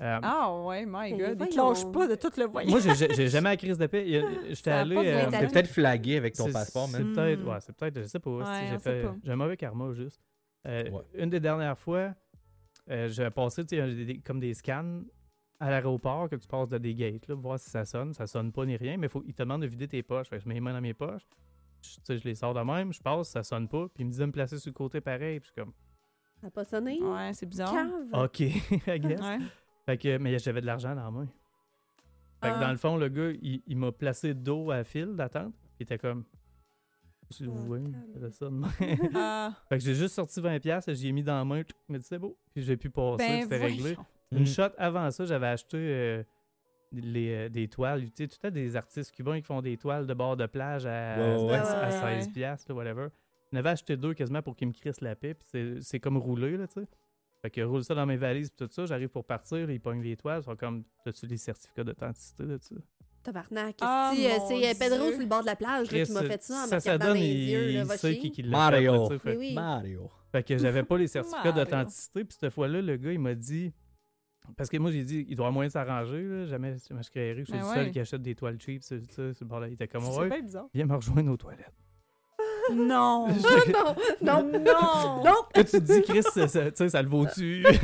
Euh, 0.01 0.19
Ah 0.21 0.53
ouais, 0.65 0.85
my 0.85 1.11
God. 1.13 1.47
Il 1.49 1.55
lâche 1.55 1.85
pas 1.91 2.07
de 2.07 2.15
tout 2.15 2.29
le 2.37 2.45
voyage. 2.45 2.69
Moi, 2.69 2.79
j'ai- 2.95 3.27
jamais 3.29 3.49
la 3.51 3.57
crise 3.57 3.77
de 3.77 3.87
paix. 3.87 4.05
J'étais 4.49 4.71
allé. 4.71 4.95
euh. 4.97 5.29
T'es 5.29 5.47
peut-être 5.47 5.69
flagué 5.69 6.17
avec 6.17 6.35
ton 6.35 6.47
c'est- 6.47 6.51
passeport, 6.53 6.87
C'est 6.89 7.01
man. 7.03 7.13
peut-être, 7.13 7.43
Hmm. 7.43 7.47
ouais, 7.47 7.57
c'est 7.61 7.75
peut-être, 7.75 8.01
je 8.01 8.07
sais 8.07 8.19
pas. 8.19 8.59
si 8.61 8.67
j'ai 8.71 8.79
fait-. 8.79 9.07
J'ai 9.23 9.31
un 9.31 9.35
mauvais 9.37 9.55
karma, 9.57 9.93
juste. 9.93 10.19
Euh, 10.67 10.89
Ouais. 10.89 11.01
Une 11.13 11.29
des 11.29 11.39
dernières 11.39 11.77
fois, 11.77 12.13
euh, 12.89 13.07
j'ai 13.07 13.29
passé, 13.29 13.63
comme 14.25 14.39
des 14.41 14.53
scans 14.53 15.01
à 15.61 15.69
l'aéroport, 15.69 16.27
que 16.29 16.35
tu 16.35 16.47
passes 16.47 16.67
de 16.69 16.77
des 16.77 16.93
gates, 16.93 17.27
là, 17.29 17.35
pour 17.35 17.43
voir 17.43 17.59
si 17.59 17.69
ça 17.69 17.85
sonne. 17.85 18.13
Ça 18.13 18.27
sonne 18.27 18.51
pas 18.51 18.65
ni 18.65 18.75
rien, 18.75 18.97
mais 18.97 19.07
faut, 19.07 19.23
ils 19.25 19.33
te 19.33 19.43
demandent 19.43 19.61
de 19.61 19.67
vider 19.67 19.87
tes 19.87 20.03
poches. 20.03 20.27
Fait 20.27 20.37
que 20.37 20.43
je 20.43 20.47
mets 20.49 20.55
les 20.55 20.59
mains 20.61 20.73
dans 20.73 20.81
mes 20.81 20.93
poches. 20.93 21.25
Je, 21.81 21.89
tu 21.95 22.01
sais, 22.03 22.17
je 22.17 22.23
les 22.25 22.35
sors 22.35 22.53
de 22.53 22.59
même, 22.61 22.91
je 22.91 22.99
passe, 23.01 23.29
ça 23.29 23.43
sonne 23.43 23.69
pas. 23.69 23.87
Puis 23.93 24.03
ils 24.03 24.05
me 24.07 24.09
disent 24.09 24.19
de 24.19 24.25
me 24.25 24.31
placer 24.33 24.57
sur 24.57 24.69
le 24.71 24.73
côté 24.73 24.99
pareil. 24.99 25.39
Puis 25.39 25.49
je 25.49 25.53
suis 25.53 25.61
comme, 25.61 25.73
Ça 26.41 26.47
n'a 26.47 26.51
pas 26.51 26.65
sonné? 26.65 26.99
Ouais, 27.01 27.31
c'est 27.33 27.45
bizarre. 27.45 27.71
Cave. 27.71 28.23
OK, 28.25 28.39
I 28.87 28.99
guess. 28.99 29.21
Ouais. 29.21 29.37
Fait 29.85 29.97
que, 29.97 30.17
mais 30.17 30.37
j'avais 30.39 30.61
de 30.61 30.65
l'argent 30.65 30.95
dans 30.95 31.03
la 31.03 31.11
main. 31.11 31.27
Fait 32.41 32.49
que 32.49 32.55
Ah. 32.55 32.59
dans 32.59 32.71
le 32.71 32.77
fond, 32.77 32.97
le 32.97 33.07
gars, 33.09 33.31
il, 33.41 33.61
il 33.67 33.77
m'a 33.77 33.91
placé 33.91 34.33
dos 34.33 34.71
à 34.71 34.77
la 34.77 34.83
file 34.83 35.15
d'attente. 35.15 35.53
Il 35.79 35.83
était 35.83 35.97
comme. 35.97 36.23
Si 37.31 37.43
vous 37.45 37.55
voyez, 37.65 37.87
ça 38.31 38.49
de. 38.49 38.61
Ah, 39.15 39.53
fait 39.69 39.77
que 39.79 39.83
j'ai 39.83 39.95
juste 39.95 40.13
sorti 40.15 40.39
20$, 40.41 40.59
piastres, 40.59 40.93
j'y 40.93 41.07
ai 41.07 41.11
mis 41.11 41.23
dans 41.23 41.35
la 41.37 41.43
main, 41.45 41.59
il 41.89 41.91
m'a 41.91 41.97
dit 41.97 42.05
c'est 42.07 42.19
beau. 42.19 42.37
Puis 42.53 42.63
j'ai 42.63 42.77
pu 42.77 42.89
passer, 42.91 43.17
ben 43.27 43.41
c'était 43.43 43.57
réglé. 43.57 43.93
voyons. 43.95 44.05
Une 44.31 44.41
Mm. 44.41 44.45
shot 44.45 44.69
avant 44.77 45.09
ça, 45.11 45.25
j'avais 45.25 45.47
acheté 45.47 45.77
euh, 45.77 46.23
les, 46.91 47.33
euh, 47.33 47.49
des 47.49 47.67
toiles. 47.67 48.05
Tu 48.11 48.11
sais, 48.23 48.27
tout 48.27 48.37
temps 48.39 48.51
des 48.51 48.75
artistes 48.75 49.11
cubains 49.11 49.39
qui 49.39 49.45
font 49.47 49.61
des 49.61 49.75
toiles 49.77 50.05
de 50.05 50.13
bord 50.13 50.37
de 50.37 50.45
plage 50.45 50.85
à, 50.85 51.15
Ouais, 51.17 51.23
ouais, 51.23 51.33
à- 51.35 51.45
ouais. 51.45 51.53
à 51.55 51.85
Ouais, 52.05 52.19
16$, 52.19 52.25
ouais. 52.27 52.31
piastres, 52.33 52.69
là, 52.71 52.75
whatever. 52.75 53.07
J'en 53.51 53.59
avais 53.59 53.69
acheté 53.69 53.97
deux 53.97 54.13
quasiment 54.13 54.41
pour 54.43 54.55
qu'ils 54.55 54.67
me 54.67 54.73
crissent 54.73 55.01
la 55.01 55.15
paix. 55.15 55.33
Puis 55.33 55.47
c'est- 55.49 55.81
c'est 55.81 55.99
comme 55.99 56.17
roulé, 56.17 56.57
là, 56.57 56.67
tu 56.67 56.81
sais. 56.81 56.87
Fait 57.45 57.51
que 57.51 57.61
roule 57.61 57.83
ça 57.83 57.93
dans 57.93 58.07
mes 58.07 58.17
valises, 58.17 58.49
puis 58.49 58.65
tout 58.67 58.73
ça. 58.73 58.87
J'arrive 58.87 59.09
pour 59.09 59.23
partir, 59.23 59.69
ils 59.69 59.79
pognent 59.79 60.01
les 60.01 60.17
toiles. 60.17 60.41
Ils 60.41 60.45
sont 60.45 60.55
comme, 60.55 60.83
as-tu 61.05 61.27
les 61.27 61.37
certificats 61.37 61.83
d'authenticité 61.83 62.43
de 62.43 62.57
ça? 62.59 62.75
Tabarnak. 63.21 63.75
Ah, 63.81 64.13
euh, 64.17 64.29
c'est 64.47 64.67
euh, 64.67 64.73
Pedro 64.79 65.11
sur 65.11 65.19
le 65.19 65.25
bord 65.27 65.41
de 65.41 65.45
la 65.45 65.55
plage 65.55 65.91
là, 65.91 66.03
qui 66.05 66.11
m'a 66.11 66.23
fait 66.23 66.41
ça 66.41 66.55
en 66.55 66.63
me 66.63 66.67
ça, 66.69 66.79
ça 66.79 66.93
regardant 66.93 67.13
donne, 67.13 67.17
dans 67.17 67.21
les 67.21 67.27
il, 67.29 67.49
yeux. 67.49 67.65
Là, 67.65 67.81
il 67.81 67.83
va 67.85 67.97
sait 67.97 68.11
chier. 68.13 68.19
qui, 68.19 68.31
qui 68.31 68.41
l'a 68.41 68.49
Mario. 68.49 69.09
fait, 69.19 69.37
Oui. 69.37 69.53
Mario. 69.53 70.09
Fait 70.31 70.41
que 70.41 70.57
j'avais 70.57 70.81
pas 70.83 70.97
les 70.97 71.05
certificats 71.07 71.51
d'authenticité. 71.51 72.23
Puis 72.25 72.37
cette 72.39 72.51
fois-là, 72.51 72.81
le 72.81 72.97
gars, 72.97 73.11
il 73.11 73.19
m'a 73.19 73.35
dit. 73.35 73.71
Parce 74.57 74.69
que 74.69 74.77
moi, 74.77 74.89
j'ai 74.91 75.03
dit, 75.03 75.25
il 75.29 75.35
doit 75.35 75.43
y 75.45 75.47
avoir 75.47 75.51
moyen 75.53 75.67
de 75.67 75.73
s'arranger. 75.73 76.45
Jamais, 76.47 76.75
je 76.77 77.09
créerais. 77.11 77.39
Je 77.41 77.43
suis 77.45 77.53
Ben 77.53 77.59
le 77.67 77.73
seul 77.75 77.91
qui 77.91 77.99
achète 77.99 78.21
des 78.23 78.33
toiles 78.33 78.59
cheap. 78.59 78.81
C'est 78.81 78.99
ça, 79.11 79.33
c'est. 79.33 79.45
Il 79.67 79.73
était 79.73 79.87
comme, 79.87 80.03
C'est 80.03 80.19
ouais, 80.19 80.29
bien 80.29 80.41
bizarre. 80.41 80.67
viens 80.73 80.85
me 80.87 80.95
rejoindre 80.95 81.31
aux 81.31 81.37
toilettes. 81.37 81.84
Non. 82.73 83.27
non, 83.27 83.33
non, 84.21 84.43
non. 84.43 84.59
non. 84.59 85.23
Là, 85.23 85.33
tu 85.55 85.63
te 85.63 85.77
dis, 85.77 86.01
Chris, 86.01 86.23
ça, 86.23 86.47
ça- 86.47 86.71
tu 86.71 86.77
sais, 86.77 86.89
ça 86.89 87.01
le 87.01 87.07
vaut-tu? 87.09 87.65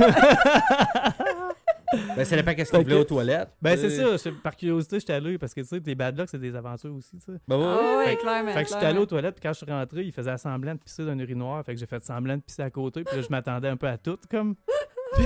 Ben, 2.15 2.23
ça 2.23 2.37
dépend 2.37 2.53
qu'est-ce 2.53 2.71
Fait 2.71 2.81
voulait 2.81 2.95
aux 2.95 3.03
toilettes. 3.03 3.49
ben, 3.61 3.77
c'est 3.77 3.89
ça. 3.89 4.15
je- 4.15 4.29
par 4.35 4.55
curiosité, 4.55 4.97
j'étais 5.01 5.11
allé 5.11 5.37
parce 5.37 5.53
que, 5.53 5.59
tu 5.59 5.67
sais, 5.67 5.79
des 5.81 5.93
bad 5.93 6.17
luck, 6.17 6.29
c'est 6.29 6.39
des 6.39 6.55
aventures 6.55 6.95
aussi, 6.95 7.17
tu 7.17 7.25
sais. 7.33 7.37
Ben, 7.45 7.57
ouais, 7.57 7.65
ouais. 7.65 7.75
Ah 7.77 7.97
ouais, 7.97 8.05
Fait- 8.05 8.15
clairement. 8.15 8.51
Fait 8.53 8.63
que 8.63 8.69
j'étais 8.69 8.85
allé 8.85 8.99
aux 8.99 9.05
toilettes, 9.05 9.35
puis 9.35 9.41
quand 9.43 9.51
je 9.53 9.57
suis 9.57 9.69
rentré, 9.69 10.01
il 10.03 10.11
faisait 10.13 10.37
semblant 10.37 10.73
de 10.73 10.79
pisser 10.79 11.03
d'un 11.05 11.19
urinoir. 11.19 11.65
Fait 11.65 11.73
que 11.73 11.79
j'ai 11.79 11.85
fait 11.85 12.01
semblant 12.01 12.37
de 12.37 12.41
pisser 12.41 12.61
à 12.61 12.69
côté, 12.69 13.03
puis 13.03 13.13
là, 13.17 13.21
je 13.21 13.27
m'attendais 13.29 13.67
un 13.67 13.75
peu 13.75 13.87
à 13.87 13.97
tout, 13.97 14.17
comme. 14.29 14.55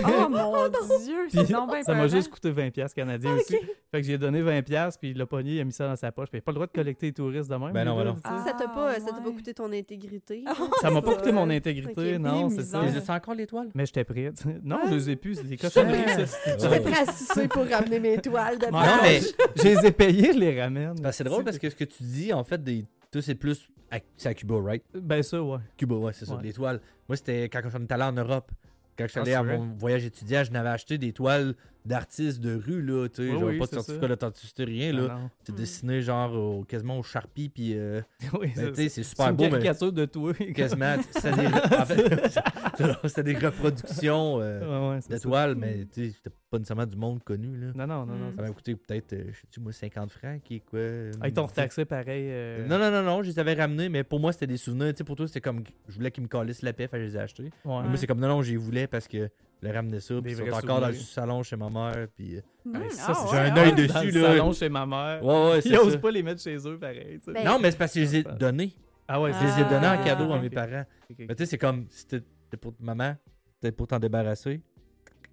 Oh 0.04 0.30
mon 0.30 0.68
Dieu, 1.04 1.28
c'est 1.30 1.52
donc 1.52 1.72
bien 1.72 1.84
ça 1.84 1.94
m'a 1.94 2.08
juste 2.08 2.30
coûté 2.30 2.52
20$ 2.52 2.72
piastres 2.72 2.96
canadiens 2.96 3.34
aussi. 3.36 3.56
Fait 3.92 4.02
que 4.02 4.08
j'ai 4.08 4.18
donné 4.18 4.42
20$, 4.42 4.64
piastres, 4.64 5.00
puis 5.00 5.12
il 5.12 5.18
l'a 5.18 5.26
pogné, 5.26 5.54
il 5.56 5.60
a 5.62 5.64
mis 5.64 5.72
ça 5.72 5.88
dans 5.88 5.96
sa 5.96 6.12
poche. 6.12 6.30
Puis 6.30 6.38
il 6.38 6.40
a 6.40 6.42
pas 6.44 6.52
le 6.52 6.56
droit 6.56 6.68
de 6.68 6.72
collecter 6.72 7.08
les 7.08 7.14
touristes 7.14 7.50
de 7.50 7.56
même. 7.56 7.72
Ben 7.72 7.86
non, 7.86 7.96
ben 7.98 8.04
non. 8.06 8.16
Ah, 8.24 8.44
ça 8.46 8.54
t'a 8.54 8.68
pas, 8.68 8.96
ça 9.00 9.12
t'a 9.12 9.22
pas 9.22 9.32
coûté 9.32 9.54
ton 9.54 9.72
intégrité? 9.72 10.44
Ça 10.82 10.90
m'a 10.92 11.02
pas 11.02 11.16
coûté 11.16 11.32
mon 11.32 11.50
intégrité, 11.50 12.18
non, 12.20 12.48
Les 12.50 12.56
c'est 12.56 12.64
ça. 12.64 12.82
Les 12.82 12.98
as 12.98 13.14
encore 13.14 13.36
l'étoile? 13.36 13.70
Mais 13.76 13.86
j'étais 13.86 14.04
prêt. 14.04 14.32
Non, 14.64 14.80
Ah. 14.84 14.88
je 14.90 14.96
les 14.96 15.10
ai 15.12 15.16
plus, 15.16 15.42
des 15.44 15.58
cochonneries, 15.58 16.26
ça. 16.26 16.58
J'étais 16.58 16.80
prêt 16.80 17.08
à 17.08 17.12
sucer 17.12 17.48
pour 17.48 17.66
ramener 17.68 18.00
mes 18.00 18.18
toiles 18.18 18.58
de 18.60 18.66
Non, 18.68 18.80
Non, 18.80 18.98
mais 19.02 19.20
je 19.56 19.64
les 19.64 19.86
ai 19.88 19.92
payés, 19.92 20.34
je 20.34 20.40
les 20.40 20.62
ramène. 20.62 20.96
ben, 21.02 21.12
c'est 21.12 21.24
drôle 21.24 21.44
parce 21.44 21.58
que 21.58 21.70
ce 21.70 21.76
que 21.76 21.84
tu 21.86 22.04
dis, 22.04 22.34
en 22.34 22.44
fait, 22.44 22.64
des... 22.64 22.86
c'est 23.22 23.36
plus 23.36 23.70
à... 23.92 23.98
c'est 24.18 24.30
à 24.30 24.34
Cuba, 24.34 24.56
right? 24.64 24.84
Ben 24.94 25.22
ça, 25.24 25.42
ouais. 25.42 25.58
Cuba, 25.78 25.96
ouais, 25.96 26.14
c'est 26.14 26.26
ça, 26.26 26.36
Ouais. 26.36 26.44
l'étoile. 26.44 26.82
Moi, 27.08 27.16
c'était 27.18 27.44
quand 27.50 27.62
je 27.64 27.70
suis 27.70 27.88
allé 27.90 28.04
en 28.04 28.12
Europe. 28.14 28.52
Quand 28.98 29.06
je 29.06 29.12
suis 29.12 29.20
Ah, 29.20 29.24
allé 29.24 29.34
à 29.34 29.44
mon 29.44 29.74
voyage 29.78 30.06
étudiant, 30.06 30.44
je 30.44 30.52
n'avais 30.52 30.70
acheté 30.70 30.98
des 30.98 31.12
toiles 31.14 31.54
d'artistes 31.86 32.40
de 32.42 32.56
rue, 32.56 32.82
là, 32.82 33.08
tu 33.08 33.16
sais, 33.18 33.32
Oui, 33.34 33.40
genre 33.40 33.50
oui, 33.50 33.58
pas 33.60 33.66
de 33.68 33.72
certificat 33.72 34.08
d'authenticité, 34.08 34.64
rien, 34.64 34.92
Ben 34.94 35.02
là. 35.08 35.14
non. 35.16 35.30
C'est 35.44 35.52
Mm. 35.54 35.56
dessiné, 35.56 36.02
genre, 36.02 36.34
au- 36.34 36.64
quasiment 36.64 36.98
au 37.00 37.04
Sharpie, 37.04 37.50
puis, 37.50 37.74
euh, 37.78 38.02
Oui, 38.34 38.48
ben, 38.48 38.52
c'est 38.56 38.70
tu 38.72 38.76
sais, 38.76 38.90
c'est 38.90 38.90
c'est 38.90 39.04
super 39.04 39.30
une 39.30 39.36
beau, 39.36 39.44
mais 39.44 39.50
caricature 39.52 39.94
de 39.94 40.06
toi. 40.06 40.34
quasiment, 40.56 40.96
c'était 41.12 41.32
des, 41.34 41.48
en 41.48 41.86
fait, 41.86 42.40
c'était 43.08 43.24
des 43.24 43.36
reproductions 43.36 44.40
euh, 44.42 44.94
Ouais, 44.96 45.00
d'étoiles, 45.08 45.56
mais, 45.56 45.86
tu 45.86 46.06
sais, 46.08 46.12
c'était 46.18 46.36
pas 46.50 46.58
nécessairement 46.58 46.86
du 46.86 46.96
monde 46.98 47.24
connu, 47.24 47.56
là. 47.58 47.68
Non, 47.76 47.88
non, 47.88 48.06
non, 48.06 48.16
non. 48.18 48.34
Ça 48.36 48.42
m'a 48.42 48.50
coûté 48.52 48.76
peut-être, 48.76 49.14
euh, 49.14 49.26
je 49.32 49.40
sais-tu, 49.42 49.60
moi, 49.60 49.72
50 49.72 50.12
francs, 50.12 50.42
qui 50.44 50.56
est 50.56 50.60
quoi? 50.62 50.80
Ah, 51.22 51.28
ils 51.28 51.34
t'ont 51.34 51.46
retaxé 51.46 51.86
pareil. 51.86 52.26
euh, 52.30 52.66
Non, 52.68 52.80
non, 52.80 52.92
non, 52.92 53.04
non, 53.04 53.24
je 53.24 53.30
les 53.30 53.40
avais 53.40 53.54
ramenés, 53.54 53.90
mais 53.90 54.04
pour 54.04 54.20
moi, 54.20 54.32
c'était 54.32 54.48
des 54.48 54.58
souvenirs. 54.58 54.92
Tu 54.94 54.98
sais, 55.00 55.04
pour 55.04 55.16
toi, 55.16 55.28
c'était 55.28 55.42
comme. 55.42 55.64
Je 55.88 55.96
voulais 55.96 56.12
qu'ils 56.12 56.24
me 56.24 56.28
calissent 56.28 56.62
la 56.62 56.74
paix, 56.74 56.90
je 56.92 56.98
les 56.98 57.16
ai 57.16 57.20
achetés. 57.20 57.44
ouais. 57.44 57.82
Mais 57.84 57.88
Moi, 57.90 57.98
c'est 57.98 58.08
comme 58.08 58.20
non, 58.20 58.28
non, 58.28 58.42
j'y 58.42 58.56
voulais 58.56 58.88
parce 58.88 59.08
que 59.08 59.30
je 59.66 59.70
voulais 59.70 59.78
ramener 59.78 60.00
ça. 60.00 60.16
Puis 60.22 60.32
ils 60.32 60.38
sont 60.38 60.44
encore 60.52 60.82
dans 60.82 60.88
le 60.88 60.94
salon 60.94 61.44
chez 61.44 61.56
ma 61.56 61.70
mère. 61.70 62.08
Puis. 62.16 62.38
euh, 62.38 62.42
Mm. 62.66 62.76
Hey, 62.78 62.90
ça, 62.92 63.06
Ah, 63.10 63.14
c'est- 63.14 63.30
j'ai 63.32 63.38
un 63.38 63.54
ouais, 63.56 63.60
œil 63.62 63.66
ouais. 63.70 63.76
dessus, 63.76 63.94
dans 63.94 64.02
le 64.02 64.22
là. 64.22 64.28
salon 64.32 64.54
chez 64.54 64.70
ma 64.70 64.86
mère. 64.88 65.24
Ouais, 65.24 65.34
ouais, 65.52 65.60
Ils 65.66 65.78
osent 65.78 65.94
ça. 65.94 66.00
pas 66.00 66.10
les 66.12 66.24
mettre 66.24 66.42
chez 66.42 66.58
eux, 66.68 66.80
pareil. 66.80 67.20
Ben, 67.28 67.46
Non, 67.46 67.60
mais 67.60 67.70
c'est 67.70 67.78
parce 67.78 67.94
que 67.94 68.00
je 68.00 68.06
les 68.06 68.16
ai 68.18 68.24
Ah. 68.28 68.32
donnés. 68.32 68.74
Ah 69.08 69.22
ouais, 69.22 69.32
Je 69.34 69.40
les 69.46 69.62
ai 69.62 69.64
donnés 69.70 69.86
en 69.88 69.92
Ah, 69.92 69.98
cadeau 70.04 70.32
à 70.34 70.40
mes 70.40 70.50
parents. 70.50 70.84
Mais 71.20 71.28
tu 71.28 71.36
sais, 71.38 71.46
c'est 71.46 71.58
comme. 71.60 71.86
C'était 71.92 72.22
c'était 72.46 72.58
pour 72.58 72.74
maman, 72.80 73.16
c'était 73.56 73.72
pour 73.72 73.86
t'en 73.88 74.00
débarrasser. 74.00 74.62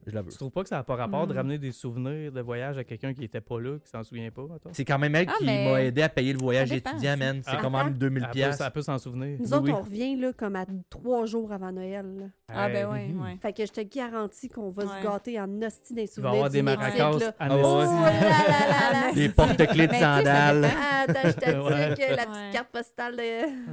Je 0.06 0.12
la 0.12 0.22
veux. 0.22 0.30
Tu 0.30 0.36
trouves 0.36 0.50
pas 0.50 0.62
que 0.62 0.68
ça 0.68 0.76
n'a 0.76 0.82
pas 0.82 0.96
rapport 0.96 1.26
de 1.26 1.32
Mm. 1.32 1.36
ramener 1.36 1.58
des 1.58 1.70
souvenirs 1.72 2.32
de 2.32 2.40
voyage 2.40 2.76
à 2.78 2.84
quelqu'un 2.84 3.14
qui 3.14 3.24
était 3.24 3.40
pas 3.40 3.60
là, 3.60 3.78
qui 3.84 3.88
s'en 3.90 4.02
souvient 4.02 4.30
pas, 4.30 4.42
attends? 4.42 4.70
C'est 4.72 4.84
quand 4.84 4.98
même 4.98 5.14
elle 5.14 5.26
Ah, 5.28 5.34
qui 5.38 5.44
mais 5.44 5.70
m'a 5.70 5.82
aidé 5.82 6.02
à 6.02 6.08
payer 6.08 6.32
le 6.32 6.38
voyage 6.40 6.68
ça 6.68 6.74
dépend 6.74 6.90
étudiant, 6.90 7.16
man. 7.16 7.40
C'est 7.44 7.52
Ah. 7.56 7.58
quand 7.60 7.70
même 7.70 7.92
2000 7.94 8.22
Elle 8.22 8.28
peut, 8.28 8.32
pièces. 8.32 8.60
elle 8.60 8.70
peut 8.72 8.82
s'en 8.82 8.98
souvenir. 8.98 9.38
Nous 9.38 9.46
Oui, 9.46 9.52
autres, 9.54 9.64
oui. 9.64 9.72
on 9.72 9.80
revient 9.82 10.16
là, 10.16 10.32
comme 10.36 10.56
à 10.56 10.64
trois 10.90 11.26
jours 11.26 11.52
avant 11.52 11.70
Noël. 11.72 12.04
là. 12.18 12.24
Ah, 12.54 12.68
ben 12.68 12.86
mhm. 12.86 13.22
ouais. 13.22 13.36
Fait 13.40 13.52
que 13.52 13.64
je 13.64 13.72
te 13.72 13.80
garantis 13.80 14.48
qu'on 14.48 14.70
va 14.70 14.82
Ouais. 14.84 14.88
se 15.00 15.04
gâter 15.04 15.40
en 15.40 15.62
hostie 15.62 15.94
des 15.94 16.02
Il 16.02 16.04
va 16.04 16.04
y 16.04 16.08
souvenirs. 16.08 16.30
avoir 16.34 16.50
du 16.50 16.56
des 16.56 16.62
Mexique, 16.62 16.98
maracas 16.98 17.18
là. 17.18 17.34
Ah, 17.38 17.48
ouais, 17.56 17.62
Oh 17.64 17.78
ouais. 17.78 17.84
là 17.86 18.10
là 18.10 18.92
là 18.92 19.06
là. 19.06 19.12
Des 19.14 19.28
porte-clés 19.30 19.66
de 19.66 19.78
Mais 19.78 19.88
tu 19.88 19.94
sais, 19.94 20.00
ça 20.00 20.16
sandales. 20.18 20.60
dépend. 20.62 20.74
Ah, 20.82 21.04
t'as- 21.06 21.28
je 21.30 21.32
te 21.32 21.50
Ouais. 21.62 21.88
dis 21.94 22.00
que 22.02 22.10
la 22.16 22.26
petite 22.26 22.52
carte 22.52 22.68
postale 22.68 23.16
de... 23.16 23.22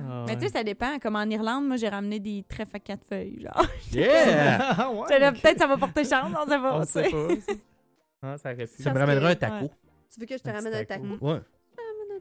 Ah, 0.09 0.23
Mais 0.27 0.33
tu 0.35 0.39
sais, 0.41 0.45
ouais. 0.45 0.51
ça 0.51 0.63
dépend. 0.63 0.97
Comme 0.99 1.15
en 1.15 1.23
Irlande, 1.25 1.67
moi, 1.67 1.75
j'ai 1.77 1.89
ramené 1.89 2.19
des 2.19 2.43
trèfles 2.47 2.75
à 2.75 2.79
quatre 2.79 3.03
feuilles. 3.07 3.41
Genre. 3.41 3.65
Yeah! 3.91 4.59
Ah, 4.77 4.89
ouais, 4.91 4.97
J'étais 5.09 5.19
là, 5.19 5.29
ok. 5.31 5.41
Peut-être 5.41 5.59
ça 5.59 5.67
va 5.67 5.77
porter 5.77 6.03
on 6.25 6.49
sait 6.49 6.59
pas. 6.59 6.77
On 6.77 6.81
tu 6.81 6.87
sait 6.87 7.03
sais. 7.05 7.09
pas. 7.11 7.41
ça. 7.41 7.53
Ah, 8.21 8.37
ça 8.37 8.51
aurait 8.51 8.65
pu. 8.67 8.83
Ça 8.83 8.89
me 8.89 8.95
Parce 8.95 9.05
ramènera 9.07 9.33
que- 9.35 9.45
un 9.45 9.49
taco. 9.49 9.71
Tu 10.13 10.19
veux 10.19 10.25
que 10.25 10.37
je 10.37 10.43
te 10.43 10.49
Un 10.49 10.53
ramène 10.53 10.73
un 10.73 10.83
taco. 10.83 11.03
taco? 11.07 11.25
Ouais. 11.25 11.39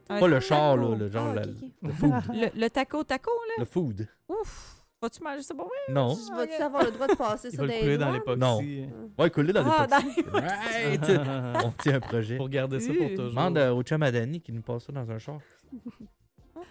Un 0.09 0.19
Pas 0.21 0.27
le 0.29 0.39
char, 0.39 0.77
là, 0.77 0.95
le 0.95 1.09
genre, 1.09 1.35
Ah, 1.35 1.41
ok, 1.41 1.47
ok. 1.49 1.69
le 1.83 1.91
food. 1.91 2.11
Le, 2.33 2.59
le 2.61 2.69
taco 2.69 3.03
taco, 3.03 3.31
là? 3.49 3.53
Le 3.59 3.65
food. 3.65 4.07
Ouf. 4.29 4.75
Vas-tu 5.01 5.21
manger 5.23 5.41
ça 5.43 5.53
pour 5.53 5.65
moi? 5.65 5.73
Non. 5.89 6.15
Tu 6.15 6.33
vas-tu 6.33 6.61
avoir 6.61 6.83
le 6.85 6.91
droit 6.91 7.07
de 7.07 7.15
passer 7.15 7.49
Il 7.49 7.51
ça 7.51 7.57
dans 7.57 7.63
le 7.63 7.69
les 7.69 7.79
couler 7.81 7.97
dans 7.97 8.11
l'époxy. 8.13 8.85
Ouais, 9.17 9.29
coller 9.29 9.51
dans 9.53 9.63
Ah, 9.69 9.87
l'époxy. 9.89 10.25
Right! 10.31 11.03
On 11.65 11.71
tient 11.71 11.95
un 11.95 11.99
projet. 11.99 12.37
Pour 12.37 12.47
garder 12.49 12.79
ça 12.79 12.93
pour 12.93 13.05
Uh. 13.05 13.15
toujours. 13.15 13.29
Demande 13.31 13.57
euh, 13.57 13.73
au 13.73 13.81
chum 13.83 14.01
à 14.03 14.11
Danny 14.11 14.39
qui 14.41 14.51
nous 14.53 14.61
passe 14.61 14.85
ça 14.85 14.93
dans 14.93 15.09
un 15.11 15.19
char. 15.19 15.39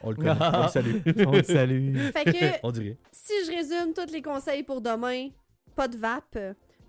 On 0.03 0.11
le 0.11 0.17
connaît. 0.17 0.31
On 0.33 0.63
le 0.63 0.69
salue. 0.69 0.97
On 1.27 1.33
le 1.33 1.43
salue. 1.43 1.97
Fait 2.13 2.25
que, 2.25 2.67
On 2.67 2.71
dirait. 2.71 2.97
si 3.13 3.33
je 3.47 3.51
résume 3.51 3.93
tous 3.95 4.11
les 4.13 4.23
conseils 4.23 4.63
pour 4.63 4.81
demain, 4.81 5.29
pas 5.77 5.87
de 5.89 5.97
vape. 5.97 6.39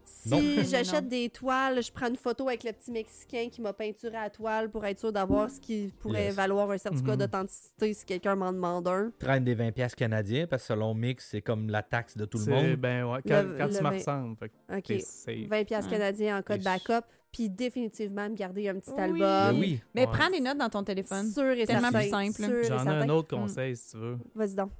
Si 0.10 0.64
j'achète 0.70 1.08
des 1.08 1.30
toiles, 1.30 1.82
je 1.84 1.92
prends 1.92 2.08
une 2.10 2.16
photo 2.16 2.48
avec 2.48 2.64
le 2.64 2.72
petit 2.74 2.92
Mexicain 2.92 3.48
qui 3.52 3.62
m'a 3.62 3.74
peinturé 3.74 4.18
à 4.18 4.24
la 4.24 4.30
toile 4.30 4.70
pour 4.70 4.86
être 4.86 5.00
sûr 5.00 5.12
d'avoir 5.14 5.50
ce 5.50 5.60
qui 5.60 5.94
pourrait 6.00 6.26
Yes. 6.26 6.36
valoir 6.36 6.70
un 6.72 6.78
certificat 6.78 7.12
Mhm. 7.14 7.18
d'authenticité 7.20 7.94
si 7.94 8.06
quelqu'un 8.06 8.36
m'en 8.36 8.52
demande 8.52 8.88
un. 8.88 9.12
Traîne 9.20 9.44
des 9.44 9.56
20$ 9.56 9.72
piastres 9.72 9.98
canadiens 9.98 10.48
parce 10.48 10.64
que 10.64 10.68
selon 10.74 10.94
Mix, 10.94 11.28
c'est 11.30 11.42
comme 11.42 11.70
la 11.70 11.84
taxe 11.84 12.18
de 12.18 12.26
tout 12.26 12.40
le 12.40 12.52
monde. 12.54 12.76
Ben 12.78 13.06
ouais, 13.06 13.20
quand, 13.28 13.44
Le- 13.44 13.58
quand 13.58 13.68
le 13.68 13.78
tu 13.78 13.84
me 13.84 13.90
ressembles. 13.90 14.38
OK. 14.76 14.84
t'es 14.84 15.00
safe. 15.00 15.48
20 15.48 15.64
piastres 15.66 15.92
Ouais. 15.92 15.98
canadiens 15.98 16.38
en 16.40 16.42
code 16.42 16.64
backup. 16.64 17.06
Puis 17.32 17.48
définitivement, 17.48 18.28
me 18.28 18.34
garder 18.36 18.68
un 18.70 18.80
petit 18.80 18.90
Oui. 18.92 19.00
album. 19.00 19.20
Ben 19.20 19.60
oui. 19.60 19.82
Mais 19.94 20.08
Ouais. 20.08 20.12
prends 20.12 20.30
des 20.32 20.40
notes 20.40 20.58
dans 20.58 20.70
ton 20.70 20.84
téléphone. 20.84 21.28
Sûr 21.30 21.52
et 21.52 21.66
Tellement 21.68 21.92
certain. 21.92 22.00
plus 22.32 22.34
simple. 22.34 22.64
J'en 22.68 22.86
ai 22.86 23.04
un 23.04 23.10
autre 23.10 23.38
Mm. 23.38 23.42
conseil 23.42 23.76
si 23.78 23.92
tu 23.92 23.98
veux. 23.98 24.18
Vas-y 24.34 24.56
donc. 24.56 24.72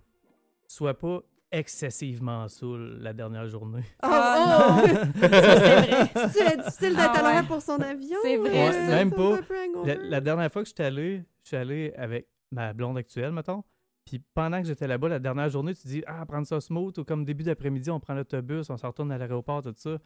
Sois 0.68 0.96
pas 0.98 1.22
excessivement 1.52 2.48
saoul 2.48 3.00
la 3.02 3.14
dernière 3.14 3.48
journée. 3.48 3.84
Oh, 4.04 4.08
Ah, 4.08 4.82
oh! 4.84 4.88
Ça, 5.20 5.30
c'est 5.30 5.76
vrai. 5.76 6.30
C'est 6.32 6.58
difficile 6.58 6.96
d'être 6.96 7.12
Ah 7.16 7.20
à 7.20 7.22
l'heure 7.22 7.42
ouais. 7.42 7.48
pour 7.48 7.62
son 7.62 7.80
avion. 7.82 8.18
C'est 8.22 8.38
vrai, 8.38 8.72
ça. 8.72 8.88
Même 8.88 9.10
ça 9.10 9.16
pas. 9.16 9.96
La, 9.96 10.22
dernière 10.22 10.52
fois 10.52 10.64
que 10.64 10.70
je 10.70 10.74
suis 10.74 10.84
allé, 10.84 11.24
je 11.44 11.48
suis 11.48 11.58
allé 11.58 11.94
avec 11.98 12.28
ma 12.52 12.74
blonde 12.74 12.98
actuelle, 12.98 13.32
mettons. 13.32 13.64
Puis 14.06 14.20
pendant 14.34 14.62
que 14.62 14.68
j'étais 14.68 14.88
là-bas, 14.88 15.08
la 15.10 15.20
dernière 15.20 15.50
journée, 15.50 15.74
tu 15.76 15.88
dis 15.88 16.04
Ah, 16.08 16.26
prendre 16.26 16.48
ça 16.48 16.60
smooth, 16.60 16.98
ou 16.98 17.04
comme 17.04 17.26
début 17.26 17.44
d'après-midi, 17.44 17.92
on 17.92 18.00
prend 18.00 18.14
l'autobus, 18.14 18.70
on 18.70 18.78
s'en 18.78 18.88
retourne 18.88 19.12
à 19.12 19.18
l'aéroport, 19.18 19.62
tout 19.62 19.74
ça. 19.76 19.98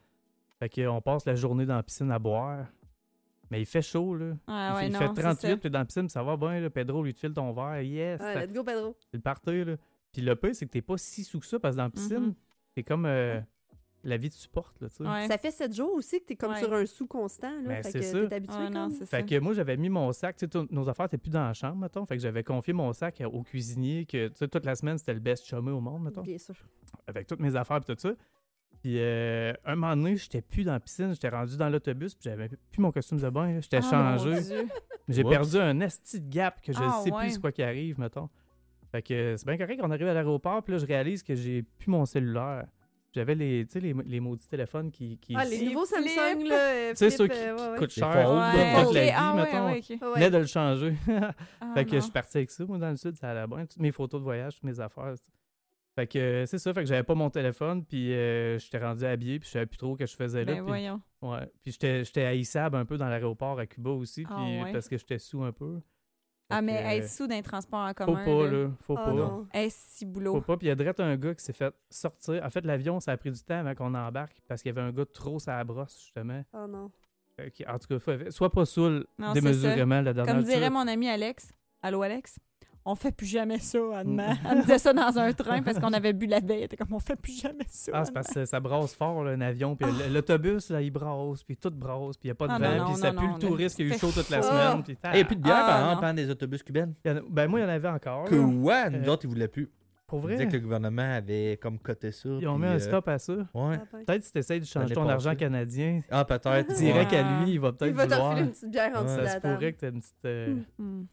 Fait 0.60 0.70
qu'on 0.70 1.02
passe 1.02 1.26
la 1.26 1.36
journée 1.36 1.66
dans 1.66 1.76
la 1.76 1.84
piscine 1.84 2.12
à 2.12 2.20
boire. 2.20 2.66
Mais 3.50 3.62
il 3.62 3.66
fait 3.66 3.82
chaud, 3.82 4.16
là. 4.16 4.34
Ah 4.48 4.70
il 4.72 4.76
ouais, 4.76 4.82
fait, 4.82 4.88
il 4.88 4.94
non, 4.94 5.00
fait 5.00 5.08
c'est 5.16 5.22
38, 5.22 5.48
ça. 5.50 5.58
puis 5.58 5.70
dans 5.70 5.80
la 5.80 5.86
piscine, 5.86 6.10
ça 6.10 6.24
va 6.24 6.36
bien, 6.38 6.60
là. 6.60 6.70
Pedro, 6.70 7.04
lui, 7.04 7.14
te 7.14 7.20
file 7.20 7.34
ton 7.34 7.52
verre. 7.54 7.82
Yes! 7.82 8.20
Ouais, 8.20 8.46
let's 8.46 8.54
go, 8.54 8.64
Pedro. 8.64 8.96
C'est 9.12 9.18
le 9.18 9.22
party, 9.22 9.64
là. 9.64 9.76
Puis 10.14 10.22
le 10.22 10.36
pire, 10.36 10.56
c'est 10.56 10.66
que 10.68 10.72
t'es 10.72 10.82
pas 10.82 10.98
si 10.98 11.24
sous 11.24 11.40
que 11.40 11.46
ça, 11.46 11.60
parce 11.60 11.76
que 11.76 11.78
dans 11.78 11.84
la 11.86 11.90
piscine, 11.90 12.18
Mhm. 12.28 12.36
c'est 12.76 12.84
comme 12.84 13.06
euh, 13.06 13.42
la 14.04 14.18
vie 14.18 14.30
te 14.30 14.36
supporte, 14.36 14.80
là, 14.82 14.90
tu 14.90 14.96
sais. 14.98 15.04
Ouais. 15.04 15.28
Ça 15.28 15.38
fait 15.38 15.50
7 15.52 15.74
jours 15.76 15.94
aussi 15.94 16.20
que 16.22 16.26
t'es 16.26 16.36
comme 16.36 16.52
Ouais. 16.52 16.60
sur 16.60 16.72
un 16.74 16.86
sou 16.86 17.08
constant. 17.08 17.50
Là, 17.64 17.68
Ben, 17.68 17.84
fait 17.84 17.92
c'est 17.92 18.00
que 18.00 18.06
ça. 18.06 18.28
t'es 18.28 18.36
habitué. 18.36 18.56
Ah 18.58 18.70
non, 18.70 18.84
comme. 18.90 18.92
c'est 18.92 19.06
ça. 19.06 19.18
Fait 19.18 19.26
que 19.26 19.40
moi, 19.40 19.54
j'avais 19.54 19.76
mis 19.78 19.90
mon 19.90 20.12
sac, 20.14 20.36
tu 20.38 20.46
sais, 20.52 20.66
nos 20.70 20.88
affaires 20.90 21.06
étaient 21.08 21.18
plus 21.18 21.32
dans 21.32 21.46
la 21.46 21.54
chambre, 21.54 21.78
mettons. 21.78 22.06
Fait 22.06 22.16
que 22.16 22.22
j'avais 22.22 22.44
confié 22.44 22.74
mon 22.74 22.94
sac 22.94 23.22
au 23.26 23.42
cuisinier, 23.44 24.06
que, 24.06 24.28
tu 24.28 24.36
sais, 24.36 24.48
toute 24.48 24.66
la 24.66 24.76
semaine, 24.76 24.98
c'était 24.98 25.14
le 25.16 25.20
best 25.20 25.46
chumé 25.48 25.72
au 25.72 25.80
monde, 25.82 26.04
mettons. 26.04 26.22
Bien 26.22 26.38
sûr. 26.38 26.56
Avec 27.08 27.28
toutes 27.28 27.40
mes 27.40 27.56
affaires 27.56 27.78
et 27.78 27.82
tout 27.96 27.96
ça. 27.98 28.14
Puis, 28.82 29.00
euh, 29.00 29.54
un 29.64 29.76
moment 29.76 29.96
donné, 29.96 30.18
j'étais 30.18 30.42
plus 30.42 30.66
dans 30.66 30.74
la 30.74 30.80
piscine, 30.82 31.14
j'étais 31.14 31.30
rendu 31.30 31.56
dans 31.56 31.70
l'autobus, 31.70 32.14
puis 32.16 32.24
j'avais 32.30 32.50
plus 32.50 32.82
mon 32.82 32.92
costume 32.92 33.20
de 33.20 33.30
bain, 33.30 33.62
j'étais 33.62 33.78
Ah, 33.82 33.82
mon 33.82 34.18
changé. 34.18 34.42
Dieu. 34.42 34.68
J'ai 35.08 35.24
perdu 35.24 35.58
un 35.58 35.80
esti 35.80 36.20
de 36.20 36.30
gap 36.30 36.62
que 36.62 36.74
je 36.74 36.80
Ah, 36.82 37.02
sais 37.04 37.12
ouais. 37.12 37.28
plus 37.28 37.38
quoi 37.40 37.52
qui 37.54 37.64
arrive, 37.64 37.98
mettons. 38.00 38.30
Fait 38.94 39.02
que 39.02 39.14
euh, 39.14 39.36
c'est 39.38 39.46
bien 39.48 39.58
correct 39.58 39.82
qu'on 39.82 39.92
arrive 39.92 40.08
à 40.08 40.14
l'aéroport, 40.14 40.64
puis 40.64 40.74
là, 40.74 40.78
je 40.80 40.86
réalise 40.86 41.22
que 41.24 41.34
j'ai 41.36 41.64
plus 41.64 41.90
mon 41.90 42.06
cellulaire. 42.06 42.66
J'avais 43.12 43.36
les, 43.36 43.66
tu 43.66 43.74
sais, 43.74 43.80
les, 43.80 43.94
les 44.06 44.20
maudits 44.20 44.48
téléphones 44.48 44.90
qui, 44.90 45.18
qui 45.20 45.36
Ah, 45.38 45.44
les 45.46 45.66
nouveaux 45.66 45.86
Samsung, 45.86 46.48
là. 46.48 46.56
euh, 46.56 46.90
Tu 46.92 46.96
sais, 46.98 47.10
ceux 47.12 47.28
qui, 47.28 47.38
euh, 47.38 47.56
qui 47.56 47.62
ouais, 47.64 47.70
ouais. 47.72 47.78
coûtent 47.78 47.90
cher 47.92 48.26
toute 48.86 48.94
la 48.96 49.04
vie, 49.04 49.12
ah, 49.14 49.36
ouais, 49.36 49.44
mettons. 49.44 49.66
ouais. 49.66 49.82
Ouais, 50.16 50.22
ouais. 50.24 50.32
de 50.32 50.38
le 50.38 50.46
changer. 50.46 50.94
Ah, 51.62 51.74
fait 51.76 51.86
que 51.86 51.96
je 51.96 52.00
suis 52.02 52.12
parti 52.12 52.38
avec 52.38 52.50
ça, 52.50 52.66
moi, 52.66 52.78
dans 52.80 52.90
le 52.90 52.96
sud, 52.96 53.16
ça 53.18 53.30
allait 53.32 53.46
bien. 53.48 53.66
Toutes 53.68 53.80
mes 53.82 53.92
photos 53.92 54.20
de 54.20 54.24
voyage, 54.24 54.56
toutes 54.56 54.64
mes 54.64 54.80
affaires. 54.80 55.14
c'est- 55.16 55.32
Fait 55.96 56.08
que 56.08 56.18
euh, 56.18 56.46
c'est 56.48 56.58
ça, 56.58 56.74
fait 56.74 56.80
que 56.82 56.88
j'avais 56.88 57.04
pas 57.04 57.14
mon 57.14 57.30
téléphone, 57.30 57.86
puis 57.86 58.14
euh, 58.14 58.58
j'étais 58.58 58.80
rendu 58.80 59.06
habillé, 59.06 59.38
puis 59.40 59.48
je 59.48 59.54
savais 59.54 59.68
plus 59.68 59.78
trop 59.78 59.94
ce 59.94 60.00
que 60.00 60.06
je 60.08 60.16
faisais 60.16 60.40
là. 60.44 60.54
Ben 60.54 60.58
puis- 60.60 60.68
voyons. 60.68 61.00
ouais. 61.22 61.52
Puis 61.62 61.72
j'étais 61.74 62.04
j'étais 62.04 62.26
haïssable 62.26 62.78
un 62.78 62.86
peu 62.86 62.98
dans 62.98 63.08
l'aéroport 63.10 63.60
à 63.60 63.68
Cuba 63.68 63.92
aussi, 63.92 64.26
Ah, 64.28 64.36
puis 64.44 64.64
ouais. 64.64 64.72
parce 64.72 64.88
que 64.90 64.98
j'étais 64.98 65.20
sous 65.20 65.44
un 65.44 65.52
peu. 65.52 65.80
Ah, 66.50 66.62
mais 66.62 66.74
que, 66.84 66.98
être 66.98 67.10
sous 67.10 67.26
d'un 67.28 67.42
transport 67.42 67.80
en 67.80 67.88
Faut 67.90 68.06
commun. 68.06 68.26
pas, 68.26 68.48
là. 68.52 68.70
Faut 68.82 68.96
Ah, 68.98 69.06
pas. 69.06 69.14
non. 69.14 69.48
Hey, 69.54 69.70
si 69.72 70.06
Faut 70.06 70.12
boulot. 70.12 70.42
pas. 70.42 70.58
Puis 70.58 70.68
il 70.68 70.70
y 70.70 70.72
a 70.72 70.76
direct 70.76 71.00
un 71.00 71.16
gars 71.16 71.34
qui 71.34 71.44
s'est 71.44 71.54
fait 71.54 71.74
sortir. 71.90 72.44
En 72.44 72.50
fait, 72.50 72.64
l'avion, 72.66 73.00
ça 73.00 73.12
a 73.14 73.18
pris 73.18 73.32
du 73.32 73.40
temps 73.42 73.60
avant 73.60 73.74
qu'on 73.74 73.94
embarque 73.96 74.38
parce 74.48 74.62
qu'il 74.62 74.70
y 74.76 74.78
avait 74.78 74.88
un 74.88 74.92
gars 74.92 75.06
trop 75.06 75.40
la 75.58 75.64
brosse, 75.64 76.00
justement. 76.02 76.44
Oh 76.54 76.68
non. 76.68 76.92
Euh, 77.42 77.50
qui- 77.50 77.66
en 77.66 77.80
tout 77.80 77.88
cas, 77.88 78.00
faut- 78.00 78.30
sois 78.32 78.52
pas 78.52 78.66
saoul 78.66 79.06
démesurément 79.34 80.02
la 80.02 80.14
dernière 80.14 80.36
Comme 80.36 80.44
dirait 80.44 80.70
mon 80.70 80.88
ami 80.88 81.10
Alex. 81.10 81.52
Allô, 81.82 82.02
Alex? 82.04 82.38
On 82.86 82.96
fait 82.96 83.16
plus 83.16 83.28
jamais 83.28 83.60
ça, 83.60 83.80
Anne. 83.96 84.22
Elle 84.50 84.58
me 84.58 84.62
disait 84.62 84.78
ça 84.78 84.92
dans 84.92 85.18
un 85.18 85.32
train 85.32 85.62
parce 85.62 85.80
qu'on 85.80 85.94
avait 85.94 86.12
bu 86.12 86.26
la 86.26 86.42
veille. 86.42 86.58
Elle 86.60 86.64
était 86.66 86.76
comme, 86.76 86.92
on 86.94 87.00
fait 87.00 87.16
plus 87.16 87.40
jamais 87.42 87.64
ça. 87.70 87.92
Ah, 87.96 88.04
c'est 88.04 88.12
parce 88.14 88.28
que 88.34 88.44
ça 88.44 88.60
brasse 88.60 88.94
fort, 88.94 89.24
là, 89.24 89.32
un 89.32 89.40
avion. 89.42 89.76
Puis 89.78 89.88
l- 89.90 90.12
l'autobus, 90.12 90.70
là, 90.70 90.82
il 90.82 90.92
brasse, 90.92 91.44
puis 91.44 91.56
tout 91.56 91.72
brasse, 91.72 92.18
puis 92.18 92.28
il 92.28 92.28
n'y 92.28 92.32
a 92.32 92.36
pas 92.36 92.48
de 92.48 92.52
Ah, 92.54 92.60
vent, 92.60 92.78
non, 92.78 92.84
puis 92.84 92.94
non, 92.94 93.00
ça 93.00 93.12
non, 93.14 93.22
pue 93.22 93.28
non, 93.28 93.34
le 93.36 93.40
touriste 93.40 93.76
qui 93.78 93.84
a 93.84 93.86
eu 93.86 93.94
chaud 93.98 94.12
toute 94.12 94.30
la 94.30 94.42
semaine. 94.42 94.84
Puis, 94.84 94.98
Il 95.06 95.12
n'y 95.14 95.20
a 95.22 95.26
plus 95.26 95.36
de 95.38 95.42
bière, 95.42 95.56
Ah, 95.60 95.66
par 96.00 96.10
exemple, 96.10 96.16
des 96.16 96.30
autobus 96.30 96.62
cubaines. 96.62 96.94
Il 97.06 97.24
Ben, 97.30 97.48
moi, 97.48 97.60
il 97.62 97.64
y 97.64 97.66
en 97.66 97.70
avait 97.70 97.88
encore. 97.88 98.26
Que 98.26 98.36
là. 98.36 98.42
ouais, 98.42 98.90
nous 98.90 99.08
Euh, 99.08 99.12
autres, 99.14 99.24
ils 99.26 99.30
voulaient 99.30 99.48
plus. 99.48 99.70
Pour 100.06 100.20
Ils 100.20 100.24
vrai, 100.24 100.34
disaient 100.36 100.48
que 100.50 100.54
le 100.58 100.60
gouvernement 100.60 101.14
avait 101.16 101.58
comme 101.62 101.80
coté 101.80 102.12
ça. 102.12 102.28
ils 102.30 102.46
ont 102.48 102.56
puis, 102.56 102.64
mis 102.64 102.68
un 102.68 102.76
euh, 102.76 102.80
stop 102.80 103.08
à 103.08 103.18
ça. 103.18 103.34
Ouais. 103.34 103.78
Ah. 103.82 103.98
Peut-être 104.06 104.24
si 104.26 104.32
tu 104.34 104.38
essaies 104.40 104.60
de 104.60 104.66
changer 104.66 104.94
ton 104.94 105.08
argent 105.08 105.34
canadien, 105.36 106.02
Ah, 106.12 106.26
peut-être. 106.26 106.68
direct 106.78 107.14
à 107.14 107.22
lui, 107.46 107.54
il 107.54 107.60
va 107.62 107.70
Il 107.70 107.74
peut-être 107.78 107.96
va 107.96 108.06
te 108.08 108.12
vouloir. 108.12 108.30
refiler 108.32 108.46
une 108.48 108.52
petite 108.52 108.70
bière 108.72 108.92
en 108.98 109.04
dessous 109.04 109.16
de 109.16 109.20
Ça 109.20 109.24
la 109.24 109.30
se 109.30 109.40
pourrait 109.40 109.54
table. 109.54 109.74
que 109.74 109.80
tu 109.80 109.86
aies 109.86 109.90
une 109.90 110.02
petite, 110.02 110.26
euh, 110.26 110.56
Hmm. 110.78 111.06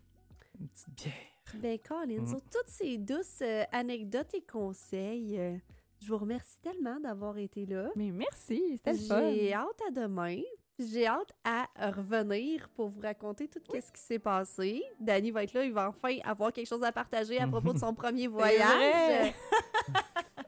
une 0.60 0.68
petite 0.68 0.94
bière. 0.96 1.14
Ben, 1.58 1.78
Colin, 1.78 2.22
Mm. 2.22 2.26
sur 2.26 2.40
toutes 2.42 2.68
ces 2.68 2.98
douces 2.98 3.40
euh, 3.42 3.64
anecdotes 3.72 4.32
et 4.34 4.42
conseils, 4.42 5.38
euh, 5.38 5.56
Je 6.02 6.08
vous 6.08 6.16
remercie 6.18 6.58
tellement 6.62 6.98
d'avoir 7.00 7.36
été 7.38 7.66
là. 7.66 7.90
Mais 7.96 8.10
merci, 8.10 8.62
c'était 8.76 8.92
le 8.92 8.98
fun. 8.98 9.20
J'ai 9.32 9.52
hâte 9.52 9.80
à 9.86 9.90
demain. 9.90 10.40
J'ai 10.78 11.06
hâte 11.06 11.32
à 11.44 11.66
revenir 11.90 12.70
pour 12.70 12.88
vous 12.88 13.00
raconter 13.02 13.48
tout 13.48 13.60
ce 13.68 13.92
qui 13.92 14.00
s'est 14.00 14.18
passé. 14.18 14.82
Danny 14.98 15.30
va 15.30 15.42
être 15.44 15.52
là, 15.52 15.62
il 15.62 15.72
va 15.72 15.90
enfin 15.90 16.16
avoir 16.24 16.54
quelque 16.54 16.66
chose 16.68 16.82
à 16.82 16.90
partager 16.90 17.38
à 17.38 17.46
propos 17.46 17.74
de 17.74 17.78
son 17.86 17.92
premier 17.94 18.28
voyage. 18.28 19.34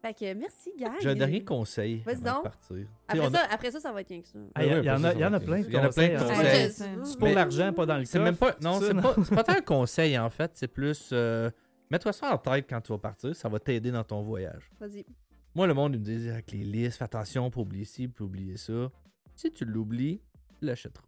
fait 0.00 0.14
que 0.14 0.34
merci, 0.34 0.72
gang. 0.78 0.92
J'ai 1.00 1.10
un 1.10 1.14
dernier 1.14 1.44
conseil 1.44 1.98
Vas-y 2.06 2.22
donc. 2.22 2.42
partir. 2.44 2.86
Après 3.08 3.20
on 3.20 3.26
a- 3.26 3.30
ça, 3.30 3.46
après 3.50 3.70
ça, 3.70 3.80
ça 3.80 3.92
va 3.92 4.00
être 4.00 4.08
rien 4.08 4.20
que 4.22 4.28
ça. 4.28 4.38
Ah, 4.54 4.64
Il 4.64 4.70
y, 4.84 4.90
en 4.90 5.04
a, 5.04 5.14
y 5.14 5.24
en 5.24 5.32
a 5.32 5.40
plein 5.40 5.58
il 5.58 5.72
y 5.72 5.76
en 5.76 5.82
a 5.84 5.88
plein 5.90 6.08
de 6.08 6.18
conseils, 6.18 6.66
je 6.66 6.68
sais. 6.70 6.86
C'est 7.04 7.18
pour 7.18 7.28
l'argent, 7.28 7.72
pas 7.72 7.86
dans 7.86 7.98
le 7.98 8.04
C'est 8.04 8.18
coffre. 8.18 8.24
même 8.24 8.36
pas. 8.36 8.54
Non, 8.60 8.80
c'est 8.80 8.94
pas, 8.94 9.14
c'est 9.24 9.34
pas 9.34 9.44
tant 9.44 9.52
un 9.56 9.60
conseil 9.60 10.18
en 10.18 10.30
fait. 10.30 10.50
C'est 10.54 10.68
plus. 10.68 11.10
euh, 11.12 11.50
Mets-toi 11.90 12.12
ça 12.12 12.34
en 12.34 12.38
tête 12.38 12.66
quand 12.68 12.80
tu 12.82 12.92
vas 12.92 12.98
partir. 12.98 13.34
Ça 13.34 13.48
va 13.48 13.58
t'aider 13.58 13.90
dans 13.90 14.04
ton 14.04 14.22
voyage. 14.22 14.70
Vas-y. 14.78 15.04
Moi, 15.54 15.66
le 15.66 15.72
monde, 15.74 15.94
il 15.94 16.00
me 16.00 16.04
dit 16.04 16.28
avec 16.28 16.52
les 16.52 16.58
listes, 16.62 16.98
fais 16.98 17.04
attention 17.04 17.50
pour 17.50 17.62
oublier 17.62 17.84
ci, 17.86 18.06
pour 18.08 18.26
oublier 18.26 18.56
ça. 18.58 18.90
Si 19.34 19.50
tu 19.50 19.64
l'oublies, 19.64 20.20
tu 20.60 20.66
l'achèteras. 20.66 21.04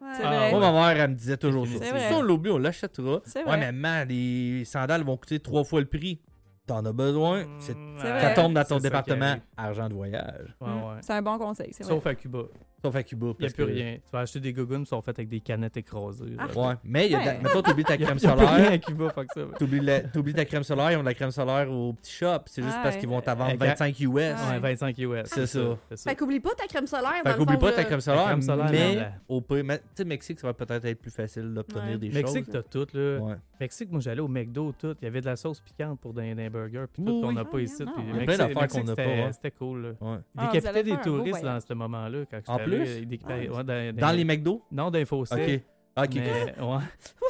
Ouais. 0.00 0.08
C'est 0.16 0.22
Ah, 0.24 0.28
vrai. 0.38 0.50
Moi, 0.52 0.60
ma 0.60 0.72
mère, 0.72 1.02
elle 1.04 1.10
me 1.10 1.16
disait 1.16 1.36
toujours 1.36 1.66
ça. 1.66 1.84
Si 2.08 2.14
on 2.14 2.22
l'oublie, 2.22 2.50
on 2.50 2.58
l'achètera. 2.58 3.20
Ouais, 3.34 3.56
mais 3.58 3.72
man, 3.72 4.08
les 4.08 4.64
sandales 4.64 5.02
vont 5.02 5.16
coûter 5.16 5.40
trois 5.40 5.64
fois 5.64 5.80
le 5.80 5.86
prix. 5.86 6.20
T'en 6.66 6.84
as 6.84 6.92
besoin. 6.92 7.44
C'est- 7.58 7.74
Mm, 7.74 7.94
C'est 7.98 8.08
vrai. 8.10 8.20
Ça 8.20 8.30
tombe 8.34 8.54
dans 8.54 8.64
ton 8.64 8.78
département 8.78 9.34
argent 9.56 9.88
de 9.88 9.94
voyage. 9.94 10.56
Ouais, 10.60 10.68
Mm. 10.68 10.82
ouais. 10.84 10.96
C'est 11.00 11.12
un 11.12 11.22
bon 11.22 11.36
conseil, 11.38 11.70
c'est 11.72 11.82
vrai. 11.84 11.92
Sauf 11.94 12.06
à 12.06 12.14
Cuba. 12.14 12.44
Sauf 12.82 12.96
à 12.96 13.02
Cuba. 13.04 13.28
Il 13.38 13.42
n'y 13.42 13.46
a 13.46 13.54
plus 13.54 13.64
que- 13.64 13.70
rien. 13.70 13.94
Tu 14.04 14.10
vas 14.12 14.18
acheter 14.20 14.40
des 14.40 14.52
gogoons 14.52 14.80
qui 14.80 14.86
sont 14.86 15.00
faites 15.02 15.18
avec 15.18 15.28
des 15.28 15.40
canettes 15.40 15.76
écrasées. 15.76 16.36
Ah. 16.38 16.46
Ouais, 16.58 16.74
mais 16.82 17.06
il 17.06 17.12
y 17.12 17.14
a 17.14 17.18
Ouais. 17.18 17.38
mettons, 17.42 17.62
t'oublies 17.62 17.84
ta 17.84 17.96
crème 17.96 18.18
solaire. 18.18 18.72
à 18.72 18.78
Cuba, 18.78 19.10
fuck 19.10 19.26
ça. 19.32 19.40
ouais. 19.44 19.54
T'oublies, 19.58 19.80
la- 19.80 20.00
t'oublies 20.00 20.34
ta 20.34 20.44
crème 20.44 20.64
solaire, 20.64 20.90
ils 20.92 20.96
ont 20.96 21.00
de 21.00 21.04
la 21.06 21.14
crème 21.14 21.30
solaire 21.30 21.70
au 21.70 21.92
petit 21.92 22.12
shop. 22.12 22.38
C'est 22.46 22.62
juste 22.62 22.74
Ah 22.78 22.82
parce 22.82 22.96
qu'ils 22.96 23.08
vont 23.08 23.20
t'en 23.20 23.34
vendre 23.36 23.50
Avec- 23.50 23.60
25 23.60 24.00
US. 24.00 24.08
Ouais. 24.14 24.32
Ouais, 24.50 24.58
25 24.58 24.98
US. 24.98 25.22
C'est 25.26 25.46
ça. 25.46 25.60
Ça. 25.94 26.10
Fait 26.10 26.16
qu'oublie 26.16 26.40
pas 26.40 26.54
ta 26.56 26.66
crème 26.66 26.86
solaire. 26.86 27.22
Fait 27.24 27.36
qu'oublie 27.36 27.56
pas 27.56 27.72
ta 27.72 27.84
crème 27.84 28.00
solaire, 28.00 28.24
crème 28.24 28.42
solaire, 28.42 28.68
mais 28.70 28.94
là, 28.96 29.12
au 29.28 29.40
tu 29.40 29.64
sais, 29.94 30.04
Mexique, 30.04 30.40
ça 30.40 30.46
va 30.48 30.54
peut-être 30.54 30.84
être 30.84 31.00
plus 31.00 31.10
facile 31.10 31.54
d'obtenir 31.54 31.84
Ouais. 31.92 31.98
des 31.98 32.08
Mexique, 32.10 32.46
choses. 32.46 32.52
t'as 32.52 32.62
tout, 32.62 32.86
là. 32.94 33.18
Ouais. 33.18 33.34
Mexique, 33.60 33.92
moi, 33.92 34.00
j'allais 34.00 34.20
au 34.20 34.28
McDo, 34.28 34.72
tout. 34.76 34.96
Il 35.00 35.04
y 35.04 35.08
avait 35.08 35.20
de 35.20 35.26
la 35.26 35.36
sauce 35.36 35.60
piquante 35.60 36.00
pour 36.00 36.12
des, 36.14 36.34
des 36.34 36.50
burgers, 36.50 36.86
puis 36.92 37.04
tout, 37.04 37.20
qu'on 37.20 37.32
n'a 37.32 37.44
pas 37.44 37.58
Ah, 37.58 37.60
ici. 37.60 37.74
Il 37.78 37.86
y 37.86 37.88
a 37.88 37.92
plein 37.92 38.02
Mexique- 38.14 38.38
d'affaires 38.38 38.62
Mexique, 38.62 38.80
qu'on 38.80 38.86
n'a 38.88 38.96
pas, 38.96 39.02
c'était-. 39.04 39.32
C'était 39.32 39.50
cool. 39.52 39.96
Ils 40.00 40.20
Ah, 40.36 40.68
avez 40.68 40.82
des 40.82 40.96
touristes 40.98 41.42
dans 41.44 41.60
ce 41.60 41.74
moment-là. 41.74 42.18
Quand 42.30 42.56
plus? 42.76 43.18
Ah. 43.24 43.34
ouais, 43.56 43.64
dans, 43.64 43.96
Dans 43.96 44.12
les 44.16 44.24
McDo? 44.24 44.62
Non, 44.70 44.90
dans 44.90 44.98
les 44.98 45.04
fossés. 45.04 45.56
Ok. 45.56 45.60
Ah, 45.96 46.02
ok. 46.04 46.14
Mais, 46.14 46.54
ouais. 46.60 46.78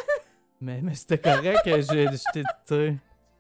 mais, 0.61 0.80
mais 0.82 0.95
c'était 0.95 1.18
correct. 1.18 1.61
j'étais, 1.64 2.07
tu 2.32 2.43
sais, 2.64 2.97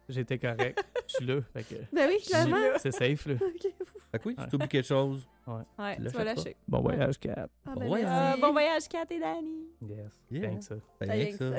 J'étais 0.08 0.38
correct. 0.38 0.84
Je 1.08 1.14
suis 1.14 1.26
là. 1.26 1.36
Fait 1.54 1.62
que 1.62 1.74
Ben 1.92 2.08
oui, 2.08 2.18
clairement. 2.26 2.56
c'est 2.78 2.90
safe, 2.90 3.26
là. 3.26 3.34
Ok. 3.34 3.72
Fait 4.10 4.18
que 4.18 4.28
oui, 4.28 4.34
Ouais. 4.36 4.44
si 4.44 4.50
t'oublies 4.50 4.68
quelque 4.68 4.86
chose, 4.86 5.26
Ouais, 5.46 5.96
Tu 5.96 6.02
tu 6.04 6.08
vas 6.10 6.24
lâcher. 6.24 6.56
Bon 6.68 6.80
voyage, 6.80 7.18
Cap. 7.18 7.50
Ah, 7.66 7.72
Bon 7.74 7.80
ben 7.80 7.86
voyage. 7.88 8.36
Euh, 8.36 8.40
bon 8.40 8.52
voyage, 8.52 8.88
Kat 8.88 9.04
et 9.10 9.18
Danny. 9.18 9.66
Yes. 9.82 10.12
Yeah. 10.30 10.60
Ça 10.60 10.74
rien 11.00 11.32
que 11.32 11.38
ça? 11.38 11.50